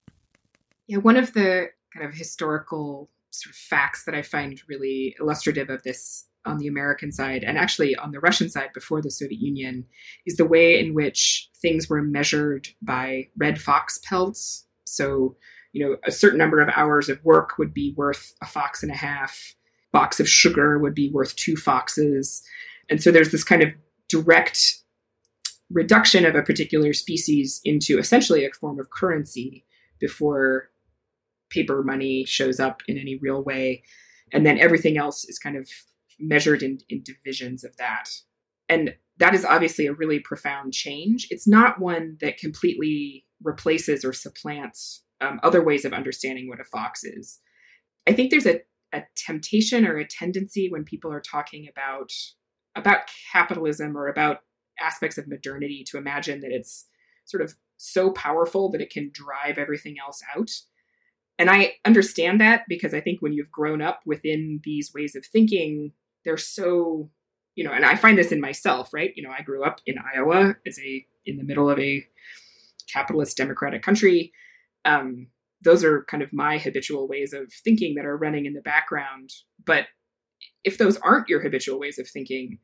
Yeah, 0.88 0.98
one 0.98 1.16
of 1.16 1.34
the 1.34 1.68
kind 1.94 2.06
of 2.06 2.14
historical 2.14 3.10
sort 3.30 3.54
of 3.54 3.56
facts 3.56 4.04
that 4.04 4.14
I 4.14 4.22
find 4.22 4.60
really 4.68 5.14
illustrative 5.20 5.68
of 5.68 5.82
this 5.82 6.24
on 6.46 6.56
the 6.56 6.66
American 6.66 7.12
side 7.12 7.44
and 7.44 7.58
actually 7.58 7.94
on 7.96 8.10
the 8.10 8.20
Russian 8.20 8.48
side 8.48 8.70
before 8.72 9.02
the 9.02 9.10
Soviet 9.10 9.38
Union 9.40 9.84
is 10.26 10.36
the 10.36 10.46
way 10.46 10.80
in 10.80 10.94
which 10.94 11.50
things 11.60 11.90
were 11.90 12.00
measured 12.00 12.68
by 12.80 13.28
red 13.36 13.60
fox 13.60 13.98
pelts. 13.98 14.66
So, 14.84 15.36
you 15.72 15.86
know, 15.86 15.96
a 16.06 16.10
certain 16.10 16.38
number 16.38 16.60
of 16.60 16.70
hours 16.74 17.10
of 17.10 17.22
work 17.22 17.58
would 17.58 17.74
be 17.74 17.92
worth 17.96 18.32
a 18.40 18.46
fox 18.46 18.82
and 18.82 18.90
a 18.90 18.96
half. 18.96 19.54
Box 19.92 20.20
of 20.20 20.28
sugar 20.28 20.78
would 20.78 20.94
be 20.94 21.10
worth 21.10 21.36
two 21.36 21.56
foxes. 21.56 22.42
And 22.88 23.02
so 23.02 23.10
there's 23.10 23.30
this 23.30 23.44
kind 23.44 23.62
of 23.62 23.74
direct 24.08 24.78
reduction 25.70 26.24
of 26.24 26.34
a 26.34 26.42
particular 26.42 26.94
species 26.94 27.60
into 27.62 27.98
essentially 27.98 28.46
a 28.46 28.50
form 28.52 28.80
of 28.80 28.88
currency 28.88 29.66
before 30.00 30.70
paper 31.50 31.82
money 31.82 32.24
shows 32.26 32.60
up 32.60 32.82
in 32.88 32.98
any 32.98 33.18
real 33.20 33.42
way. 33.42 33.82
And 34.32 34.44
then 34.44 34.58
everything 34.58 34.98
else 34.98 35.24
is 35.24 35.38
kind 35.38 35.56
of 35.56 35.68
measured 36.18 36.62
in, 36.62 36.78
in 36.88 37.02
divisions 37.02 37.64
of 37.64 37.76
that. 37.78 38.10
And 38.68 38.94
that 39.18 39.34
is 39.34 39.44
obviously 39.44 39.86
a 39.86 39.92
really 39.92 40.20
profound 40.20 40.72
change. 40.72 41.26
It's 41.30 41.48
not 41.48 41.80
one 41.80 42.18
that 42.20 42.38
completely 42.38 43.24
replaces 43.42 44.04
or 44.04 44.12
supplants 44.12 45.04
um, 45.20 45.40
other 45.42 45.62
ways 45.62 45.84
of 45.84 45.92
understanding 45.92 46.48
what 46.48 46.60
a 46.60 46.64
fox 46.64 47.02
is. 47.04 47.40
I 48.06 48.12
think 48.12 48.30
there's 48.30 48.46
a, 48.46 48.60
a 48.92 49.02
temptation 49.16 49.86
or 49.86 49.96
a 49.96 50.06
tendency 50.06 50.68
when 50.70 50.84
people 50.84 51.12
are 51.12 51.20
talking 51.20 51.66
about 51.70 52.12
about 52.76 53.10
capitalism 53.32 53.96
or 53.96 54.06
about 54.06 54.38
aspects 54.80 55.18
of 55.18 55.26
modernity 55.26 55.84
to 55.88 55.98
imagine 55.98 56.40
that 56.40 56.52
it's 56.52 56.86
sort 57.24 57.42
of 57.42 57.54
so 57.76 58.12
powerful 58.12 58.70
that 58.70 58.80
it 58.80 58.90
can 58.90 59.10
drive 59.12 59.58
everything 59.58 59.96
else 60.00 60.22
out. 60.36 60.50
And 61.38 61.48
I 61.48 61.74
understand 61.84 62.40
that 62.40 62.62
because 62.68 62.92
I 62.92 63.00
think 63.00 63.20
when 63.20 63.32
you've 63.32 63.50
grown 63.50 63.80
up 63.80 64.00
within 64.04 64.60
these 64.64 64.92
ways 64.92 65.14
of 65.14 65.24
thinking, 65.24 65.92
they're 66.24 66.36
so, 66.36 67.10
you 67.54 67.64
know, 67.64 67.72
and 67.72 67.84
I 67.84 67.94
find 67.94 68.18
this 68.18 68.32
in 68.32 68.40
myself, 68.40 68.92
right? 68.92 69.12
You 69.14 69.22
know, 69.22 69.30
I 69.36 69.42
grew 69.42 69.64
up 69.64 69.80
in 69.86 69.96
Iowa 70.14 70.56
as 70.66 70.78
a 70.80 71.06
in 71.24 71.36
the 71.36 71.44
middle 71.44 71.70
of 71.70 71.78
a 71.78 72.04
capitalist 72.92 73.36
democratic 73.36 73.82
country. 73.82 74.32
Um, 74.84 75.28
those 75.62 75.84
are 75.84 76.04
kind 76.04 76.22
of 76.22 76.32
my 76.32 76.58
habitual 76.58 77.08
ways 77.08 77.32
of 77.32 77.52
thinking 77.64 77.94
that 77.94 78.06
are 78.06 78.16
running 78.16 78.46
in 78.46 78.54
the 78.54 78.60
background. 78.60 79.30
But 79.64 79.86
if 80.64 80.78
those 80.78 80.96
aren't 80.98 81.28
your 81.28 81.40
habitual 81.40 81.78
ways 81.78 81.98
of 81.98 82.08
thinking, 82.08 82.58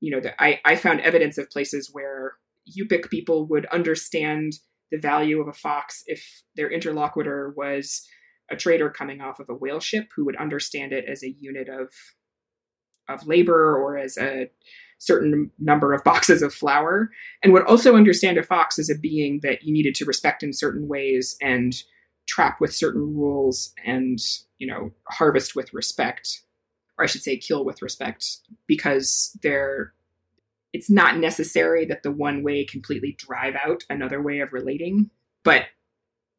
you 0.00 0.10
know, 0.10 0.20
the, 0.20 0.42
I, 0.42 0.60
I 0.64 0.76
found 0.76 1.00
evidence 1.00 1.38
of 1.38 1.50
places 1.50 1.90
where 1.92 2.34
Yupik 2.78 3.10
people 3.10 3.46
would 3.46 3.66
understand 3.66 4.54
the 4.92 4.98
value 4.98 5.40
of 5.40 5.48
a 5.48 5.52
fox 5.52 6.04
if 6.06 6.42
their 6.54 6.70
interlocutor 6.70 7.52
was 7.56 8.06
a 8.50 8.56
trader 8.56 8.90
coming 8.90 9.20
off 9.20 9.40
of 9.40 9.48
a 9.48 9.54
whale 9.54 9.80
ship 9.80 10.10
who 10.14 10.24
would 10.24 10.36
understand 10.36 10.92
it 10.92 11.06
as 11.08 11.24
a 11.24 11.34
unit 11.40 11.68
of 11.68 11.88
of 13.08 13.26
labor 13.26 13.76
or 13.76 13.98
as 13.98 14.16
a 14.16 14.48
certain 14.98 15.50
number 15.58 15.92
of 15.92 16.04
boxes 16.04 16.42
of 16.42 16.54
flour 16.54 17.10
and 17.42 17.52
would 17.52 17.64
also 17.64 17.96
understand 17.96 18.38
a 18.38 18.42
fox 18.42 18.78
as 18.78 18.88
a 18.88 18.98
being 18.98 19.40
that 19.42 19.64
you 19.64 19.72
needed 19.72 19.94
to 19.96 20.04
respect 20.04 20.44
in 20.44 20.52
certain 20.52 20.86
ways 20.86 21.36
and 21.42 21.82
trap 22.28 22.60
with 22.60 22.72
certain 22.72 23.16
rules 23.16 23.72
and 23.84 24.20
you 24.58 24.66
know 24.66 24.92
harvest 25.08 25.56
with 25.56 25.74
respect 25.74 26.42
or 26.98 27.04
i 27.04 27.06
should 27.06 27.22
say 27.22 27.36
kill 27.36 27.64
with 27.64 27.82
respect 27.82 28.38
because 28.68 29.36
they're 29.42 29.92
it's 30.72 30.90
not 30.90 31.18
necessary 31.18 31.84
that 31.86 32.02
the 32.02 32.10
one 32.10 32.42
way 32.42 32.64
completely 32.64 33.16
drive 33.18 33.54
out 33.54 33.84
another 33.90 34.22
way 34.22 34.40
of 34.40 34.52
relating, 34.52 35.10
but 35.44 35.64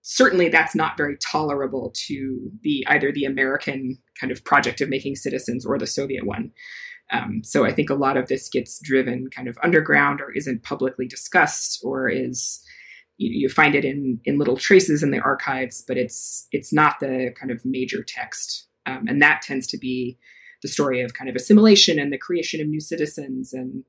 certainly 0.01 0.49
that's 0.49 0.75
not 0.75 0.97
very 0.97 1.17
tolerable 1.17 1.91
to 1.95 2.51
the 2.61 2.85
either 2.89 3.11
the 3.11 3.25
American 3.25 3.97
kind 4.19 4.31
of 4.31 4.43
project 4.43 4.81
of 4.81 4.89
making 4.89 5.15
citizens 5.15 5.65
or 5.65 5.77
the 5.77 5.87
Soviet 5.87 6.25
one. 6.25 6.51
Um, 7.11 7.41
so 7.43 7.65
I 7.65 7.71
think 7.71 7.89
a 7.89 7.95
lot 7.95 8.17
of 8.17 8.27
this 8.27 8.49
gets 8.49 8.79
driven 8.79 9.29
kind 9.29 9.47
of 9.47 9.57
underground 9.61 10.19
or 10.19 10.31
isn't 10.31 10.63
publicly 10.63 11.07
discussed 11.07 11.79
or 11.83 12.09
is 12.09 12.63
you, 13.17 13.29
you 13.31 13.49
find 13.49 13.75
it 13.75 13.85
in 13.85 14.19
in 14.25 14.39
little 14.39 14.57
traces 14.57 15.03
in 15.03 15.11
the 15.11 15.19
archives, 15.19 15.83
but 15.87 15.97
it's 15.97 16.47
it's 16.51 16.73
not 16.73 16.99
the 16.99 17.33
kind 17.39 17.51
of 17.51 17.63
major 17.63 18.03
text, 18.03 18.67
um, 18.85 19.05
and 19.07 19.21
that 19.21 19.41
tends 19.41 19.67
to 19.67 19.77
be 19.77 20.17
the 20.63 20.67
story 20.67 21.01
of 21.01 21.13
kind 21.13 21.29
of 21.29 21.35
assimilation 21.35 21.99
and 21.99 22.11
the 22.11 22.17
creation 22.17 22.61
of 22.61 22.67
new 22.67 22.79
citizens 22.79 23.53
and 23.53 23.83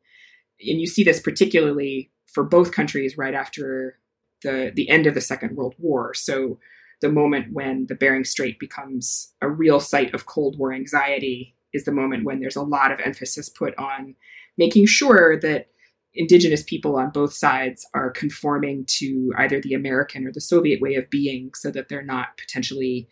and 0.61 0.81
you 0.81 0.87
see 0.87 1.05
this 1.05 1.21
particularly 1.21 2.11
for 2.27 2.45
both 2.45 2.73
countries 2.73 3.17
right 3.17 3.35
after 3.35 3.99
the 4.43 4.73
the 4.75 4.89
end 4.89 5.07
of 5.07 5.15
the 5.15 5.21
Second 5.21 5.57
World 5.57 5.75
War. 5.79 6.15
So 6.15 6.59
the 7.01 7.11
moment 7.11 7.53
when 7.53 7.87
the 7.89 7.95
Bering 7.95 8.25
Strait 8.25 8.59
becomes 8.59 9.33
a 9.43 9.49
real 9.49 9.81
site 9.81 10.15
of 10.15 10.27
Cold 10.27 10.59
War 10.59 10.73
anxiety 10.73 11.55
is 11.73 11.85
the 11.85 11.93
moment 11.93 12.25
when 12.25 12.41
there's 12.41 12.57
a 12.57 12.63
lot 12.63 12.93
of 12.93 13.01
emphasis 13.05 13.49
put 13.49 13.77
on 13.77 14.15
making 14.57 14.87
sure 14.87 15.39
that 15.41 15.69
indigenous 16.15 16.63
people 16.63 16.97
on 16.97 17.11
both 17.11 17.33
sides 17.33 17.87
are 17.93 18.11
conforming 18.11 18.85
to 18.87 19.33
either 19.37 19.61
the 19.61 19.75
American 19.75 20.27
or 20.27 20.33
the 20.33 20.41
Soviet 20.41 20.81
way 20.81 20.95
of 20.95 21.11
being 21.11 21.51
so 21.55 21.71
that 21.73 21.89
they're 21.89 22.05
not 22.05 22.37
potentially 22.39 23.09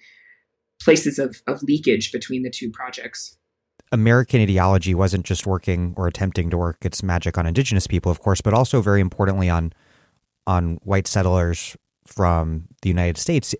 places 0.81 1.19
of, 1.19 1.43
of 1.47 1.63
leakage 1.63 2.13
between 2.13 2.43
the 2.43 2.51
two 2.51 2.71
projects. 2.71 3.37
American 3.93 4.41
ideology 4.41 4.95
wasn't 4.95 5.27
just 5.27 5.47
working 5.47 5.95
or 5.97 6.07
attempting 6.07 6.51
to 6.51 6.57
work 6.57 6.79
its 6.85 7.03
magic 7.03 7.37
on 7.37 7.47
indigenous 7.47 7.87
people, 7.87 8.11
of 8.11 8.21
course, 8.21 8.41
but 8.41 8.55
also 8.55 8.81
very 8.81 9.01
importantly 9.01 9.49
on 9.49 9.73
on 10.47 10.79
white 10.83 11.07
settlers 11.07 11.77
from 12.07 12.67
the 12.81 12.89
United 12.89 13.17
States. 13.17 13.55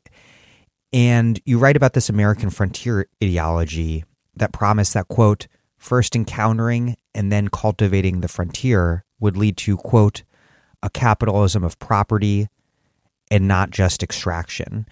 And 0.93 1.41
you 1.45 1.59
write 1.59 1.77
about 1.77 1.93
this 1.93 2.09
American 2.09 2.51
frontier 2.51 3.07
ideology 3.23 4.05
that 4.35 4.53
promised 4.53 4.95
that 4.95 5.09
quote 5.09 5.47
first 5.79 6.17
encountering 6.17 6.97
and 7.15 7.31
then 7.31 7.49
cultivating 7.49 8.21
the 8.21 8.29
frontier 8.29 9.05
would 9.21 9.37
lead 9.37 9.57
to 9.59 9.77
quote 9.77 10.23
a 10.83 10.91
capitalism 10.91 11.63
of 11.63 11.79
property 11.79 12.49
and 13.31 13.47
not 13.47 13.71
just 13.71 14.03
extraction. 14.03 14.87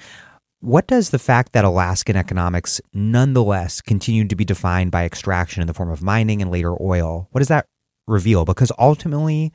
What 0.60 0.86
does 0.86 1.08
the 1.08 1.18
fact 1.18 1.52
that 1.52 1.64
Alaskan 1.64 2.16
economics 2.16 2.82
nonetheless 2.92 3.80
continued 3.80 4.28
to 4.28 4.36
be 4.36 4.44
defined 4.44 4.90
by 4.90 5.04
extraction 5.04 5.62
in 5.62 5.66
the 5.66 5.74
form 5.74 5.90
of 5.90 6.02
mining 6.02 6.42
and 6.42 6.50
later 6.50 6.74
oil, 6.82 7.28
what 7.30 7.38
does 7.38 7.48
that 7.48 7.66
reveal? 8.06 8.44
Because 8.44 8.70
ultimately, 8.78 9.52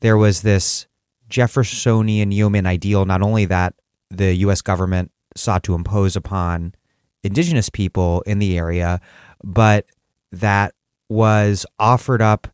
there 0.00 0.16
was 0.16 0.42
this 0.42 0.86
Jeffersonian 1.28 2.32
yeoman 2.32 2.66
ideal, 2.66 3.04
not 3.04 3.22
only 3.22 3.44
that 3.44 3.74
the 4.10 4.34
U.S. 4.34 4.60
government 4.60 5.12
sought 5.36 5.62
to 5.64 5.74
impose 5.74 6.16
upon 6.16 6.74
indigenous 7.22 7.70
people 7.70 8.22
in 8.22 8.40
the 8.40 8.58
area, 8.58 9.00
but 9.42 9.86
that 10.32 10.74
was 11.08 11.64
offered 11.78 12.20
up 12.20 12.48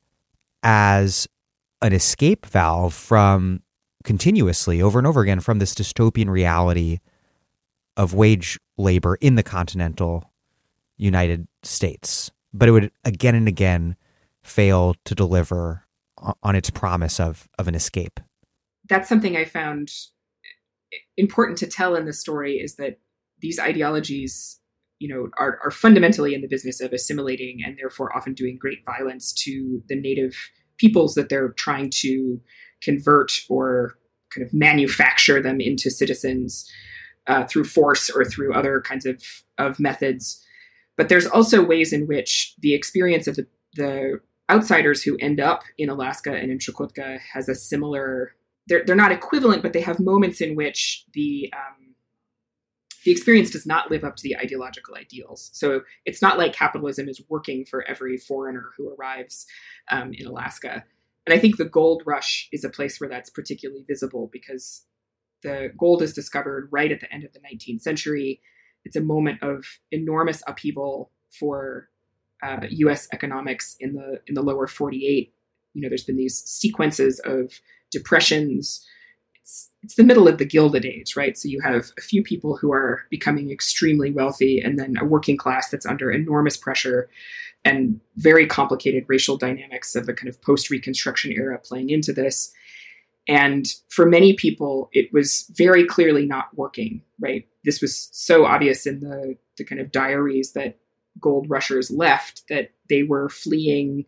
as 0.63 1.27
an 1.81 1.95
escape 1.95 2.45
valve 2.45 2.93
from 2.93 3.63
continuously 4.05 4.83
over 4.83 4.99
and 4.99 5.07
over 5.07 5.23
again 5.23 5.41
from 5.41 5.59
this 5.59 5.75
dystopian 5.75 6.29
reality 6.29 6.99
of 7.97 8.15
wage 8.15 8.59
labor 8.77 9.17
in 9.21 9.35
the 9.35 9.43
continental 9.43 10.33
United 10.97 11.49
States, 11.63 12.31
but 12.53 12.69
it 12.69 12.73
would 12.73 12.91
again 13.05 13.35
and 13.35 13.49
again 13.49 13.97
fail 14.43 14.95
to 15.05 15.15
deliver 15.15 15.87
on 16.43 16.55
its 16.55 16.71
promise 16.71 17.19
of 17.19 17.49
of 17.59 17.69
an 17.69 17.75
escape. 17.75 18.21
That's 18.89 19.09
something 19.09 19.37
I 19.37 19.45
found 19.45 19.93
important 21.17 21.59
to 21.59 21.67
tell 21.67 21.95
in 21.95 22.05
the 22.05 22.13
story 22.13 22.57
is 22.57 22.77
that 22.77 22.99
these 23.41 23.59
ideologies 23.59 24.61
you 25.01 25.09
know, 25.09 25.31
are, 25.39 25.59
are 25.65 25.71
fundamentally 25.71 26.35
in 26.35 26.43
the 26.43 26.47
business 26.47 26.81
of 26.81 26.93
assimilating 26.93 27.61
and 27.65 27.77
therefore 27.79 28.15
often 28.15 28.35
doing 28.35 28.59
great 28.61 28.85
violence 28.85 29.33
to 29.33 29.83
the 29.89 29.99
native 29.99 30.37
peoples 30.77 31.15
that 31.15 31.31
they're 31.31 31.53
trying 31.53 31.91
to 31.91 32.39
convert 32.83 33.41
or 33.49 33.97
kind 34.33 34.47
of 34.47 34.53
manufacture 34.53 35.43
them 35.43 35.61
into 35.61 35.91
citizens 35.91 36.71
uh, 37.31 37.47
through 37.47 37.65
force 37.65 38.11
or 38.11 38.25
through 38.25 38.53
other 38.53 38.81
kinds 38.81 39.07
of, 39.07 39.23
of 39.57 39.79
methods. 39.79 40.45
But 40.97 41.09
there's 41.09 41.27
also 41.27 41.65
ways 41.65 41.93
in 41.93 42.07
which 42.07 42.55
the 42.59 42.75
experience 42.75 43.29
of 43.29 43.37
the, 43.37 43.47
the 43.75 44.21
outsiders 44.51 45.03
who 45.03 45.17
end 45.21 45.41
up 45.41 45.63
in 45.79 45.89
Alaska 45.89 46.35
and 46.35 46.51
in 46.51 46.59
Chukotka 46.59 47.21
has 47.33 47.49
a 47.49 47.55
similar. 47.55 48.33
They're, 48.67 48.85
they're 48.85 48.97
not 48.97 49.13
equivalent, 49.13 49.63
but 49.63 49.73
they 49.73 49.81
have 49.81 50.01
moments 50.01 50.41
in 50.41 50.57
which 50.57 51.05
the 51.15 51.53
um, 51.57 51.95
the 53.05 53.13
experience 53.13 53.51
does 53.51 53.65
not 53.65 53.91
live 53.91 54.05
up 54.05 54.17
to 54.17 54.23
the 54.23 54.37
ideological 54.37 54.95
ideals. 54.95 55.51
So 55.55 55.83
it's 56.05 56.21
not 56.21 56.37
like 56.37 56.53
capitalism 56.53 57.09
is 57.09 57.23
working 57.31 57.65
for 57.65 57.83
every 57.89 58.19
foreigner 58.19 58.73
who 58.77 58.93
arrives 58.93 59.47
um, 59.91 60.13
in 60.13 60.27
Alaska. 60.27 60.85
And 61.27 61.33
I 61.33 61.39
think 61.39 61.57
the 61.57 61.65
gold 61.65 62.03
rush 62.05 62.49
is 62.53 62.65
a 62.65 62.69
place 62.69 63.01
where 63.01 63.09
that's 63.09 63.31
particularly 63.31 63.85
visible 63.89 64.29
because 64.31 64.83
the 65.43 65.73
gold 65.79 66.03
is 66.03 66.13
discovered 66.13 66.69
right 66.71 66.93
at 66.93 67.01
the 67.01 67.13
end 67.13 67.25
of 67.25 67.33
the 67.33 67.41
19th 67.41 67.83
century. 67.83 68.41
It's 68.85 68.97
a 68.97 69.01
moment 69.01 69.43
of 69.43 69.65
enormous 69.91 70.43
upheaval 70.47 71.11
for 71.39 71.89
uh, 72.43 72.67
U.S. 72.69 73.09
economics 73.13 73.77
in 73.81 73.95
the 73.95 74.21
in 74.27 74.35
the 74.35 74.43
lower 74.43 74.67
48. 74.67 75.33
You 75.75 75.83
know, 75.83 75.89
there's 75.89 76.05
been 76.05 76.17
these 76.17 76.43
sequences 76.45 77.21
of 77.21 77.61
depressions, 77.91 78.87
it's 79.41 79.71
it's 79.83 79.95
the 79.95 80.05
middle 80.05 80.29
of 80.29 80.39
the 80.39 80.45
Gilded 80.45 80.85
Age, 80.85 81.17
right? 81.17 81.37
So 81.37 81.49
you 81.49 81.61
have 81.63 81.91
a 81.99 82.03
few 82.03 82.23
people 82.23 82.57
who 82.57 82.73
are 82.73 83.03
becoming 83.11 83.51
extremely 83.51 84.11
wealthy, 84.11 84.61
and 84.61 84.79
then 84.79 84.97
a 85.01 85.05
working 85.05 85.37
class 85.37 85.71
that's 85.71 85.87
under 85.87 86.11
enormous 86.11 86.57
pressure, 86.57 87.09
and 87.65 88.01
very 88.17 88.47
complicated 88.47 89.05
racial 89.09 89.37
dynamics 89.37 89.97
of 89.97 90.07
the 90.07 90.15
kind 90.15 90.29
of 90.29 90.41
post 90.43 90.71
Reconstruction 90.71 91.33
era 91.33 91.59
playing 91.59 91.91
into 91.91 92.13
this. 92.13 92.53
And 93.31 93.73
for 93.89 94.07
many 94.07 94.35
people, 94.35 94.91
it 94.93 95.13
was 95.13 95.49
very 95.55 95.87
clearly 95.87 96.27
not 96.27 96.49
working, 96.57 97.01
right? 97.21 97.47
This 97.65 97.81
was 97.81 98.09
so 98.11 98.45
obvious 98.45 98.87
in 98.87 98.99
the, 98.99 99.37
the 99.57 99.65
kind 99.65 99.81
of 99.81 99.93
diaries 99.93 100.53
that 100.55 100.79
gold 101.21 101.49
rushers 101.49 101.93
left 101.93 102.43
that 102.49 102.73
they 102.89 103.05
were 103.05 103.29
fleeing 103.29 104.05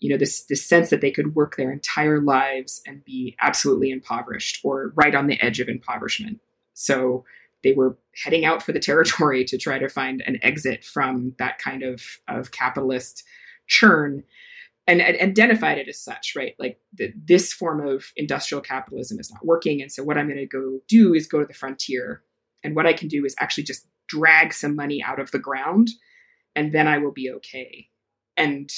you 0.00 0.10
know 0.10 0.16
this 0.16 0.44
this 0.46 0.66
sense 0.66 0.90
that 0.90 1.00
they 1.00 1.12
could 1.12 1.36
work 1.36 1.56
their 1.56 1.70
entire 1.70 2.20
lives 2.20 2.82
and 2.86 3.04
be 3.04 3.36
absolutely 3.40 3.90
impoverished 3.90 4.58
or 4.64 4.92
right 4.96 5.14
on 5.14 5.28
the 5.28 5.40
edge 5.40 5.60
of 5.60 5.68
impoverishment 5.68 6.40
so 6.72 7.24
they 7.62 7.72
were 7.72 7.96
heading 8.24 8.44
out 8.44 8.62
for 8.62 8.72
the 8.72 8.80
territory 8.88 9.44
to 9.44 9.56
try 9.56 9.78
to 9.78 9.88
find 9.88 10.22
an 10.26 10.38
exit 10.42 10.82
from 10.82 11.34
that 11.38 11.58
kind 11.58 11.84
of 11.84 12.02
of 12.26 12.50
capitalist 12.50 13.22
churn 13.68 14.24
and, 14.86 15.00
and 15.00 15.16
identified 15.20 15.78
it 15.78 15.88
as 15.88 16.00
such 16.00 16.34
right 16.36 16.54
like 16.58 16.78
the, 16.92 17.12
this 17.24 17.52
form 17.52 17.86
of 17.86 18.06
industrial 18.16 18.60
capitalism 18.60 19.18
is 19.18 19.30
not 19.30 19.44
working 19.44 19.80
and 19.80 19.92
so 19.92 20.02
what 20.02 20.18
i'm 20.18 20.26
going 20.26 20.38
to 20.38 20.46
go 20.46 20.80
do 20.88 21.14
is 21.14 21.26
go 21.26 21.40
to 21.40 21.46
the 21.46 21.54
frontier 21.54 22.22
and 22.64 22.74
what 22.74 22.86
i 22.86 22.92
can 22.92 23.08
do 23.08 23.24
is 23.24 23.34
actually 23.38 23.64
just 23.64 23.86
drag 24.08 24.52
some 24.52 24.76
money 24.76 25.02
out 25.02 25.20
of 25.20 25.30
the 25.30 25.38
ground 25.38 25.90
and 26.56 26.72
then 26.72 26.86
i 26.86 26.98
will 26.98 27.12
be 27.12 27.30
okay 27.30 27.88
and 28.36 28.70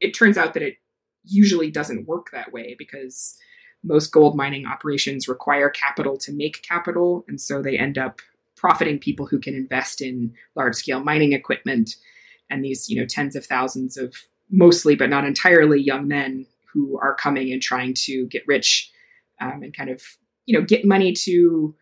it 0.00 0.12
turns 0.12 0.36
out 0.36 0.54
that 0.54 0.62
it 0.62 0.76
usually 1.24 1.70
doesn't 1.70 2.08
work 2.08 2.28
that 2.32 2.52
way 2.52 2.74
because 2.78 3.36
most 3.84 4.12
gold 4.12 4.36
mining 4.36 4.66
operations 4.66 5.28
require 5.28 5.68
capital 5.68 6.16
to 6.16 6.32
make 6.32 6.62
capital. 6.62 7.24
And 7.28 7.40
so 7.40 7.62
they 7.62 7.78
end 7.78 7.98
up 7.98 8.20
profiting 8.56 8.98
people 8.98 9.26
who 9.26 9.40
can 9.40 9.54
invest 9.54 10.00
in 10.00 10.34
large 10.54 10.76
scale 10.76 11.02
mining 11.02 11.32
equipment 11.32 11.96
and 12.48 12.64
these, 12.64 12.88
you 12.88 13.00
know, 13.00 13.06
tens 13.06 13.34
of 13.34 13.44
thousands 13.44 13.96
of 13.96 14.14
mostly, 14.52 14.94
but 14.94 15.10
not 15.10 15.24
entirely 15.24 15.80
young 15.80 16.06
men 16.06 16.46
who 16.72 16.98
are 16.98 17.14
coming 17.14 17.52
and 17.52 17.60
trying 17.60 17.94
to 17.94 18.26
get 18.26 18.46
rich 18.46 18.90
um, 19.40 19.62
and 19.62 19.76
kind 19.76 19.90
of, 19.90 20.02
you 20.46 20.58
know, 20.58 20.64
get 20.64 20.84
money 20.84 21.12
to 21.12 21.74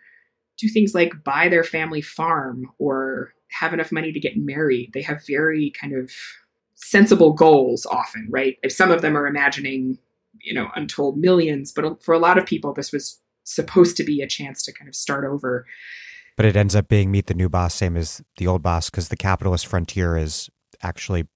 do 0.57 0.69
things 0.69 0.95
like 0.95 1.25
buy 1.25 1.49
their 1.49 1.65
family 1.65 2.01
farm 2.01 2.71
or 2.79 3.35
have 3.49 3.75
enough 3.75 3.93
money 3.93 4.13
to 4.13 4.21
get 4.21 4.37
married. 4.37 4.91
They 4.95 5.03
have 5.03 5.27
very 5.27 5.73
kind 5.79 5.95
of 5.95 6.13
sensible 6.75 7.33
goals 7.33 7.87
often, 7.87 8.27
right? 8.31 8.57
If 8.63 8.73
some 8.73 8.91
of 8.91 9.03
them 9.03 9.17
are 9.17 9.27
imagining, 9.27 9.99
you 10.41 10.55
know, 10.55 10.69
untold 10.75 11.19
millions, 11.19 11.73
but 11.73 12.03
for 12.03 12.15
a 12.15 12.19
lot 12.19 12.39
of 12.39 12.47
people, 12.47 12.73
this 12.73 12.93
was 12.93 13.21
supposed 13.45 13.97
to 13.97 14.05
be 14.05 14.23
a 14.23 14.29
chance 14.29 14.63
to 14.63 14.73
kind 14.73 14.89
of 14.89 14.95
start 14.95 15.25
over. 15.25 15.67
But 16.37 16.47
it 16.47 16.57
ends 16.57 16.75
up 16.75 16.89
being 16.89 17.11
meet 17.11 17.27
the 17.27 17.35
new 17.35 17.49
boss, 17.49 17.75
same 17.75 17.97
as 17.97 18.23
the 18.39 18.47
old 18.47 18.63
boss, 18.63 18.89
because 18.89 19.09
the 19.09 19.17
capitalist 19.17 19.67
frontier 19.67 20.17
is 20.17 20.49
actually 20.83 21.27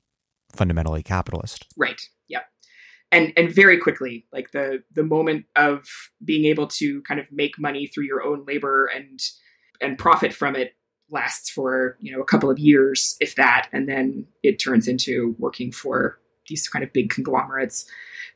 fundamentally 0.54 1.02
capitalist. 1.02 1.66
Right. 1.76 2.00
Yeah. 2.28 2.40
And 3.12 3.32
and 3.36 3.54
very 3.54 3.78
quickly, 3.78 4.26
like 4.32 4.52
the 4.52 4.82
the 4.92 5.02
moment 5.02 5.46
of 5.56 5.86
being 6.24 6.46
able 6.46 6.66
to 6.68 7.02
kind 7.02 7.20
of 7.20 7.26
make 7.30 7.58
money 7.58 7.86
through 7.86 8.04
your 8.04 8.22
own 8.22 8.44
labor 8.46 8.86
and 8.86 9.20
and 9.80 9.98
profit 9.98 10.32
from 10.32 10.56
it 10.56 10.74
lasts 11.10 11.50
for 11.50 11.96
you 12.00 12.12
know 12.12 12.20
a 12.20 12.24
couple 12.24 12.50
of 12.50 12.58
years, 12.58 13.16
if 13.20 13.36
that, 13.36 13.68
and 13.72 13.88
then 13.88 14.26
it 14.42 14.56
turns 14.56 14.88
into 14.88 15.36
working 15.38 15.70
for 15.70 16.18
these 16.48 16.68
kind 16.68 16.84
of 16.84 16.92
big 16.92 17.10
conglomerates. 17.10 17.86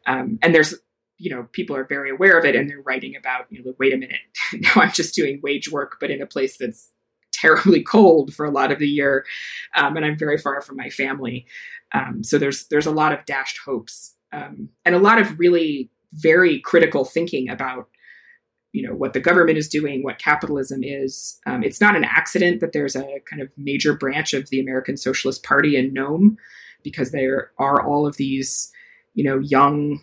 Um, 0.06 0.38
and 0.42 0.54
there's 0.54 0.74
you 1.18 1.30
know 1.30 1.48
people 1.52 1.76
are 1.76 1.84
very 1.84 2.10
aware 2.10 2.38
of 2.38 2.44
it, 2.44 2.54
and 2.54 2.68
they're 2.68 2.82
writing 2.82 3.16
about 3.16 3.46
you 3.50 3.62
know 3.62 3.74
wait 3.78 3.92
a 3.92 3.96
minute, 3.96 4.20
now 4.52 4.72
I'm 4.76 4.92
just 4.92 5.14
doing 5.14 5.40
wage 5.42 5.70
work, 5.70 5.96
but 6.00 6.10
in 6.10 6.22
a 6.22 6.26
place 6.26 6.56
that's 6.56 6.90
terribly 7.32 7.82
cold 7.82 8.34
for 8.34 8.44
a 8.44 8.50
lot 8.50 8.72
of 8.72 8.78
the 8.78 8.88
year, 8.88 9.24
um, 9.76 9.96
and 9.96 10.04
I'm 10.04 10.18
very 10.18 10.38
far 10.38 10.60
from 10.60 10.76
my 10.76 10.90
family. 10.90 11.46
Um, 11.94 12.22
so 12.22 12.38
there's 12.38 12.66
there's 12.68 12.86
a 12.86 12.90
lot 12.92 13.12
of 13.12 13.24
dashed 13.24 13.58
hopes 13.64 14.14
um, 14.32 14.68
and 14.84 14.94
a 14.94 14.98
lot 14.98 15.20
of 15.20 15.38
really 15.38 15.90
very 16.12 16.60
critical 16.60 17.04
thinking 17.04 17.48
about 17.48 17.88
you 18.72 18.86
know 18.86 18.94
what 18.94 19.14
the 19.14 19.20
government 19.20 19.58
is 19.58 19.68
doing, 19.68 20.02
what 20.02 20.18
capitalism 20.18 20.82
is. 20.82 21.40
Um, 21.46 21.62
it's 21.62 21.80
not 21.80 21.96
an 21.96 22.04
accident 22.04 22.60
that 22.60 22.72
there's 22.72 22.94
a 22.94 23.20
kind 23.28 23.40
of 23.40 23.50
major 23.56 23.94
branch 23.94 24.34
of 24.34 24.50
the 24.50 24.60
American 24.60 24.96
Socialist 24.96 25.42
Party 25.42 25.76
in 25.76 25.92
Nome, 25.92 26.36
because 26.82 27.10
there 27.10 27.50
are 27.58 27.82
all 27.82 28.06
of 28.06 28.18
these, 28.18 28.70
you 29.14 29.24
know, 29.24 29.38
young 29.38 30.00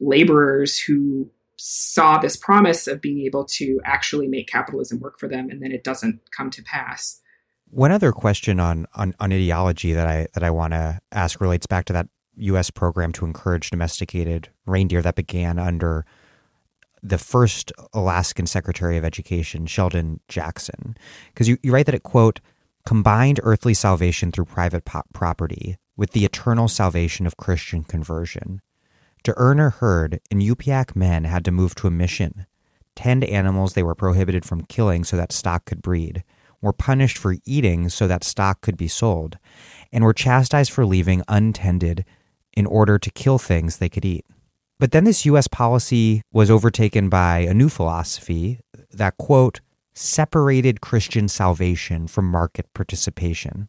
laborers 0.00 0.78
who 0.78 1.28
saw 1.56 2.18
this 2.18 2.36
promise 2.36 2.86
of 2.86 3.00
being 3.00 3.20
able 3.20 3.44
to 3.44 3.80
actually 3.84 4.28
make 4.28 4.48
capitalism 4.48 5.00
work 5.00 5.18
for 5.18 5.28
them, 5.28 5.48
and 5.50 5.62
then 5.62 5.72
it 5.72 5.84
doesn't 5.84 6.20
come 6.30 6.50
to 6.50 6.62
pass. 6.62 7.20
One 7.70 7.92
other 7.92 8.12
question 8.12 8.60
on 8.60 8.86
on, 8.94 9.14
on 9.20 9.32
ideology 9.32 9.92
that 9.92 10.06
I 10.06 10.26
that 10.34 10.42
I 10.42 10.50
want 10.50 10.72
to 10.72 11.00
ask 11.12 11.40
relates 11.40 11.66
back 11.66 11.84
to 11.86 11.92
that 11.92 12.08
U.S. 12.36 12.70
program 12.70 13.12
to 13.12 13.24
encourage 13.24 13.70
domesticated 13.70 14.48
reindeer 14.66 15.02
that 15.02 15.14
began 15.14 15.58
under 15.58 16.04
the 17.02 17.18
first 17.18 17.70
Alaskan 17.92 18.46
Secretary 18.46 18.96
of 18.96 19.04
Education, 19.04 19.66
Sheldon 19.66 20.20
Jackson, 20.28 20.96
because 21.28 21.48
you, 21.48 21.58
you 21.62 21.70
write 21.70 21.86
that 21.86 21.94
it, 21.94 22.02
quote, 22.02 22.40
combined 22.86 23.40
earthly 23.42 23.74
salvation 23.74 24.32
through 24.32 24.46
private 24.46 24.84
po- 24.86 25.02
property 25.12 25.76
with 25.96 26.12
the 26.12 26.24
eternal 26.24 26.66
salvation 26.66 27.26
of 27.26 27.36
Christian 27.36 27.84
conversion. 27.84 28.60
To 29.24 29.34
earn 29.38 29.58
a 29.58 29.70
herd, 29.70 30.20
Inupiaq 30.30 30.94
men 30.94 31.24
had 31.24 31.44
to 31.46 31.50
move 31.50 31.74
to 31.76 31.86
a 31.86 31.90
mission, 31.90 32.46
tend 32.94 33.24
animals 33.24 33.72
they 33.72 33.82
were 33.82 33.94
prohibited 33.94 34.44
from 34.44 34.66
killing 34.66 35.02
so 35.02 35.16
that 35.16 35.32
stock 35.32 35.64
could 35.64 35.80
breed, 35.80 36.22
were 36.60 36.74
punished 36.74 37.16
for 37.16 37.36
eating 37.46 37.88
so 37.88 38.06
that 38.06 38.22
stock 38.22 38.60
could 38.60 38.76
be 38.76 38.88
sold, 38.88 39.38
and 39.90 40.04
were 40.04 40.12
chastised 40.12 40.70
for 40.70 40.84
leaving 40.84 41.22
untended 41.26 42.04
in 42.54 42.66
order 42.66 42.98
to 42.98 43.10
kill 43.10 43.38
things 43.38 43.78
they 43.78 43.88
could 43.88 44.04
eat. 44.04 44.26
But 44.78 44.92
then 44.92 45.04
this 45.04 45.24
US 45.24 45.48
policy 45.48 46.20
was 46.30 46.50
overtaken 46.50 47.08
by 47.08 47.38
a 47.38 47.54
new 47.54 47.70
philosophy 47.70 48.60
that, 48.92 49.16
quote, 49.16 49.60
separated 49.94 50.82
Christian 50.82 51.28
salvation 51.28 52.08
from 52.08 52.30
market 52.30 52.66
participation. 52.74 53.68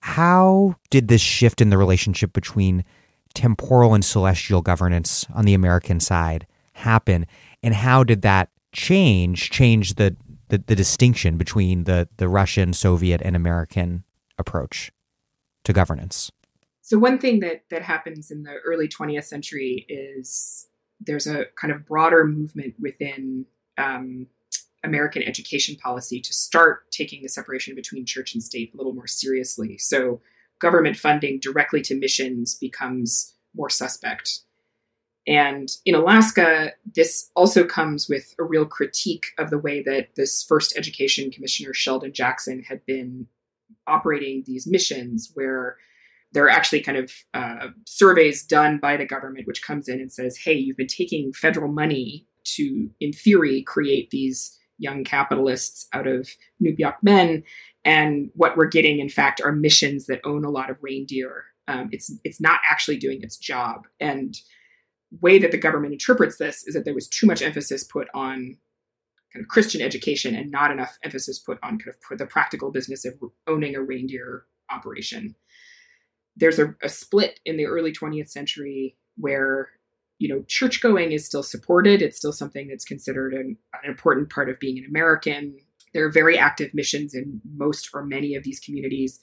How 0.00 0.74
did 0.90 1.06
this 1.06 1.20
shift 1.20 1.60
in 1.60 1.70
the 1.70 1.78
relationship 1.78 2.32
between 2.32 2.84
temporal 3.34 3.94
and 3.94 4.04
celestial 4.04 4.62
governance 4.62 5.26
on 5.34 5.44
the 5.44 5.54
American 5.54 6.00
side 6.00 6.46
happen? 6.74 7.26
And 7.62 7.74
how 7.74 8.04
did 8.04 8.22
that 8.22 8.50
change 8.72 9.50
change 9.50 9.94
the, 9.94 10.16
the, 10.48 10.58
the 10.58 10.74
distinction 10.74 11.36
between 11.36 11.84
the, 11.84 12.08
the 12.16 12.28
Russian, 12.28 12.72
Soviet, 12.72 13.20
and 13.22 13.36
American 13.36 14.04
approach 14.38 14.92
to 15.64 15.72
governance? 15.72 16.30
So 16.82 16.98
one 16.98 17.18
thing 17.18 17.40
that 17.40 17.64
that 17.70 17.82
happens 17.82 18.30
in 18.30 18.42
the 18.42 18.56
early 18.64 18.88
20th 18.88 19.24
century 19.24 19.86
is 19.88 20.66
there's 21.00 21.26
a 21.26 21.46
kind 21.56 21.72
of 21.72 21.86
broader 21.86 22.24
movement 22.24 22.74
within 22.78 23.46
um, 23.78 24.26
American 24.82 25.22
education 25.22 25.76
policy 25.76 26.20
to 26.20 26.32
start 26.32 26.90
taking 26.90 27.22
the 27.22 27.28
separation 27.28 27.74
between 27.74 28.04
church 28.04 28.34
and 28.34 28.42
state 28.42 28.72
a 28.74 28.76
little 28.76 28.92
more 28.92 29.06
seriously. 29.06 29.78
So 29.78 30.20
government 30.60 30.96
funding 30.96 31.40
directly 31.40 31.80
to 31.82 31.94
missions 31.94 32.54
becomes 32.54 33.34
more 33.54 33.70
suspect. 33.70 34.40
And 35.26 35.68
in 35.86 35.94
Alaska, 35.94 36.72
this 36.94 37.30
also 37.34 37.64
comes 37.64 38.08
with 38.08 38.34
a 38.38 38.44
real 38.44 38.66
critique 38.66 39.26
of 39.38 39.50
the 39.50 39.58
way 39.58 39.82
that 39.82 40.16
this 40.16 40.42
first 40.42 40.76
education 40.76 41.30
commissioner, 41.30 41.72
Sheldon 41.72 42.12
Jackson, 42.12 42.62
had 42.62 42.84
been 42.84 43.26
operating 43.86 44.44
these 44.46 44.66
missions 44.66 45.30
where 45.34 45.76
there 46.32 46.44
are 46.44 46.50
actually 46.50 46.82
kind 46.82 46.98
of 46.98 47.12
uh, 47.32 47.68
surveys 47.86 48.44
done 48.44 48.78
by 48.78 48.96
the 48.96 49.06
government 49.06 49.46
which 49.46 49.62
comes 49.62 49.88
in 49.88 50.00
and 50.00 50.12
says 50.12 50.36
hey 50.36 50.54
you've 50.54 50.76
been 50.76 50.86
taking 50.86 51.32
federal 51.32 51.70
money 51.70 52.26
to 52.44 52.90
in 53.00 53.12
theory 53.12 53.62
create 53.62 54.10
these 54.10 54.58
young 54.78 55.04
capitalists 55.04 55.86
out 55.92 56.06
of 56.06 56.28
Inupiaq 56.62 56.96
men 57.02 57.42
and 57.84 58.30
what 58.34 58.56
we're 58.56 58.66
getting 58.66 58.98
in 58.98 59.08
fact 59.08 59.40
are 59.44 59.52
missions 59.52 60.06
that 60.06 60.20
own 60.24 60.44
a 60.44 60.50
lot 60.50 60.70
of 60.70 60.76
reindeer 60.82 61.44
um, 61.68 61.88
it's 61.92 62.12
it's 62.24 62.40
not 62.40 62.60
actually 62.70 62.96
doing 62.96 63.22
its 63.22 63.36
job 63.36 63.86
and 64.00 64.38
way 65.20 65.38
that 65.38 65.50
the 65.50 65.58
government 65.58 65.92
interprets 65.92 66.38
this 66.38 66.64
is 66.66 66.74
that 66.74 66.84
there 66.84 66.94
was 66.94 67.08
too 67.08 67.26
much 67.26 67.42
emphasis 67.42 67.84
put 67.84 68.08
on 68.14 68.56
kind 69.34 69.42
of 69.42 69.48
Christian 69.48 69.82
education 69.82 70.34
and 70.34 70.50
not 70.50 70.70
enough 70.70 70.96
emphasis 71.02 71.38
put 71.38 71.58
on 71.62 71.78
kind 71.78 71.94
of 72.10 72.18
the 72.18 72.26
practical 72.26 72.70
business 72.70 73.04
of 73.04 73.14
owning 73.48 73.74
a 73.74 73.82
reindeer 73.82 74.44
operation. 74.70 75.34
There's 76.36 76.58
a, 76.58 76.74
a 76.82 76.88
split 76.88 77.40
in 77.44 77.56
the 77.56 77.66
early 77.66 77.92
20th 77.92 78.30
century 78.30 78.96
where 79.16 79.68
you 80.18 80.28
know 80.28 80.44
church 80.46 80.80
going 80.80 81.12
is 81.12 81.26
still 81.26 81.42
supported. 81.42 82.00
It's 82.00 82.16
still 82.16 82.32
something 82.32 82.68
that's 82.68 82.84
considered 82.84 83.34
an, 83.34 83.56
an 83.82 83.90
important 83.90 84.30
part 84.30 84.48
of 84.48 84.60
being 84.60 84.78
an 84.78 84.86
American. 84.88 85.56
There 85.94 86.04
are 86.04 86.12
very 86.12 86.36
active 86.36 86.74
missions 86.74 87.14
in 87.14 87.40
most 87.56 87.90
or 87.94 88.04
many 88.04 88.34
of 88.34 88.44
these 88.44 88.60
communities 88.60 89.20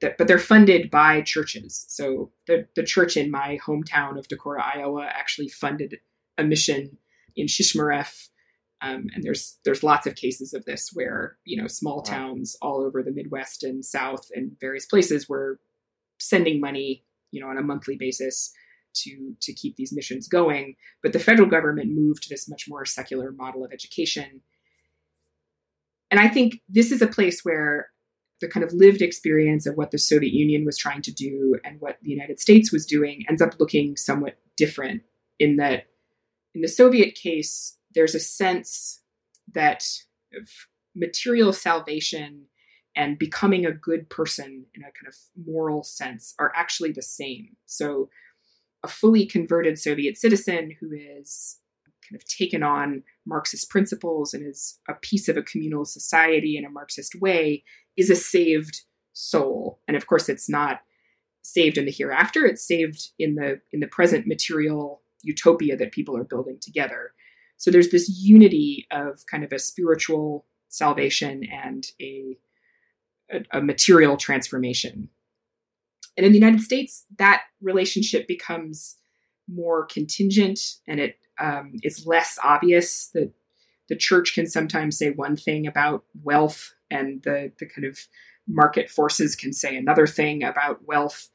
that, 0.00 0.18
but 0.18 0.28
they're 0.28 0.38
funded 0.38 0.90
by 0.90 1.22
churches. 1.22 1.86
So 1.88 2.30
the, 2.46 2.66
the 2.76 2.82
church 2.82 3.16
in 3.16 3.30
my 3.30 3.58
hometown 3.66 4.18
of 4.18 4.28
Decorah, 4.28 4.76
Iowa, 4.76 5.06
actually 5.06 5.48
funded 5.48 5.98
a 6.36 6.44
mission 6.44 6.98
in 7.36 7.46
Shishmaref. 7.46 8.28
Um, 8.80 9.06
and 9.14 9.24
there's 9.24 9.58
there's 9.64 9.82
lots 9.82 10.06
of 10.06 10.14
cases 10.14 10.54
of 10.54 10.64
this 10.64 10.90
where 10.92 11.36
you 11.44 11.60
know 11.60 11.66
small 11.66 12.00
towns 12.00 12.56
all 12.62 12.80
over 12.80 13.02
the 13.02 13.10
Midwest 13.10 13.64
and 13.64 13.84
South 13.84 14.28
and 14.34 14.52
various 14.60 14.86
places 14.86 15.28
were 15.28 15.58
sending 16.20 16.60
money 16.60 17.04
you 17.32 17.40
know 17.40 17.48
on 17.48 17.58
a 17.58 17.62
monthly 17.62 17.96
basis 17.96 18.52
to 18.94 19.34
to 19.40 19.52
keep 19.52 19.76
these 19.76 19.92
missions 19.92 20.28
going. 20.28 20.76
But 21.02 21.12
the 21.12 21.18
federal 21.18 21.48
government 21.48 21.92
moved 21.92 22.24
to 22.24 22.28
this 22.28 22.48
much 22.48 22.66
more 22.68 22.84
secular 22.84 23.32
model 23.32 23.64
of 23.64 23.72
education. 23.72 24.42
And 26.10 26.20
I 26.20 26.28
think 26.28 26.60
this 26.68 26.90
is 26.90 27.02
a 27.02 27.06
place 27.06 27.44
where 27.44 27.90
the 28.40 28.48
kind 28.48 28.64
of 28.64 28.72
lived 28.72 29.02
experience 29.02 29.66
of 29.66 29.76
what 29.76 29.90
the 29.90 29.98
Soviet 29.98 30.32
Union 30.32 30.64
was 30.64 30.78
trying 30.78 31.02
to 31.02 31.12
do 31.12 31.56
and 31.64 31.80
what 31.80 31.98
the 32.02 32.10
United 32.10 32.40
States 32.40 32.72
was 32.72 32.86
doing 32.86 33.24
ends 33.28 33.42
up 33.42 33.58
looking 33.58 33.96
somewhat 33.96 34.38
different 34.56 35.02
in 35.38 35.56
that 35.56 35.86
in 36.54 36.62
the 36.62 36.68
Soviet 36.68 37.14
case, 37.14 37.76
there's 37.94 38.14
a 38.14 38.20
sense 38.20 39.02
that 39.54 39.84
material 40.94 41.52
salvation 41.52 42.46
and 42.96 43.18
becoming 43.18 43.64
a 43.64 43.72
good 43.72 44.10
person 44.10 44.66
in 44.74 44.82
a 44.82 44.86
kind 44.86 45.06
of 45.06 45.14
moral 45.36 45.84
sense 45.84 46.34
are 46.38 46.52
actually 46.56 46.90
the 46.90 47.02
same. 47.02 47.56
So, 47.66 48.08
a 48.82 48.88
fully 48.88 49.26
converted 49.26 49.78
Soviet 49.78 50.16
citizen 50.16 50.76
who 50.80 50.90
is 50.92 51.58
kind 52.08 52.20
of 52.20 52.26
taken 52.26 52.62
on 52.62 53.02
Marxist 53.26 53.70
principles 53.70 54.32
and 54.32 54.46
is 54.46 54.78
a 54.88 54.94
piece 54.94 55.28
of 55.28 55.36
a 55.36 55.42
communal 55.42 55.84
society 55.84 56.56
in 56.56 56.64
a 56.64 56.70
Marxist 56.70 57.14
way 57.20 57.64
is 57.96 58.10
a 58.10 58.16
saved 58.16 58.82
soul. 59.12 59.80
And 59.86 59.96
of 59.96 60.06
course, 60.06 60.28
it's 60.28 60.48
not 60.48 60.80
saved 61.42 61.78
in 61.78 61.84
the 61.84 61.92
hereafter; 61.92 62.46
it's 62.46 62.66
saved 62.66 63.10
in 63.18 63.34
the 63.34 63.60
in 63.72 63.80
the 63.80 63.86
present 63.86 64.26
material 64.26 65.02
utopia 65.22 65.76
that 65.76 65.92
people 65.92 66.16
are 66.16 66.24
building 66.24 66.58
together. 66.60 67.12
So 67.56 67.70
there's 67.70 67.90
this 67.90 68.08
unity 68.08 68.86
of 68.90 69.24
kind 69.26 69.42
of 69.42 69.52
a 69.52 69.58
spiritual 69.58 70.46
salvation 70.68 71.42
and 71.44 71.84
a, 72.00 72.38
a, 73.30 73.58
a 73.58 73.60
material 73.60 74.16
transformation. 74.16 75.08
And 76.16 76.24
in 76.24 76.32
the 76.32 76.38
United 76.38 76.60
States, 76.60 77.04
that 77.18 77.42
relationship 77.60 78.28
becomes 78.28 78.96
more 79.48 79.86
contingent 79.86 80.60
and 80.86 81.00
it 81.00 81.18
um, 81.40 81.72
it's 81.82 82.06
less 82.06 82.38
obvious 82.42 83.08
that 83.14 83.32
the 83.88 83.96
church 83.96 84.34
can 84.34 84.46
sometimes 84.46 84.98
say 84.98 85.10
one 85.10 85.36
thing 85.36 85.66
about 85.66 86.04
wealth 86.22 86.74
and 86.90 87.22
the 87.22 87.52
the 87.58 87.66
kind 87.66 87.86
of 87.86 87.98
market 88.46 88.90
forces 88.90 89.36
can 89.36 89.52
say 89.52 89.76
another 89.76 90.06
thing 90.06 90.42
about 90.42 90.86
wealth. 90.86 91.28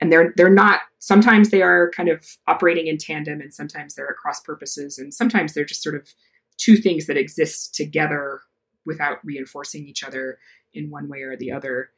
And 0.00 0.12
they're 0.12 0.32
they're 0.36 0.50
not 0.50 0.80
sometimes 0.98 1.50
they 1.50 1.62
are 1.62 1.90
kind 1.90 2.08
of 2.08 2.24
operating 2.46 2.86
in 2.86 2.98
tandem 2.98 3.40
and 3.40 3.54
sometimes 3.54 3.94
they're 3.94 4.10
at 4.10 4.16
cross 4.16 4.40
purposes 4.40 4.98
and 4.98 5.12
sometimes 5.14 5.54
they're 5.54 5.64
just 5.64 5.82
sort 5.82 5.94
of 5.94 6.08
two 6.56 6.76
things 6.76 7.06
that 7.06 7.16
exist 7.16 7.74
together 7.74 8.40
without 8.86 9.18
reinforcing 9.24 9.86
each 9.86 10.04
other 10.04 10.38
in 10.72 10.90
one 10.90 11.08
way 11.08 11.22
or 11.22 11.36
the 11.36 11.52
other. 11.52 11.90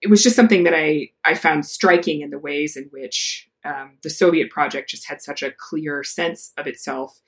It 0.00 0.10
was 0.10 0.22
just 0.22 0.36
something 0.36 0.64
that 0.64 0.74
i 0.74 1.10
i 1.24 1.34
found 1.34 1.66
striking 1.66 2.22
in 2.22 2.30
the 2.30 2.38
ways 2.38 2.76
in 2.76 2.88
which 2.90 3.48
um, 3.64 3.98
the 4.02 4.10
soviet 4.10 4.50
project 4.50 4.90
just 4.90 5.08
had 5.08 5.22
such 5.22 5.42
a 5.42 5.52
clear 5.52 6.02
sense 6.02 6.52
of 6.56 6.66
itself 6.66 7.20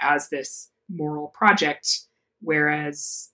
as 0.00 0.28
this 0.28 0.70
moral 0.88 1.28
project 1.28 2.00
whereas 2.40 3.30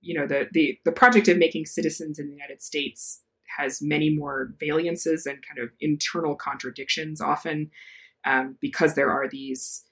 you 0.00 0.18
know 0.18 0.26
the 0.26 0.46
the 0.52 0.78
the 0.84 0.92
project 0.92 1.28
of 1.28 1.38
making 1.38 1.66
citizens 1.66 2.18
in 2.18 2.26
the 2.26 2.32
United 2.32 2.62
States 2.62 3.22
has 3.56 3.82
many 3.82 4.10
more 4.10 4.52
valiances 4.60 5.26
and 5.26 5.38
kind 5.46 5.58
of 5.58 5.70
internal 5.80 6.36
contradictions 6.36 7.20
often 7.20 7.70
um, 8.24 8.56
because 8.60 8.94
there 8.94 9.10
are 9.10 9.28
these 9.28 9.84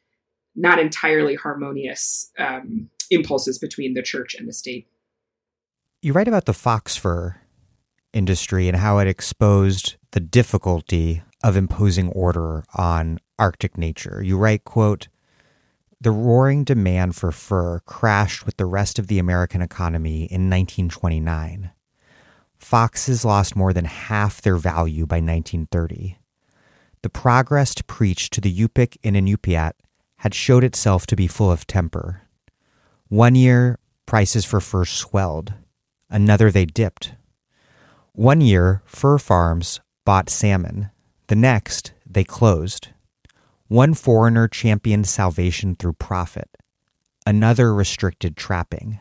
not 0.54 0.78
entirely 0.78 1.34
harmonious 1.34 2.30
um, 2.38 2.88
impulses 3.10 3.58
between 3.58 3.94
the 3.94 4.02
church 4.02 4.34
and 4.34 4.48
the 4.48 4.52
state. 4.52 4.86
You 6.02 6.12
write 6.12 6.28
about 6.28 6.44
the 6.44 6.54
fox 6.54 6.96
fur 6.96 7.36
industry 8.12 8.68
and 8.68 8.76
how 8.76 8.98
it 8.98 9.08
exposed 9.08 9.96
the 10.12 10.20
difficulty 10.20 11.22
of 11.46 11.56
imposing 11.56 12.08
order 12.08 12.64
on 12.74 13.20
Arctic 13.38 13.78
nature. 13.78 14.20
You 14.20 14.36
write, 14.36 14.64
quote, 14.64 15.06
the 16.00 16.10
roaring 16.10 16.64
demand 16.64 17.14
for 17.14 17.30
fur 17.30 17.78
crashed 17.86 18.44
with 18.44 18.56
the 18.56 18.66
rest 18.66 18.98
of 18.98 19.06
the 19.06 19.20
American 19.20 19.62
economy 19.62 20.24
in 20.24 20.50
1929. 20.50 21.70
Foxes 22.56 23.24
lost 23.24 23.54
more 23.54 23.72
than 23.72 23.84
half 23.84 24.42
their 24.42 24.56
value 24.56 25.06
by 25.06 25.18
1930. 25.18 26.18
The 27.02 27.10
progress 27.10 27.76
preached 27.86 28.32
to 28.32 28.40
the 28.40 28.52
Yupik 28.52 28.96
and 29.04 29.14
Inupiat 29.14 29.74
had 30.16 30.34
showed 30.34 30.64
itself 30.64 31.06
to 31.06 31.14
be 31.14 31.28
full 31.28 31.52
of 31.52 31.64
temper. 31.68 32.22
One 33.06 33.36
year, 33.36 33.78
prices 34.04 34.44
for 34.44 34.60
fur 34.60 34.84
swelled. 34.84 35.54
Another, 36.10 36.50
they 36.50 36.64
dipped. 36.64 37.14
One 38.14 38.40
year, 38.40 38.82
fur 38.84 39.18
farms 39.18 39.80
bought 40.04 40.28
salmon. 40.28 40.90
The 41.28 41.36
next, 41.36 41.92
they 42.08 42.24
closed. 42.24 42.88
One 43.68 43.94
foreigner 43.94 44.46
championed 44.46 45.08
salvation 45.08 45.74
through 45.74 45.94
profit, 45.94 46.48
another 47.26 47.74
restricted 47.74 48.36
trapping. 48.36 49.00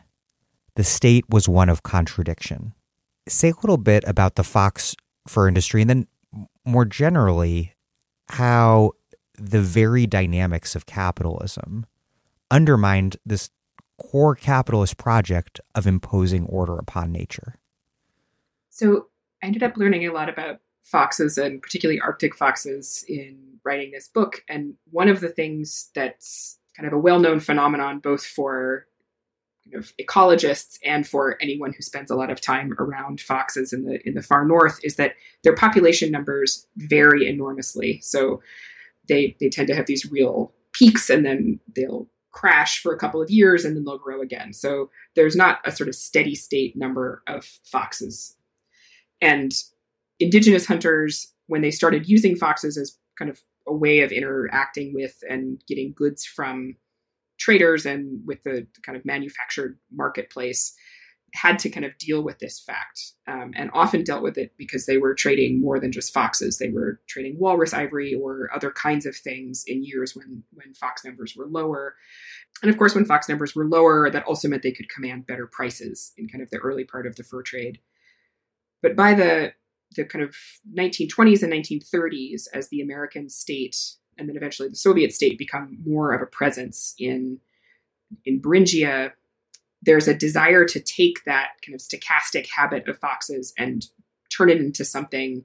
The 0.74 0.84
state 0.84 1.24
was 1.28 1.48
one 1.48 1.68
of 1.68 1.84
contradiction. 1.84 2.74
Say 3.28 3.50
a 3.50 3.60
little 3.62 3.76
bit 3.76 4.02
about 4.06 4.34
the 4.34 4.44
fox 4.44 4.96
fur 5.28 5.48
industry 5.48 5.80
and 5.82 5.90
then 5.90 6.06
more 6.64 6.84
generally 6.84 7.74
how 8.28 8.92
the 9.38 9.60
very 9.60 10.06
dynamics 10.06 10.74
of 10.74 10.86
capitalism 10.86 11.86
undermined 12.50 13.16
this 13.24 13.50
core 13.98 14.34
capitalist 14.34 14.96
project 14.96 15.60
of 15.74 15.86
imposing 15.86 16.44
order 16.46 16.76
upon 16.76 17.12
nature. 17.12 17.54
So 18.70 19.08
I 19.42 19.46
ended 19.46 19.62
up 19.62 19.76
learning 19.76 20.06
a 20.06 20.12
lot 20.12 20.28
about 20.28 20.60
foxes 20.86 21.36
and 21.36 21.60
particularly 21.60 22.00
Arctic 22.00 22.34
foxes 22.34 23.04
in 23.08 23.36
writing 23.64 23.90
this 23.90 24.08
book. 24.08 24.44
And 24.48 24.74
one 24.90 25.08
of 25.08 25.20
the 25.20 25.28
things 25.28 25.90
that's 25.94 26.58
kind 26.76 26.86
of 26.86 26.92
a 26.92 26.98
well 26.98 27.18
known 27.18 27.40
phenomenon, 27.40 27.98
both 27.98 28.24
for 28.24 28.86
kind 29.64 29.82
of 29.82 29.92
ecologists 29.96 30.78
and 30.84 31.06
for 31.06 31.36
anyone 31.42 31.72
who 31.72 31.82
spends 31.82 32.10
a 32.10 32.14
lot 32.14 32.30
of 32.30 32.40
time 32.40 32.72
around 32.78 33.20
foxes 33.20 33.72
in 33.72 33.84
the 33.84 34.06
in 34.06 34.14
the 34.14 34.22
far 34.22 34.44
north, 34.44 34.78
is 34.84 34.94
that 34.96 35.14
their 35.42 35.56
population 35.56 36.12
numbers 36.12 36.66
vary 36.76 37.28
enormously. 37.28 38.00
So 38.00 38.40
they 39.08 39.36
they 39.40 39.48
tend 39.48 39.66
to 39.68 39.74
have 39.74 39.86
these 39.86 40.10
real 40.10 40.52
peaks 40.72 41.10
and 41.10 41.26
then 41.26 41.58
they'll 41.74 42.06
crash 42.30 42.80
for 42.80 42.94
a 42.94 42.98
couple 42.98 43.20
of 43.20 43.30
years 43.30 43.64
and 43.64 43.74
then 43.74 43.84
they'll 43.84 43.98
grow 43.98 44.20
again. 44.20 44.52
So 44.52 44.90
there's 45.16 45.34
not 45.34 45.58
a 45.64 45.72
sort 45.72 45.88
of 45.88 45.94
steady 45.94 46.34
state 46.34 46.76
number 46.76 47.22
of 47.26 47.44
foxes. 47.64 48.36
And 49.22 49.52
indigenous 50.20 50.66
hunters, 50.66 51.32
when 51.46 51.62
they 51.62 51.70
started 51.70 52.08
using 52.08 52.36
foxes 52.36 52.76
as 52.76 52.96
kind 53.18 53.30
of 53.30 53.40
a 53.66 53.74
way 53.74 54.00
of 54.00 54.12
interacting 54.12 54.92
with 54.94 55.16
and 55.28 55.60
getting 55.66 55.92
goods 55.96 56.24
from 56.24 56.76
traders 57.38 57.84
and 57.84 58.20
with 58.26 58.42
the 58.44 58.66
kind 58.84 58.96
of 58.96 59.04
manufactured 59.04 59.78
marketplace 59.92 60.74
had 61.34 61.58
to 61.58 61.68
kind 61.68 61.84
of 61.84 61.96
deal 61.98 62.22
with 62.22 62.38
this 62.38 62.60
fact 62.60 63.12
um, 63.26 63.52
and 63.56 63.70
often 63.74 64.02
dealt 64.02 64.22
with 64.22 64.38
it 64.38 64.52
because 64.56 64.86
they 64.86 64.96
were 64.96 65.14
trading 65.14 65.60
more 65.60 65.78
than 65.78 65.92
just 65.92 66.14
foxes. 66.14 66.58
They 66.58 66.70
were 66.70 67.00
trading 67.08 67.36
walrus 67.38 67.74
ivory 67.74 68.14
or 68.14 68.48
other 68.54 68.70
kinds 68.70 69.04
of 69.04 69.14
things 69.14 69.64
in 69.66 69.84
years 69.84 70.16
when 70.16 70.42
when 70.54 70.72
fox 70.72 71.04
numbers 71.04 71.34
were 71.36 71.46
lower. 71.46 71.94
And 72.62 72.70
of 72.70 72.78
course 72.78 72.94
when 72.94 73.04
fox 73.04 73.28
numbers 73.28 73.54
were 73.54 73.66
lower 73.66 74.10
that 74.10 74.24
also 74.24 74.48
meant 74.48 74.62
they 74.62 74.72
could 74.72 74.88
command 74.88 75.26
better 75.26 75.46
prices 75.46 76.12
in 76.16 76.28
kind 76.28 76.42
of 76.42 76.50
the 76.50 76.58
early 76.58 76.84
part 76.84 77.06
of 77.06 77.16
the 77.16 77.24
fur 77.24 77.42
trade. 77.42 77.80
But 78.82 78.96
by 78.96 79.14
the 79.14 79.52
the 79.96 80.04
kind 80.04 80.24
of 80.24 80.36
1920s 80.74 81.42
and 81.42 81.52
1930s, 81.52 82.46
as 82.54 82.68
the 82.68 82.80
American 82.80 83.28
state 83.28 83.76
and 84.18 84.28
then 84.28 84.36
eventually 84.36 84.68
the 84.68 84.76
Soviet 84.76 85.12
state 85.12 85.38
become 85.38 85.78
more 85.84 86.12
of 86.12 86.22
a 86.22 86.26
presence 86.26 86.94
in 86.98 87.38
in 88.24 88.40
Beringia, 88.40 89.12
there's 89.82 90.06
a 90.06 90.14
desire 90.14 90.64
to 90.64 90.80
take 90.80 91.24
that 91.24 91.50
kind 91.64 91.74
of 91.74 91.80
stochastic 91.80 92.48
habit 92.48 92.88
of 92.88 92.98
foxes 92.98 93.52
and 93.58 93.86
turn 94.30 94.48
it 94.48 94.58
into 94.58 94.84
something 94.84 95.44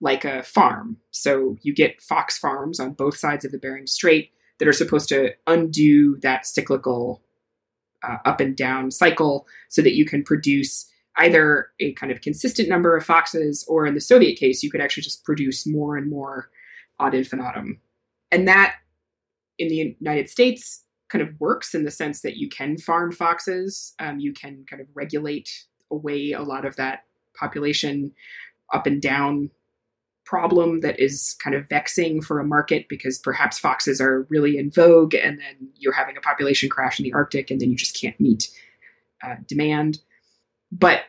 like 0.00 0.24
a 0.24 0.42
farm. 0.42 0.98
So 1.12 1.56
you 1.62 1.74
get 1.74 2.02
fox 2.02 2.36
farms 2.36 2.78
on 2.78 2.92
both 2.92 3.16
sides 3.16 3.44
of 3.44 3.52
the 3.52 3.58
Bering 3.58 3.86
Strait 3.86 4.32
that 4.58 4.68
are 4.68 4.72
supposed 4.72 5.08
to 5.08 5.32
undo 5.46 6.18
that 6.20 6.46
cyclical 6.46 7.22
uh, 8.02 8.18
up 8.26 8.40
and 8.40 8.54
down 8.54 8.90
cycle 8.90 9.46
so 9.70 9.80
that 9.80 9.94
you 9.94 10.04
can 10.04 10.22
produce 10.22 10.90
either 11.18 11.68
a 11.80 11.92
kind 11.94 12.10
of 12.10 12.20
consistent 12.20 12.68
number 12.68 12.96
of 12.96 13.04
foxes 13.04 13.64
or 13.68 13.86
in 13.86 13.94
the 13.94 14.00
Soviet 14.00 14.38
case, 14.38 14.62
you 14.62 14.70
could 14.70 14.80
actually 14.80 15.02
just 15.02 15.24
produce 15.24 15.66
more 15.66 15.96
and 15.96 16.10
more 16.10 16.50
ad 17.00 17.14
infinitum. 17.14 17.80
And 18.30 18.48
that 18.48 18.76
in 19.58 19.68
the 19.68 19.96
United 20.00 20.28
States 20.28 20.82
kind 21.08 21.22
of 21.22 21.38
works 21.38 21.74
in 21.74 21.84
the 21.84 21.90
sense 21.90 22.22
that 22.22 22.36
you 22.36 22.48
can 22.48 22.76
farm 22.76 23.12
foxes, 23.12 23.94
um, 24.00 24.18
you 24.18 24.32
can 24.32 24.64
kind 24.68 24.82
of 24.82 24.88
regulate 24.94 25.48
away 25.90 26.32
a 26.32 26.42
lot 26.42 26.64
of 26.64 26.76
that 26.76 27.04
population 27.38 28.12
up 28.72 28.86
and 28.86 29.00
down 29.00 29.50
problem 30.24 30.80
that 30.80 30.98
is 30.98 31.36
kind 31.42 31.54
of 31.54 31.68
vexing 31.68 32.22
for 32.22 32.40
a 32.40 32.46
market 32.46 32.88
because 32.88 33.18
perhaps 33.18 33.58
foxes 33.58 34.00
are 34.00 34.26
really 34.30 34.56
in 34.56 34.70
vogue 34.70 35.14
and 35.14 35.38
then 35.38 35.68
you're 35.76 35.92
having 35.92 36.16
a 36.16 36.20
population 36.20 36.68
crash 36.68 36.98
in 36.98 37.04
the 37.04 37.12
Arctic 37.12 37.50
and 37.50 37.60
then 37.60 37.70
you 37.70 37.76
just 37.76 37.98
can't 38.00 38.18
meet 38.18 38.48
uh, 39.22 39.36
demand. 39.46 39.98
But 40.74 41.02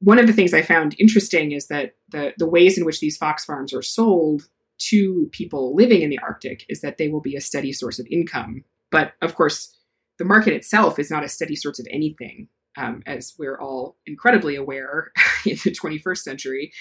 one 0.00 0.18
of 0.18 0.26
the 0.26 0.32
things 0.32 0.54
I 0.54 0.62
found 0.62 0.96
interesting 0.98 1.52
is 1.52 1.68
that 1.68 1.94
the, 2.08 2.32
the 2.38 2.48
ways 2.48 2.78
in 2.78 2.84
which 2.84 3.00
these 3.00 3.16
fox 3.16 3.44
farms 3.44 3.74
are 3.74 3.82
sold 3.82 4.48
to 4.78 5.28
people 5.32 5.74
living 5.74 6.02
in 6.02 6.10
the 6.10 6.20
Arctic 6.20 6.64
is 6.68 6.80
that 6.80 6.98
they 6.98 7.08
will 7.08 7.20
be 7.20 7.36
a 7.36 7.40
steady 7.40 7.72
source 7.72 7.98
of 7.98 8.06
income. 8.10 8.64
But 8.90 9.12
of 9.20 9.34
course, 9.34 9.76
the 10.18 10.24
market 10.24 10.54
itself 10.54 10.98
is 10.98 11.10
not 11.10 11.24
a 11.24 11.28
steady 11.28 11.56
source 11.56 11.78
of 11.78 11.86
anything, 11.90 12.48
um, 12.76 13.02
as 13.06 13.34
we're 13.38 13.60
all 13.60 13.96
incredibly 14.06 14.56
aware 14.56 15.12
in 15.44 15.56
the 15.64 15.70
21st 15.70 16.18
century. 16.18 16.72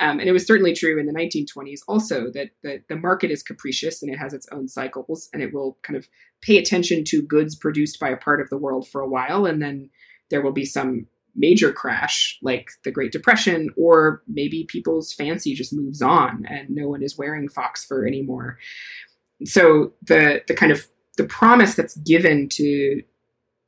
Um, 0.00 0.18
and 0.18 0.28
it 0.28 0.32
was 0.32 0.46
certainly 0.46 0.72
true 0.72 0.98
in 0.98 1.06
the 1.06 1.12
1920s 1.12 1.80
also 1.86 2.30
that 2.32 2.50
the, 2.62 2.82
the 2.88 2.96
market 2.96 3.30
is 3.30 3.42
capricious 3.42 4.02
and 4.02 4.10
it 4.10 4.18
has 4.18 4.32
its 4.32 4.48
own 4.50 4.66
cycles 4.66 5.28
and 5.34 5.42
it 5.42 5.52
will 5.52 5.76
kind 5.82 5.98
of 5.98 6.08
pay 6.40 6.56
attention 6.56 7.04
to 7.04 7.22
goods 7.22 7.54
produced 7.54 8.00
by 8.00 8.08
a 8.08 8.16
part 8.16 8.40
of 8.40 8.48
the 8.48 8.56
world 8.56 8.88
for 8.88 9.02
a 9.02 9.08
while 9.08 9.44
and 9.44 9.60
then 9.60 9.90
there 10.30 10.40
will 10.40 10.52
be 10.52 10.64
some 10.64 11.06
major 11.34 11.72
crash 11.72 12.38
like 12.42 12.70
the 12.84 12.90
Great 12.90 13.12
Depression, 13.12 13.70
or 13.76 14.22
maybe 14.28 14.64
people's 14.68 15.12
fancy 15.12 15.54
just 15.54 15.72
moves 15.72 16.02
on 16.02 16.44
and 16.48 16.68
no 16.70 16.88
one 16.88 17.02
is 17.02 17.16
wearing 17.16 17.48
fox 17.48 17.84
fur 17.84 18.06
anymore. 18.06 18.58
So 19.44 19.92
the 20.02 20.42
the 20.46 20.54
kind 20.54 20.72
of 20.72 20.86
the 21.16 21.24
promise 21.24 21.74
that's 21.74 21.96
given 21.98 22.48
to 22.50 23.02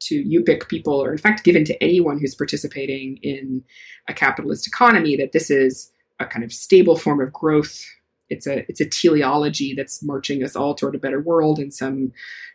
to 0.00 0.22
Yupik 0.24 0.68
people, 0.68 1.02
or 1.02 1.12
in 1.12 1.18
fact 1.18 1.44
given 1.44 1.64
to 1.64 1.82
anyone 1.82 2.18
who's 2.18 2.34
participating 2.34 3.18
in 3.22 3.62
a 4.08 4.14
capitalist 4.14 4.66
economy, 4.66 5.16
that 5.16 5.32
this 5.32 5.50
is 5.50 5.90
a 6.20 6.26
kind 6.26 6.44
of 6.44 6.52
stable 6.52 6.96
form 6.96 7.20
of 7.20 7.32
growth. 7.32 7.84
It's 8.28 8.46
a 8.46 8.64
it's 8.68 8.80
a 8.80 8.88
teleology 8.88 9.74
that's 9.74 10.02
marching 10.02 10.42
us 10.44 10.56
all 10.56 10.74
toward 10.74 10.94
a 10.94 10.98
better 10.98 11.20
world 11.20 11.58
in 11.58 11.70
some 11.70 12.12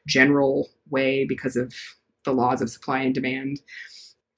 general 0.07 0.69
way 0.89 1.25
because 1.25 1.55
of 1.55 1.73
the 2.25 2.31
laws 2.33 2.61
of 2.61 2.69
supply 2.69 2.99
and 2.99 3.13
demand 3.13 3.61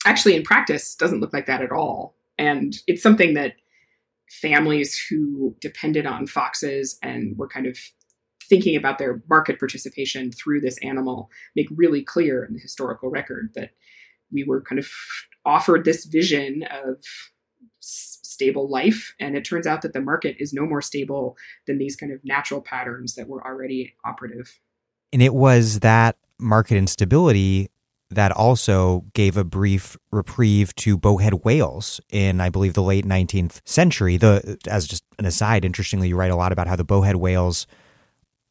actually 0.06 0.36
in 0.36 0.44
practice 0.44 0.96
doesn't 0.96 1.20
look 1.20 1.34
like 1.34 1.46
that 1.46 1.62
at 1.62 1.72
all. 1.72 2.16
And 2.38 2.76
it's 2.88 3.04
something 3.04 3.34
that 3.36 3.54
families 4.30 4.98
who 5.10 5.56
depended 5.60 6.06
on 6.06 6.26
foxes 6.26 6.98
and 7.04 7.38
were 7.38 7.48
kind 7.48 7.68
of 7.68 7.78
thinking 8.52 8.76
about 8.76 8.98
their 8.98 9.22
market 9.30 9.60
participation 9.60 10.32
through 10.32 10.62
this 10.62 10.78
animal 10.80 11.30
make 11.56 11.68
really 11.76 12.02
clear 12.02 12.44
in 12.44 12.54
the 12.54 12.60
historical 12.60 13.10
record 13.10 13.52
that 13.56 13.72
we 14.32 14.44
were 14.44 14.62
kind 14.62 14.80
of 14.80 14.90
offered 15.46 15.86
this 15.86 16.06
vision 16.06 16.64
of 16.64 16.98
stable 17.80 18.70
life 18.70 19.14
and 19.20 19.36
it 19.36 19.44
turns 19.44 19.68
out 19.68 19.82
that 19.82 19.94
the 19.94 20.02
market 20.02 20.36
is 20.40 20.54
no 20.54 20.66
more 20.66 20.82
stable 20.82 21.38
than 21.68 21.78
these 21.78 21.96
kind 21.96 22.12
of 22.12 22.20
natural 22.24 22.62
patterns 22.62 23.16
that 23.16 23.28
were 23.28 23.46
already 23.46 23.94
operative 24.06 24.60
and 25.14 25.22
it 25.22 25.34
was 25.34 25.80
that 25.80 26.18
market 26.40 26.76
instability 26.76 27.70
that 28.12 28.32
also 28.32 29.06
gave 29.14 29.38
a 29.38 29.44
brief 29.44 29.98
reprieve 30.12 30.76
to 30.76 30.98
bowhead 30.98 31.46
whales 31.46 32.00
in, 32.10 32.42
I 32.42 32.50
believe, 32.50 32.74
the 32.74 32.84
late 32.84 33.06
19th 33.06 33.62
century. 33.66 34.18
The 34.18 34.58
as 34.68 34.88
just 34.88 35.04
an 35.18 35.26
aside, 35.26 35.66
interestingly, 35.66 36.10
you 36.10 36.16
write 36.16 36.32
a 36.32 36.36
lot 36.36 36.52
about 36.52 36.68
how 36.68 36.76
the 36.76 36.84
bowhead 36.84 37.16
whales 37.16 37.68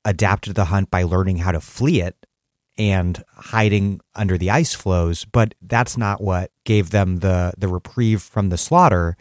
adapted 0.05 0.55
the 0.55 0.67
hunt 0.67 0.91
by 0.91 1.03
learning 1.03 1.39
how 1.39 1.53
to 1.53 1.61
flee 1.61 2.01
it 2.01 2.17
and 2.79 3.23
hiding 3.35 4.01
under 4.15 4.39
the 4.39 4.51
ice 4.51 4.75
floes, 4.75 5.27
but 5.27 5.55
that's 5.61 5.99
not 5.99 6.23
what 6.23 6.51
gave 6.65 6.91
them 6.91 7.19
the 7.19 7.53
the 7.59 7.69
reprieve 7.69 8.23
from 8.23 8.49
the 8.49 8.59
slaughter. 8.59 9.17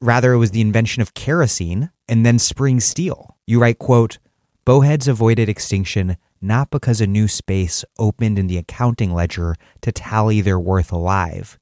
Rather, 0.00 0.32
it 0.32 0.38
was 0.38 0.52
the 0.52 0.60
invention 0.60 1.02
of 1.02 1.14
kerosene 1.14 1.90
and 2.08 2.24
then 2.24 2.38
spring 2.38 2.80
steel. 2.80 3.36
You 3.46 3.60
write, 3.60 3.78
quote, 3.78 4.18
Bowheads 4.64 5.08
avoided 5.08 5.48
extinction 5.48 6.16
not 6.42 6.70
because 6.70 7.00
a 7.00 7.06
new 7.06 7.28
space 7.28 7.84
opened 7.98 8.38
in 8.38 8.46
the 8.46 8.58
accounting 8.58 9.14
ledger 9.14 9.54
to 9.80 9.92
tally 9.92 10.40
their 10.40 10.58
worth 10.58 10.92
alive. 10.92 11.58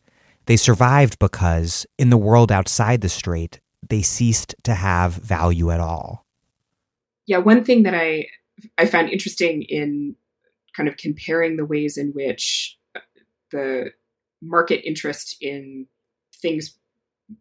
They 0.46 0.56
survived 0.56 1.18
because, 1.18 1.86
in 1.98 2.10
the 2.10 2.16
world 2.16 2.50
outside 2.50 3.02
the 3.02 3.08
strait, 3.08 3.60
they 3.88 4.02
ceased 4.02 4.54
to 4.64 4.74
have 4.74 5.14
value 5.14 5.70
at 5.70 5.80
all. 5.80 6.26
Yeah, 7.26 7.38
one 7.38 7.62
thing 7.62 7.84
that 7.84 7.94
I 7.94 8.26
I 8.76 8.86
found 8.86 9.10
interesting 9.10 9.62
in 9.62 10.16
kind 10.76 10.88
of 10.88 10.96
comparing 10.96 11.56
the 11.56 11.64
ways 11.64 11.96
in 11.96 12.08
which 12.10 12.78
the 13.50 13.92
market 14.42 14.86
interest 14.86 15.36
in 15.40 15.86
things 16.34 16.76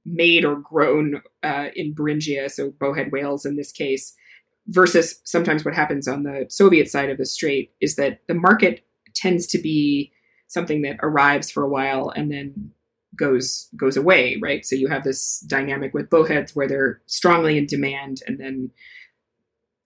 made 0.05 0.45
or 0.45 0.57
grown 0.57 1.21
uh, 1.43 1.67
in 1.75 1.93
Beringia, 1.93 2.51
so 2.51 2.71
bowhead 2.71 3.11
whales 3.11 3.45
in 3.45 3.55
this 3.55 3.71
case, 3.71 4.13
versus 4.67 5.19
sometimes 5.23 5.65
what 5.65 5.73
happens 5.73 6.07
on 6.07 6.23
the 6.23 6.45
Soviet 6.49 6.89
side 6.89 7.09
of 7.09 7.17
the 7.17 7.25
strait 7.25 7.71
is 7.81 7.95
that 7.95 8.19
the 8.27 8.33
market 8.33 8.85
tends 9.15 9.47
to 9.47 9.57
be 9.57 10.11
something 10.47 10.81
that 10.81 10.97
arrives 11.01 11.49
for 11.51 11.63
a 11.63 11.69
while 11.69 12.09
and 12.09 12.31
then 12.31 12.71
goes 13.15 13.69
goes 13.75 13.97
away, 13.97 14.37
right? 14.41 14.65
So 14.65 14.75
you 14.75 14.87
have 14.87 15.03
this 15.03 15.39
dynamic 15.41 15.93
with 15.93 16.09
bowheads 16.09 16.55
where 16.55 16.67
they're 16.67 17.01
strongly 17.05 17.57
in 17.57 17.65
demand 17.65 18.21
and 18.27 18.39
then 18.39 18.71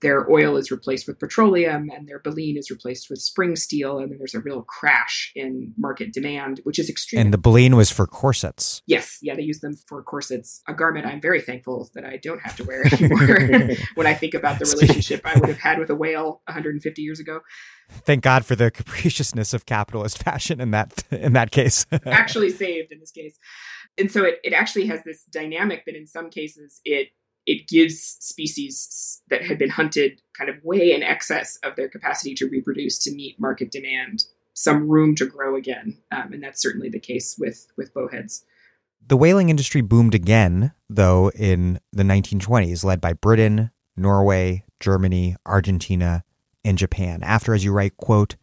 their 0.04 0.30
oil 0.30 0.58
is 0.58 0.70
replaced 0.70 1.08
with 1.08 1.20
petroleum 1.20 1.90
and 1.96 2.08
their 2.08 2.20
baleen 2.20 2.58
is 2.58 2.70
replaced 2.70 3.10
with 3.10 3.20
spring 3.20 3.56
steel 3.56 3.98
and 3.98 4.12
then 4.12 4.20
there's 4.20 4.36
a 4.36 4.40
real 4.42 4.62
crash 4.62 5.32
in 5.36 5.74
market 5.78 6.14
demand 6.14 6.60
which 6.64 6.78
is 6.78 6.90
extreme. 6.90 7.22
And 7.22 7.34
the 7.34 7.38
baleen 7.38 7.76
was 7.76 7.90
for 7.90 8.06
corsets. 8.06 8.84
Yes. 8.86 9.18
Yeah 9.22 9.36
they 9.36 9.42
use 9.42 9.62
them 9.62 9.76
for 9.88 10.04
corsets. 10.04 10.62
A 10.68 10.74
garment 10.74 11.06
i'm 11.06 11.22
very 11.22 11.42
thankful 11.42 11.90
that 11.96 12.06
i 12.06 12.18
don't 12.22 12.42
have 12.42 12.56
to 12.58 12.64
wear 12.64 12.86
anymore. 12.94 13.76
When 13.96 14.06
i 14.06 14.14
think 14.14 14.34
about 14.34 14.60
the 14.60 14.66
relationship 14.66 15.22
i 15.26 15.40
would 15.40 15.50
have 15.50 15.60
had 15.60 15.80
with 15.80 15.90
a 15.90 15.96
whale 15.96 16.42
150 16.46 17.02
years 17.02 17.20
ago. 17.20 17.40
Thank 17.90 18.22
god 18.22 18.46
for 18.46 18.56
the 18.56 18.70
capriciousness 18.70 19.54
of 19.54 19.66
capitalist 19.66 20.22
fashion 20.22 20.60
in 20.60 20.72
that 20.72 21.04
in 21.10 21.34
that 21.34 21.52
case. 21.52 21.86
Actually 22.06 22.52
saved 22.52 22.92
in 22.92 23.00
this 23.00 23.12
case. 23.12 23.38
And 23.98 24.12
so 24.12 24.24
it, 24.24 24.40
it 24.44 24.54
actually 24.54 24.88
has 24.88 25.04
this 25.04 25.24
dynamic 25.26 25.86
that 25.86 25.96
in 25.96 26.08
some 26.08 26.30
cases 26.30 26.82
it 26.84 27.10
it 27.46 27.68
gives 27.68 28.00
species 28.00 29.22
that 29.30 29.44
had 29.44 29.58
been 29.58 29.70
hunted 29.70 30.22
kind 30.38 30.50
of 30.50 30.64
way 30.64 30.94
in 30.94 31.04
excess 31.04 31.58
of 31.64 31.76
their 31.76 31.90
capacity 31.90 32.34
to 32.36 32.48
reproduce 32.48 32.98
to 33.00 33.14
meet 33.14 33.40
market 33.40 33.72
demand 33.72 34.26
some 34.54 34.88
room 34.88 35.16
to 35.16 35.26
grow 35.26 35.56
again, 35.56 35.98
um, 36.12 36.32
and 36.32 36.44
that's 36.44 36.62
certainly 36.62 36.90
the 36.90 37.00
case 37.00 37.36
with 37.40 37.68
with 37.76 37.94
bowheads. 37.94 38.44
The 39.06 39.18
whaling 39.18 39.50
industry 39.50 39.82
boomed 39.82 40.16
again, 40.16 40.72
though, 40.90 41.30
in 41.32 41.80
the 41.92 42.04
1920s, 42.04 42.86
led 42.86 43.02
by 43.02 43.14
Britain, 43.14 43.72
Norway, 43.98 44.64
Germany, 44.80 45.36
Argentina, 45.46 46.24
and 46.64 46.78
Japan. 46.78 47.22
After, 47.24 47.54
as 47.54 47.66
you 47.66 47.74
write, 47.74 47.98
quote, 47.98 48.38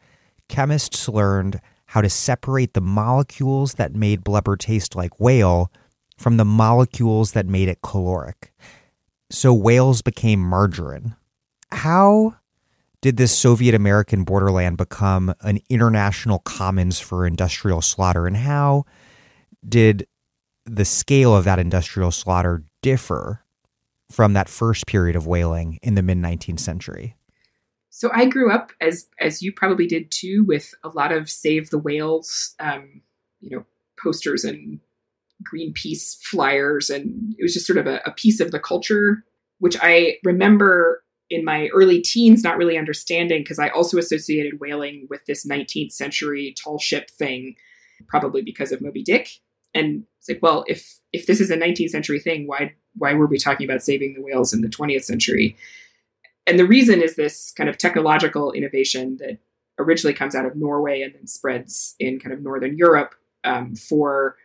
chemists 0.49 1.09
learned 1.09 1.61
how 1.87 2.03
to 2.03 2.11
separate 2.11 2.75
the 2.75 2.81
molecules 2.81 3.75
that 3.75 3.95
made 3.95 4.23
blubber 4.23 4.57
taste 4.57 4.95
like 4.95 5.19
whale 5.19 5.73
from 6.19 6.37
the 6.37 6.45
molecules 6.45 7.33
that 7.33 7.47
made 7.47 7.69
it 7.69 7.81
caloric 7.83 8.53
so 9.31 9.55
whales 9.55 10.03
became 10.03 10.41
margarine. 10.41 11.15
How 11.73 12.37
did 13.01 13.17
this 13.17 13.37
Soviet 13.37 13.75
American 13.75 14.25
borderland 14.25 14.77
become 14.77 15.35
an 15.41 15.61
international 15.69 16.41
commons 16.41 17.01
for 17.01 17.27
industrial 17.27 17.81
slaughter? 17.81 18.27
And 18.27 18.37
how 18.37 18.85
did 19.67 20.07
the 20.67 20.85
scale 20.85 21.35
of 21.35 21.45
that 21.45 21.59
industrial 21.59 22.11
slaughter 22.11 22.63
differ 22.83 23.45
from 24.11 24.33
that 24.35 24.49
first 24.49 24.87
period 24.87 25.17
of 25.17 25.27
whaling 25.27 25.79
in 25.83 25.95
the 25.95 26.03
mid 26.03 26.19
19th 26.19 26.61
century? 26.61 27.17
So 27.91 28.11
I 28.13 28.27
grew 28.27 28.53
up, 28.53 28.73
as 28.81 29.09
as 29.19 29.43
you 29.43 29.53
probably 29.53 29.87
did 29.87 30.11
too, 30.11 30.45
with 30.47 30.75
a 30.85 30.89
lot 30.89 31.13
of 31.13 31.29
Save 31.29 31.71
the 31.71 31.79
Whales, 31.79 32.55
um, 32.61 33.03
you 33.41 33.57
know, 33.57 33.65
posters 34.01 34.45
and 34.45 34.81
Greenpeace 35.43 36.19
flyers, 36.23 36.91
and 36.91 37.35
it 37.39 37.43
was 37.43 37.55
just 37.55 37.67
sort 37.67 37.79
of 37.79 37.87
a, 37.87 38.01
a 38.05 38.13
piece 38.13 38.41
of 38.41 38.51
the 38.51 38.61
culture, 38.61 39.25
which 39.59 39.77
I 39.81 40.17
remember 40.25 41.03
in 41.31 41.45
my 41.45 41.69
early 41.69 42.01
teens 42.01 42.43
not 42.43 42.59
really 42.59 42.77
understanding 42.77 43.43
because 43.43 43.59
I 43.59 43.69
also 43.69 43.99
associated 43.99 44.61
whaling 44.61 45.07
with 45.09 45.25
this 45.27 45.47
19th 45.47 45.93
century 45.93 46.55
tall 46.63 46.79
ship 46.79 47.09
thing, 47.11 47.55
probably 48.09 48.43
because 48.43 48.73
of 48.73 48.81
Moby 48.81 49.03
Dick. 49.03 49.31
And 49.73 50.05
it's 50.19 50.29
like, 50.29 50.43
well, 50.43 50.65
if 50.67 50.99
if 51.13 51.27
this 51.27 51.41
is 51.41 51.51
a 51.51 51.57
19th 51.57 51.91
century 51.91 52.19
thing, 52.19 52.47
why 52.47 52.75
why 52.97 53.15
were 53.15 53.27
we 53.27 53.39
talking 53.39 53.69
about 53.69 53.83
saving 53.83 54.15
the 54.15 54.23
whales 54.23 54.53
in 54.53 54.63
the 54.63 54.69
20th 54.69 55.05
century? 55.05 55.57
And 56.47 56.59
the 56.59 56.67
reason 56.67 57.01
is 57.01 57.15
this 57.15 57.53
kind 57.53 57.69
of 57.69 57.79
technological 57.79 58.51
innovation 58.51 59.19
that 59.21 59.39
originally 59.79 60.15
comes 60.15 60.35
out 60.35 60.47
of 60.47 60.57
Norway 60.57 61.03
and 61.03 61.15
then 61.15 61.27
spreads 61.27 61.95
in 62.01 62.19
kind 62.19 62.33
of 62.33 62.43
northern 62.43 62.77
Europe 62.77 63.15
um, 63.45 63.77
for 63.77 64.37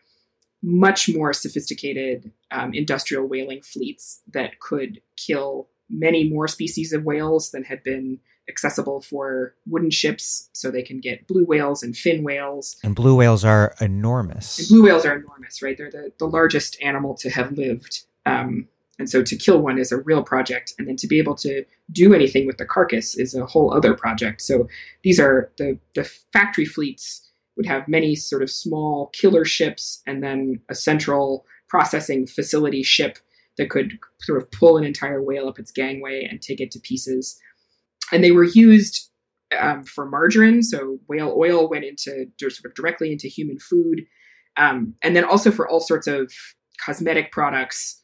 much 0.66 1.08
more 1.08 1.32
sophisticated 1.32 2.32
um, 2.50 2.74
industrial 2.74 3.28
whaling 3.28 3.62
fleets 3.62 4.24
that 4.34 4.60
could 4.60 5.00
kill 5.16 5.68
many 5.90 6.28
more 6.28 6.48
species 6.48 6.92
of 6.92 7.04
whales 7.04 7.52
than 7.52 7.64
had 7.64 7.84
been 7.84 8.20
accessible 8.50 9.00
for 9.00 9.54
wooden 9.68 9.92
ships 9.92 10.50
so 10.54 10.72
they 10.72 10.82
can 10.82 11.00
get 11.00 11.28
blue 11.28 11.46
whales 11.46 11.84
and 11.84 11.96
fin 11.96 12.24
whales. 12.24 12.78
And 12.84 12.96
blue 12.96 13.16
whales 13.16 13.46
are 13.46 13.76
enormous. 13.80 14.58
And 14.58 14.68
blue 14.68 14.84
whales 14.84 15.06
are 15.06 15.16
enormous 15.16 15.62
right? 15.62 15.78
They're 15.78 15.92
the, 15.92 16.12
the 16.18 16.26
largest 16.28 16.78
animal 16.82 17.14
to 17.16 17.30
have 17.30 17.52
lived. 17.52 18.04
Um, 18.26 18.68
and 18.98 19.10
so 19.10 19.22
to 19.22 19.36
kill 19.36 19.60
one 19.60 19.78
is 19.78 19.92
a 19.92 19.98
real 19.98 20.24
project 20.24 20.74
and 20.80 20.88
then 20.88 20.96
to 20.98 21.08
be 21.08 21.20
able 21.20 21.36
to 21.36 21.64
do 21.92 22.14
anything 22.14 22.48
with 22.48 22.58
the 22.58 22.66
carcass 22.66 23.16
is 23.16 23.36
a 23.36 23.46
whole 23.46 23.72
other 23.72 23.94
project. 23.94 24.42
So 24.42 24.68
these 25.04 25.20
are 25.20 25.52
the 25.58 25.78
the 25.94 26.06
factory 26.34 26.66
fleets 26.66 27.25
would 27.58 27.66
have 27.66 27.88
many 27.88 28.16
sort 28.16 28.42
of 28.42 28.50
small 28.50 29.10
killer 29.14 29.46
ships 29.46 30.02
and 30.06 30.24
then 30.24 30.60
a 30.70 30.76
central 30.76 31.46
processing 31.70 32.28
facility 32.28 32.84
ship 32.84 33.18
that 33.58 33.70
could 33.70 33.98
sort 34.22 34.42
of 34.42 34.52
pull 34.52 34.78
an 34.78 34.84
entire 34.84 35.22
whale 35.24 35.48
up 35.48 35.60
its 35.60 35.72
gangway 35.72 36.28
and 36.30 36.42
take 36.42 36.60
it 36.60 36.72
to 36.72 36.80
pieces. 36.80 37.40
And 38.12 38.24
they 38.24 38.32
were 38.32 38.44
used 38.44 39.10
um, 39.58 39.84
for 39.84 40.06
margarine, 40.06 40.62
so 40.62 41.00
whale 41.08 41.34
oil 41.38 41.70
went 41.70 41.86
into 41.86 42.28
sort 42.40 42.66
of 42.66 42.74
directly 42.74 43.12
into 43.12 43.28
human 43.28 43.60
food, 43.60 44.02
um, 44.58 44.96
and 45.02 45.16
then 45.16 45.24
also 45.24 45.52
for 45.52 45.68
all 45.68 45.80
sorts 45.80 46.08
of 46.08 46.32
cosmetic 46.84 47.32
products. 47.32 48.02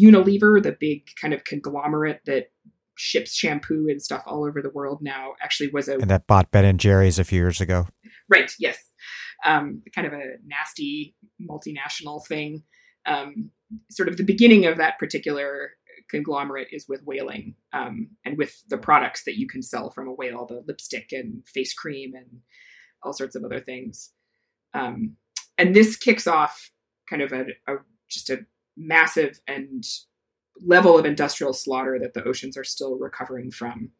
Unilever, 0.00 0.62
the 0.62 0.76
big 0.78 1.08
kind 1.20 1.34
of 1.34 1.44
conglomerate 1.44 2.20
that 2.24 2.50
ships 2.96 3.34
shampoo 3.34 3.88
and 3.88 4.00
stuff 4.00 4.22
all 4.26 4.44
over 4.44 4.62
the 4.62 4.70
world 4.70 5.00
now, 5.02 5.32
actually 5.42 5.70
was 5.70 5.88
a 5.88 5.94
and 5.94 6.10
that 6.10 6.26
bought 6.26 6.50
Ben 6.50 6.64
and 6.64 6.78
Jerry's 6.78 7.18
a 7.18 7.24
few 7.24 7.38
years 7.38 7.60
ago. 7.60 7.88
Right. 8.32 8.50
Yes. 8.58 8.78
Um, 9.44 9.82
kind 9.94 10.06
of 10.06 10.12
a 10.14 10.36
nasty 10.46 11.14
multinational 11.40 12.26
thing. 12.26 12.62
Um, 13.04 13.50
sort 13.90 14.08
of 14.08 14.16
the 14.16 14.24
beginning 14.24 14.66
of 14.66 14.78
that 14.78 14.98
particular 14.98 15.72
conglomerate 16.10 16.68
is 16.72 16.86
with 16.88 17.02
whaling 17.04 17.54
um, 17.72 18.08
and 18.24 18.38
with 18.38 18.62
the 18.68 18.78
products 18.78 19.24
that 19.24 19.38
you 19.38 19.46
can 19.46 19.62
sell 19.62 19.90
from 19.90 20.08
a 20.08 20.12
whale, 20.12 20.46
the 20.46 20.62
lipstick 20.66 21.08
and 21.12 21.46
face 21.46 21.74
cream 21.74 22.14
and 22.14 22.40
all 23.02 23.12
sorts 23.12 23.34
of 23.34 23.44
other 23.44 23.60
things. 23.60 24.12
Um, 24.74 25.16
and 25.58 25.74
this 25.74 25.96
kicks 25.96 26.26
off 26.26 26.70
kind 27.08 27.22
of 27.22 27.32
a, 27.32 27.46
a 27.66 27.76
just 28.08 28.30
a 28.30 28.46
massive 28.76 29.40
and 29.46 29.84
level 30.64 30.98
of 30.98 31.04
industrial 31.04 31.52
slaughter 31.52 31.98
that 32.00 32.14
the 32.14 32.24
oceans 32.24 32.56
are 32.56 32.64
still 32.64 32.98
recovering 32.98 33.50
from. 33.50 33.90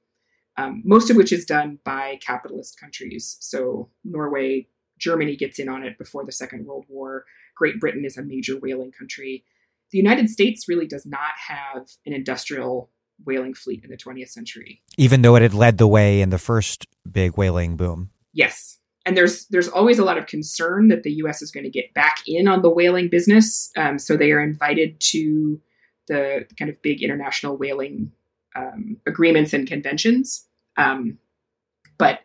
Um, 0.56 0.82
most 0.84 1.08
of 1.08 1.16
which 1.16 1.32
is 1.32 1.46
done 1.46 1.78
by 1.82 2.18
capitalist 2.20 2.78
countries. 2.78 3.38
So 3.40 3.88
Norway, 4.04 4.68
Germany 4.98 5.34
gets 5.34 5.58
in 5.58 5.68
on 5.68 5.82
it 5.82 5.96
before 5.96 6.26
the 6.26 6.32
Second 6.32 6.66
World 6.66 6.84
War. 6.88 7.24
Great 7.56 7.80
Britain 7.80 8.04
is 8.04 8.18
a 8.18 8.22
major 8.22 8.58
whaling 8.58 8.92
country 8.92 9.44
the 9.92 9.98
United 9.98 10.30
States 10.30 10.66
really 10.68 10.86
does 10.86 11.06
not 11.06 11.32
have 11.48 11.86
an 12.06 12.14
industrial 12.14 12.90
whaling 13.24 13.54
fleet 13.54 13.84
in 13.84 13.90
the 13.90 13.96
20th 13.96 14.30
century. 14.30 14.82
Even 14.96 15.22
though 15.22 15.36
it 15.36 15.42
had 15.42 15.54
led 15.54 15.78
the 15.78 15.86
way 15.86 16.20
in 16.20 16.30
the 16.30 16.38
first 16.38 16.86
big 17.08 17.36
whaling 17.36 17.76
boom. 17.76 18.10
Yes. 18.32 18.78
And 19.04 19.16
there's 19.16 19.46
there's 19.46 19.68
always 19.68 19.98
a 19.98 20.04
lot 20.04 20.16
of 20.16 20.26
concern 20.26 20.88
that 20.88 21.02
the 21.02 21.12
U.S. 21.14 21.42
is 21.42 21.50
going 21.50 21.64
to 21.64 21.70
get 21.70 21.92
back 21.92 22.18
in 22.26 22.48
on 22.48 22.62
the 22.62 22.70
whaling 22.70 23.08
business. 23.08 23.70
Um, 23.76 23.98
so 23.98 24.16
they 24.16 24.32
are 24.32 24.40
invited 24.40 24.98
to 25.10 25.60
the 26.08 26.46
kind 26.58 26.70
of 26.70 26.80
big 26.82 27.02
international 27.02 27.56
whaling 27.56 28.12
um, 28.54 28.96
agreements 29.06 29.52
and 29.52 29.66
conventions, 29.66 30.46
um, 30.76 31.18
but 31.98 32.20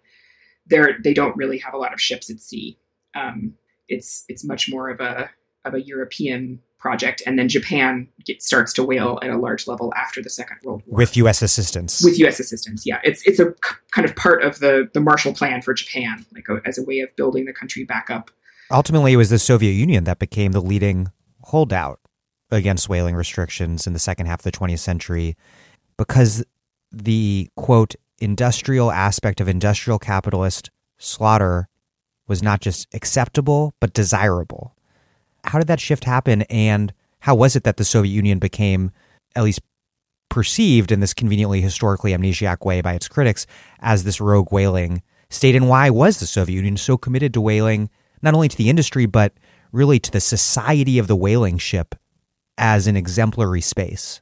they're 0.66 0.98
they 1.04 1.14
don't 1.14 1.36
really 1.36 1.58
have 1.60 1.74
a 1.74 1.78
lot 1.78 1.94
of 1.94 2.02
ships 2.02 2.30
at 2.30 2.40
sea. 2.40 2.78
Um, 3.16 3.54
it's 3.88 4.26
it's 4.28 4.44
much 4.44 4.70
more 4.70 4.90
of 4.90 5.00
a 5.00 5.30
of 5.66 5.74
a 5.74 5.82
European 5.82 6.62
project, 6.80 7.22
and 7.26 7.38
then 7.38 7.50
Japan 7.50 8.08
get, 8.26 8.42
starts 8.42 8.72
to 8.74 8.84
whale 8.84 9.20
at 9.22 9.30
a 9.30 9.38
large 9.38 9.68
level 9.68 9.94
after 9.96 10.22
the 10.22 10.30
Second 10.30 10.58
World 10.64 10.84
War 10.86 10.98
with 10.98 11.18
U.S. 11.18 11.42
assistance. 11.42 12.04
With 12.04 12.20
U.S. 12.20 12.40
assistance, 12.40 12.86
yeah, 12.86 13.00
it's 13.04 13.26
it's 13.26 13.40
a 13.40 13.54
kind 13.92 14.08
of 14.08 14.16
part 14.16 14.44
of 14.44 14.60
the 14.60 14.90
the 14.94 15.00
Marshall 15.00 15.34
Plan 15.34 15.62
for 15.62 15.74
Japan, 15.74 16.26
like 16.34 16.48
a, 16.50 16.62
as 16.66 16.78
a 16.78 16.84
way 16.84 17.00
of 17.00 17.16
building 17.16 17.46
the 17.46 17.54
country 17.54 17.84
back 17.84 18.10
up. 18.10 18.32
Ultimately, 18.70 19.14
it 19.14 19.18
was 19.18 19.30
the 19.30 19.40
Soviet 19.40 19.72
Union 19.72 20.04
that 20.04 20.20
became 20.20 20.52
the 20.52 20.62
leading 20.62 21.10
holdout 21.44 22.00
against 22.52 22.90
whaling 22.90 23.16
restrictions 23.16 23.88
in 23.88 23.94
the 23.94 24.00
second 24.00 24.26
half 24.26 24.40
of 24.40 24.44
the 24.44 24.52
20th 24.52 24.80
century, 24.80 25.36
because 25.98 26.44
the 26.92 27.50
quote 27.56 27.96
industrial 28.20 28.92
aspect 28.92 29.42
of 29.42 29.48
industrial 29.48 30.00
capitalist 30.00 30.70
slaughter 30.98 31.68
was 32.28 32.42
not 32.42 32.62
just 32.62 32.88
acceptable 32.94 33.74
but 33.80 33.94
desirable 33.94 34.76
how 35.48 35.60
did 35.60 35.68
that 35.68 35.80
shift 35.80 36.04
happen? 36.04 36.44
And 36.44 36.94
how 37.20 37.36
was 37.36 37.56
it 37.56 37.64
that 37.64 37.78
the 37.78 37.86
Soviet 37.86 38.12
Union 38.12 38.40
became, 38.40 38.92
at 39.36 39.44
least 39.44 39.62
perceived 40.30 40.92
in 40.92 41.00
this 41.00 41.14
conveniently 41.14 41.62
historically 41.62 42.12
amnesiac 42.12 42.66
way 42.66 42.82
by 42.82 42.94
its 42.94 43.08
critics, 43.08 43.48
as 43.80 44.04
this 44.04 44.22
rogue 44.22 44.52
whaling 44.52 45.02
state? 45.30 45.56
And 45.56 45.70
why 45.70 45.90
was 45.90 46.20
the 46.20 46.28
Soviet 46.28 46.56
Union 46.56 46.78
so 46.78 46.98
committed 46.98 47.34
to 47.34 47.42
whaling, 47.42 47.90
not 48.22 48.34
only 48.34 48.48
to 48.50 48.58
the 48.58 48.70
industry, 48.70 49.06
but 49.06 49.34
really 49.72 50.00
to 50.00 50.12
the 50.12 50.22
society 50.22 51.00
of 51.00 51.08
the 51.08 51.16
whaling 51.16 51.58
ship 51.58 51.96
as 52.58 52.88
an 52.88 52.98
exemplary 52.98 53.62
space? 53.62 54.22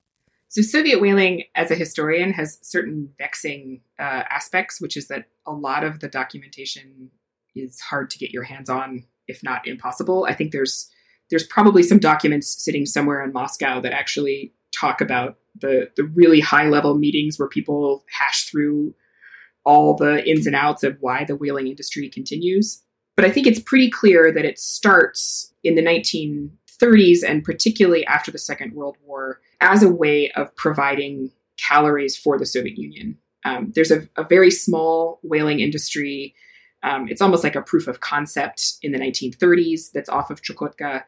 So, 0.56 0.62
Soviet 0.62 1.02
whaling, 1.02 1.44
as 1.56 1.70
a 1.70 1.76
historian, 1.76 2.32
has 2.32 2.60
certain 2.62 3.10
vexing 3.18 3.82
uh, 4.00 4.24
aspects, 4.30 4.80
which 4.80 4.96
is 4.96 5.10
that 5.10 5.26
a 5.46 5.52
lot 5.52 5.84
of 5.84 6.00
the 6.00 6.08
documentation 6.08 7.12
is 7.58 7.82
hard 7.82 8.10
to 8.12 8.18
get 8.18 8.32
your 8.32 8.44
hands 8.44 8.70
on, 8.70 9.04
if 9.28 9.44
not 9.44 9.68
impossible. 9.68 10.26
I 10.30 10.34
think 10.34 10.54
there's 10.54 10.90
there's 11.30 11.46
probably 11.46 11.84
some 11.84 12.00
documents 12.00 12.48
sitting 12.64 12.86
somewhere 12.86 13.22
in 13.22 13.34
Moscow 13.34 13.82
that 13.82 13.92
actually 13.92 14.54
talk 14.74 15.02
about 15.02 15.40
the 15.60 15.92
the 15.98 16.06
really 16.06 16.40
high 16.40 16.70
level 16.70 16.98
meetings 16.98 17.38
where 17.38 17.50
people 17.50 18.06
hash 18.18 18.46
through 18.50 18.96
all 19.66 19.94
the 19.94 20.26
ins 20.26 20.48
and 20.48 20.56
outs 20.56 20.84
of 20.84 20.96
why 21.02 21.26
the 21.26 21.36
whaling 21.36 21.68
industry 21.68 22.08
continues. 22.08 22.82
But 23.18 23.26
I 23.26 23.30
think 23.30 23.46
it's 23.46 23.60
pretty 23.60 23.90
clear 23.90 24.32
that 24.32 24.46
it 24.46 24.58
starts 24.58 25.52
in 25.66 25.76
the 25.76 25.84
1930s 25.84 27.24
and 27.28 27.44
particularly 27.44 28.06
after 28.06 28.32
the 28.32 28.38
Second 28.38 28.74
World 28.74 28.96
War 29.04 29.42
as 29.66 29.84
a 29.84 29.90
way 29.90 30.32
of 30.32 30.56
providing 30.56 31.32
calories 31.58 32.16
for 32.18 32.38
the 32.38 32.46
Soviet 32.46 32.78
Union. 32.78 33.18
Um, 33.44 33.72
there's 33.76 33.92
a, 33.92 34.08
a, 34.18 34.24
very 34.24 34.50
small 34.50 35.20
whaling 35.22 35.60
industry. 35.60 36.34
Um, 36.84 37.08
it's 37.08 37.22
almost 37.22 37.44
like 37.44 37.56
a 37.56 37.62
proof 37.62 37.88
of 37.88 38.00
concept 38.00 38.74
in 38.82 38.92
the 38.92 39.00
1930s 39.00 39.92
that's 39.94 40.10
off 40.10 40.32
of 40.32 40.42
Chukotka 40.42 41.04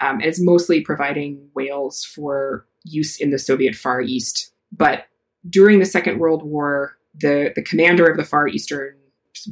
um, 0.00 0.16
and 0.16 0.24
it's 0.24 0.40
mostly 0.40 0.80
providing 0.80 1.48
whales 1.54 2.04
for 2.04 2.66
use 2.84 3.20
in 3.20 3.30
the 3.30 3.38
Soviet 3.38 3.74
Far 3.74 4.00
East. 4.00 4.52
But 4.72 5.06
during 5.48 5.78
the 5.78 5.86
Second 5.86 6.18
World 6.18 6.42
War, 6.42 6.96
the, 7.14 7.52
the 7.54 7.62
commander 7.62 8.06
of 8.06 8.16
the 8.16 8.24
Far 8.24 8.48
Eastern 8.48 8.94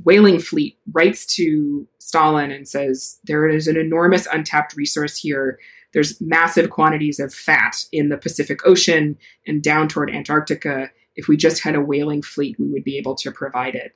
whaling 0.04 0.38
fleet 0.38 0.78
writes 0.92 1.26
to 1.36 1.86
Stalin 1.98 2.50
and 2.50 2.68
says, 2.68 3.18
There 3.24 3.48
is 3.48 3.66
an 3.66 3.76
enormous 3.76 4.26
untapped 4.32 4.76
resource 4.76 5.16
here. 5.16 5.58
There's 5.92 6.20
massive 6.20 6.70
quantities 6.70 7.18
of 7.18 7.32
fat 7.32 7.84
in 7.92 8.08
the 8.08 8.18
Pacific 8.18 8.60
Ocean 8.66 9.16
and 9.46 9.62
down 9.62 9.88
toward 9.88 10.10
Antarctica. 10.10 10.90
If 11.14 11.28
we 11.28 11.36
just 11.36 11.62
had 11.62 11.74
a 11.74 11.80
whaling 11.80 12.22
fleet, 12.22 12.56
we 12.58 12.68
would 12.70 12.84
be 12.84 12.98
able 12.98 13.14
to 13.16 13.30
provide 13.30 13.74
it. 13.74 13.92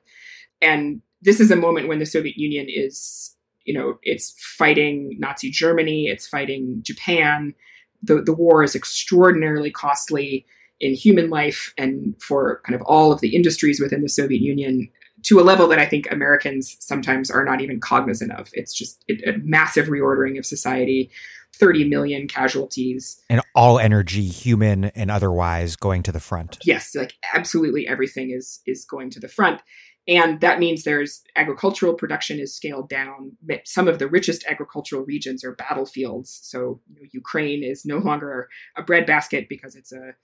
And 0.62 1.02
this 1.22 1.40
is 1.40 1.50
a 1.50 1.56
moment 1.56 1.88
when 1.88 1.98
the 1.98 2.06
Soviet 2.06 2.36
Union 2.36 2.66
is 2.68 3.36
you 3.64 3.74
know, 3.74 3.98
it's 4.02 4.34
fighting 4.38 5.16
Nazi 5.18 5.50
Germany, 5.50 6.06
it's 6.08 6.26
fighting 6.26 6.80
Japan. 6.82 7.54
The, 8.02 8.22
the 8.22 8.32
war 8.32 8.62
is 8.62 8.74
extraordinarily 8.74 9.70
costly 9.70 10.46
in 10.80 10.94
human 10.94 11.28
life 11.28 11.74
and 11.76 12.14
for 12.20 12.62
kind 12.64 12.74
of 12.74 12.82
all 12.86 13.12
of 13.12 13.20
the 13.20 13.36
industries 13.36 13.80
within 13.80 14.02
the 14.02 14.08
Soviet 14.08 14.40
Union 14.40 14.88
to 15.22 15.38
a 15.38 15.42
level 15.42 15.68
that 15.68 15.78
I 15.78 15.86
think 15.86 16.10
Americans 16.10 16.78
sometimes 16.80 17.30
are 17.30 17.44
not 17.44 17.60
even 17.60 17.78
cognizant 17.78 18.32
of. 18.32 18.48
It's 18.54 18.72
just 18.72 19.04
a 19.08 19.34
massive 19.42 19.86
reordering 19.86 20.38
of 20.38 20.46
society, 20.46 21.10
30 21.56 21.88
million 21.88 22.28
casualties. 22.28 23.22
And 23.28 23.40
all 23.54 23.78
energy, 23.78 24.26
human 24.26 24.86
and 24.86 25.10
otherwise, 25.10 25.76
going 25.76 26.02
to 26.04 26.12
the 26.12 26.20
front. 26.20 26.58
Yes, 26.64 26.94
like 26.94 27.14
absolutely 27.34 27.86
everything 27.86 28.30
is 28.30 28.60
is 28.66 28.84
going 28.84 29.10
to 29.10 29.20
the 29.20 29.28
front. 29.28 29.60
And 30.08 30.40
that 30.40 30.58
means 30.58 30.82
there's 30.82 31.22
agricultural 31.36 31.94
production 31.94 32.40
is 32.40 32.54
scaled 32.54 32.88
down. 32.88 33.36
Some 33.64 33.86
of 33.86 33.98
the 33.98 34.08
richest 34.08 34.44
agricultural 34.48 35.04
regions 35.04 35.44
are 35.44 35.54
battlefields. 35.54 36.40
So 36.42 36.80
you 36.88 36.96
know, 36.96 37.08
Ukraine 37.12 37.62
is 37.62 37.84
no 37.84 37.98
longer 37.98 38.48
a 38.76 38.82
breadbasket 38.82 39.48
because 39.48 39.76
it's 39.76 39.92
a 39.92 40.14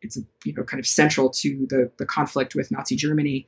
it's 0.00 0.16
a, 0.16 0.20
you 0.44 0.54
know 0.54 0.64
kind 0.64 0.80
of 0.80 0.86
central 0.86 1.30
to 1.30 1.66
the 1.68 1.90
the 1.98 2.06
conflict 2.06 2.54
with 2.54 2.70
Nazi 2.70 2.96
Germany. 2.96 3.46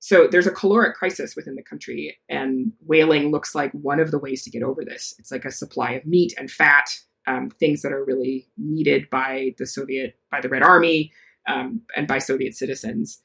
So 0.00 0.26
there's 0.26 0.46
a 0.46 0.50
caloric 0.50 0.96
crisis 0.96 1.36
within 1.36 1.56
the 1.56 1.62
country, 1.62 2.18
and 2.28 2.72
whaling 2.80 3.30
looks 3.30 3.54
like 3.54 3.70
one 3.72 4.00
of 4.00 4.10
the 4.10 4.18
ways 4.18 4.42
to 4.44 4.50
get 4.50 4.62
over 4.62 4.82
this. 4.82 5.14
It's 5.18 5.30
like 5.30 5.44
a 5.44 5.52
supply 5.52 5.92
of 5.92 6.06
meat 6.06 6.32
and 6.38 6.50
fat, 6.50 6.98
um, 7.26 7.50
things 7.50 7.82
that 7.82 7.92
are 7.92 8.04
really 8.04 8.48
needed 8.56 9.10
by 9.10 9.54
the 9.58 9.66
Soviet, 9.66 10.18
by 10.30 10.40
the 10.40 10.48
Red 10.48 10.62
Army, 10.62 11.12
um, 11.46 11.82
and 11.94 12.08
by 12.08 12.18
Soviet 12.18 12.54
citizens. 12.54 13.20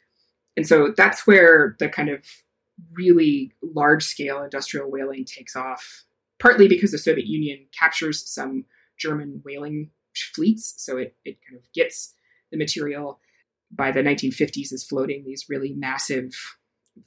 And 0.57 0.67
so 0.67 0.93
that's 0.95 1.25
where 1.25 1.77
the 1.79 1.87
kind 1.87 2.09
of 2.09 2.25
really 2.91 3.53
large 3.61 4.03
scale 4.03 4.43
industrial 4.43 4.91
whaling 4.91 5.23
takes 5.23 5.55
off, 5.55 6.03
partly 6.39 6.67
because 6.67 6.91
the 6.91 6.97
Soviet 6.97 7.25
Union 7.25 7.67
captures 7.77 8.29
some 8.29 8.65
German 8.97 9.41
whaling 9.45 9.91
fleets. 10.33 10.73
So 10.77 10.97
it, 10.97 11.15
it 11.23 11.37
kind 11.47 11.57
of 11.57 11.71
gets 11.73 12.13
the 12.51 12.57
material 12.57 13.21
by 13.71 13.91
the 13.91 14.01
1950s 14.01 14.73
is 14.73 14.83
floating 14.83 15.23
these 15.23 15.45
really 15.49 15.73
massive 15.73 16.57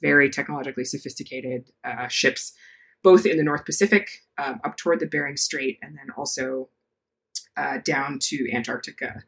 very 0.01 0.29
technologically 0.29 0.85
sophisticated 0.85 1.71
uh, 1.83 2.07
ships, 2.07 2.53
both 3.03 3.25
in 3.25 3.37
the 3.37 3.43
North 3.43 3.65
Pacific, 3.65 4.09
um, 4.37 4.59
up 4.63 4.77
toward 4.77 4.99
the 4.99 5.05
Bering 5.05 5.37
Strait, 5.37 5.77
and 5.81 5.95
then 5.97 6.07
also 6.17 6.69
uh, 7.57 7.77
down 7.83 8.19
to 8.23 8.51
Antarctica. 8.51 9.23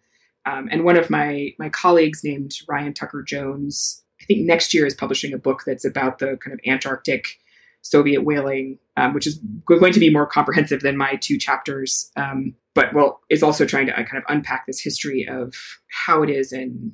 Um, 0.45 0.69
and 0.71 0.83
one 0.83 0.97
of 0.97 1.09
my 1.09 1.53
my 1.59 1.69
colleagues 1.69 2.23
named 2.23 2.53
Ryan 2.67 2.93
Tucker 2.93 3.21
Jones, 3.21 4.03
I 4.21 4.25
think 4.25 4.45
next 4.45 4.73
year 4.73 4.85
is 4.85 4.93
publishing 4.93 5.33
a 5.33 5.38
book 5.38 5.63
that's 5.65 5.85
about 5.85 6.19
the 6.19 6.38
kind 6.38 6.53
of 6.53 6.59
Antarctic 6.65 7.38
Soviet 7.81 8.23
whaling, 8.23 8.77
um, 8.97 9.13
which 9.13 9.27
is 9.27 9.39
going 9.65 9.93
to 9.93 9.99
be 9.99 10.09
more 10.09 10.25
comprehensive 10.25 10.81
than 10.81 10.97
my 10.97 11.15
two 11.15 11.38
chapters. 11.38 12.11
Um, 12.15 12.55
but 12.73 12.93
well, 12.93 13.21
is 13.29 13.43
also 13.43 13.65
trying 13.65 13.88
to 13.88 13.93
uh, 13.93 14.03
kind 14.03 14.17
of 14.17 14.23
unpack 14.29 14.65
this 14.65 14.79
history 14.79 15.27
of 15.27 15.53
how 15.89 16.23
it 16.23 16.29
is 16.29 16.51
and 16.51 16.93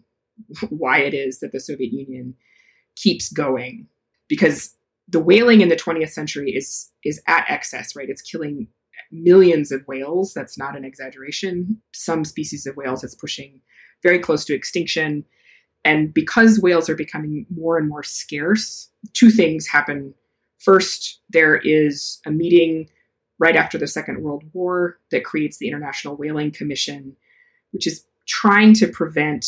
why 0.69 0.99
it 0.99 1.13
is 1.13 1.39
that 1.39 1.51
the 1.51 1.59
Soviet 1.59 1.91
Union 1.91 2.35
keeps 2.97 3.31
going 3.31 3.87
because 4.27 4.75
the 5.07 5.19
whaling 5.19 5.61
in 5.61 5.69
the 5.69 5.75
20th 5.75 6.11
century 6.11 6.51
is 6.51 6.91
is 7.05 7.21
at 7.27 7.45
excess, 7.49 7.95
right? 7.95 8.09
It's 8.09 8.21
killing 8.21 8.67
millions 9.11 9.71
of 9.71 9.87
whales. 9.87 10.33
That's 10.33 10.57
not 10.57 10.75
an 10.75 10.83
exaggeration. 10.83 11.81
Some 11.93 12.25
species 12.25 12.65
of 12.65 12.75
whales 12.75 13.03
it's 13.03 13.15
pushing 13.15 13.61
very 14.03 14.19
close 14.19 14.45
to 14.45 14.53
extinction. 14.53 15.23
And 15.85 16.13
because 16.13 16.59
whales 16.59 16.89
are 16.89 16.95
becoming 16.95 17.45
more 17.49 17.77
and 17.77 17.87
more 17.87 18.03
scarce, 18.03 18.89
two 19.13 19.29
things 19.29 19.67
happen. 19.67 20.13
First, 20.59 21.21
there 21.29 21.55
is 21.55 22.19
a 22.25 22.31
meeting 22.31 22.89
right 23.39 23.55
after 23.55 23.77
the 23.77 23.87
Second 23.87 24.21
World 24.23 24.43
War 24.53 24.99
that 25.11 25.23
creates 25.23 25.57
the 25.57 25.67
International 25.67 26.17
Whaling 26.17 26.51
Commission, 26.51 27.15
which 27.71 27.87
is 27.87 28.03
trying 28.27 28.73
to 28.73 28.87
prevent 28.87 29.45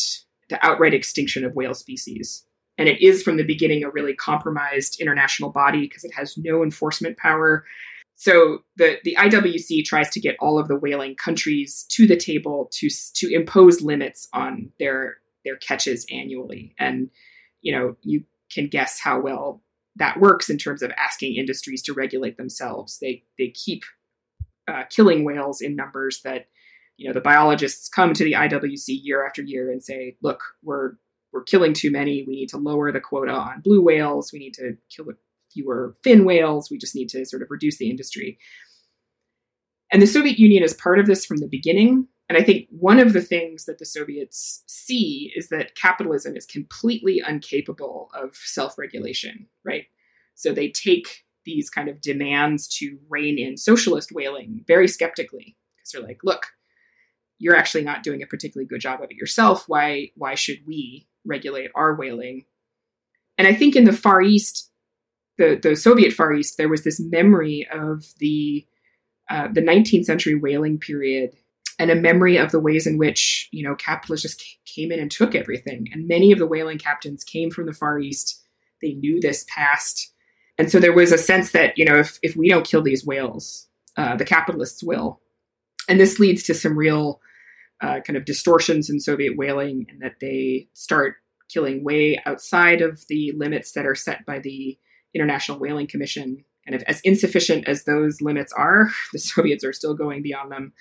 the 0.48 0.64
outright 0.64 0.94
extinction 0.94 1.44
of 1.44 1.54
whale 1.54 1.74
species. 1.74 2.44
And 2.80 2.88
it 2.88 3.04
is 3.04 3.22
from 3.22 3.36
the 3.36 3.44
beginning 3.44 3.84
a 3.84 3.90
really 3.90 4.14
compromised 4.14 4.98
international 5.02 5.50
body 5.50 5.82
because 5.82 6.02
it 6.02 6.14
has 6.14 6.38
no 6.38 6.62
enforcement 6.62 7.18
power. 7.18 7.66
So 8.14 8.64
the, 8.76 8.96
the 9.04 9.14
IWC 9.18 9.84
tries 9.84 10.08
to 10.10 10.20
get 10.20 10.36
all 10.40 10.58
of 10.58 10.66
the 10.66 10.76
whaling 10.76 11.14
countries 11.14 11.84
to 11.90 12.06
the 12.06 12.16
table 12.16 12.70
to 12.72 12.88
to 12.88 13.30
impose 13.34 13.82
limits 13.82 14.28
on 14.32 14.70
their 14.78 15.18
their 15.44 15.56
catches 15.56 16.06
annually. 16.10 16.74
And 16.78 17.10
you 17.60 17.72
know, 17.72 17.96
you 18.00 18.24
can 18.50 18.68
guess 18.68 18.98
how 18.98 19.20
well 19.20 19.62
that 19.96 20.18
works 20.18 20.48
in 20.48 20.56
terms 20.56 20.80
of 20.80 20.90
asking 20.92 21.36
industries 21.36 21.82
to 21.82 21.92
regulate 21.92 22.38
themselves. 22.38 22.98
They 22.98 23.24
they 23.38 23.48
keep 23.48 23.82
uh, 24.68 24.84
killing 24.88 25.22
whales 25.24 25.60
in 25.60 25.76
numbers 25.76 26.22
that 26.22 26.46
you 26.96 27.06
know 27.06 27.12
the 27.12 27.20
biologists 27.20 27.90
come 27.90 28.14
to 28.14 28.24
the 28.24 28.32
IWC 28.32 29.00
year 29.02 29.26
after 29.26 29.42
year 29.42 29.70
and 29.70 29.84
say, 29.84 30.16
look, 30.22 30.42
we're 30.62 30.92
we're 31.32 31.42
killing 31.42 31.72
too 31.72 31.90
many. 31.90 32.24
We 32.26 32.36
need 32.36 32.48
to 32.50 32.58
lower 32.58 32.92
the 32.92 33.00
quota 33.00 33.32
on 33.32 33.60
blue 33.62 33.82
whales. 33.82 34.32
We 34.32 34.38
need 34.38 34.54
to 34.54 34.76
kill 34.94 35.06
fewer 35.52 35.94
fin 36.02 36.24
whales. 36.24 36.70
We 36.70 36.78
just 36.78 36.94
need 36.94 37.08
to 37.10 37.24
sort 37.24 37.42
of 37.42 37.48
reduce 37.50 37.78
the 37.78 37.90
industry. 37.90 38.38
And 39.92 40.00
the 40.00 40.06
Soviet 40.06 40.38
Union 40.38 40.62
is 40.62 40.74
part 40.74 40.98
of 40.98 41.06
this 41.06 41.24
from 41.24 41.38
the 41.38 41.48
beginning. 41.48 42.06
And 42.28 42.38
I 42.38 42.44
think 42.44 42.68
one 42.70 43.00
of 43.00 43.12
the 43.12 43.20
things 43.20 43.64
that 43.64 43.78
the 43.78 43.84
Soviets 43.84 44.62
see 44.68 45.32
is 45.34 45.48
that 45.48 45.74
capitalism 45.74 46.36
is 46.36 46.46
completely 46.46 47.20
incapable 47.26 48.08
of 48.14 48.36
self 48.36 48.78
regulation, 48.78 49.48
right? 49.64 49.86
So 50.36 50.52
they 50.52 50.70
take 50.70 51.24
these 51.44 51.68
kind 51.68 51.88
of 51.88 52.00
demands 52.00 52.68
to 52.78 52.98
rein 53.08 53.38
in 53.38 53.56
socialist 53.56 54.12
whaling 54.12 54.64
very 54.66 54.86
skeptically 54.86 55.56
because 55.76 55.90
they're 55.92 56.02
like, 56.02 56.20
look, 56.22 56.46
you're 57.38 57.56
actually 57.56 57.82
not 57.82 58.02
doing 58.02 58.22
a 58.22 58.26
particularly 58.26 58.68
good 58.68 58.80
job 58.80 59.00
of 59.02 59.10
it 59.10 59.16
yourself. 59.16 59.64
Why, 59.66 60.10
why 60.14 60.34
should 60.34 60.58
we 60.66 61.08
regulate 61.24 61.70
our 61.74 61.94
whaling. 61.94 62.44
And 63.38 63.48
I 63.48 63.54
think 63.54 63.76
in 63.76 63.84
the 63.84 63.92
Far 63.92 64.20
East, 64.20 64.70
the, 65.38 65.58
the 65.60 65.74
Soviet 65.74 66.12
Far 66.12 66.34
East, 66.34 66.56
there 66.58 66.68
was 66.68 66.84
this 66.84 67.00
memory 67.00 67.66
of 67.72 68.04
the 68.18 68.66
uh, 69.30 69.46
the 69.52 69.62
19th 69.62 70.04
century 70.04 70.34
whaling 70.34 70.76
period 70.76 71.30
and 71.78 71.90
a 71.90 71.94
memory 71.94 72.36
of 72.36 72.50
the 72.50 72.60
ways 72.60 72.86
in 72.86 72.98
which 72.98 73.48
you 73.52 73.66
know 73.66 73.74
capitalists 73.74 74.22
just 74.22 74.44
came 74.66 74.92
in 74.92 75.00
and 75.00 75.10
took 75.10 75.34
everything. 75.34 75.88
And 75.92 76.06
many 76.06 76.30
of 76.32 76.38
the 76.38 76.46
whaling 76.46 76.78
captains 76.78 77.24
came 77.24 77.50
from 77.50 77.66
the 77.66 77.72
Far 77.72 77.98
East. 77.98 78.44
They 78.82 78.92
knew 78.92 79.20
this 79.20 79.46
past, 79.48 80.12
and 80.58 80.70
so 80.70 80.78
there 80.78 80.92
was 80.92 81.12
a 81.12 81.18
sense 81.18 81.52
that 81.52 81.78
you 81.78 81.84
know 81.84 81.98
if 81.98 82.18
if 82.22 82.36
we 82.36 82.48
don't 82.48 82.66
kill 82.66 82.82
these 82.82 83.06
whales, 83.06 83.66
uh, 83.96 84.16
the 84.16 84.24
capitalists 84.24 84.82
will. 84.82 85.20
And 85.88 85.98
this 85.98 86.18
leads 86.18 86.42
to 86.44 86.54
some 86.54 86.76
real 86.76 87.20
uh, 87.80 88.00
kind 88.00 88.16
of 88.16 88.24
distortions 88.24 88.90
in 88.90 89.00
Soviet 89.00 89.36
whaling 89.36 89.86
and 89.90 90.00
that 90.02 90.16
they 90.20 90.68
start 90.74 91.16
killing 91.48 91.82
way 91.82 92.20
outside 92.26 92.80
of 92.80 93.04
the 93.08 93.32
limits 93.36 93.72
that 93.72 93.86
are 93.86 93.94
set 93.94 94.24
by 94.24 94.38
the 94.38 94.78
International 95.14 95.58
Whaling 95.58 95.86
Commission. 95.86 96.44
And 96.66 96.74
if, 96.74 96.82
as 96.86 97.00
insufficient 97.00 97.66
as 97.66 97.84
those 97.84 98.20
limits 98.20 98.52
are, 98.52 98.90
the 99.12 99.18
Soviets 99.18 99.64
are 99.64 99.72
still 99.72 99.94
going 99.94 100.22
beyond 100.22 100.52
them. 100.52 100.72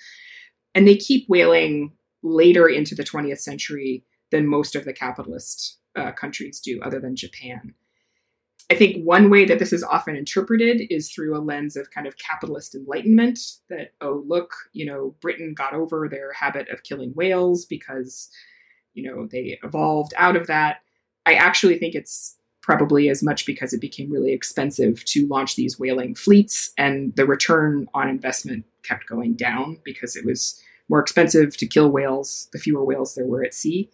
And 0.76 0.88
they 0.88 0.96
keep 0.96 1.26
whaling 1.28 1.94
later 2.22 2.68
into 2.68 2.96
the 2.96 3.04
20th 3.04 3.40
century 3.40 4.04
than 4.32 4.48
most 4.48 4.76
of 4.76 4.86
the 4.86 4.94
capitalist 4.94 5.78
uh, 5.96 6.12
countries 6.12 6.60
do, 6.60 6.80
other 6.84 7.00
than 7.00 7.16
Japan. 7.16 7.74
I 8.72 8.76
think 8.76 9.04
one 9.04 9.32
way 9.32 9.46
that 9.46 9.58
this 9.58 9.74
is 9.74 9.84
often 9.84 10.16
interpreted 10.16 10.84
is 10.92 11.10
through 11.10 11.36
a 11.36 11.42
lens 11.42 11.76
of 11.76 11.90
kind 11.90 12.06
of 12.06 12.18
capitalist 12.18 12.76
enlightenment 12.76 13.40
that, 13.70 13.94
oh, 14.00 14.24
look, 14.28 14.54
you 14.74 14.86
know, 14.86 15.16
Britain 15.22 15.56
got 15.56 15.74
over 15.74 16.08
their 16.08 16.34
habit 16.34 16.70
of 16.70 16.84
killing 16.84 17.12
whales 17.12 17.66
because, 17.66 18.30
you 18.94 19.10
know, 19.10 19.26
they 19.26 19.58
evolved 19.64 20.14
out 20.18 20.36
of 20.36 20.46
that. 20.48 20.78
I 21.26 21.34
actually 21.34 21.80
think 21.80 21.96
it's 21.96 22.38
probably 22.62 23.10
as 23.10 23.24
much 23.24 23.48
because 23.48 23.74
it 23.74 23.82
became 23.82 24.12
really 24.12 24.34
expensive 24.34 25.04
to 25.06 25.28
launch 25.28 25.56
these 25.56 25.80
whaling 25.80 26.14
fleets 26.14 26.72
and 26.78 27.16
the 27.16 27.26
return 27.26 27.88
on 27.96 28.08
investment 28.08 28.66
kept 28.84 29.08
going 29.08 29.34
down 29.34 29.80
because 29.84 30.16
it 30.16 30.26
was 30.26 30.62
more 30.90 31.00
expensive 31.00 31.58
to 31.58 31.66
kill 31.66 31.90
whales, 31.90 32.50
the 32.54 32.60
fewer 32.60 32.84
whales 32.84 33.16
there 33.16 33.26
were 33.26 33.44
at 33.44 33.56
sea. 33.56 33.90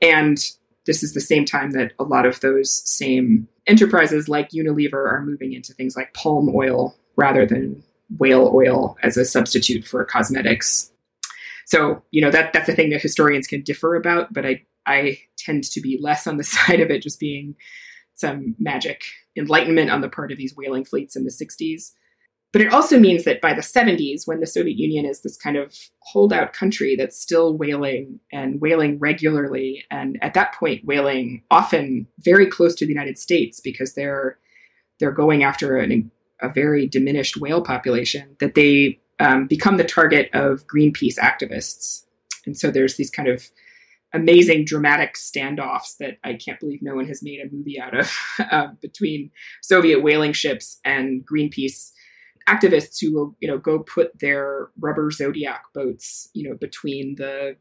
And 0.00 0.38
this 0.86 1.02
is 1.02 1.14
the 1.14 1.20
same 1.20 1.44
time 1.44 1.72
that 1.72 1.92
a 1.98 2.04
lot 2.04 2.26
of 2.26 2.40
those 2.40 2.72
same 2.88 3.46
enterprises 3.68 4.28
like 4.28 4.50
Unilever 4.50 5.12
are 5.12 5.22
moving 5.24 5.52
into 5.52 5.72
things 5.72 5.96
like 5.96 6.14
palm 6.14 6.50
oil 6.54 6.96
rather 7.16 7.46
than 7.46 7.82
whale 8.18 8.50
oil 8.54 8.96
as 9.02 9.16
a 9.16 9.24
substitute 9.24 9.84
for 9.84 10.04
cosmetics. 10.04 10.90
So, 11.66 12.02
you 12.10 12.22
know, 12.22 12.30
that 12.30 12.52
that's 12.52 12.68
a 12.68 12.74
thing 12.74 12.90
that 12.90 13.02
historians 13.02 13.46
can 13.46 13.62
differ 13.62 13.94
about, 13.94 14.32
but 14.32 14.46
I 14.46 14.62
I 14.86 15.18
tend 15.36 15.64
to 15.64 15.80
be 15.80 15.98
less 16.00 16.26
on 16.26 16.38
the 16.38 16.44
side 16.56 16.80
of 16.80 16.90
it 16.90 17.02
just 17.02 17.20
being 17.20 17.54
some 18.14 18.56
magic 18.58 19.02
enlightenment 19.36 19.90
on 19.90 20.00
the 20.00 20.08
part 20.08 20.32
of 20.32 20.38
these 20.38 20.56
whaling 20.56 20.84
fleets 20.84 21.14
in 21.14 21.24
the 21.24 21.30
60s. 21.30 21.92
But 22.52 22.62
it 22.62 22.72
also 22.72 22.98
means 22.98 23.24
that 23.24 23.42
by 23.42 23.52
the 23.52 23.60
70s, 23.60 24.26
when 24.26 24.40
the 24.40 24.46
Soviet 24.46 24.78
Union 24.78 25.04
is 25.04 25.20
this 25.20 25.36
kind 25.36 25.56
of 25.56 25.74
holdout 26.00 26.54
country 26.54 26.96
that's 26.96 27.18
still 27.18 27.56
whaling 27.56 28.20
and 28.32 28.60
whaling 28.60 28.98
regularly, 28.98 29.84
and 29.90 30.18
at 30.22 30.32
that 30.34 30.54
point, 30.54 30.84
whaling 30.84 31.42
often 31.50 32.06
very 32.20 32.46
close 32.46 32.74
to 32.76 32.86
the 32.86 32.92
United 32.92 33.18
States 33.18 33.60
because 33.60 33.94
they're 33.94 34.38
they're 34.98 35.12
going 35.12 35.44
after 35.44 35.76
an, 35.76 36.10
a 36.40 36.48
very 36.48 36.86
diminished 36.86 37.36
whale 37.36 37.62
population, 37.62 38.36
that 38.40 38.54
they 38.54 38.98
um, 39.20 39.46
become 39.46 39.76
the 39.76 39.84
target 39.84 40.28
of 40.32 40.66
Greenpeace 40.66 41.18
activists. 41.18 42.04
And 42.46 42.56
so 42.56 42.70
there's 42.70 42.96
these 42.96 43.10
kind 43.10 43.28
of 43.28 43.48
amazing 44.12 44.64
dramatic 44.64 45.14
standoffs 45.14 45.96
that 45.98 46.18
I 46.24 46.34
can't 46.34 46.58
believe 46.58 46.80
no 46.82 46.94
one 46.94 47.06
has 47.06 47.22
made 47.22 47.40
a 47.40 47.54
movie 47.54 47.80
out 47.80 47.96
of 47.96 48.12
uh, 48.50 48.68
between 48.80 49.30
Soviet 49.62 50.02
whaling 50.02 50.32
ships 50.32 50.80
and 50.84 51.24
Greenpeace 51.26 51.92
activists 52.48 53.00
who 53.00 53.12
will, 53.12 53.36
you 53.40 53.48
know, 53.48 53.58
go 53.58 53.80
put 53.80 54.18
their 54.20 54.70
rubber 54.80 55.10
Zodiac 55.10 55.62
boats, 55.74 56.28
you 56.34 56.48
know, 56.48 56.56
between 56.56 57.16
the 57.16 57.56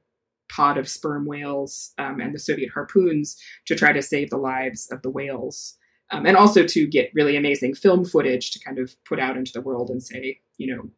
pod 0.49 0.77
of 0.77 0.87
sperm 0.87 1.25
whales 1.25 1.93
um, 1.97 2.21
and 2.21 2.33
the 2.33 2.39
Soviet 2.39 2.71
harpoons 2.73 3.37
to 3.65 3.75
try 3.75 3.91
to 3.91 4.01
save 4.01 4.29
the 4.29 4.37
lives 4.37 4.87
of 4.91 5.01
the 5.01 5.09
whales. 5.09 5.77
Um, 6.09 6.25
and 6.25 6.37
also 6.37 6.65
to 6.65 6.87
get 6.87 7.11
really 7.13 7.35
amazing 7.35 7.75
film 7.75 8.05
footage 8.05 8.51
to 8.51 8.59
kind 8.59 8.79
of 8.79 8.95
put 9.03 9.19
out 9.19 9.35
into 9.35 9.51
the 9.53 9.61
world 9.61 9.89
and 9.89 10.01
say, 10.01 10.39
you 10.57 10.73
know, 10.73 10.89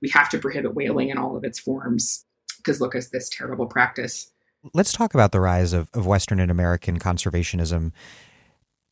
we 0.00 0.08
have 0.10 0.30
to 0.30 0.38
prohibit 0.38 0.74
whaling 0.74 1.10
in 1.10 1.18
all 1.18 1.36
of 1.36 1.44
its 1.44 1.58
forms 1.58 2.24
because 2.56 2.80
look 2.80 2.94
at 2.94 3.04
this 3.12 3.28
terrible 3.28 3.66
practice. 3.66 4.30
Let's 4.72 4.92
talk 4.92 5.12
about 5.12 5.32
the 5.32 5.40
rise 5.40 5.74
of, 5.74 5.90
of 5.92 6.06
Western 6.06 6.40
and 6.40 6.50
American 6.50 6.98
conservationism. 6.98 7.92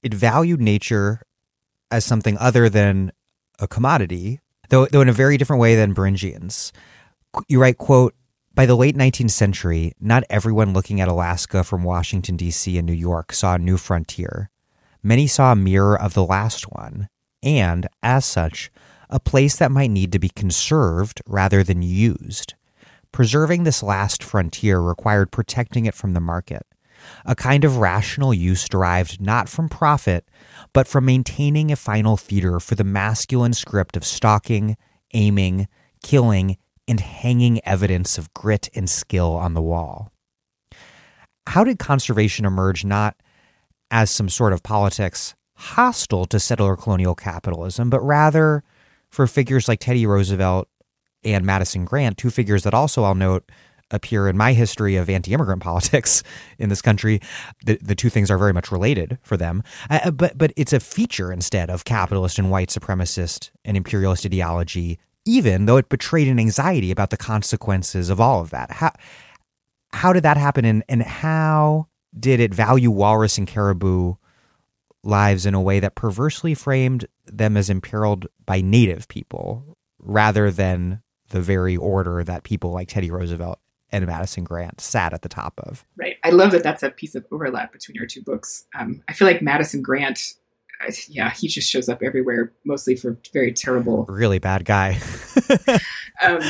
It 0.02 0.12
valued 0.12 0.60
nature 0.60 1.22
as 1.90 2.04
something 2.04 2.36
other 2.36 2.68
than 2.68 3.12
a 3.58 3.68
commodity, 3.68 4.40
though, 4.68 4.86
though 4.86 5.00
in 5.00 5.08
a 5.08 5.12
very 5.12 5.36
different 5.36 5.60
way 5.60 5.74
than 5.74 5.94
Beringians. 5.94 6.72
You 7.48 7.60
write, 7.60 7.78
quote, 7.78 8.14
by 8.54 8.66
the 8.66 8.76
late 8.76 8.96
19th 8.96 9.30
century, 9.30 9.92
not 9.98 10.24
everyone 10.28 10.74
looking 10.74 11.00
at 11.00 11.08
Alaska 11.08 11.64
from 11.64 11.84
Washington, 11.84 12.36
D.C. 12.36 12.76
and 12.76 12.86
New 12.86 12.92
York 12.92 13.32
saw 13.32 13.54
a 13.54 13.58
new 13.58 13.78
frontier. 13.78 14.50
Many 15.02 15.26
saw 15.26 15.52
a 15.52 15.56
mirror 15.56 15.98
of 15.98 16.14
the 16.14 16.24
last 16.24 16.64
one, 16.70 17.08
and, 17.42 17.86
as 18.02 18.26
such, 18.26 18.70
a 19.08 19.18
place 19.18 19.56
that 19.56 19.72
might 19.72 19.90
need 19.90 20.12
to 20.12 20.18
be 20.18 20.28
conserved 20.28 21.22
rather 21.26 21.62
than 21.62 21.82
used. 21.82 22.54
Preserving 23.10 23.64
this 23.64 23.82
last 23.82 24.22
frontier 24.22 24.80
required 24.80 25.30
protecting 25.30 25.86
it 25.86 25.94
from 25.94 26.12
the 26.12 26.20
market, 26.20 26.66
a 27.24 27.34
kind 27.34 27.64
of 27.64 27.78
rational 27.78 28.34
use 28.34 28.68
derived 28.68 29.20
not 29.20 29.48
from 29.48 29.68
profit, 29.68 30.28
but 30.72 30.86
from 30.86 31.04
maintaining 31.04 31.70
a 31.70 31.76
final 31.76 32.16
theater 32.16 32.60
for 32.60 32.74
the 32.74 32.84
masculine 32.84 33.52
script 33.52 33.96
of 33.96 34.04
stalking, 34.04 34.76
aiming, 35.14 35.68
killing, 36.02 36.56
and 36.88 37.00
hanging 37.00 37.60
evidence 37.66 38.18
of 38.18 38.32
grit 38.34 38.68
and 38.74 38.88
skill 38.90 39.32
on 39.34 39.54
the 39.54 39.62
wall. 39.62 40.12
How 41.46 41.64
did 41.64 41.78
conservation 41.78 42.44
emerge 42.44 42.84
not 42.84 43.16
as 43.90 44.10
some 44.10 44.28
sort 44.28 44.52
of 44.52 44.62
politics 44.62 45.34
hostile 45.54 46.24
to 46.26 46.40
settler 46.40 46.76
colonial 46.76 47.14
capitalism, 47.14 47.90
but 47.90 48.00
rather 48.00 48.64
for 49.10 49.26
figures 49.26 49.68
like 49.68 49.80
Teddy 49.80 50.06
Roosevelt 50.06 50.68
and 51.22 51.44
Madison 51.44 51.84
Grant, 51.84 52.16
two 52.16 52.30
figures 52.30 52.64
that 52.64 52.74
also 52.74 53.04
I'll 53.04 53.14
note 53.14 53.50
appear 53.92 54.28
in 54.28 54.36
my 54.36 54.52
history 54.52 54.96
of 54.96 55.08
anti-immigrant 55.08 55.62
politics 55.70 56.22
in 56.58 56.68
this 56.68 56.82
country. 56.82 57.20
The, 57.64 57.78
the 57.80 57.94
two 57.94 58.10
things 58.10 58.30
are 58.30 58.38
very 58.38 58.52
much 58.52 58.72
related 58.72 59.18
for 59.22 59.36
them, 59.36 59.62
uh, 59.90 60.10
but 60.10 60.36
but 60.36 60.52
it's 60.56 60.72
a 60.72 60.80
feature 60.80 61.32
instead 61.32 61.70
of 61.70 61.84
capitalist 61.84 62.38
and 62.38 62.50
white 62.50 62.68
supremacist 62.68 63.50
and 63.64 63.76
imperialist 63.76 64.26
ideology 64.26 64.98
even 65.24 65.66
though 65.66 65.76
it 65.76 65.88
betrayed 65.88 66.28
an 66.28 66.38
anxiety 66.38 66.90
about 66.90 67.10
the 67.10 67.16
consequences 67.16 68.10
of 68.10 68.20
all 68.20 68.40
of 68.40 68.50
that. 68.50 68.70
How 68.70 68.92
how 69.92 70.12
did 70.12 70.22
that 70.22 70.36
happen, 70.36 70.64
and 70.64 70.82
and 70.88 71.02
how 71.02 71.88
did 72.18 72.40
it 72.40 72.54
value 72.54 72.90
walrus 72.90 73.38
and 73.38 73.46
caribou 73.46 74.14
lives 75.04 75.46
in 75.46 75.54
a 75.54 75.60
way 75.60 75.80
that 75.80 75.94
perversely 75.94 76.54
framed 76.54 77.06
them 77.26 77.56
as 77.56 77.68
imperiled 77.68 78.26
by 78.46 78.60
native 78.60 79.08
people 79.08 79.76
rather 79.98 80.50
than 80.50 81.02
the 81.30 81.40
very 81.40 81.76
order 81.76 82.22
that 82.22 82.44
people 82.44 82.70
like 82.70 82.88
Teddy 82.88 83.10
Roosevelt 83.10 83.58
and 83.92 84.06
Madison 84.06 84.44
Grant 84.44 84.80
sat 84.80 85.12
at 85.12 85.22
the 85.22 85.28
top 85.28 85.54
of. 85.58 85.84
Right. 85.96 86.16
I 86.24 86.30
love 86.30 86.52
that 86.52 86.62
that's 86.62 86.82
a 86.82 86.90
piece 86.90 87.14
of 87.14 87.26
overlap 87.30 87.72
between 87.72 87.98
our 88.00 88.06
two 88.06 88.22
books. 88.22 88.64
Um, 88.78 89.02
I 89.08 89.12
feel 89.12 89.28
like 89.28 89.42
Madison 89.42 89.82
Grant 89.82 90.34
yeah, 91.08 91.30
he 91.30 91.48
just 91.48 91.70
shows 91.70 91.88
up 91.88 92.02
everywhere, 92.02 92.52
mostly 92.64 92.96
for 92.96 93.18
very 93.32 93.52
terrible, 93.52 94.04
really 94.08 94.38
bad 94.38 94.64
guy. 94.64 94.98
um, 96.22 96.40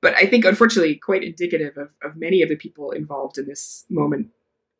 but 0.00 0.14
I 0.14 0.26
think, 0.26 0.44
unfortunately, 0.44 0.96
quite 0.96 1.22
indicative 1.22 1.76
of, 1.76 1.90
of 2.02 2.16
many 2.16 2.42
of 2.42 2.48
the 2.48 2.56
people 2.56 2.90
involved 2.90 3.38
in 3.38 3.46
this 3.46 3.84
moment, 3.90 4.28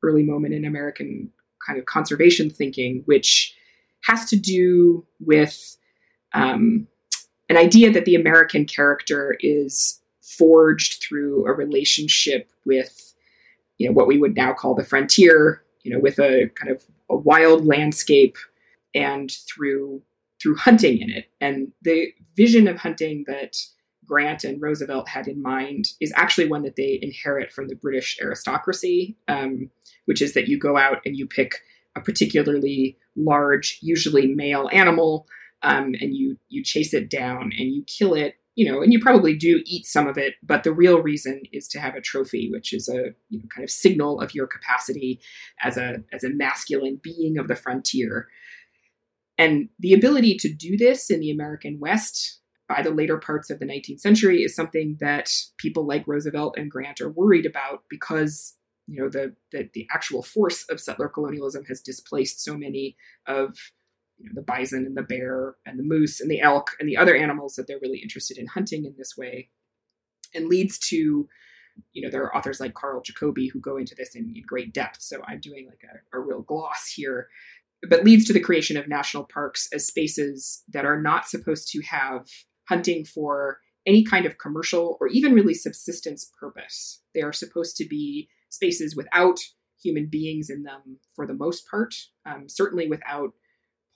early 0.03 0.23
moment 0.23 0.55
in 0.55 0.65
American 0.65 1.31
kind 1.65 1.79
of 1.79 1.87
conservation 1.87 2.51
thinking, 2.51 3.03
which 3.07 3.55
has 4.05 4.29
to 4.31 4.37
do 4.37 5.07
with 5.21 5.77
um, 6.33 6.87
an 7.49 7.57
idea 7.57 7.93
that 7.93 8.07
the 8.07 8.15
American 8.15 8.65
character 8.65 9.37
is 9.41 10.00
forged 10.41 11.03
through 11.03 11.47
a 11.47 11.53
relationship 11.53 12.51
with, 12.65 13.15
you 13.77 13.87
know, 13.87 13.93
what 13.93 14.07
we 14.07 14.19
would 14.19 14.35
now 14.35 14.55
call 14.55 14.75
the 14.75 14.83
frontier, 14.83 15.63
you 15.83 15.93
know, 15.93 16.01
with 16.01 16.19
a 16.19 16.51
kind 16.55 16.73
of 16.73 16.83
a 17.11 17.17
wild 17.17 17.67
landscape 17.67 18.37
and 18.95 19.31
through 19.31 20.03
through 20.41 20.57
hunting 20.57 20.99
in 21.03 21.11
it. 21.11 21.27
And 21.43 21.71
the 21.83 22.15
vision 22.35 22.67
of 22.67 22.79
hunting 22.79 23.25
that 23.27 23.59
Grant 24.07 24.43
and 24.43 24.61
Roosevelt 24.61 25.07
had 25.07 25.29
in 25.29 25.43
mind 25.43 25.91
is 26.01 26.13
actually 26.17 26.49
one 26.49 26.63
that 26.63 26.77
they 26.77 26.99
inherit 27.03 27.53
from 27.53 27.69
the 27.69 27.77
British 27.77 28.19
aristocracy, 28.23 29.17
um, 29.29 29.71
which 30.07 30.23
is 30.23 30.33
that 30.33 30.49
you 30.49 30.59
go 30.59 30.79
out 30.79 31.03
and 31.05 31.17
you 31.17 31.27
pick 31.27 31.57
a 31.95 32.01
particularly 32.01 32.97
large, 33.15 33.79
usually 33.83 34.29
male 34.35 34.71
animal, 34.73 35.27
um, 35.63 35.95
and 36.01 36.17
you 36.17 36.39
you 36.49 36.65
chase 36.65 36.95
it 36.95 37.11
down 37.11 37.53
and 37.59 37.75
you 37.75 37.85
kill 37.87 38.15
it. 38.15 38.37
You 38.61 38.71
know, 38.71 38.83
and 38.83 38.93
you 38.93 39.01
probably 39.01 39.35
do 39.35 39.63
eat 39.65 39.87
some 39.87 40.07
of 40.07 40.19
it, 40.19 40.35
but 40.43 40.65
the 40.65 40.73
real 40.73 41.01
reason 41.01 41.41
is 41.51 41.67
to 41.69 41.81
have 41.81 41.95
a 41.95 42.01
trophy, 42.03 42.51
which 42.53 42.75
is 42.75 42.91
a 42.91 43.15
you 43.31 43.39
know, 43.39 43.47
kind 43.55 43.65
of 43.65 43.71
signal 43.71 44.21
of 44.21 44.35
your 44.35 44.47
capacity 44.47 45.19
as 45.63 45.79
a 45.79 46.03
as 46.13 46.25
a 46.25 46.29
masculine 46.29 47.01
being 47.03 47.39
of 47.39 47.49
the 47.49 47.57
frontier. 47.57 48.29
And 49.39 49.71
the 49.79 49.95
ability 49.95 50.37
to 50.41 50.53
do 50.53 50.77
this 50.77 51.09
in 51.09 51.21
the 51.21 51.31
American 51.31 51.79
West 51.81 52.41
by 52.69 52.83
the 52.83 52.91
later 52.91 53.17
parts 53.17 53.49
of 53.49 53.61
the 53.61 53.65
19th 53.65 54.01
century 54.01 54.43
is 54.43 54.55
something 54.55 54.99
that 55.01 55.31
people 55.57 55.87
like 55.87 56.07
Roosevelt 56.07 56.57
and 56.59 56.71
Grant 56.71 57.01
are 57.01 57.11
worried 57.11 57.47
about 57.47 57.85
because 57.89 58.57
you 58.87 59.01
know 59.01 59.09
the, 59.09 59.35
the, 59.53 59.71
the 59.73 59.87
actual 59.91 60.23
force 60.23 60.67
of 60.69 60.81
settler 60.81 61.09
colonialism 61.09 61.65
has 61.65 61.81
displaced 61.81 62.45
so 62.45 62.59
many 62.59 62.97
of 63.27 63.57
you 64.21 64.27
know, 64.27 64.33
the 64.35 64.43
bison 64.43 64.85
and 64.85 64.97
the 64.97 65.03
bear 65.03 65.55
and 65.65 65.79
the 65.79 65.83
moose 65.83 66.21
and 66.21 66.31
the 66.31 66.41
elk 66.41 66.73
and 66.79 66.89
the 66.89 66.97
other 66.97 67.17
animals 67.17 67.55
that 67.55 67.67
they're 67.67 67.81
really 67.81 67.99
interested 67.99 68.37
in 68.37 68.47
hunting 68.47 68.85
in 68.85 68.95
this 68.97 69.17
way. 69.17 69.49
And 70.35 70.49
leads 70.49 70.79
to 70.91 71.29
you 71.93 72.03
know 72.03 72.11
there 72.11 72.23
are 72.23 72.37
authors 72.37 72.61
like 72.61 72.75
Karl 72.75 73.01
Jacoby 73.03 73.49
who 73.49 73.61
go 73.61 73.77
into 73.77 73.95
this 73.95 74.15
in, 74.15 74.33
in 74.35 74.43
great 74.47 74.75
depth. 74.75 75.01
So 75.01 75.23
i'm 75.27 75.41
doing 75.41 75.67
like 75.67 75.83
a, 75.85 76.17
a 76.17 76.21
real 76.21 76.43
gloss 76.43 76.93
here. 76.95 77.29
But 77.89 78.05
leads 78.05 78.27
to 78.27 78.35
the 78.35 78.41
creation 78.41 78.77
of 78.77 78.89
national 78.89 79.25
parks 79.25 79.69
as 79.73 79.87
spaces 79.87 80.63
that 80.69 80.85
are 80.85 81.01
not 81.01 81.27
supposed 81.27 81.69
to 81.73 81.81
have 81.83 82.27
hunting 82.69 83.07
for 83.07 83.59
any 83.87 84.05
kind 84.05 84.27
of 84.27 84.37
commercial 84.37 84.99
or 85.01 85.09
even 85.09 85.33
really 85.33 85.55
subsistence 85.55 86.31
purpose. 86.39 87.01
They 87.15 87.23
are 87.23 87.33
supposed 87.33 87.77
to 87.79 87.89
be 87.89 88.29
spaces 88.51 88.95
without 88.95 89.39
human 89.83 90.09
beings 90.11 90.51
in 90.51 90.63
them 90.63 90.99
for 91.17 91.27
the 91.27 91.35
most 91.35 91.67
part, 91.71 91.95
um, 92.27 92.49
certainly 92.49 92.87
without 92.87 93.31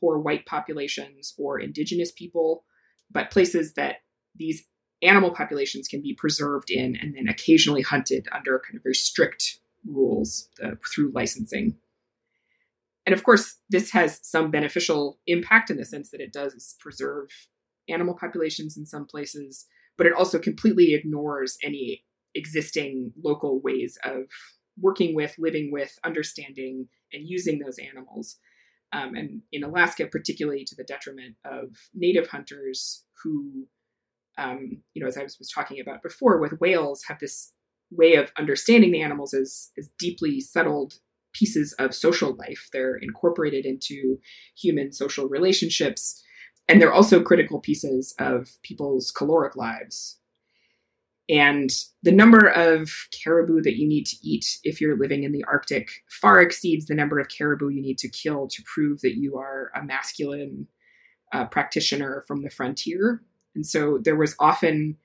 poor 0.05 0.19
white 0.19 0.45
populations 0.45 1.33
or 1.39 1.59
indigenous 1.59 2.13
people, 2.13 2.65
but 3.11 3.31
places 3.31 3.73
that 3.75 3.97
these 4.37 4.67
animal 5.03 5.31
populations 5.31 5.89
can 5.89 6.03
be 6.03 6.15
preserved 6.15 6.71
in 6.71 6.97
and 7.01 7.15
then 7.17 7.29
occasionally 7.29 7.83
hunted 7.83 8.27
under 8.33 8.59
kind 8.59 8.77
of 8.77 8.83
very 8.83 8.95
strict 8.95 9.61
rules 9.87 10.49
uh, 10.63 10.73
through 10.93 11.11
licensing. 11.15 11.77
And 13.07 13.15
of 13.15 13.23
course, 13.23 13.57
this 13.71 13.91
has 13.93 14.21
some 14.23 14.51
beneficial 14.51 15.19
impact 15.27 15.71
in 15.71 15.77
the 15.79 15.85
sense 15.85 16.11
that 16.11 16.21
it 16.21 16.33
does 16.33 16.77
preserve 16.81 17.29
animal 17.89 18.15
populations 18.15 18.77
in 18.77 18.87
some 18.87 19.07
places, 19.07 19.67
but 19.97 20.07
it 20.07 20.13
also 20.13 20.39
completely 20.39 20.95
ignores 20.95 21.57
any 21.63 22.05
existing 22.35 23.13
local 23.23 23.61
ways 23.61 23.99
of 24.05 24.25
working 24.81 25.15
with, 25.15 25.35
living 25.39 25.71
with, 25.71 25.99
understanding, 26.05 26.89
and 27.13 27.29
using 27.29 27.59
those 27.59 27.79
animals. 27.79 28.39
Um, 28.93 29.15
and 29.15 29.43
in 29.53 29.65
Alaska, 29.65 30.07
particularly 30.07 30.65
to 30.65 30.77
the 30.77 30.85
detriment 30.85 31.37
of 31.45 31.77
native 31.95 32.29
hunters 32.29 33.05
who, 33.23 33.67
um, 34.39 34.83
you 34.95 35.03
know, 35.03 35.09
as 35.09 35.17
I 35.17 35.23
was, 35.23 35.39
was 35.39 35.51
talking 35.51 35.81
about 35.81 36.03
before, 36.03 36.41
with 36.41 36.61
whales, 36.61 37.05
have 37.09 37.19
this 37.19 37.53
way 37.91 38.15
of 38.15 38.33
understanding 38.39 38.93
the 38.93 39.03
animals 39.03 39.35
as, 39.35 39.71
as 39.79 39.91
deeply 39.99 40.41
settled 40.41 40.95
pieces 41.33 41.75
of 41.79 41.95
social 41.95 42.35
life. 42.37 42.69
They're 42.73 42.97
incorporated 42.97 43.67
into 43.67 44.19
human 44.57 44.93
social 44.93 45.29
relationships. 45.29 46.23
And 46.69 46.81
they're 46.81 46.93
also 46.93 47.23
critical 47.23 47.61
pieces 47.61 48.15
of 48.19 48.49
people's 48.63 49.11
caloric 49.11 49.57
lives. 49.57 50.19
And 51.29 51.71
the 52.03 52.13
number 52.13 52.49
of 52.49 52.91
caribou 53.23 53.63
that 53.63 53.79
you 53.79 53.89
need 53.89 54.05
to 54.07 54.17
eat 54.23 54.59
if 54.63 54.81
you're 54.81 54.99
living 54.99 55.25
in 55.25 55.33
the 55.33 55.45
Arctic 55.45 55.89
far 56.11 56.41
exceeds 56.41 56.87
the 56.87 56.95
number 56.95 57.19
of 57.19 57.29
caribou 57.29 57.71
you 57.71 57.81
need 57.81 57.99
to 57.99 58.11
kill 58.11 58.47
to 58.49 58.63
prove 58.67 59.01
that 59.01 59.17
you 59.17 59.39
are 59.39 59.71
a 59.75 59.83
masculine 59.83 60.69
uh, 61.33 61.47
practitioner 61.47 62.25
from 62.27 62.43
the 62.43 62.51
frontier. 62.51 63.23
And 63.55 63.67
so 63.67 63.99
there 64.03 64.17
was 64.17 64.37
often 64.39 64.97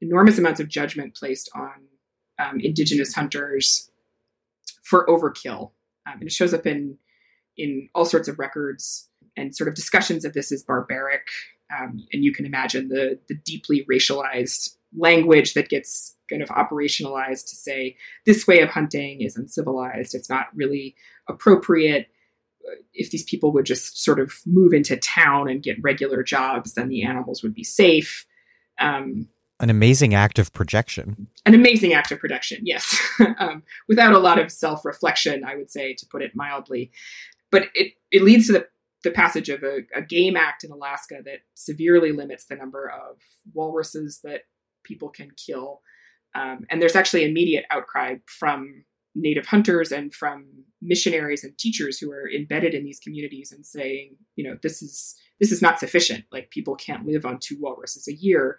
enormous 0.00 0.38
amounts 0.38 0.60
of 0.60 0.68
judgment 0.68 1.16
placed 1.16 1.50
on 1.54 1.72
um, 2.38 2.60
indigenous 2.60 3.14
hunters 3.14 3.90
for 4.82 5.06
overkill. 5.06 5.72
Um, 6.06 6.14
and 6.20 6.24
it 6.24 6.32
shows 6.32 6.54
up 6.54 6.66
in 6.66 6.98
in 7.56 7.88
all 7.94 8.04
sorts 8.04 8.28
of 8.28 8.38
records 8.38 9.08
and 9.36 9.54
sort 9.54 9.68
of 9.68 9.74
discussions 9.74 10.24
of 10.24 10.32
this 10.32 10.50
as 10.52 10.62
barbaric. 10.62 11.28
Um, 11.76 12.04
and 12.12 12.24
you 12.24 12.32
can 12.32 12.46
imagine 12.46 12.88
the 12.88 13.18
the 13.28 13.34
deeply 13.34 13.86
racialized 13.90 14.76
language 14.96 15.54
that 15.54 15.68
gets 15.68 16.16
kind 16.30 16.42
of 16.42 16.48
operationalized 16.48 17.48
to 17.48 17.56
say 17.56 17.96
this 18.26 18.46
way 18.46 18.60
of 18.60 18.70
hunting 18.70 19.20
is 19.20 19.36
uncivilized. 19.36 20.14
It's 20.14 20.30
not 20.30 20.46
really 20.54 20.94
appropriate. 21.28 22.08
If 22.94 23.10
these 23.10 23.24
people 23.24 23.52
would 23.52 23.66
just 23.66 24.02
sort 24.02 24.20
of 24.20 24.40
move 24.46 24.72
into 24.72 24.96
town 24.96 25.48
and 25.48 25.62
get 25.62 25.82
regular 25.82 26.22
jobs, 26.22 26.74
then 26.74 26.88
the 26.88 27.04
animals 27.04 27.42
would 27.42 27.54
be 27.54 27.64
safe. 27.64 28.26
Um, 28.78 29.28
an 29.60 29.70
amazing 29.70 30.14
act 30.14 30.38
of 30.38 30.52
projection. 30.52 31.28
An 31.46 31.54
amazing 31.54 31.92
act 31.92 32.10
of 32.10 32.18
projection, 32.18 32.60
yes. 32.64 33.00
um, 33.38 33.62
without 33.88 34.12
a 34.12 34.18
lot 34.18 34.38
of 34.38 34.50
self 34.50 34.84
reflection, 34.84 35.44
I 35.44 35.56
would 35.56 35.70
say, 35.70 35.94
to 35.94 36.06
put 36.06 36.22
it 36.22 36.34
mildly. 36.34 36.90
But 37.50 37.68
it, 37.74 37.92
it 38.10 38.22
leads 38.22 38.48
to 38.48 38.52
the, 38.54 38.66
the 39.04 39.10
passage 39.12 39.48
of 39.48 39.62
a, 39.62 39.82
a 39.94 40.02
game 40.02 40.36
act 40.36 40.64
in 40.64 40.72
Alaska 40.72 41.20
that 41.24 41.40
severely 41.54 42.10
limits 42.10 42.46
the 42.46 42.56
number 42.56 42.90
of 42.90 43.18
walruses 43.52 44.20
that 44.24 44.42
people 44.84 45.08
can 45.08 45.30
kill. 45.36 45.80
Um, 46.34 46.66
and 46.70 46.80
there's 46.80 46.96
actually 46.96 47.24
immediate 47.24 47.64
outcry 47.70 48.16
from 48.26 48.84
native 49.14 49.46
hunters 49.46 49.92
and 49.92 50.12
from 50.12 50.46
missionaries 50.82 51.44
and 51.44 51.56
teachers 51.56 51.98
who 51.98 52.10
are 52.10 52.28
embedded 52.30 52.74
in 52.74 52.84
these 52.84 52.98
communities 52.98 53.52
and 53.52 53.64
saying, 53.64 54.16
you 54.36 54.44
know, 54.44 54.56
this 54.62 54.82
is 54.82 55.14
this 55.40 55.52
is 55.52 55.62
not 55.62 55.78
sufficient. 55.78 56.24
Like 56.32 56.50
people 56.50 56.74
can't 56.74 57.06
live 57.06 57.24
on 57.24 57.38
two 57.38 57.56
walruses 57.60 58.08
a 58.08 58.14
year 58.14 58.58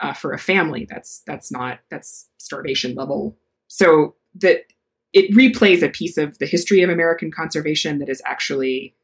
uh, 0.00 0.12
for 0.12 0.32
a 0.32 0.38
family. 0.38 0.86
That's 0.88 1.22
that's 1.26 1.50
not 1.50 1.80
that's 1.90 2.28
starvation 2.38 2.94
level. 2.94 3.36
So 3.68 4.14
that 4.36 4.66
it 5.12 5.30
replays 5.32 5.82
a 5.82 5.88
piece 5.88 6.18
of 6.18 6.38
the 6.38 6.46
history 6.46 6.82
of 6.82 6.90
American 6.90 7.30
conservation 7.30 7.98
that 7.98 8.08
is 8.08 8.22
actually 8.24 8.94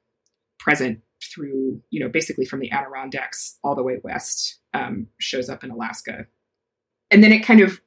present 0.58 1.00
through 1.22 1.80
you 1.90 2.00
know 2.00 2.08
basically 2.08 2.44
from 2.44 2.60
the 2.60 2.70
Adirondacks 2.70 3.58
all 3.64 3.74
the 3.74 3.82
way 3.82 3.98
west 4.02 4.58
um, 4.74 5.06
shows 5.18 5.48
up 5.48 5.64
in 5.64 5.70
Alaska, 5.70 6.26
and 7.12 7.22
then 7.22 7.32
it 7.32 7.44
kind 7.44 7.60
of 7.60 7.80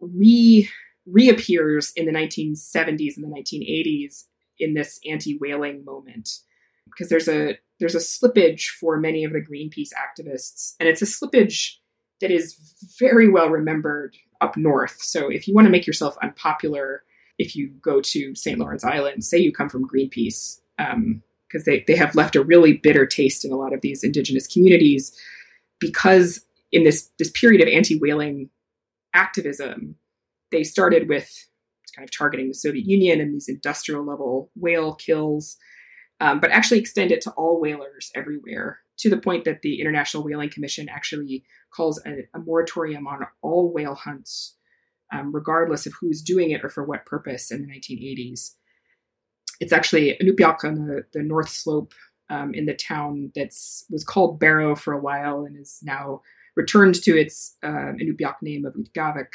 re 0.00 0.68
reappears 1.06 1.92
in 1.96 2.04
the 2.04 2.12
1970s 2.12 3.16
and 3.16 3.24
the 3.24 3.28
1980s 3.28 4.24
in 4.58 4.74
this 4.74 4.98
anti-whaling 5.08 5.84
moment 5.84 6.28
because 6.86 7.08
there's 7.08 7.28
a 7.28 7.58
there's 7.78 7.94
a 7.94 7.98
slippage 7.98 8.68
for 8.68 8.98
many 8.98 9.24
of 9.24 9.32
the 9.32 9.40
Greenpeace 9.40 9.90
activists, 9.92 10.74
and 10.80 10.88
it's 10.88 11.02
a 11.02 11.06
slippage 11.06 11.74
that 12.20 12.30
is 12.30 12.56
very 12.98 13.28
well 13.28 13.50
remembered 13.50 14.16
up 14.40 14.56
north. 14.56 14.96
So 15.02 15.28
if 15.28 15.46
you 15.46 15.54
want 15.54 15.66
to 15.66 15.70
make 15.70 15.86
yourself 15.86 16.16
unpopular, 16.22 17.02
if 17.38 17.54
you 17.54 17.68
go 17.82 18.00
to 18.00 18.34
St. 18.34 18.58
Lawrence 18.58 18.84
Island, 18.84 19.24
say 19.24 19.36
you 19.36 19.52
come 19.52 19.68
from 19.68 19.86
Greenpeace, 19.86 20.58
because 20.78 20.94
um, 20.94 21.22
they, 21.66 21.84
they 21.86 21.96
have 21.96 22.14
left 22.14 22.36
a 22.36 22.42
really 22.42 22.74
bitter 22.74 23.04
taste 23.04 23.44
in 23.44 23.52
a 23.52 23.56
lot 23.56 23.74
of 23.74 23.82
these 23.82 24.02
indigenous 24.02 24.46
communities, 24.46 25.14
because 25.78 26.46
in 26.72 26.84
this 26.84 27.10
this 27.18 27.30
period 27.30 27.60
of 27.60 27.68
anti-whaling 27.68 28.48
activism, 29.16 29.96
they 30.52 30.62
started 30.62 31.08
with 31.08 31.30
kind 31.94 32.06
of 32.06 32.16
targeting 32.16 32.48
the 32.48 32.54
Soviet 32.54 32.84
Union 32.86 33.20
and 33.20 33.34
these 33.34 33.48
industrial 33.48 34.04
level 34.04 34.50
whale 34.54 34.94
kills 34.94 35.56
um, 36.20 36.40
but 36.40 36.50
actually 36.50 36.80
extend 36.80 37.12
it 37.12 37.20
to 37.22 37.30
all 37.32 37.60
whalers 37.60 38.10
everywhere 38.14 38.80
to 38.98 39.10
the 39.10 39.18
point 39.18 39.44
that 39.44 39.60
the 39.62 39.80
International 39.80 40.24
Whaling 40.24 40.50
Commission 40.50 40.88
actually 40.88 41.44
calls 41.74 42.00
a, 42.06 42.26
a 42.34 42.38
moratorium 42.38 43.06
on 43.06 43.20
all 43.42 43.72
whale 43.72 43.94
hunts, 43.94 44.56
um, 45.12 45.34
regardless 45.34 45.86
of 45.86 45.92
who's 46.00 46.22
doing 46.22 46.50
it 46.50 46.64
or 46.64 46.70
for 46.70 46.84
what 46.84 47.04
purpose 47.04 47.50
in 47.50 47.62
the 47.62 47.68
1980s. 47.68 48.52
It's 49.60 49.72
actually 49.72 50.16
Inupiaq 50.22 50.64
on 50.64 50.86
the, 50.86 51.04
the 51.12 51.22
North 51.22 51.50
Slope 51.50 51.92
um, 52.30 52.54
in 52.54 52.64
the 52.64 52.74
town 52.74 53.32
that 53.34 53.48
was 53.90 54.04
called 54.04 54.40
Barrow 54.40 54.74
for 54.74 54.94
a 54.94 55.00
while 55.00 55.44
and 55.44 55.58
is 55.60 55.80
now 55.82 56.22
returned 56.56 56.94
to 57.02 57.16
its 57.16 57.56
uh, 57.62 57.92
Inupiaq 58.00 58.36
name 58.42 58.64
of 58.64 58.74
Utqiagvik, 58.74 59.28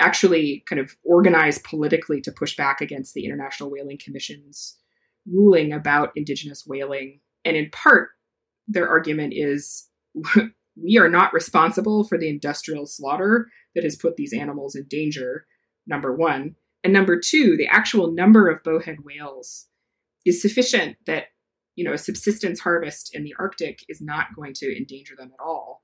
actually 0.00 0.64
kind 0.68 0.80
of 0.80 0.94
organized 1.04 1.64
politically 1.64 2.20
to 2.20 2.32
push 2.32 2.56
back 2.56 2.80
against 2.80 3.14
the 3.14 3.24
International 3.24 3.70
Whaling 3.70 3.98
Commission's 4.02 4.76
ruling 5.26 5.72
about 5.72 6.10
indigenous 6.16 6.66
whaling. 6.66 7.20
And 7.44 7.56
in 7.56 7.70
part, 7.70 8.10
their 8.68 8.88
argument 8.88 9.32
is 9.34 9.88
we 10.82 10.98
are 10.98 11.08
not 11.08 11.32
responsible 11.32 12.04
for 12.04 12.18
the 12.18 12.28
industrial 12.28 12.86
slaughter 12.86 13.48
that 13.74 13.84
has 13.84 13.96
put 13.96 14.16
these 14.16 14.32
animals 14.32 14.74
in 14.74 14.84
danger, 14.84 15.46
number 15.86 16.14
one. 16.14 16.56
And 16.84 16.92
number 16.92 17.18
two, 17.18 17.56
the 17.56 17.66
actual 17.66 18.12
number 18.12 18.48
of 18.48 18.62
bowhead 18.62 18.98
whales 19.04 19.66
is 20.24 20.42
sufficient 20.42 20.96
that 21.06 21.24
you 21.74 21.84
know 21.84 21.92
a 21.92 21.98
subsistence 21.98 22.60
harvest 22.60 23.14
in 23.14 23.24
the 23.24 23.34
Arctic 23.38 23.84
is 23.88 24.00
not 24.00 24.34
going 24.34 24.54
to 24.54 24.76
endanger 24.76 25.14
them 25.16 25.30
at 25.32 25.42
all. 25.42 25.82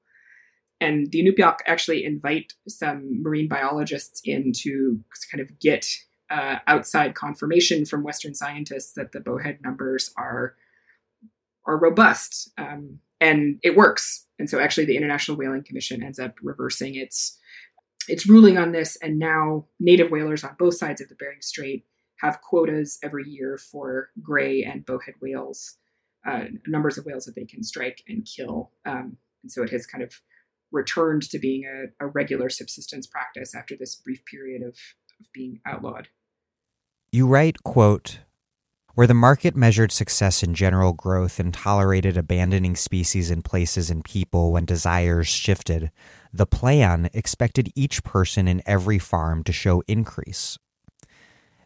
And 0.83 1.13
the 1.13 1.23
Inupiaq 1.23 1.59
actually 1.65 2.05
invite 2.05 2.55
some 2.67 3.23
marine 3.23 3.47
biologists 3.47 4.21
in 4.25 4.51
to 4.63 4.99
kind 5.31 5.41
of 5.41 5.61
get 5.61 5.87
uh, 6.29 6.57
outside 6.67 7.15
confirmation 7.15 7.85
from 7.85 8.03
Western 8.03 8.35
scientists 8.35 8.95
that 8.95 9.13
the 9.13 9.21
bowhead 9.21 9.61
numbers 9.63 10.11
are 10.17 10.57
are 11.65 11.79
robust, 11.79 12.51
um, 12.59 12.99
and 13.21 13.61
it 13.63 13.77
works. 13.77 14.27
And 14.41 14.51
so, 14.51 14.59
actually, 14.59 14.87
the 14.87 14.97
International 14.97 15.37
Whaling 15.37 15.63
Commission 15.63 16.03
ends 16.03 16.19
up 16.19 16.35
reversing 16.43 16.97
its 16.97 17.39
its 18.09 18.29
ruling 18.29 18.59
on 18.59 18.73
this, 18.73 18.97
and 18.97 19.21
now 19.21 19.67
native 19.79 20.11
whalers 20.11 20.43
on 20.43 20.57
both 20.59 20.75
sides 20.75 21.01
of 21.01 21.09
the 21.09 21.15
Bering 21.15 21.43
Strait 21.43 21.85
have 22.19 22.41
quotas 22.41 22.99
every 23.05 23.29
year 23.29 23.57
for 23.57 24.11
gray 24.21 24.65
and 24.65 24.85
bowhead 24.85 25.15
whales, 25.23 25.77
uh, 26.27 26.47
numbers 26.67 26.99
of 26.99 27.05
whales 27.05 27.25
that 27.27 27.37
they 27.37 27.45
can 27.45 27.63
strike 27.63 28.03
and 28.09 28.27
kill. 28.27 28.73
Um, 28.85 29.17
and 29.45 29.53
so, 29.53 29.63
it 29.63 29.71
has 29.71 29.87
kind 29.87 30.03
of 30.03 30.21
returned 30.73 31.23
to 31.31 31.39
being 31.39 31.65
a, 31.65 32.05
a 32.05 32.09
regular 32.09 32.49
subsistence 32.49 33.07
practice 33.07 33.55
after 33.55 33.77
this 33.79 33.95
brief 33.97 34.25
period 34.25 34.63
of, 34.63 34.77
of 35.21 35.27
being 35.33 35.61
outlawed. 35.67 36.09
You 37.13 37.27
write, 37.27 37.63
quote, 37.63 38.21
where 38.95 39.07
the 39.07 39.15
market 39.15 39.57
measured 39.57 39.91
success 39.91 40.43
in 40.43 40.55
general 40.55 40.93
growth 40.93 41.41
and 41.41 41.53
tolerated 41.53 42.17
abandoning 42.17 42.77
species 42.77 43.31
in 43.31 43.43
places 43.43 43.91
and 43.91 44.05
people 44.05 44.53
when 44.53 44.67
desires 44.67 45.29
shifted, 45.29 45.91
the 46.33 46.47
plan 46.47 47.09
expected 47.15 47.73
each 47.75 48.05
person 48.05 48.47
in 48.47 48.63
every 48.67 48.99
farm 48.99 49.43
to 49.45 49.53
show 49.53 49.83
increase. 49.89 50.59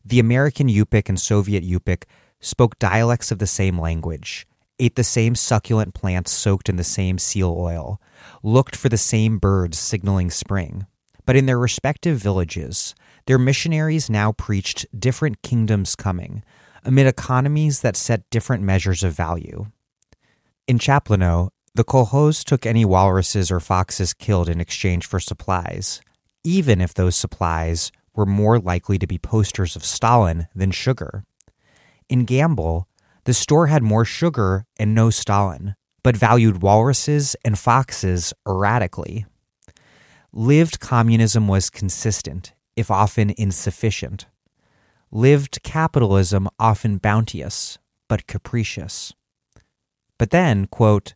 The 0.05 0.21
American 0.21 0.69
Yupik 0.69 1.09
and 1.09 1.21
Soviet 1.21 1.65
Yupik 1.65 2.05
spoke 2.41 2.79
dialects 2.79 3.33
of 3.33 3.41
the 3.41 3.47
same 3.47 3.79
language, 3.79 4.47
ate 4.79 4.97
the 4.97 5.05
same 5.05 5.35
succulent 5.35 5.95
plants 5.95 6.31
soaked 6.31 6.69
in 6.69 6.77
the 6.77 6.85
same 6.85 7.19
seal 7.19 7.55
oil, 7.57 8.01
looked 8.43 8.77
for 8.77 8.89
the 8.89 8.97
same 8.97 9.39
birds 9.39 9.79
signaling 9.79 10.31
spring. 10.31 10.87
But 11.25 11.37
in 11.37 11.47
their 11.47 11.59
respective 11.59 12.19
villages, 12.19 12.95
their 13.27 13.39
missionaries 13.39 14.09
now 14.09 14.33
preached 14.33 14.87
different 14.99 15.43
kingdoms 15.43 15.97
coming, 15.97 16.45
amid 16.85 17.07
economies 17.07 17.81
that 17.81 17.97
set 17.97 18.29
different 18.31 18.63
measures 18.63 19.03
of 19.03 19.13
value. 19.13 19.67
In 20.69 20.79
Chaplino, 20.79 21.51
the 21.75 21.85
kolkhoz 21.85 22.45
took 22.45 22.65
any 22.65 22.85
walruses 22.85 23.51
or 23.51 23.61
foxes 23.61 24.15
killed 24.15 24.49
in 24.49 24.61
exchange 24.61 25.05
for 25.05 25.21
supplies, 25.21 26.01
even 26.45 26.81
if 26.81 26.95
those 26.95 27.17
supplies 27.17 27.91
were 28.15 28.25
more 28.25 28.59
likely 28.59 28.99
to 28.99 29.07
be 29.07 29.19
posters 29.19 29.77
of 29.77 29.85
Stalin 29.85 30.47
than 30.55 30.71
sugar. 30.71 31.25
In 32.09 32.25
Gambell, 32.25 32.85
the 33.27 33.35
store 33.35 33.67
had 33.67 33.83
more 33.83 34.05
sugar 34.05 34.67
and 34.79 34.95
no 34.95 35.11
Stalin, 35.11 35.75
but 36.05 36.17
valued 36.17 36.63
walruses 36.63 37.35
and 37.45 37.59
foxes 37.59 38.33
erratically. 38.47 39.27
Lived 40.33 40.79
communism 40.79 41.49
was 41.49 41.69
consistent 41.69 42.55
if 42.77 42.89
often 42.89 43.35
insufficient. 43.37 44.27
Lived 45.11 45.61
capitalism 45.65 46.49
often 46.61 46.99
bounteous, 46.99 47.79
but 48.09 48.29
capricious. 48.29 49.13
But 50.19 50.31
then, 50.31 50.67
quote, 50.67 51.15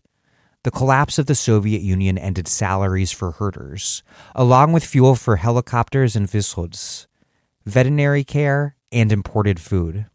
the 0.65 0.73
collapse 0.73 1.17
of 1.17 1.27
the 1.27 1.37
Soviet 1.37 1.81
Union 1.81 2.19
ended 2.19 2.49
salaries 2.49 3.13
for 3.13 3.31
herders, 3.31 4.03
along 4.35 4.73
with 4.73 4.85
fuel 4.85 5.15
for 5.15 5.37
helicopters 5.37 6.17
and 6.17 6.27
vezdekhods, 6.27 7.07
veterinary 7.65 8.25
care, 8.25 8.75
and 8.91 9.13
imported 9.13 9.61
food. 9.61 10.07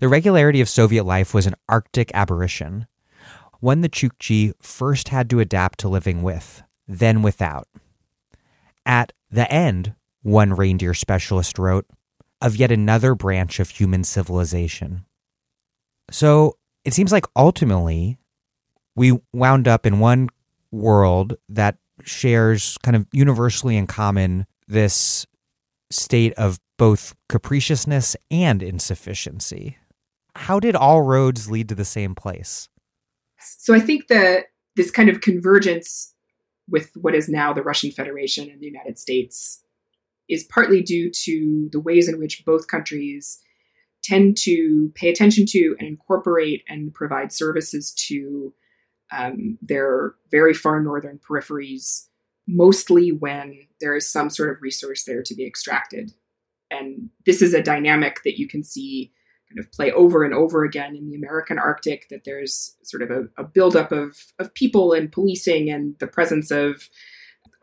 The 0.00 0.08
regularity 0.08 0.60
of 0.60 0.68
Soviet 0.68 1.04
life 1.04 1.34
was 1.34 1.46
an 1.46 1.54
Arctic 1.68 2.10
aberration, 2.14 2.86
one 3.60 3.80
the 3.80 3.88
Chukchi 3.88 4.52
first 4.60 5.08
had 5.08 5.30
to 5.30 5.40
adapt 5.40 5.78
to 5.80 5.88
living 5.88 6.22
with, 6.22 6.62
then 6.86 7.22
without. 7.22 7.68
At 8.84 9.12
the 9.30 9.50
end, 9.50 9.94
one 10.22 10.52
reindeer 10.52 10.94
specialist 10.94 11.58
wrote, 11.58 11.86
of 12.40 12.56
yet 12.56 12.70
another 12.70 13.14
branch 13.14 13.60
of 13.60 13.70
human 13.70 14.04
civilization. 14.04 15.06
So 16.10 16.58
it 16.84 16.92
seems 16.92 17.12
like 17.12 17.24
ultimately 17.34 18.18
we 18.94 19.18
wound 19.32 19.66
up 19.66 19.86
in 19.86 19.98
one 19.98 20.28
world 20.70 21.36
that 21.48 21.78
shares 22.02 22.76
kind 22.82 22.96
of 22.96 23.06
universally 23.12 23.76
in 23.76 23.86
common 23.86 24.46
this 24.68 25.26
state 25.90 26.32
of 26.34 26.58
both 26.76 27.14
capriciousness 27.28 28.16
and 28.30 28.62
insufficiency. 28.62 29.78
How 30.36 30.60
did 30.60 30.76
all 30.76 31.02
roads 31.02 31.50
lead 31.50 31.68
to 31.68 31.74
the 31.74 31.84
same 31.84 32.14
place? 32.14 32.68
So 33.38 33.74
I 33.74 33.80
think 33.80 34.08
that 34.08 34.46
this 34.76 34.90
kind 34.90 35.08
of 35.08 35.20
convergence 35.20 36.14
with 36.68 36.90
what 36.96 37.14
is 37.14 37.28
now 37.28 37.52
the 37.52 37.62
Russian 37.62 37.90
Federation 37.90 38.50
and 38.50 38.60
the 38.60 38.66
United 38.66 38.98
States 38.98 39.62
is 40.28 40.44
partly 40.44 40.82
due 40.82 41.10
to 41.10 41.68
the 41.70 41.80
ways 41.80 42.08
in 42.08 42.18
which 42.18 42.44
both 42.44 42.68
countries 42.68 43.40
tend 44.02 44.36
to 44.36 44.92
pay 44.94 45.10
attention 45.10 45.46
to 45.46 45.76
and 45.78 45.88
incorporate 45.88 46.62
and 46.68 46.94
provide 46.94 47.32
services 47.32 47.92
to 47.92 48.52
um, 49.12 49.58
their 49.62 50.14
very 50.30 50.54
far 50.54 50.80
northern 50.80 51.18
peripheries, 51.18 52.08
mostly 52.46 53.12
when 53.12 53.66
there 53.80 53.94
is 53.94 54.10
some 54.10 54.30
sort 54.30 54.50
of 54.50 54.62
resource 54.62 55.04
there 55.04 55.22
to 55.22 55.34
be 55.34 55.46
extracted. 55.46 56.12
And 56.70 57.10
this 57.24 57.42
is 57.42 57.54
a 57.54 57.62
dynamic 57.62 58.22
that 58.24 58.38
you 58.38 58.48
can 58.48 58.64
see 58.64 59.12
kind 59.48 59.58
of 59.58 59.70
play 59.72 59.92
over 59.92 60.24
and 60.24 60.34
over 60.34 60.64
again 60.64 60.96
in 60.96 61.08
the 61.08 61.16
American 61.16 61.58
Arctic, 61.58 62.08
that 62.10 62.24
there's 62.24 62.76
sort 62.82 63.02
of 63.02 63.10
a, 63.10 63.24
a 63.36 63.44
buildup 63.44 63.92
of, 63.92 64.16
of 64.38 64.52
people 64.54 64.92
and 64.92 65.12
policing 65.12 65.70
and 65.70 65.96
the 65.98 66.06
presence 66.06 66.50
of 66.50 66.88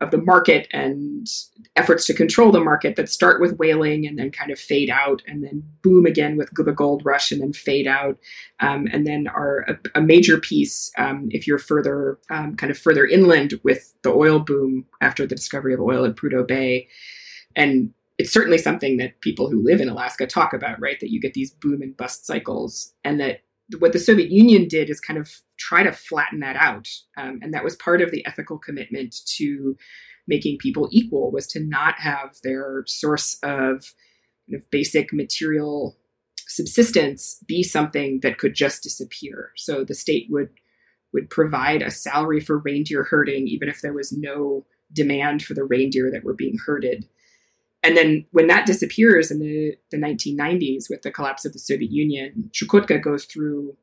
of 0.02 0.10
the 0.10 0.18
market 0.18 0.66
and 0.72 1.28
efforts 1.76 2.04
to 2.06 2.12
control 2.12 2.50
the 2.50 2.60
market 2.60 2.96
that 2.96 3.08
start 3.08 3.40
with 3.40 3.56
whaling 3.56 4.04
and 4.06 4.18
then 4.18 4.30
kind 4.30 4.50
of 4.50 4.58
fade 4.58 4.90
out 4.90 5.22
and 5.26 5.44
then 5.44 5.62
boom 5.80 6.04
again 6.04 6.36
with 6.36 6.50
the 6.52 6.72
gold 6.72 7.02
rush 7.04 7.30
and 7.30 7.40
then 7.40 7.52
fade 7.52 7.86
out. 7.86 8.18
Um, 8.60 8.88
and 8.92 9.06
then 9.06 9.28
are 9.28 9.60
a, 9.68 9.78
a 9.94 10.02
major 10.02 10.38
piece 10.38 10.90
um, 10.98 11.28
if 11.30 11.46
you're 11.46 11.58
further 11.58 12.18
um, 12.30 12.56
kind 12.56 12.70
of 12.70 12.78
further 12.78 13.06
inland 13.06 13.54
with 13.62 13.94
the 14.02 14.10
oil 14.10 14.40
boom 14.40 14.84
after 15.00 15.24
the 15.24 15.36
discovery 15.36 15.72
of 15.72 15.80
oil 15.80 16.04
at 16.04 16.16
Prudhoe 16.16 16.46
Bay. 16.46 16.88
And 17.54 17.94
it's 18.22 18.32
certainly 18.32 18.56
something 18.58 18.98
that 18.98 19.20
people 19.20 19.50
who 19.50 19.64
live 19.64 19.80
in 19.80 19.88
Alaska 19.88 20.28
talk 20.28 20.52
about 20.52 20.80
right 20.80 21.00
that 21.00 21.10
you 21.10 21.20
get 21.20 21.34
these 21.34 21.50
boom 21.50 21.82
and 21.82 21.96
bust 21.96 22.24
cycles 22.24 22.94
and 23.02 23.18
that 23.18 23.40
what 23.80 23.92
the 23.92 23.98
Soviet 23.98 24.30
Union 24.30 24.68
did 24.68 24.88
is 24.88 25.00
kind 25.00 25.18
of 25.18 25.28
try 25.58 25.82
to 25.82 25.90
flatten 25.90 26.38
that 26.38 26.54
out. 26.54 26.86
Um, 27.16 27.40
and 27.42 27.52
that 27.52 27.64
was 27.64 27.74
part 27.74 28.00
of 28.00 28.12
the 28.12 28.24
ethical 28.24 28.58
commitment 28.58 29.16
to 29.38 29.76
making 30.28 30.58
people 30.58 30.88
equal 30.92 31.32
was 31.32 31.48
to 31.48 31.58
not 31.58 31.96
have 31.98 32.36
their 32.44 32.84
source 32.86 33.38
of 33.42 33.92
kind 34.48 34.54
of 34.54 34.70
basic 34.70 35.12
material 35.12 35.96
subsistence 36.46 37.42
be 37.48 37.64
something 37.64 38.20
that 38.22 38.38
could 38.38 38.54
just 38.54 38.84
disappear. 38.84 39.50
So 39.56 39.82
the 39.82 39.94
state 39.94 40.28
would 40.30 40.50
would 41.12 41.28
provide 41.28 41.82
a 41.82 41.90
salary 41.90 42.38
for 42.38 42.58
reindeer 42.58 43.02
herding 43.02 43.48
even 43.48 43.68
if 43.68 43.80
there 43.80 43.92
was 43.92 44.12
no 44.12 44.64
demand 44.92 45.42
for 45.42 45.54
the 45.54 45.64
reindeer 45.64 46.08
that 46.12 46.22
were 46.22 46.34
being 46.34 46.56
herded. 46.64 47.08
And 47.82 47.96
then 47.96 48.26
when 48.30 48.46
that 48.46 48.66
disappears 48.66 49.30
in 49.30 49.40
the, 49.40 49.76
the 49.90 49.96
1990s 49.96 50.88
with 50.88 51.02
the 51.02 51.10
collapse 51.10 51.44
of 51.44 51.52
the 51.52 51.58
Soviet 51.58 51.90
Union, 51.90 52.50
Chukotka 52.52 53.02
goes 53.02 53.24
through 53.24 53.76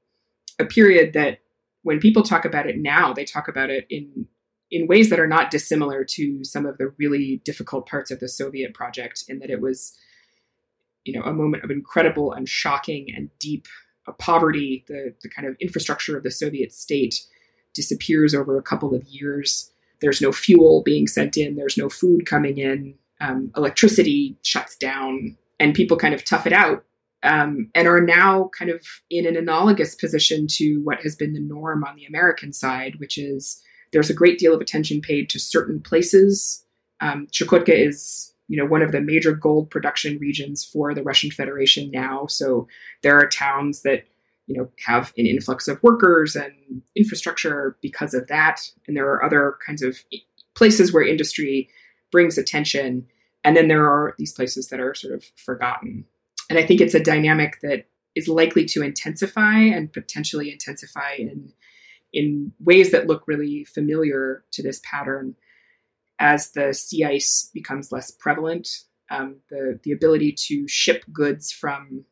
a 0.57 0.65
period 0.65 1.13
that 1.13 1.39
when 1.83 1.99
people 1.99 2.23
talk 2.23 2.45
about 2.45 2.67
it 2.67 2.77
now, 2.77 3.13
they 3.13 3.25
talk 3.25 3.47
about 3.47 3.69
it 3.69 3.85
in 3.89 4.27
in 4.71 4.85
ways 4.85 5.09
that 5.09 5.19
are 5.19 5.27
not 5.27 5.49
dissimilar 5.49 6.03
to 6.03 6.43
some 6.43 6.63
of 6.63 6.77
the 6.77 6.93
really 6.99 7.41
difficult 7.43 7.87
parts 7.87 8.11
of 8.11 8.19
the 8.19 8.27
Soviet 8.27 8.71
project, 8.75 9.23
in 9.27 9.39
that 9.39 9.49
it 9.49 9.61
was, 9.61 9.97
you 11.03 11.11
know, 11.11 11.23
a 11.23 11.33
moment 11.33 11.63
of 11.63 11.71
incredible 11.71 12.31
and 12.31 12.47
shocking 12.47 13.07
and 13.15 13.31
deep 13.39 13.65
uh, 14.07 14.11
poverty. 14.13 14.85
The 14.87 15.15
the 15.23 15.29
kind 15.29 15.47
of 15.47 15.55
infrastructure 15.59 16.15
of 16.15 16.23
the 16.23 16.31
Soviet 16.31 16.71
state 16.71 17.21
disappears 17.73 18.35
over 18.35 18.57
a 18.57 18.63
couple 18.63 18.93
of 18.93 19.07
years. 19.07 19.71
There's 20.01 20.21
no 20.21 20.31
fuel 20.31 20.83
being 20.83 21.07
sent 21.07 21.35
in. 21.35 21.55
There's 21.55 21.77
no 21.77 21.89
food 21.89 22.25
coming 22.25 22.57
in 22.57 22.95
um, 23.21 23.51
electricity 23.55 24.37
shuts 24.43 24.75
down 24.75 25.37
and 25.59 25.73
people 25.73 25.97
kind 25.97 26.13
of 26.13 26.23
tough 26.23 26.45
it 26.47 26.53
out 26.53 26.85
um, 27.23 27.69
and 27.75 27.87
are 27.87 28.01
now 28.01 28.49
kind 28.57 28.71
of 28.71 28.81
in 29.09 29.25
an 29.25 29.35
analogous 29.35 29.95
position 29.95 30.47
to 30.47 30.77
what 30.83 31.01
has 31.01 31.15
been 31.15 31.33
the 31.33 31.39
norm 31.39 31.83
on 31.83 31.95
the 31.95 32.05
American 32.05 32.53
side, 32.53 32.95
which 32.99 33.17
is 33.17 33.61
there's 33.91 34.09
a 34.09 34.13
great 34.13 34.39
deal 34.39 34.53
of 34.53 34.61
attention 34.61 35.01
paid 35.01 35.29
to 35.29 35.39
certain 35.39 35.81
places. 35.81 36.63
Um, 37.01 37.27
Chukotka 37.31 37.69
is, 37.69 38.33
you 38.47 38.57
know, 38.57 38.65
one 38.65 38.81
of 38.81 38.91
the 38.91 39.01
major 39.01 39.33
gold 39.33 39.69
production 39.69 40.17
regions 40.19 40.63
for 40.63 40.93
the 40.93 41.03
Russian 41.03 41.31
Federation 41.31 41.91
now. 41.91 42.27
So 42.27 42.67
there 43.03 43.17
are 43.17 43.27
towns 43.27 43.81
that, 43.81 44.05
you 44.47 44.57
know, 44.57 44.69
have 44.85 45.13
an 45.17 45.25
influx 45.25 45.67
of 45.67 45.83
workers 45.83 46.35
and 46.35 46.53
infrastructure 46.95 47.77
because 47.81 48.13
of 48.13 48.27
that, 48.27 48.61
and 48.87 48.95
there 48.95 49.07
are 49.07 49.23
other 49.23 49.57
kinds 49.65 49.81
of 49.81 49.97
places 50.55 50.93
where 50.93 51.05
industry 51.05 51.69
brings 52.11 52.37
attention. 52.37 53.07
And 53.43 53.55
then 53.55 53.67
there 53.67 53.85
are 53.85 54.15
these 54.17 54.33
places 54.33 54.67
that 54.69 54.79
are 54.79 54.93
sort 54.93 55.13
of 55.13 55.23
forgotten. 55.35 56.05
And 56.49 56.57
I 56.57 56.65
think 56.65 56.81
it's 56.81 56.95
a 56.95 57.03
dynamic 57.03 57.59
that 57.61 57.85
is 58.15 58.27
likely 58.27 58.65
to 58.65 58.81
intensify 58.81 59.59
and 59.59 59.91
potentially 59.91 60.51
intensify 60.51 61.13
in 61.13 61.53
in 62.11 62.51
ways 62.59 62.91
that 62.91 63.05
look 63.05 63.23
really 63.27 63.63
familiar 63.65 64.43
to 64.51 64.63
this 64.63 64.81
pattern 64.83 65.35
as 66.17 66.51
the 66.51 66.73
sea 66.73 67.05
ice 67.05 67.51
becomes 67.53 67.91
less 67.91 68.09
prevalent. 68.09 68.67
Um, 69.11 69.37
the 69.49 69.79
the 69.83 69.91
ability 69.91 70.35
to 70.47 70.67
ship 70.67 71.03
goods 71.11 71.51
from 71.51 72.05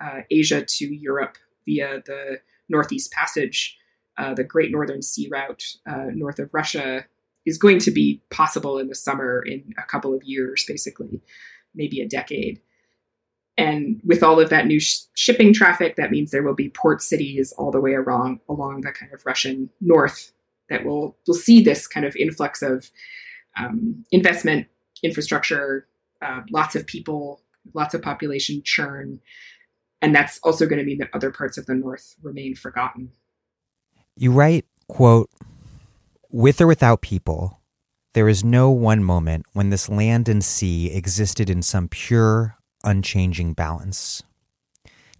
uh, 0.00 0.20
Asia 0.30 0.64
to 0.64 0.86
Europe 0.86 1.36
via 1.64 2.02
the 2.04 2.40
Northeast 2.68 3.12
Passage, 3.12 3.76
uh, 4.18 4.34
the 4.34 4.44
Great 4.44 4.70
Northern 4.70 5.02
Sea 5.02 5.28
Route 5.30 5.64
uh, 5.86 6.06
north 6.14 6.38
of 6.38 6.50
Russia, 6.52 7.06
is 7.48 7.58
going 7.58 7.78
to 7.80 7.90
be 7.90 8.22
possible 8.30 8.78
in 8.78 8.88
the 8.88 8.94
summer 8.94 9.42
in 9.42 9.72
a 9.78 9.82
couple 9.82 10.14
of 10.14 10.22
years, 10.22 10.64
basically, 10.68 11.20
maybe 11.74 12.00
a 12.00 12.08
decade. 12.08 12.60
And 13.56 14.00
with 14.04 14.22
all 14.22 14.38
of 14.38 14.50
that 14.50 14.66
new 14.66 14.78
sh- 14.78 15.00
shipping 15.14 15.52
traffic, 15.52 15.96
that 15.96 16.10
means 16.10 16.30
there 16.30 16.44
will 16.44 16.54
be 16.54 16.68
port 16.68 17.02
cities 17.02 17.52
all 17.52 17.70
the 17.70 17.80
way 17.80 17.94
along 17.94 18.40
along 18.48 18.82
the 18.82 18.92
kind 18.92 19.12
of 19.12 19.24
Russian 19.26 19.70
north 19.80 20.32
that 20.68 20.84
will 20.84 21.16
will 21.26 21.34
see 21.34 21.62
this 21.62 21.86
kind 21.86 22.06
of 22.06 22.14
influx 22.16 22.62
of 22.62 22.90
um, 23.58 24.04
investment, 24.12 24.68
infrastructure, 25.02 25.88
uh, 26.22 26.42
lots 26.50 26.76
of 26.76 26.86
people, 26.86 27.40
lots 27.74 27.94
of 27.94 28.02
population 28.02 28.62
churn, 28.62 29.20
and 30.00 30.14
that's 30.14 30.38
also 30.44 30.66
going 30.66 30.78
to 30.78 30.84
mean 30.84 30.98
that 30.98 31.10
other 31.12 31.30
parts 31.30 31.58
of 31.58 31.66
the 31.66 31.74
north 31.74 32.14
remain 32.22 32.54
forgotten. 32.54 33.10
You 34.16 34.32
write, 34.32 34.66
quote, 34.88 35.30
with 36.30 36.60
or 36.60 36.66
without 36.66 37.00
people, 37.00 37.60
there 38.14 38.28
is 38.28 38.44
no 38.44 38.70
one 38.70 39.02
moment 39.02 39.46
when 39.52 39.70
this 39.70 39.88
land 39.88 40.28
and 40.28 40.44
sea 40.44 40.90
existed 40.90 41.48
in 41.48 41.62
some 41.62 41.88
pure, 41.88 42.56
unchanging 42.84 43.52
balance. 43.52 44.22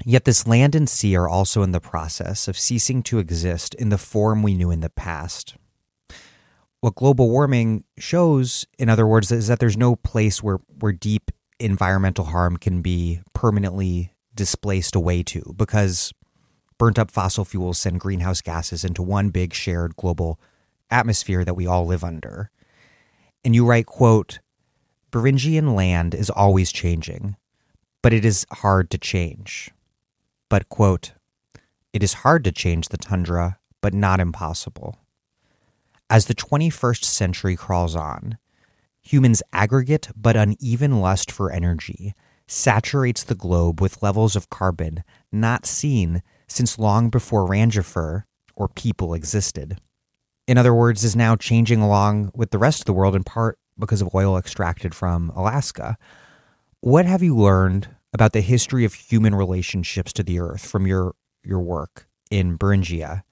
Yet 0.05 0.24
this 0.24 0.47
land 0.47 0.74
and 0.74 0.89
sea 0.89 1.16
are 1.16 1.28
also 1.28 1.62
in 1.62 1.72
the 1.72 1.80
process 1.80 2.48
of 2.48 2.59
ceasing 2.59 3.02
to 3.05 3.18
exist 3.18 3.74
in 3.74 3.89
the 3.89 3.98
form 3.98 4.43
we 4.43 4.55
knew 4.55 4.70
in 4.70 4.80
the 4.80 4.90
past. 4.90 5.56
What 6.80 6.94
global 6.94 7.28
warming 7.28 7.85
shows, 7.98 8.64
in 8.78 8.89
other 8.89 9.06
words, 9.06 9.32
is 9.32 9.48
that 9.48 9.59
there's 9.59 9.76
no 9.76 9.97
place 9.97 10.43
where, 10.43 10.59
where 10.78 10.93
deep 10.93 11.32
environmental 11.59 12.26
harm 12.26 12.56
can 12.56 12.82
be 12.82 13.20
permanently 13.32 14.12
displaced 14.35 14.94
away 14.94 15.24
to 15.24 15.55
because 15.56 16.12
burnt 16.78 16.98
up 16.98 17.10
fossil 17.10 17.44
fuels 17.44 17.78
send 17.78 17.98
greenhouse 17.98 18.40
gases 18.40 18.85
into 18.85 19.02
one 19.02 19.30
big 19.30 19.52
shared 19.52 19.97
global 19.97 20.39
atmosphere 20.90 21.44
that 21.44 21.55
we 21.55 21.66
all 21.66 21.86
live 21.86 22.05
under. 22.05 22.51
And 23.44 23.55
you 23.55 23.65
write, 23.65 23.86
quote, 23.86 24.40
Beringian 25.10 25.74
land 25.74 26.15
is 26.15 26.31
always 26.31 26.70
changing, 26.70 27.36
but 28.02 28.12
it 28.12 28.24
is 28.24 28.47
hard 28.52 28.90
to 28.90 28.98
change. 28.98 29.70
But, 30.48 30.69
quote, 30.69 31.12
it 31.93 32.02
is 32.02 32.15
hard 32.15 32.44
to 32.44 32.52
change 32.52 32.89
the 32.89 32.98
tundra, 32.98 33.59
but 33.81 33.94
not 33.94 34.20
impossible. 34.20 34.98
As 36.10 36.27
the 36.27 36.35
21st 36.35 37.05
century 37.05 37.56
crawls 37.56 37.97
on, 37.97 38.39
humans' 39.01 39.43
aggregate 39.52 40.09
but 40.15 40.36
uneven 40.36 41.01
lust 41.01 41.31
for 41.31 41.51
energy 41.51 42.15
saturates 42.47 43.23
the 43.23 43.35
globe 43.35 43.81
with 43.81 44.02
levels 44.02 44.35
of 44.35 44.51
carbon 44.51 45.05
not 45.31 45.66
seen 45.66 46.23
since 46.47 46.78
long 46.78 47.10
before 47.10 47.47
Rangifer 47.47 48.24
or 48.56 48.69
people 48.69 49.12
existed 49.15 49.78
in 50.49 50.57
other 50.57 50.75
words, 50.75 51.05
is 51.05 51.15
now 51.15 51.37
changing 51.37 51.83
along 51.83 52.33
with 52.35 52.51
the 52.51 52.59
rest 52.59 52.81
of 52.81 52.87
the 52.87 52.93
world 52.95 53.15
in 53.15 53.23
part 53.23 53.59
because 53.79 54.01
of 54.01 54.12
oil 54.15 54.39
extracted 54.39 54.95
from 54.95 55.29
Alaska. 55.37 55.99
What 56.81 57.05
have 57.05 57.23
you 57.23 57.37
learned 57.37 57.89
about 58.15 58.33
the 58.33 58.41
history 58.41 58.87
of 58.87 58.95
human 58.95 59.35
relationships 59.35 60.11
to 60.15 60.23
the 60.23 60.41
earth 60.41 60.66
from 60.66 60.87
your 60.87 61.15
your 61.45 61.61
work 61.61 62.09
in 62.31 62.57
Beringia 62.57 63.23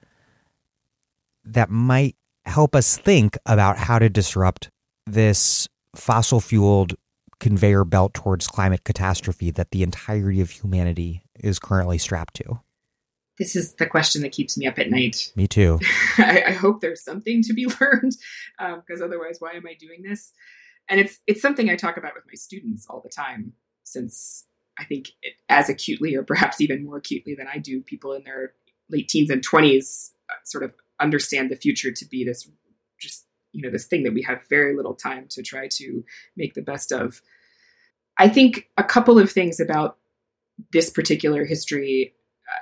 that 1.43 1.71
might 1.71 2.15
help 2.45 2.75
us 2.75 2.97
think 2.97 3.35
about 3.47 3.77
how 3.77 3.97
to 3.97 4.09
disrupt 4.09 4.69
this 5.07 5.67
fossil 5.95 6.39
fueled 6.39 6.93
conveyor 7.39 7.83
belt 7.83 8.13
towards 8.13 8.47
climate 8.47 8.83
catastrophe 8.83 9.49
that 9.51 9.71
the 9.71 9.81
entirety 9.81 10.39
of 10.39 10.51
humanity 10.51 11.23
is 11.35 11.57
currently 11.57 11.97
strapped 11.97 12.35
to? 12.35 12.59
This 13.37 13.55
is 13.55 13.73
the 13.73 13.85
question 13.85 14.21
that 14.23 14.31
keeps 14.31 14.57
me 14.57 14.65
up 14.65 14.79
at 14.79 14.89
night. 14.89 15.31
Me 15.35 15.47
too. 15.47 15.79
I, 16.17 16.43
I, 16.47 16.51
hope 16.51 16.81
there's 16.81 17.03
something 17.03 17.43
to 17.43 17.53
be 17.53 17.65
learned, 17.81 18.15
because 18.57 19.01
um, 19.01 19.03
otherwise, 19.03 19.37
why 19.39 19.53
am 19.53 19.67
I 19.67 19.75
doing 19.75 20.01
this? 20.01 20.33
And 20.89 20.99
it's 20.99 21.19
it's 21.27 21.41
something 21.41 21.69
I 21.69 21.75
talk 21.75 21.97
about 21.97 22.15
with 22.15 22.25
my 22.25 22.35
students 22.35 22.87
all 22.89 23.01
the 23.01 23.09
time, 23.09 23.53
since 23.83 24.45
I 24.79 24.85
think 24.85 25.09
it, 25.21 25.33
as 25.49 25.69
acutely, 25.69 26.15
or 26.15 26.23
perhaps 26.23 26.61
even 26.61 26.85
more 26.85 26.97
acutely 26.97 27.35
than 27.35 27.47
I 27.47 27.57
do, 27.57 27.81
people 27.81 28.13
in 28.13 28.23
their 28.23 28.53
late 28.89 29.07
teens 29.07 29.29
and 29.29 29.43
twenties 29.43 30.13
uh, 30.29 30.33
sort 30.43 30.63
of 30.63 30.73
understand 30.99 31.51
the 31.51 31.55
future 31.55 31.91
to 31.91 32.05
be 32.05 32.23
this 32.23 32.49
just 32.99 33.25
you 33.51 33.61
know 33.61 33.69
this 33.69 33.85
thing 33.85 34.03
that 34.03 34.13
we 34.13 34.21
have 34.23 34.47
very 34.49 34.75
little 34.75 34.95
time 34.95 35.27
to 35.29 35.43
try 35.43 35.67
to 35.73 36.03
make 36.35 36.53
the 36.53 36.61
best 36.61 36.91
of. 36.91 37.21
I 38.17 38.29
think 38.29 38.69
a 38.77 38.83
couple 38.83 39.19
of 39.19 39.31
things 39.31 39.59
about 39.59 39.97
this 40.71 40.89
particular 40.89 41.45
history. 41.45 42.13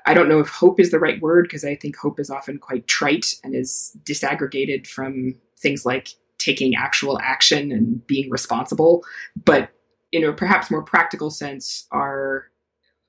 I 0.06 0.14
don't 0.14 0.30
know 0.30 0.40
if 0.40 0.50
hope 0.50 0.80
is 0.80 0.92
the 0.92 1.00
right 1.00 1.22
word 1.22 1.44
because 1.44 1.64
I 1.64 1.76
think 1.76 1.96
hope 1.96 2.20
is 2.20 2.30
often 2.30 2.58
quite 2.58 2.88
trite 2.88 3.36
and 3.44 3.56
is 3.56 3.98
disaggregated 4.04 4.88
from 4.88 5.36
things 5.58 5.86
like 5.86 6.10
taking 6.38 6.76
actual 6.76 7.20
action 7.20 7.72
and 7.72 8.06
being 8.06 8.30
responsible. 8.30 9.04
But 9.46 9.72
in 10.12 10.24
a 10.24 10.34
perhaps 10.34 10.72
more 10.72 10.84
practical 10.84 11.30
sense, 11.30 11.88
are 11.92 12.46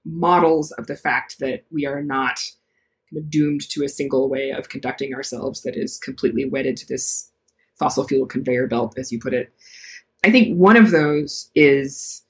models 0.04 0.72
of 0.72 0.86
the 0.86 0.96
fact 0.96 1.38
that 1.40 1.64
we 1.70 1.86
are 1.86 2.02
not 2.02 2.40
kind 3.10 3.22
of 3.22 3.30
doomed 3.30 3.68
to 3.70 3.84
a 3.84 3.88
single 3.88 4.28
way 4.28 4.50
of 4.50 4.68
conducting 4.68 5.14
ourselves 5.14 5.62
that 5.62 5.76
is 5.76 5.98
completely 5.98 6.44
wedded 6.44 6.76
to 6.76 6.86
this 6.86 7.30
fossil 7.78 8.06
fuel 8.06 8.26
conveyor 8.26 8.66
belt, 8.66 8.98
as 8.98 9.12
you 9.12 9.20
put 9.20 9.34
it. 9.34 9.52
I 10.24 10.30
think 10.30 10.56
one 10.56 10.76
of 10.76 10.90
those 10.90 11.50
is 11.54 12.22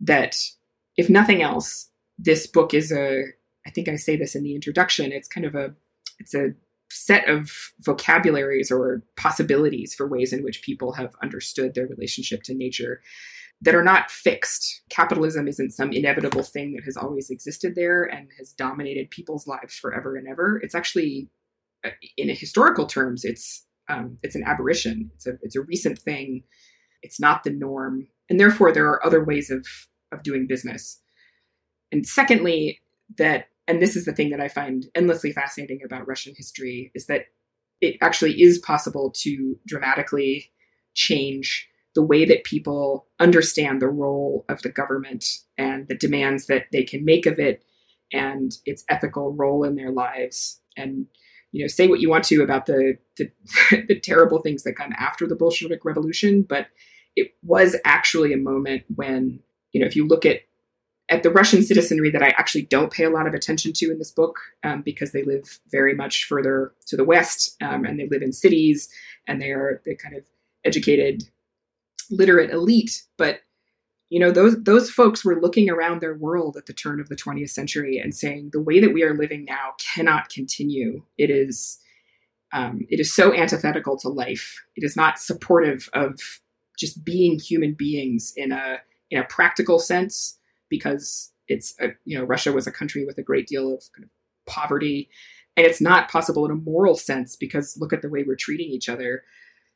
that, 0.00 0.36
if 0.96 1.10
nothing 1.10 1.42
else, 1.42 1.88
this 2.18 2.46
book 2.46 2.72
is 2.72 2.92
a, 2.92 3.24
I 3.66 3.70
think 3.70 3.88
I 3.88 3.96
say 3.96 4.16
this 4.16 4.34
in 4.34 4.42
the 4.42 4.54
introduction, 4.54 5.12
it's 5.12 5.28
kind 5.28 5.46
of 5.46 5.54
a, 5.54 5.74
it's 6.18 6.34
a 6.34 6.54
set 6.90 7.28
of 7.28 7.50
vocabularies 7.80 8.70
or 8.70 9.02
possibilities 9.16 9.94
for 9.94 10.06
ways 10.06 10.32
in 10.32 10.44
which 10.44 10.62
people 10.62 10.92
have 10.92 11.14
understood 11.22 11.74
their 11.74 11.86
relationship 11.86 12.42
to 12.42 12.54
nature 12.54 13.00
that 13.62 13.74
are 13.74 13.84
not 13.84 14.10
fixed. 14.10 14.82
Capitalism 14.90 15.48
isn't 15.48 15.70
some 15.70 15.92
inevitable 15.92 16.42
thing 16.42 16.74
that 16.74 16.84
has 16.84 16.96
always 16.96 17.30
existed 17.30 17.74
there 17.74 18.02
and 18.02 18.28
has 18.38 18.52
dominated 18.52 19.10
people's 19.10 19.46
lives 19.46 19.76
forever 19.76 20.16
and 20.16 20.28
ever. 20.28 20.60
It's 20.62 20.74
actually, 20.74 21.30
uh, 21.84 21.90
in 22.16 22.28
historical 22.28 22.86
terms, 22.86 23.24
it's 23.24 23.64
um, 23.88 24.18
it's 24.22 24.34
an 24.34 24.44
aberration. 24.44 25.10
It's 25.14 25.26
a 25.26 25.38
it's 25.42 25.56
a 25.56 25.62
recent 25.62 25.98
thing. 25.98 26.44
It's 27.02 27.20
not 27.20 27.42
the 27.44 27.50
norm, 27.50 28.08
and 28.28 28.38
therefore 28.38 28.72
there 28.72 28.86
are 28.86 29.04
other 29.04 29.22
ways 29.24 29.50
of 29.50 29.66
of 30.12 30.22
doing 30.22 30.46
business. 30.46 31.00
And 31.90 32.06
secondly, 32.06 32.80
that 33.18 33.48
and 33.68 33.80
this 33.80 33.96
is 33.96 34.04
the 34.04 34.12
thing 34.12 34.30
that 34.30 34.40
I 34.40 34.48
find 34.48 34.86
endlessly 34.94 35.32
fascinating 35.32 35.80
about 35.84 36.06
Russian 36.06 36.34
history 36.36 36.90
is 36.94 37.06
that 37.06 37.26
it 37.80 37.96
actually 38.00 38.40
is 38.40 38.58
possible 38.58 39.10
to 39.18 39.58
dramatically 39.66 40.50
change 40.94 41.68
the 41.94 42.02
way 42.02 42.24
that 42.24 42.44
people 42.44 43.06
understand 43.20 43.80
the 43.80 43.88
role 43.88 44.44
of 44.48 44.62
the 44.62 44.70
government 44.70 45.24
and 45.58 45.86
the 45.88 45.96
demands 45.96 46.46
that 46.46 46.64
they 46.72 46.82
can 46.82 47.04
make 47.04 47.26
of 47.26 47.38
it 47.38 47.64
and 48.12 48.52
its 48.64 48.84
ethical 48.88 49.32
role 49.32 49.64
in 49.64 49.74
their 49.74 49.90
lives. 49.90 50.60
And 50.76 51.06
you 51.52 51.62
know 51.62 51.68
say 51.68 51.86
what 51.86 52.00
you 52.00 52.08
want 52.08 52.24
to 52.24 52.42
about 52.42 52.66
the 52.66 52.96
the, 53.16 53.30
the 53.88 54.00
terrible 54.00 54.40
things 54.40 54.64
that 54.64 54.76
come 54.76 54.92
after 54.98 55.26
the 55.26 55.36
bolshevik 55.36 55.84
revolution 55.84 56.42
but 56.42 56.66
it 57.14 57.32
was 57.42 57.76
actually 57.84 58.32
a 58.32 58.38
moment 58.38 58.82
when 58.94 59.38
you 59.72 59.80
know 59.80 59.86
if 59.86 59.94
you 59.94 60.06
look 60.06 60.26
at 60.26 60.40
at 61.12 61.22
the 61.22 61.30
Russian 61.30 61.62
citizenry 61.62 62.10
that 62.10 62.22
I 62.22 62.28
actually 62.38 62.62
don't 62.62 62.90
pay 62.90 63.04
a 63.04 63.10
lot 63.10 63.26
of 63.26 63.34
attention 63.34 63.74
to 63.74 63.90
in 63.90 63.98
this 63.98 64.10
book 64.10 64.38
um, 64.64 64.80
because 64.80 65.12
they 65.12 65.22
live 65.22 65.58
very 65.70 65.94
much 65.94 66.24
further 66.24 66.72
to 66.86 66.96
the 66.96 67.04
west 67.04 67.54
um, 67.60 67.84
and 67.84 68.00
they 68.00 68.08
live 68.08 68.22
in 68.22 68.32
cities 68.32 68.88
and 69.28 69.40
they 69.40 69.50
are 69.50 69.82
the 69.84 69.94
kind 69.94 70.16
of 70.16 70.24
educated 70.64 71.24
literate 72.10 72.50
elite, 72.50 73.02
but 73.18 73.40
you 74.08 74.20
know 74.20 74.30
those 74.30 74.62
those 74.62 74.90
folks 74.90 75.24
were 75.24 75.40
looking 75.40 75.68
around 75.68 76.00
their 76.00 76.14
world 76.14 76.56
at 76.56 76.66
the 76.66 76.72
turn 76.72 76.98
of 76.98 77.08
the 77.08 77.16
20th 77.16 77.50
century 77.50 77.98
and 77.98 78.14
saying 78.14 78.50
the 78.52 78.60
way 78.60 78.80
that 78.80 78.92
we 78.92 79.02
are 79.02 79.16
living 79.16 79.44
now 79.44 79.72
cannot 79.94 80.30
continue. 80.30 81.02
It 81.18 81.30
is 81.30 81.78
um, 82.54 82.86
it 82.88 83.00
is 83.00 83.14
so 83.14 83.34
antithetical 83.34 83.98
to 83.98 84.08
life. 84.08 84.62
It 84.76 84.84
is 84.84 84.96
not 84.96 85.18
supportive 85.18 85.90
of 85.92 86.18
just 86.78 87.04
being 87.04 87.38
human 87.38 87.74
beings 87.74 88.32
in 88.34 88.50
a 88.50 88.78
in 89.10 89.18
a 89.18 89.24
practical 89.24 89.78
sense 89.78 90.38
because 90.72 91.32
it's 91.46 91.74
a, 91.80 91.90
you 92.04 92.18
know 92.18 92.24
Russia 92.24 92.52
was 92.52 92.66
a 92.66 92.72
country 92.72 93.04
with 93.06 93.18
a 93.18 93.22
great 93.22 93.46
deal 93.46 93.72
of, 93.74 93.84
kind 93.94 94.04
of 94.04 94.10
poverty 94.46 95.08
and 95.56 95.66
it's 95.66 95.80
not 95.80 96.10
possible 96.10 96.44
in 96.44 96.50
a 96.50 96.56
moral 96.56 96.96
sense 96.96 97.36
because 97.36 97.76
look 97.78 97.92
at 97.92 98.02
the 98.02 98.08
way 98.08 98.24
we're 98.26 98.34
treating 98.34 98.70
each 98.70 98.88
other 98.88 99.22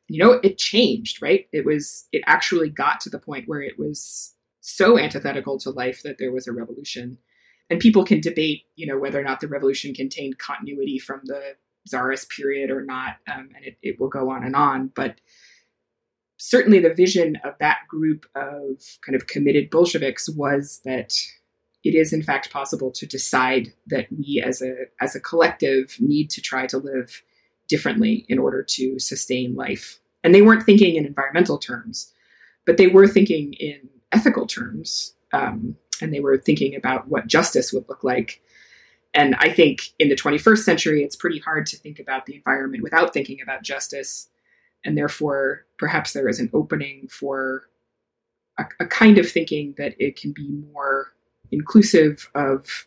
you 0.08 0.22
know, 0.22 0.38
it 0.42 0.58
changed, 0.58 1.20
right? 1.20 1.46
It 1.52 1.64
was, 1.64 2.06
it 2.12 2.22
actually 2.26 2.70
got 2.70 3.00
to 3.00 3.10
the 3.10 3.18
point 3.18 3.48
where 3.48 3.60
it 3.60 3.78
was 3.78 4.34
so 4.60 4.98
antithetical 4.98 5.58
to 5.60 5.70
life 5.70 6.02
that 6.04 6.18
there 6.18 6.32
was 6.32 6.46
a 6.46 6.52
revolution. 6.52 7.18
And 7.70 7.80
people 7.80 8.04
can 8.04 8.20
debate, 8.20 8.62
you 8.76 8.86
know, 8.86 8.98
whether 8.98 9.20
or 9.20 9.24
not 9.24 9.40
the 9.40 9.48
revolution 9.48 9.94
contained 9.94 10.38
continuity 10.38 10.98
from 10.98 11.22
the 11.24 11.56
czarist 11.88 12.30
period 12.30 12.70
or 12.70 12.84
not, 12.84 13.16
um, 13.32 13.48
and 13.56 13.64
it, 13.64 13.78
it 13.82 14.00
will 14.00 14.08
go 14.08 14.30
on 14.30 14.44
and 14.44 14.54
on. 14.54 14.90
But 14.94 15.20
certainly 16.46 16.78
the 16.78 16.94
vision 16.94 17.36
of 17.42 17.54
that 17.58 17.78
group 17.88 18.24
of 18.36 18.80
kind 19.04 19.16
of 19.16 19.26
committed 19.26 19.68
Bolsheviks 19.68 20.28
was 20.28 20.80
that 20.84 21.12
it 21.82 21.96
is 21.96 22.12
in 22.12 22.22
fact 22.22 22.52
possible 22.52 22.92
to 22.92 23.04
decide 23.04 23.72
that 23.88 24.06
we 24.16 24.40
as 24.44 24.62
a 24.62 24.74
as 25.00 25.16
a 25.16 25.20
collective 25.20 25.96
need 25.98 26.30
to 26.30 26.40
try 26.40 26.64
to 26.68 26.78
live 26.78 27.20
differently 27.66 28.24
in 28.28 28.38
order 28.38 28.62
to 28.62 28.96
sustain 29.00 29.56
life. 29.56 29.98
And 30.22 30.32
they 30.32 30.42
weren't 30.42 30.62
thinking 30.62 30.94
in 30.94 31.04
environmental 31.04 31.58
terms, 31.58 32.12
but 32.64 32.76
they 32.76 32.86
were 32.86 33.08
thinking 33.08 33.54
in 33.54 33.88
ethical 34.12 34.46
terms. 34.46 35.14
Um, 35.32 35.74
and 36.00 36.14
they 36.14 36.20
were 36.20 36.38
thinking 36.38 36.76
about 36.76 37.08
what 37.08 37.26
justice 37.26 37.72
would 37.72 37.88
look 37.88 38.04
like. 38.04 38.40
And 39.14 39.34
I 39.40 39.48
think 39.48 39.80
in 39.98 40.10
the 40.10 40.14
21st 40.14 40.58
century, 40.58 41.02
it's 41.02 41.16
pretty 41.16 41.40
hard 41.40 41.66
to 41.66 41.76
think 41.76 41.98
about 41.98 42.26
the 42.26 42.36
environment 42.36 42.84
without 42.84 43.12
thinking 43.12 43.40
about 43.42 43.62
justice. 43.64 44.28
And 44.84 44.96
therefore, 44.96 45.66
perhaps 45.78 46.12
there 46.12 46.28
is 46.28 46.38
an 46.38 46.50
opening 46.52 47.08
for 47.08 47.64
a, 48.58 48.64
a 48.80 48.86
kind 48.86 49.18
of 49.18 49.30
thinking 49.30 49.74
that 49.78 49.94
it 49.98 50.16
can 50.20 50.32
be 50.32 50.48
more 50.72 51.12
inclusive 51.50 52.30
of 52.34 52.86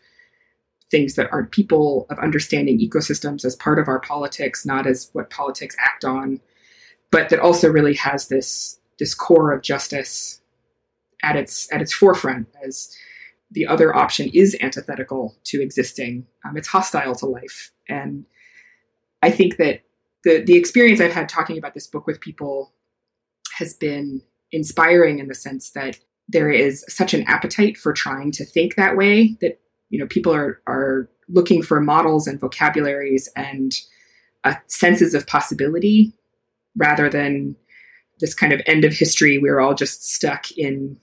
things 0.89 1.15
that 1.15 1.31
aren't 1.31 1.51
people, 1.51 2.07
of 2.09 2.17
understanding 2.19 2.79
ecosystems 2.79 3.45
as 3.45 3.55
part 3.55 3.79
of 3.79 3.87
our 3.87 3.99
politics, 3.99 4.65
not 4.65 4.87
as 4.87 5.09
what 5.13 5.29
politics 5.29 5.75
act 5.79 6.03
on, 6.03 6.39
but 7.11 7.29
that 7.29 7.39
also 7.39 7.69
really 7.69 7.93
has 7.95 8.27
this 8.27 8.79
this 8.97 9.13
core 9.13 9.53
of 9.53 9.61
justice 9.61 10.41
at 11.23 11.35
its 11.35 11.71
at 11.71 11.81
its 11.81 11.93
forefront 11.93 12.47
as 12.63 12.93
the 13.51 13.65
other 13.65 13.95
option 13.95 14.29
is 14.33 14.57
antithetical 14.61 15.35
to 15.43 15.61
existing. 15.61 16.25
Um, 16.45 16.57
it's 16.57 16.67
hostile 16.67 17.15
to 17.15 17.25
life, 17.25 17.71
and 17.87 18.25
I 19.21 19.31
think 19.31 19.57
that 19.57 19.81
the 20.23 20.41
the 20.41 20.55
experience 20.55 20.99
I've 21.01 21.13
had 21.13 21.29
talking 21.29 21.57
about 21.57 21.73
this 21.73 21.87
book 21.87 22.07
with 22.07 22.19
people 22.19 22.73
has 23.57 23.73
been 23.73 24.21
inspiring 24.51 25.19
in 25.19 25.27
the 25.27 25.35
sense 25.35 25.71
that 25.71 25.99
there 26.27 26.49
is 26.49 26.85
such 26.87 27.13
an 27.13 27.23
appetite 27.23 27.77
for 27.77 27.93
trying 27.93 28.31
to 28.31 28.45
think 28.45 28.75
that 28.75 28.95
way 28.97 29.35
that 29.41 29.59
you 29.89 29.99
know 29.99 30.07
people 30.07 30.33
are 30.33 30.61
are 30.67 31.09
looking 31.27 31.61
for 31.61 31.79
models 31.79 32.27
and 32.27 32.39
vocabularies 32.39 33.29
and 33.35 33.73
uh, 34.43 34.55
senses 34.67 35.13
of 35.13 35.27
possibility 35.27 36.13
rather 36.77 37.09
than 37.09 37.55
this 38.19 38.33
kind 38.33 38.53
of 38.53 38.61
end 38.65 38.85
of 38.85 38.93
history 38.93 39.37
we're 39.37 39.59
all 39.59 39.73
just 39.73 40.09
stuck 40.09 40.51
in 40.51 40.97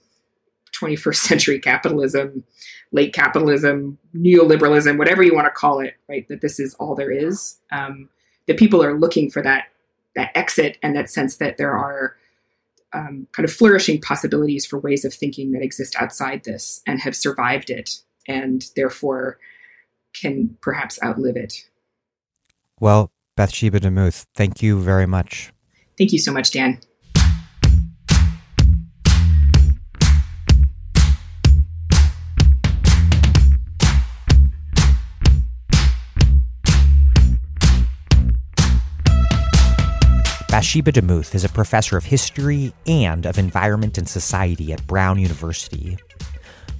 21st 0.79 1.15
century 1.15 1.59
capitalism 1.59 2.43
late 2.91 3.13
capitalism 3.13 3.97
neoliberalism 4.15 4.97
whatever 4.97 5.23
you 5.23 5.33
want 5.33 5.45
to 5.45 5.51
call 5.51 5.79
it 5.79 5.95
right 6.09 6.27
that 6.29 6.41
this 6.41 6.59
is 6.59 6.73
all 6.75 6.95
there 6.95 7.11
is. 7.11 7.59
Um, 7.71 8.09
that 8.47 8.57
people 8.57 8.83
are 8.83 8.97
looking 8.97 9.29
for 9.29 9.41
that 9.41 9.65
that 10.15 10.31
exit 10.35 10.77
and 10.81 10.95
that 10.95 11.09
sense 11.09 11.37
that 11.37 11.57
there 11.57 11.73
are 11.73 12.15
um, 12.93 13.27
kind 13.33 13.45
of 13.45 13.53
flourishing 13.53 14.01
possibilities 14.01 14.65
for 14.65 14.79
ways 14.79 15.05
of 15.05 15.13
thinking 15.13 15.51
that 15.51 15.61
exist 15.61 15.95
outside 15.99 16.43
this 16.43 16.81
and 16.87 16.99
have 17.01 17.15
survived 17.15 17.69
it 17.69 17.99
and 18.27 18.65
therefore 18.75 19.37
can 20.13 20.57
perhaps 20.61 20.99
outlive 21.03 21.35
it. 21.35 21.65
Well, 22.79 23.11
Bathsheba 23.35 23.79
DeMuth, 23.79 24.25
thank 24.33 24.61
you 24.63 24.79
very 24.79 25.05
much. 25.05 25.51
Thank 25.97 26.11
you 26.11 26.19
so 26.19 26.31
much, 26.31 26.51
Dan. 26.51 26.79
Bathsheba 40.57 40.91
DeMuth 40.91 41.35
is 41.35 41.45
a 41.45 41.49
professor 41.49 41.97
of 41.97 42.05
history 42.05 42.73
and 42.87 43.27
of 43.27 43.37
environment 43.37 43.99
and 43.99 44.09
society 44.09 44.73
at 44.73 44.87
Brown 44.87 45.19
University. 45.19 45.99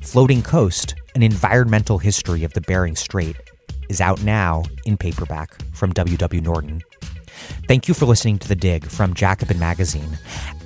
Floating 0.02 0.42
Coast, 0.42 0.96
an 1.14 1.22
environmental 1.22 2.00
history 2.00 2.44
of 2.44 2.52
the 2.54 2.62
Bering 2.62 2.96
Strait, 2.96 3.36
is 3.88 4.02
out 4.02 4.24
now 4.24 4.64
in 4.88 4.98
paperback 4.98 5.62
from 5.74 5.94
W.W. 5.94 6.42
Norton. 6.42 6.82
Thank 7.68 7.88
you 7.88 7.94
for 7.94 8.08
listening 8.08 8.40
to 8.40 8.48
The 8.48 8.56
Dig 8.56 8.84
from 8.84 9.14
Jacobin 9.14 9.60
Magazine. 9.60 10.18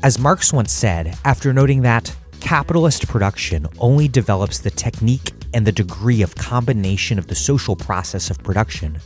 As 0.04 0.18
Marx 0.18 0.54
once 0.54 0.72
said, 0.72 1.18
after 1.26 1.52
noting 1.52 1.82
that 1.82 2.16
capitalist 2.40 3.10
production 3.10 3.68
only 3.80 4.08
develops 4.08 4.60
the 4.60 4.72
technique 4.72 5.34
and 5.54 5.68
the 5.68 5.72
degree 5.72 6.22
of 6.22 6.36
combination 6.36 7.20
of 7.20 7.28
the 7.28 7.36
social 7.36 7.76
process 7.76 8.30
of 8.30 8.42
production 8.44 9.00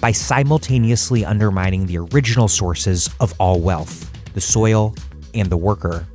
by 0.00 0.12
simultaneously 0.12 1.24
undermining 1.24 1.86
the 1.86 1.98
original 1.98 2.48
sources 2.48 3.08
of 3.20 3.34
all 3.38 3.60
wealth 3.60 4.08
the 4.34 4.40
soil, 4.40 4.94
and 5.34 5.50
the 5.50 5.56
worker. 5.56 6.06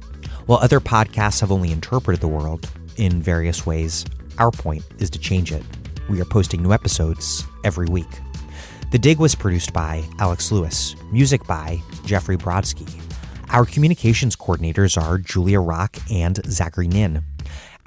While 0.45 0.59
other 0.59 0.80
podcasts 0.80 1.41
have 1.41 1.51
only 1.51 1.72
interpreted 1.72 2.22
the 2.22 2.27
world 2.27 2.69
in 2.97 3.22
various 3.22 3.65
ways, 3.65 4.05
our 4.38 4.51
point 4.51 4.84
is 4.99 5.09
to 5.11 5.19
change 5.19 5.51
it. 5.51 5.64
We 6.09 6.22
are 6.22 6.26
posting 6.26 6.64
new 6.64 6.73
episodes 6.73 7.43
every 7.64 7.88
week. 7.88 8.07
The 8.91 8.97
Dig 8.97 9.19
was 9.19 9.35
produced 9.35 9.73
by 9.73 10.03
Alex 10.19 10.51
Lewis, 10.51 10.95
music 11.11 11.45
by 11.45 11.81
Jeffrey 12.05 12.38
Brodsky. 12.38 13.01
Our 13.49 13.65
communications 13.65 14.35
coordinators 14.35 15.01
are 15.01 15.18
Julia 15.18 15.59
Rock 15.59 15.97
and 16.11 16.39
Zachary 16.49 16.88
Nin. 16.88 17.23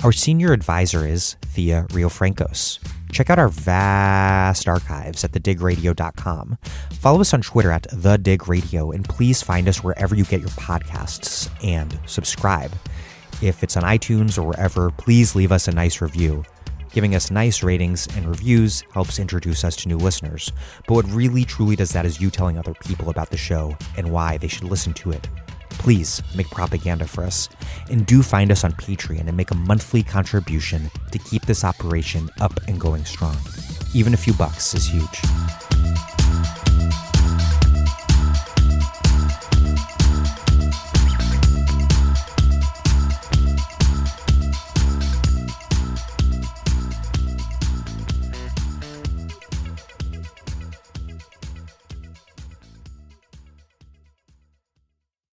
Our 0.02 0.12
senior 0.12 0.54
advisor 0.54 1.06
is 1.06 1.34
Thea 1.42 1.84
Riofrancos. 1.90 2.78
Check 3.12 3.28
out 3.28 3.38
our 3.38 3.50
vast 3.50 4.66
archives 4.66 5.24
at 5.24 5.32
thedigradio.com. 5.32 6.56
Follow 6.92 7.20
us 7.20 7.34
on 7.34 7.42
Twitter 7.42 7.70
at 7.70 7.82
thedigradio, 7.82 8.94
and 8.94 9.06
please 9.06 9.42
find 9.42 9.68
us 9.68 9.84
wherever 9.84 10.14
you 10.14 10.24
get 10.24 10.40
your 10.40 10.48
podcasts 10.50 11.50
and 11.62 12.00
subscribe. 12.06 12.72
If 13.42 13.62
it's 13.62 13.76
on 13.76 13.82
iTunes 13.82 14.38
or 14.38 14.42
wherever, 14.42 14.90
please 14.90 15.36
leave 15.36 15.52
us 15.52 15.68
a 15.68 15.72
nice 15.72 16.00
review. 16.00 16.44
Giving 16.92 17.14
us 17.14 17.30
nice 17.30 17.62
ratings 17.62 18.08
and 18.16 18.26
reviews 18.26 18.82
helps 18.94 19.18
introduce 19.18 19.64
us 19.64 19.76
to 19.76 19.88
new 19.88 19.98
listeners. 19.98 20.50
But 20.88 20.94
what 20.94 21.10
really 21.10 21.44
truly 21.44 21.76
does 21.76 21.90
that 21.90 22.06
is 22.06 22.22
you 22.22 22.30
telling 22.30 22.56
other 22.56 22.72
people 22.72 23.10
about 23.10 23.28
the 23.28 23.36
show 23.36 23.76
and 23.98 24.10
why 24.10 24.38
they 24.38 24.48
should 24.48 24.64
listen 24.64 24.94
to 24.94 25.12
it 25.12 25.28
please 25.70 26.22
make 26.34 26.50
propaganda 26.50 27.06
for 27.06 27.24
us. 27.24 27.48
And 27.90 28.06
do 28.06 28.22
find 28.22 28.50
us 28.50 28.64
on 28.64 28.72
Patreon 28.72 29.26
and 29.26 29.36
make 29.36 29.50
a 29.50 29.56
monthly 29.56 30.02
contribution 30.02 30.90
to 31.12 31.18
keep 31.18 31.46
this 31.46 31.64
operation 31.64 32.28
up 32.40 32.52
and 32.68 32.80
going 32.80 33.04
strong. 33.04 33.36
Even 33.94 34.14
a 34.14 34.16
few 34.16 34.34
bucks 34.34 34.74
is 34.74 34.86
huge. 34.86 35.20